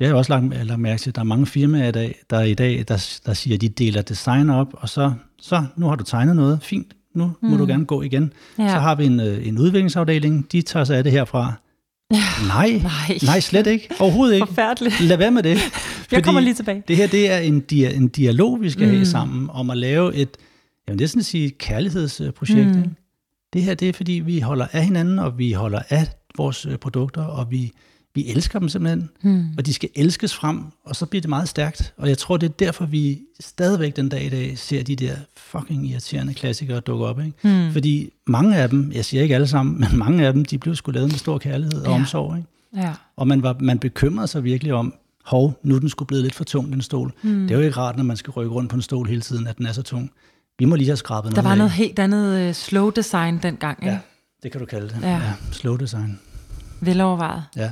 det 0.00 0.06
har 0.06 0.14
jeg 0.14 0.18
også 0.18 0.32
lagt, 0.32 0.66
lagt 0.66 0.80
mærke 0.80 1.00
til. 1.00 1.14
Der 1.14 1.20
er 1.20 1.24
mange 1.24 1.46
firmaer, 1.46 1.90
der, 1.90 2.08
der 2.30 2.40
i 2.40 2.54
dag, 2.54 2.84
der, 2.88 3.20
der 3.26 3.34
siger, 3.34 3.54
at 3.54 3.60
de 3.60 3.68
deler 3.68 4.02
design 4.02 4.50
op, 4.50 4.68
og 4.72 4.88
så, 4.88 5.12
så 5.40 5.64
nu 5.76 5.86
har 5.86 5.96
du 5.96 6.04
tegnet 6.04 6.36
noget, 6.36 6.58
fint, 6.62 6.94
nu 7.14 7.32
mm. 7.42 7.48
må 7.48 7.56
du 7.56 7.66
gerne 7.66 7.84
gå 7.84 8.02
igen. 8.02 8.32
Ja. 8.58 8.68
Så 8.68 8.78
har 8.78 8.94
vi 8.94 9.06
en, 9.06 9.20
øh, 9.20 9.46
en 9.46 9.58
udviklingsafdeling, 9.58 10.52
de 10.52 10.62
tager 10.62 10.84
sig 10.84 10.96
af 10.96 11.04
det 11.04 11.12
herfra. 11.12 11.52
Nej, 12.48 12.70
nej, 12.82 13.18
nej, 13.22 13.40
slet 13.40 13.66
ikke. 13.66 13.88
Overhovedet 13.98 14.34
ikke. 14.34 14.46
Forfærdeligt. 14.46 15.00
Lad 15.00 15.16
være 15.16 15.30
med 15.30 15.42
det. 15.42 15.58
jeg 16.12 16.24
kommer 16.24 16.40
lige 16.40 16.54
tilbage. 16.54 16.82
Det 16.88 16.96
her 16.96 17.06
det 17.06 17.30
er 17.30 17.38
en, 17.38 17.64
dia- 17.72 17.96
en 17.96 18.08
dialog, 18.08 18.62
vi 18.62 18.70
skal 18.70 18.86
mm. 18.86 18.94
have 18.94 19.06
sammen, 19.06 19.50
om 19.52 19.70
at 19.70 19.76
lave 19.76 20.14
et, 20.14 20.36
er 20.86 21.06
sådan 21.06 21.20
at 21.20 21.26
sige, 21.26 21.50
kærlighedsprojekt. 21.50 22.68
Mm. 22.68 22.78
Ikke? 22.78 22.90
Det 23.52 23.62
her 23.62 23.74
det 23.74 23.88
er, 23.88 23.92
fordi 23.92 24.12
vi 24.12 24.40
holder 24.40 24.66
af 24.72 24.84
hinanden, 24.84 25.18
og 25.18 25.38
vi 25.38 25.52
holder 25.52 25.80
af 25.88 26.06
vores 26.36 26.66
øh, 26.66 26.76
produkter, 26.76 27.22
og 27.22 27.50
vi, 27.50 27.72
vi 28.14 28.26
elsker 28.28 28.58
dem 28.58 28.68
simpelthen, 28.68 29.10
hmm. 29.22 29.44
og 29.58 29.66
de 29.66 29.74
skal 29.74 29.88
elskes 29.94 30.34
frem, 30.34 30.64
og 30.84 30.96
så 30.96 31.06
bliver 31.06 31.20
det 31.20 31.28
meget 31.28 31.48
stærkt. 31.48 31.94
Og 31.96 32.08
jeg 32.08 32.18
tror, 32.18 32.36
det 32.36 32.48
er 32.48 32.52
derfor, 32.52 32.86
vi 32.86 33.20
stadigvæk 33.40 33.96
den 33.96 34.08
dag 34.08 34.24
i 34.24 34.28
dag 34.28 34.58
ser 34.58 34.82
de 34.82 34.96
der 34.96 35.14
fucking 35.36 35.86
irriterende 35.86 36.34
klassikere 36.34 36.80
dukke 36.80 37.06
op. 37.06 37.20
Ikke? 37.20 37.32
Hmm. 37.42 37.72
Fordi 37.72 38.10
mange 38.26 38.56
af 38.56 38.68
dem, 38.68 38.92
jeg 38.92 39.04
siger 39.04 39.22
ikke 39.22 39.34
alle 39.34 39.46
sammen, 39.46 39.80
men 39.80 39.98
mange 39.98 40.26
af 40.26 40.32
dem, 40.32 40.44
de 40.44 40.58
blev 40.58 40.76
sgu 40.76 40.90
lavet 40.90 41.08
med 41.10 41.18
stor 41.18 41.38
kærlighed 41.38 41.80
og 41.80 41.90
ja. 41.90 41.94
omsorg. 41.94 42.36
Ikke? 42.36 42.48
Ja. 42.76 42.92
Og 43.16 43.28
man, 43.28 43.42
var, 43.42 43.56
man 43.60 43.78
bekymrede 43.78 44.28
sig 44.28 44.44
virkelig 44.44 44.72
om, 44.74 44.94
hov, 45.24 45.60
nu 45.62 45.74
er 45.74 45.78
den 45.78 45.88
skulle 45.88 46.06
blevet 46.06 46.22
lidt 46.24 46.34
for 46.34 46.44
tung, 46.44 46.72
den 46.72 46.82
stol. 46.82 47.12
Hmm. 47.22 47.40
Det 47.40 47.50
er 47.50 47.54
jo 47.58 47.64
ikke 47.64 47.76
rart, 47.76 47.96
når 47.96 48.04
man 48.04 48.16
skal 48.16 48.30
rykke 48.30 48.52
rundt 48.52 48.70
på 48.70 48.76
en 48.76 48.82
stol 48.82 49.08
hele 49.08 49.20
tiden, 49.20 49.46
at 49.46 49.58
den 49.58 49.66
er 49.66 49.72
så 49.72 49.82
tung. 49.82 50.10
Vi 50.58 50.64
må 50.64 50.76
lige 50.76 50.88
have 50.88 50.96
skrabet 50.96 51.30
Der 51.30 51.36
noget 51.36 51.44
var 51.44 51.50
af. 51.50 51.56
noget 51.58 51.72
helt 51.72 51.98
andet 51.98 52.48
uh, 52.48 52.54
slow 52.54 52.90
design 52.90 53.38
dengang, 53.42 53.78
ikke? 53.82 53.92
Ja, 53.92 53.98
det 54.42 54.52
kan 54.52 54.60
du 54.60 54.66
kalde 54.66 54.88
det. 54.88 54.98
Ja. 55.02 55.10
Ja, 55.10 55.32
slow 55.52 55.76
design. 55.76 56.20
Velovervejet. 56.80 57.42
Ja. 57.56 57.70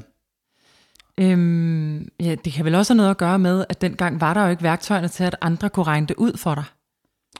Øhm, 1.18 2.08
ja, 2.20 2.34
det 2.44 2.52
kan 2.52 2.64
vel 2.64 2.74
også 2.74 2.92
have 2.92 2.96
noget 2.96 3.10
at 3.10 3.16
gøre 3.16 3.38
med, 3.38 3.64
at 3.68 3.80
dengang 3.80 4.20
var 4.20 4.34
der 4.34 4.44
jo 4.44 4.50
ikke 4.50 4.62
værktøjerne 4.62 5.08
til, 5.08 5.24
at 5.24 5.36
andre 5.40 5.68
kunne 5.70 5.86
regne 5.86 6.06
det 6.06 6.16
ud 6.16 6.36
for 6.36 6.54
dig. 6.54 6.64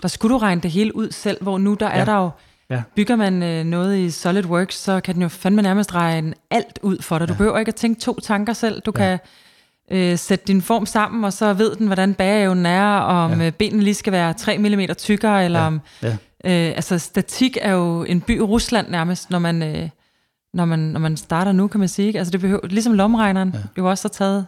Der 0.03 0.09
skulle 0.09 0.35
du 0.35 0.39
regne 0.39 0.61
det 0.61 0.71
hele 0.71 0.97
ud 0.97 1.11
selv, 1.11 1.43
hvor 1.43 1.59
nu 1.59 1.75
der 1.81 1.87
ja. 1.87 1.93
er 2.01 2.05
der 2.05 2.17
jo, 2.17 2.31
Ja. 2.71 2.83
bygger 2.97 3.17
man 3.17 3.43
øh, 3.43 3.65
noget 3.65 3.99
i 3.99 4.11
SolidWorks, 4.11 4.75
så 4.79 5.01
kan 5.01 5.15
den 5.15 5.23
jo 5.23 5.29
fandme 5.29 5.63
nærmest 5.63 5.95
regne 5.95 6.35
alt 6.51 6.79
ud 6.83 7.03
for 7.03 7.19
dig. 7.19 7.29
Du 7.29 7.33
Ja. 7.33 7.37
behøver 7.37 7.59
ikke 7.59 7.69
at 7.69 7.75
tænke 7.75 8.01
to 8.01 8.21
tanker 8.21 8.53
selv. 8.53 8.81
Du 8.81 8.93
Ja. 8.97 9.01
kan 9.01 9.19
øh, 9.91 10.19
sætte 10.19 10.45
din 10.47 10.63
form 10.63 10.87
sammen, 10.87 11.25
og 11.25 11.33
så 11.33 11.53
ved 11.53 11.77
den, 11.77 11.87
hvordan 11.87 12.15
bæreevnen 12.15 12.67
er, 12.67 12.99
og 12.99 13.17
om 13.25 13.39
Ja. 13.39 13.45
ja. 13.45 13.51
benene 13.51 13.83
lige 13.83 13.95
skal 13.95 14.13
være 14.13 14.33
3 14.33 14.59
mm 14.59 14.95
tykkere, 14.97 15.45
eller 15.45 15.61
Ja. 15.61 15.67
om... 15.67 15.81
Ja. 16.03 16.09
Øh, 16.45 16.73
altså 16.77 16.99
statik 16.99 17.57
er 17.63 17.73
jo 17.73 18.03
en 18.05 18.21
by 18.21 18.37
i 18.39 18.41
Rusland 18.41 18.89
nærmest, 18.89 19.31
når 19.31 19.39
man, 19.39 19.63
øh, 19.63 19.89
når 20.55 20.65
man, 20.65 20.79
når 20.79 21.01
man 21.01 21.17
starter 21.17 21.53
nu, 21.53 21.67
kan 21.67 21.81
man 21.81 21.89
sige. 21.89 22.07
Ikke? 22.07 22.19
Altså 22.19 22.31
det 22.33 22.41
behøver, 22.41 22.61
ligesom 22.69 22.93
lomregneren 22.93 23.51
ja. 23.55 23.59
jo 23.79 23.91
også 23.91 24.05
har 24.05 24.09
taget 24.09 24.47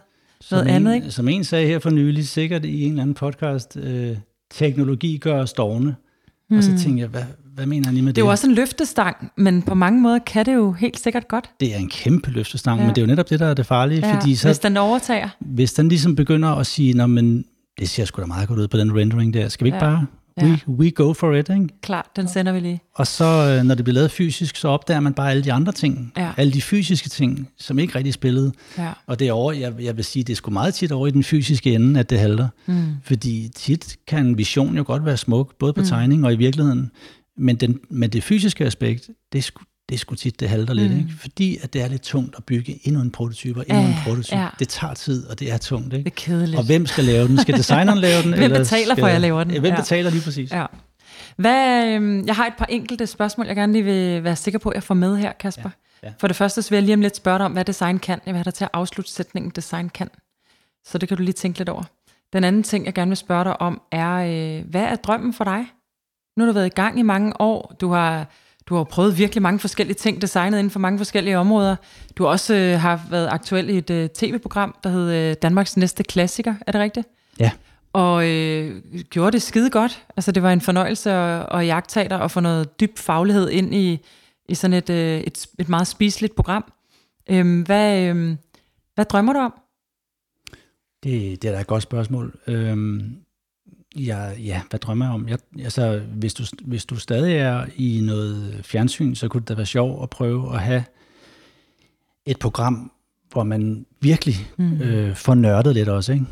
noget 0.51 0.65
som 0.65 0.75
andet, 0.75 0.95
en, 0.95 1.01
ikke? 1.01 1.11
Som 1.11 1.27
en 1.27 1.43
sagde 1.43 1.67
her 1.67 1.79
for 1.79 1.89
nylig, 1.89 2.27
sikkert 2.27 2.65
i 2.65 2.83
en 2.83 2.89
eller 2.89 3.01
anden 3.01 3.13
podcast, 3.13 3.77
øh, 3.77 4.17
teknologi 4.51 5.17
gør 5.17 5.41
os 5.41 5.53
dogne. 5.53 5.95
Mm. 6.49 6.57
Og 6.57 6.63
så 6.63 6.71
tænkte 6.77 7.01
jeg, 7.01 7.07
hvad, 7.07 7.23
hvad 7.55 7.65
mener 7.65 7.85
han 7.85 7.93
lige 7.93 8.03
med 8.03 8.09
det? 8.09 8.15
Det 8.15 8.21
er 8.21 8.25
jo 8.25 8.31
også 8.31 8.47
en 8.47 8.53
løftestang, 8.55 9.31
men 9.37 9.61
på 9.61 9.75
mange 9.75 10.01
måder 10.01 10.19
kan 10.19 10.45
det 10.45 10.53
jo 10.53 10.71
helt 10.71 10.99
sikkert 10.99 11.27
godt. 11.27 11.49
det 11.59 11.73
er 11.75 11.77
en 11.77 11.89
kæmpe 11.89 12.31
løftestang, 12.31 12.79
ja. 12.79 12.85
men 12.85 12.95
det 12.95 13.01
er 13.01 13.05
jo 13.05 13.07
netop 13.07 13.29
det, 13.29 13.39
der 13.39 13.45
er 13.45 13.53
det 13.53 13.65
farlige. 13.65 14.07
Ja, 14.07 14.15
fordi 14.15 14.35
så, 14.35 14.47
hvis 14.47 14.59
den 14.59 14.77
overtager. 14.77 15.29
hvis 15.39 15.73
den 15.73 15.87
ligesom 15.89 16.15
begynder 16.15 16.49
at 16.49 16.67
sige, 16.67 16.93
Nå, 16.93 17.07
men 17.07 17.45
det 17.79 17.89
ser 17.89 18.05
sgu 18.05 18.21
da 18.21 18.25
meget 18.27 18.47
godt 18.47 18.59
ud 18.59 18.67
på 18.67 18.77
den 18.77 18.97
rendering 18.97 19.33
der, 19.33 19.49
skal 19.49 19.65
vi 19.65 19.67
ikke 19.67 19.77
Ja. 19.85 19.91
bare, 19.91 20.05
Ja. 20.37 20.45
we, 20.45 20.59
we 20.67 20.91
go 20.91 21.13
for 21.13 21.33
it, 21.33 21.49
ikke? 21.49 21.67
Klart, 21.81 22.05
den 22.15 22.27
sender 22.27 22.51
vi 22.51 22.59
lige. 22.59 22.81
Og 22.95 23.07
så, 23.07 23.25
øh, 23.25 23.63
når 23.63 23.75
det 23.75 23.85
bliver 23.85 23.93
lavet 23.93 24.11
fysisk, 24.11 24.55
så 24.55 24.67
opdager 24.67 24.99
man 24.99 25.13
bare 25.13 25.31
alle 25.31 25.43
de 25.43 25.53
andre 25.53 25.71
ting. 25.71 26.13
Ja. 26.17 26.31
Alle 26.37 26.53
de 26.53 26.61
fysiske 26.61 27.09
ting, 27.09 27.49
som 27.57 27.79
ikke 27.79 27.95
rigtig 27.95 28.13
spillede. 28.13 28.51
Ja. 28.77 28.91
Og 29.07 29.19
det 29.19 29.27
er 29.27 29.33
over, 29.33 29.51
jeg, 29.51 29.73
jeg 29.79 29.97
vil 29.97 30.05
sige, 30.05 30.23
det 30.23 30.33
er 30.33 30.35
sgu 30.35 30.51
meget 30.51 30.73
tit 30.73 30.91
over 30.91 31.07
i 31.07 31.11
den 31.11 31.23
fysiske 31.23 31.73
ende, 31.73 31.99
at 31.99 32.09
det 32.09 32.19
halter. 32.19 32.47
Mm. 32.65 32.83
Fordi 33.03 33.49
tit 33.55 33.97
kan 34.07 34.25
en 34.25 34.37
vision 34.37 34.77
jo 34.77 34.83
godt 34.87 35.05
være 35.05 35.17
smuk, 35.17 35.55
både 35.59 35.73
på 35.73 35.81
mm. 35.81 35.87
tegning 35.87 36.25
og 36.25 36.33
i 36.33 36.35
virkeligheden. 36.35 36.91
Men, 37.37 37.55
den, 37.55 37.79
men 37.89 38.09
det 38.09 38.23
fysiske 38.23 38.65
aspekt, 38.65 39.09
det 39.31 39.39
er 39.39 39.43
sgu, 39.43 39.63
det 39.91 39.95
er 39.97 39.99
sgu 39.99 40.15
tit, 40.15 40.39
det 40.39 40.49
halter 40.49 40.73
mm. 40.73 40.79
lidt. 40.79 40.91
Ikke? 40.91 41.09
Fordi 41.19 41.57
at 41.61 41.73
det 41.73 41.81
er 41.81 41.87
lidt 41.87 42.01
tungt 42.01 42.35
at 42.37 42.43
bygge 42.43 42.79
endnu 42.83 43.01
en 43.01 43.11
prototype 43.11 43.59
og 43.59 43.65
endnu 43.69 43.83
Ja, 43.83 43.87
en 43.89 43.95
prototype. 44.03 44.37
ja. 44.37 44.47
Det 44.59 44.69
tager 44.69 44.93
tid, 44.93 45.27
og 45.27 45.39
det 45.39 45.51
er 45.51 45.57
tungt. 45.57 45.93
Ikke? 45.93 45.97
Det 46.03 46.11
er 46.11 46.15
kedeligt. 46.15 46.57
Og 46.59 46.65
hvem 46.65 46.85
skal 46.85 47.03
lave 47.03 47.27
den? 47.27 47.37
Skal 47.37 47.57
designeren 47.57 47.99
lave 47.99 48.23
den? 48.23 48.33
Hvem 48.39 48.51
betaler 48.51 48.95
for, 48.95 49.05
at 49.07 49.13
jeg 49.13 49.21
laver 49.21 49.43
den? 49.43 49.51
Hvem 49.59 49.73
Ja. 49.73 49.79
betaler 49.79 50.09
lige 50.09 50.21
præcis? 50.23 50.51
Ja. 50.51 50.65
Hvad, 51.35 51.87
øhm, 51.87 52.25
jeg 52.27 52.35
har 52.35 52.47
et 52.47 52.53
par 52.57 52.65
enkelte 52.65 53.07
spørgsmål, 53.07 53.47
jeg 53.47 53.55
gerne 53.55 53.73
lige 53.73 53.83
vil 53.83 54.23
være 54.23 54.35
sikker 54.35 54.59
på, 54.59 54.69
at 54.69 54.75
jeg 54.75 54.83
får 54.83 54.93
med 54.95 55.17
her, 55.17 55.31
Kasper. 55.39 55.69
Ja, 56.03 56.07
ja. 56.07 56.13
For 56.19 56.27
det 56.27 56.35
første 56.35 56.61
så 56.61 56.69
vil 56.69 56.77
jeg 56.77 56.83
lige 56.83 56.93
om 56.93 57.01
lidt 57.01 57.15
spørge 57.15 57.37
dig 57.37 57.45
om, 57.45 57.51
hvad 57.51 57.65
design 57.65 57.99
kan. 57.99 58.19
Jeg 58.25 58.33
vil 58.33 58.37
have 58.37 58.43
dig 58.43 58.53
til 58.53 58.63
at 58.63 58.69
afslutte 58.73 59.11
sætningen, 59.11 59.51
design 59.55 59.89
kan. 59.89 60.09
Så 60.85 60.97
det 60.97 61.09
kan 61.09 61.17
du 61.17 61.23
lige 61.23 61.33
tænke 61.33 61.57
lidt 61.59 61.69
over. 61.69 61.83
Den 62.33 62.43
anden 62.43 62.63
ting, 62.63 62.85
jeg 62.85 62.93
gerne 62.93 63.09
vil 63.09 63.17
spørge 63.17 63.43
dig 63.43 63.61
om, 63.61 63.81
er, 63.91 64.11
øh, 64.15 64.69
hvad 64.69 64.83
er 64.83 64.95
drømmen 64.95 65.33
for 65.33 65.43
dig? 65.43 65.65
Nu 66.37 66.43
har 66.43 66.47
du 66.47 66.53
været 66.53 66.65
i 66.65 66.69
gang 66.69 66.99
i 66.99 67.01
mange 67.01 67.41
år. 67.41 67.75
Du 67.81 67.91
har, 67.91 68.25
du 68.71 68.75
har 68.75 68.83
prøvet 68.83 69.17
virkelig 69.17 69.41
mange 69.41 69.59
forskellige 69.59 69.95
ting, 69.95 70.21
designet 70.21 70.59
inden 70.59 70.71
for 70.71 70.79
mange 70.79 70.97
forskellige 70.97 71.37
områder. 71.37 71.75
Du 72.15 72.23
har 72.23 72.29
også 72.29 72.55
øh, 72.55 72.79
har 72.79 73.01
været 73.09 73.27
aktuel 73.27 73.69
i 73.69 73.77
et 73.77 73.89
øh, 73.89 74.09
tv-program, 74.09 74.75
der 74.83 74.89
hed 74.89 75.13
øh, 75.13 75.35
Danmarks 75.41 75.77
Næste 75.77 76.03
Klassiker. 76.03 76.55
Er 76.67 76.71
det 76.71 76.81
rigtigt? 76.81 77.07
Ja. 77.39 77.51
Og 77.93 78.29
øh, 78.29 78.81
gjorde 79.09 79.31
det 79.31 79.41
skide 79.41 79.69
godt. 79.69 80.03
Altså 80.17 80.31
det 80.31 80.43
var 80.43 80.51
en 80.51 80.61
fornøjelse 80.61 81.11
at, 81.11 81.47
at 81.51 81.65
jagtage 81.67 82.09
dig 82.09 82.21
og 82.21 82.31
få 82.31 82.39
noget 82.39 82.79
dyb 82.79 82.97
faglighed 82.97 83.49
ind 83.49 83.75
i, 83.75 84.05
i 84.49 84.55
sådan 84.55 84.77
et, 84.77 84.89
øh, 84.89 85.19
et, 85.19 85.47
et 85.59 85.69
meget 85.69 85.87
spiseligt 85.87 86.35
program. 86.35 86.73
Øhm, 87.29 87.61
hvad, 87.61 88.03
øhm, 88.03 88.37
hvad 88.95 89.05
drømmer 89.05 89.33
du 89.33 89.39
om? 89.39 89.53
Det, 91.03 91.41
det 91.41 91.47
er 91.47 91.51
da 91.51 91.59
et 91.59 91.67
godt 91.67 91.83
spørgsmål. 91.83 92.39
Øhm, 92.47 93.15
ja, 93.95 94.29
ja, 94.39 94.61
hvad 94.69 94.79
drømmer 94.79 95.05
jeg 95.05 95.13
om? 95.13 95.27
Jeg, 95.27 95.37
altså, 95.59 96.01
hvis, 96.13 96.33
du, 96.33 96.43
hvis 96.61 96.85
du 96.85 96.95
stadig 96.95 97.35
er 97.35 97.65
i 97.75 98.01
noget 98.03 98.59
fjernsyn, 98.63 99.15
så 99.15 99.27
kunne 99.27 99.41
det 99.41 99.49
da 99.49 99.53
være 99.53 99.65
sjovt 99.65 100.03
at 100.03 100.09
prøve 100.09 100.53
at 100.53 100.61
have 100.61 100.83
et 102.25 102.39
program, 102.39 102.91
hvor 103.31 103.43
man 103.43 103.85
virkelig 104.01 104.35
mm. 104.57 104.81
øh, 104.81 105.15
får 105.15 105.35
nørdet 105.35 105.73
lidt 105.73 105.89
også. 105.89 106.11
Ikke, 106.13 106.25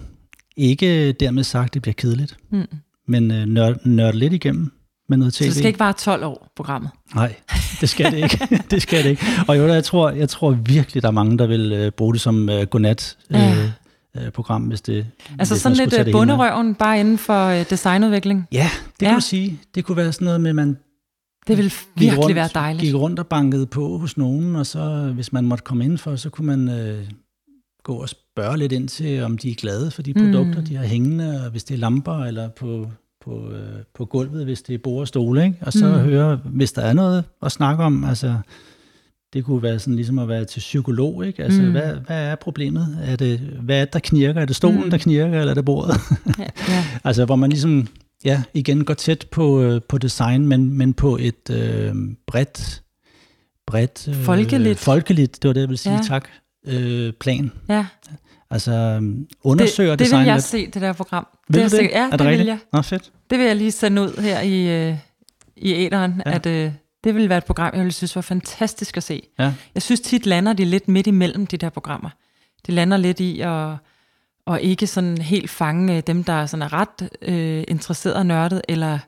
ikke 0.58 1.12
dermed 1.12 1.44
sagt, 1.44 1.74
det 1.74 1.82
bliver 1.82 1.94
kedeligt, 1.94 2.38
Mm. 2.50 2.66
men 3.08 3.32
øh, 3.32 3.46
nør, 3.46 3.74
nørde 3.86 4.18
lidt 4.18 4.34
igennem 4.34 4.72
med 5.10 5.18
noget 5.18 5.34
tv. 5.34 5.44
Så 5.44 5.46
det 5.46 5.56
skal 5.56 5.68
ikke 5.68 5.80
vare 5.80 5.94
12 5.94 6.24
år, 6.24 6.52
programmet. 6.56 6.92
Nej, 7.16 7.36
det 7.82 7.90
skal 7.90 8.12
det 8.12 8.18
ikke. 8.18 8.48
det 8.72 8.82
skal 8.82 9.04
det 9.04 9.10
ikke. 9.10 9.24
Og 9.48 9.58
jo, 9.58 9.68
jeg 9.68 9.84
tror, 9.84 10.10
jeg 10.10 10.30
tror 10.30 10.52
virkelig, 10.52 11.04
der 11.04 11.08
er 11.08 11.12
mange, 11.14 11.38
der 11.38 11.48
vil 11.48 11.72
øh, 11.72 11.92
bruge 11.92 12.14
det 12.14 12.22
som 12.22 12.50
øh, 12.50 12.64
godnat. 12.68 13.18
Ja. 13.32 13.72
Øh, 14.18 14.32
program, 14.32 14.62
hvis 14.64 14.82
det 14.82 15.06
Altså 15.40 15.54
hvis 15.54 15.62
sådan 15.62 15.78
lidt 15.78 16.08
øh, 16.08 16.12
bunderøven, 16.12 16.76
bare 16.76 17.00
inden 17.00 17.18
for 17.18 17.46
øh, 17.46 17.66
designudvikling. 17.70 18.48
Ja, 18.52 18.70
det 19.00 19.06
Ja. 19.06 19.16
du 19.16 19.20
sige. 19.22 19.60
Det 19.76 19.86
kunne 19.86 19.98
være 19.98 20.14
sådan 20.14 20.26
noget 20.26 20.42
med, 20.42 20.50
at 20.50 20.56
man 20.56 20.78
Det 21.48 21.58
vil 21.58 21.66
gik 21.66 21.88
virkelig 21.96 22.24
rundt, 22.24 22.36
være 22.36 22.50
dejligt. 22.54 22.82
gik 22.82 22.96
rundt 22.96 23.20
og 23.20 23.28
bankede 23.28 23.66
på 23.66 23.98
hos 23.98 24.18
nogen, 24.18 24.56
og 24.56 24.66
så 24.66 25.12
hvis 25.16 25.34
man 25.34 25.46
måtte 25.46 25.64
komme 25.64 25.84
indenfor, 25.84 26.16
så 26.16 26.30
kunne 26.30 26.48
man 26.48 26.70
øh, 26.80 27.06
gå 27.84 27.94
og 27.94 28.10
spørge 28.10 28.58
lidt 28.58 28.72
ind 28.72 28.88
til, 28.88 29.24
om 29.24 29.38
de 29.38 29.50
er 29.52 29.56
glade 29.56 29.92
for 29.92 30.02
de 30.02 30.14
Mm. 30.16 30.20
produkter, 30.26 30.64
de 30.64 30.76
har 30.76 30.84
hængende, 30.86 31.42
og 31.46 31.52
hvis 31.52 31.64
det 31.64 31.74
er 31.74 31.80
lamper, 31.80 32.24
eller 32.26 32.50
på, 32.50 32.92
på, 33.26 33.50
øh, 33.52 33.80
på 33.96 34.06
gulvet, 34.06 34.44
hvis 34.44 34.62
det 34.62 34.74
er 34.76 34.80
bord 34.84 35.02
og 35.02 35.08
stole, 35.08 35.46
ikke? 35.46 35.58
og 35.62 35.74
så 35.74 35.86
Mm. 35.88 35.94
mm. 35.94 36.00
høre, 36.00 36.36
hvis 36.46 36.72
der 36.74 36.82
er 36.82 36.94
noget 36.94 37.24
at 37.42 37.52
snakke 37.52 37.84
om, 37.84 38.04
altså 38.04 38.36
det 39.34 39.46
kunne 39.46 39.64
være 39.64 39.80
sådan 39.80 39.96
ligesom 39.96 40.20
at 40.20 40.28
være 40.28 40.46
til 40.46 40.60
psykolog, 40.60 41.28
ikke? 41.28 41.44
Altså, 41.44 41.62
Mm. 41.62 41.72
hvad, 41.72 41.94
hvad 41.94 42.24
er 42.26 42.36
problemet? 42.36 42.98
Er 43.04 43.16
det, 43.16 43.40
hvad 43.40 43.82
er 43.82 43.86
det, 43.86 43.94
der 43.94 44.00
knirker? 44.00 44.42
Er 44.42 44.46
det 44.46 44.56
stolen, 44.56 44.84
Mm. 44.84 44.90
der 44.90 44.98
knirker, 44.98 45.40
eller 45.40 45.52
er 45.52 45.56
det 45.56 45.66
bordet? 45.66 45.96
Ja, 46.40 46.46
ja. 46.70 46.86
Altså, 47.06 47.26
hvor 47.26 47.36
man 47.36 47.50
ligesom, 47.50 47.88
ja, 48.26 48.42
igen 48.54 48.86
går 48.86 48.94
tæt 48.94 49.28
på, 49.32 49.62
øh, 49.62 49.82
på 49.90 49.98
design, 49.98 50.48
men, 50.48 50.74
men 50.74 50.94
på 50.94 51.18
et 51.22 51.50
øh, 51.52 51.94
bredt, 52.28 52.82
bredt 53.68 54.08
øh, 54.08 54.16
Folkeligt. 54.16 54.80
folkeligt, 54.80 55.44
det 55.44 55.48
var 55.48 55.54
det, 55.54 55.62
jeg 55.62 55.70
ville 55.70 55.78
sige, 55.80 55.96
Ja. 55.96 56.02
tak, 56.08 56.28
øh, 56.68 57.14
plan. 57.20 57.52
ja. 57.70 57.86
Altså, 58.52 59.02
undersøger 59.44 59.90
Det, 59.92 60.00
det 60.00 60.06
design 60.06 60.20
vil 60.26 60.32
jeg 60.32 60.44
se, 60.44 60.66
det 60.66 60.82
der 60.82 60.94
program. 60.94 61.28
Vil 61.50 61.54
det 61.54 61.60
er 61.60 61.64
det? 61.64 61.72
sikkert- 61.72 61.92
Ja, 62.00 62.06
er 62.06 62.10
det, 62.18 62.20
det 62.20 62.38
vil 62.40 62.46
jeg. 62.46 62.58
Nå, 62.74 62.82
fedt. 62.82 63.12
Det 63.30 63.40
vil 63.40 63.48
jeg 63.48 63.56
lige 63.56 63.72
sende 63.72 64.02
ud 64.02 64.22
her 64.22 64.42
i, 64.42 64.90
øh, 64.90 64.96
i 65.58 65.74
æderen. 65.74 66.22
Ja. 66.26 66.32
at 66.36 66.46
øh, 66.46 66.72
det 67.04 67.16
vil 67.16 67.30
være 67.30 67.38
et 67.38 67.46
program, 67.46 67.74
jeg 67.74 67.80
ville 67.80 67.92
synes 67.92 68.16
var 68.16 68.22
fantastisk 68.22 68.98
at 68.98 69.04
se. 69.04 69.28
Ja. 69.40 69.54
Jeg 69.74 69.82
synes 69.82 70.02
tit 70.02 70.26
lander 70.26 70.54
de 70.54 70.66
lidt 70.66 70.88
midt 70.88 71.08
imellem 71.08 71.48
de 71.48 71.58
der 71.58 71.70
programmer. 71.70 72.10
De 72.68 72.72
lander 72.72 72.98
lidt 72.98 73.20
i 73.20 73.42
at, 73.42 73.76
og 74.46 74.62
ikke 74.62 74.88
sådan 74.88 75.18
helt 75.18 75.50
fange 75.50 75.98
øh, 75.98 76.04
dem, 76.08 76.24
der 76.24 76.46
sådan 76.46 76.64
er 76.64 76.74
ret 76.74 77.10
øh, 77.22 77.64
interesseret 77.68 78.16
og 78.16 78.26
nørdet, 78.26 78.62
eller 78.68 79.00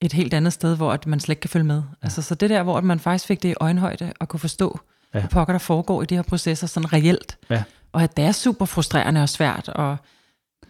et 0.00 0.12
helt 0.12 0.34
andet 0.34 0.52
sted, 0.52 0.76
hvor 0.76 0.92
at 0.92 1.06
man 1.06 1.20
slet 1.20 1.32
ikke 1.32 1.40
kan 1.40 1.50
følge 1.50 1.66
med. 1.66 1.76
Ja. 1.76 1.82
Altså, 2.02 2.22
så 2.22 2.34
det 2.34 2.50
der, 2.50 2.62
hvor 2.62 2.80
man 2.80 3.00
faktisk 3.00 3.26
fik 3.26 3.42
det 3.42 3.48
i 3.48 3.54
øjenhøjde 3.60 4.12
og 4.20 4.28
kunne 4.28 4.40
forstå, 4.40 4.80
ja. 5.14 5.20
hvad 5.20 5.30
pokker 5.30 5.52
der 5.54 5.58
foregår 5.58 6.02
i 6.02 6.06
de 6.06 6.14
her 6.14 6.22
processer 6.22 6.66
sådan 6.66 6.92
reelt. 6.92 7.38
Ja. 7.50 7.62
Og 7.92 8.02
at 8.02 8.16
det 8.16 8.24
er 8.24 8.32
super 8.32 8.64
frustrerende 8.64 9.22
og 9.22 9.28
svært, 9.28 9.68
og 9.68 9.96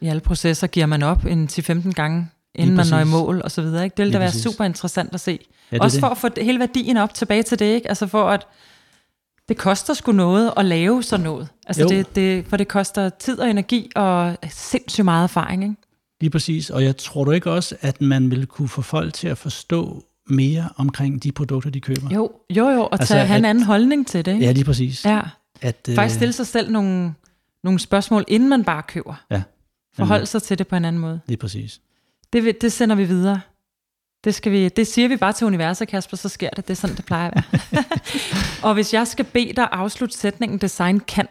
i 0.00 0.06
alle 0.06 0.20
processer 0.20 0.66
giver 0.66 0.86
man 0.86 1.02
op 1.02 1.24
en 1.24 1.48
10-15 1.52 1.92
gange, 1.92 2.28
inden 2.58 2.76
man 2.76 2.86
når 2.90 2.98
i 2.98 3.04
mål 3.04 3.40
og 3.44 3.50
så 3.50 3.62
videre. 3.62 3.84
Ikke? 3.84 3.94
Det 3.96 4.04
vil 4.04 4.12
da 4.12 4.18
være 4.18 4.28
præcis. 4.28 4.42
super 4.42 4.64
interessant 4.64 5.14
at 5.14 5.20
se. 5.20 5.38
Ja, 5.72 5.78
Også 5.80 5.96
det. 5.96 6.00
for 6.00 6.08
at 6.08 6.18
få 6.18 6.28
hele 6.36 6.58
værdien 6.58 6.96
op 6.96 7.14
tilbage 7.14 7.42
til 7.42 7.58
det, 7.58 7.74
ikke? 7.74 7.88
Altså 7.88 8.06
for 8.06 8.24
at 8.24 8.46
det 9.48 9.56
koster 9.56 9.94
sgu 9.94 10.12
noget 10.12 10.52
at 10.56 10.64
lave 10.64 11.02
sådan 11.02 11.24
noget. 11.24 11.48
Altså 11.66 11.84
det, 11.84 12.16
det, 12.16 12.46
for 12.46 12.56
det 12.56 12.68
koster 12.68 13.08
tid 13.08 13.38
og 13.38 13.50
energi 13.50 13.90
og 13.96 14.36
sindssygt 14.50 15.04
meget 15.04 15.22
erfaring, 15.24 15.62
ikke? 15.62 15.74
Lige 16.20 16.30
præcis, 16.30 16.70
og 16.70 16.84
jeg 16.84 16.96
tror 16.96 17.24
du 17.24 17.30
ikke 17.30 17.50
også, 17.50 17.76
at 17.80 18.00
man 18.00 18.30
vil 18.30 18.46
kunne 18.46 18.68
få 18.68 18.82
folk 18.82 19.14
til 19.14 19.28
at 19.28 19.38
forstå 19.38 20.04
mere 20.26 20.68
omkring 20.76 21.22
de 21.22 21.32
produkter, 21.32 21.70
de 21.70 21.80
køber? 21.80 22.10
Jo, 22.10 22.30
jo, 22.50 22.68
jo 22.68 22.80
og 22.82 22.88
altså, 22.92 23.14
tage, 23.14 23.26
have 23.26 23.38
en 23.38 23.44
anden 23.44 23.64
holdning 23.64 24.06
til 24.06 24.24
det. 24.24 24.32
Ikke? 24.32 24.44
Ja, 24.44 24.52
lige 24.52 24.64
præcis. 24.64 25.04
Ja. 25.04 25.20
At, 25.60 25.76
øh, 25.88 25.94
Faktisk 25.94 26.16
stille 26.16 26.32
sig 26.32 26.46
selv 26.46 26.70
nogle, 26.70 27.14
nogle 27.64 27.78
spørgsmål, 27.78 28.24
inden 28.28 28.48
man 28.48 28.64
bare 28.64 28.82
køber. 28.82 29.24
Ja. 29.30 29.42
Forholde 29.96 30.26
sig 30.26 30.42
til 30.42 30.58
det 30.58 30.68
på 30.68 30.76
en 30.76 30.84
anden 30.84 31.00
måde. 31.00 31.20
Lige 31.26 31.36
præcis. 31.36 31.80
Det, 32.32 32.60
det 32.60 32.72
sender 32.72 32.96
vi 32.96 33.04
videre. 33.04 33.40
Det, 34.24 34.34
skal 34.34 34.52
vi, 34.52 34.68
det 34.68 34.86
siger 34.86 35.08
vi 35.08 35.16
bare 35.16 35.32
til 35.32 35.46
universet, 35.46 35.88
Kasper, 35.88 36.16
så 36.16 36.28
sker 36.28 36.50
det. 36.50 36.68
Det 36.68 36.70
er 36.70 36.76
sådan, 36.76 36.96
det 36.96 37.04
plejer 37.04 37.30
at 37.30 37.44
være. 37.72 37.84
og 38.68 38.74
hvis 38.74 38.94
jeg 38.94 39.06
skal 39.06 39.24
bede 39.24 39.52
dig 39.52 39.68
afslutte 39.72 40.18
sætningen, 40.18 40.58
design 40.58 41.00
kan, 41.00 41.26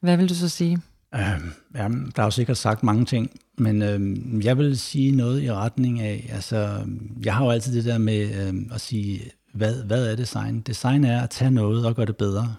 hvad 0.00 0.16
vil 0.16 0.28
du 0.28 0.34
så 0.34 0.48
sige? 0.48 0.78
Øhm, 1.14 1.52
ja, 1.74 1.88
der 2.16 2.22
er 2.22 2.24
jo 2.24 2.30
sikkert 2.30 2.56
sagt 2.56 2.82
mange 2.82 3.04
ting, 3.04 3.30
men 3.58 3.82
øhm, 3.82 4.40
jeg 4.40 4.58
vil 4.58 4.78
sige 4.78 5.10
noget 5.10 5.42
i 5.42 5.52
retning 5.52 6.00
af, 6.00 6.30
altså, 6.32 6.86
jeg 7.24 7.34
har 7.34 7.44
jo 7.44 7.50
altid 7.50 7.74
det 7.74 7.84
der 7.84 7.98
med 7.98 8.46
øhm, 8.46 8.70
at 8.74 8.80
sige, 8.80 9.30
hvad, 9.54 9.84
hvad 9.84 10.06
er 10.06 10.16
design? 10.16 10.60
Design 10.60 11.04
er 11.04 11.22
at 11.22 11.30
tage 11.30 11.50
noget 11.50 11.86
og 11.86 11.96
gøre 11.96 12.06
det 12.06 12.16
bedre. 12.16 12.54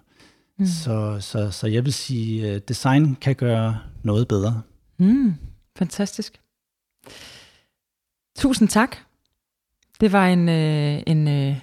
Mm. 0.60 0.66
Så, 0.66 1.18
så, 1.20 1.52
så 1.52 1.68
jeg 1.68 1.86
vil 1.86 1.94
sige, 1.94 2.52
øh, 2.52 2.62
design 2.68 3.16
kan 3.16 3.36
gøre 3.36 3.80
noget 4.04 4.28
bedre. 4.28 4.62
Mm, 5.00 5.34
fantastisk. 5.78 6.42
Tusind 8.38 8.70
tak. 8.70 8.98
Det 10.00 10.12
var 10.12 10.28
en, 10.28 10.50
øh, 10.50 11.04
en 11.08 11.28
øh, 11.28 11.60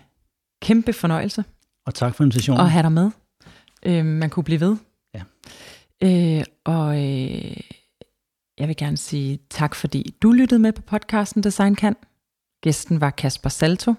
kæmpe 0.63 0.93
fornøjelse. 0.93 1.45
Og 1.87 1.95
tak 1.95 2.15
for 2.15 2.25
invitationen. 2.25 2.61
Og 2.61 2.71
have 2.71 2.83
dig 2.83 2.93
med. 2.93 3.11
Øh, 3.83 4.05
man 4.05 4.31
kunne 4.31 4.45
blive 4.45 4.61
ved. 4.61 4.77
Ja. 5.15 5.23
Øh, 6.03 6.45
og 6.65 6.97
øh, 6.97 7.57
jeg 8.59 8.69
vil 8.69 8.77
gerne 8.77 8.97
sige 8.97 9.39
tak, 9.51 9.75
fordi 9.75 10.15
du 10.23 10.33
lyttede 10.33 10.59
med 10.59 10.73
på 10.73 10.83
podcasten 10.83 11.43
Design 11.43 11.75
Kan. 11.75 11.97
Gæsten 12.63 13.01
var 13.01 13.11
Kasper 13.11 13.51
Salto. 13.51 13.95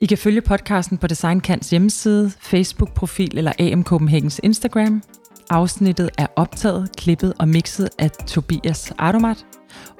I 0.00 0.06
kan 0.06 0.18
følge 0.18 0.40
podcasten 0.40 0.98
på 0.98 1.06
Design 1.06 1.40
Kans 1.40 1.70
hjemmeside, 1.70 2.30
Facebook-profil 2.30 3.38
eller 3.38 3.52
AM 3.58 3.84
Copenhagens 3.84 4.40
Instagram. 4.42 5.02
Afsnittet 5.52 6.10
er 6.18 6.26
optaget, 6.36 6.96
klippet 6.96 7.34
og 7.38 7.48
mixet 7.48 7.88
af 7.98 8.10
Tobias 8.10 8.92
Ardomat. 8.98 9.46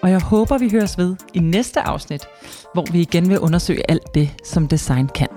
Og 0.03 0.11
jeg 0.11 0.21
håber, 0.21 0.59
vi 0.59 0.71
høres 0.71 0.99
ved 0.99 1.17
i 1.35 1.39
næste 1.39 1.81
afsnit, 1.81 2.27
hvor 2.75 2.93
vi 2.93 3.01
igen 3.01 3.29
vil 3.29 3.39
undersøge 3.39 3.91
alt 3.91 4.15
det, 4.15 4.31
som 4.45 4.69
design 4.69 5.09
kan. 5.09 5.29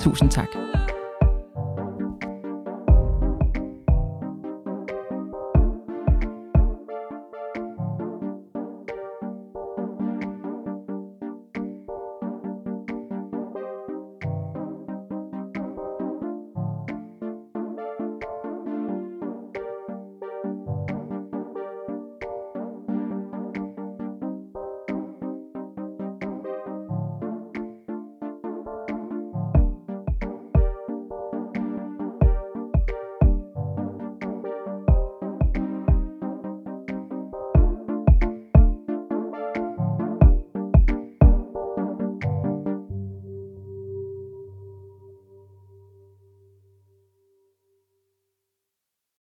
Tusind 0.00 0.30
tak. 0.30 0.48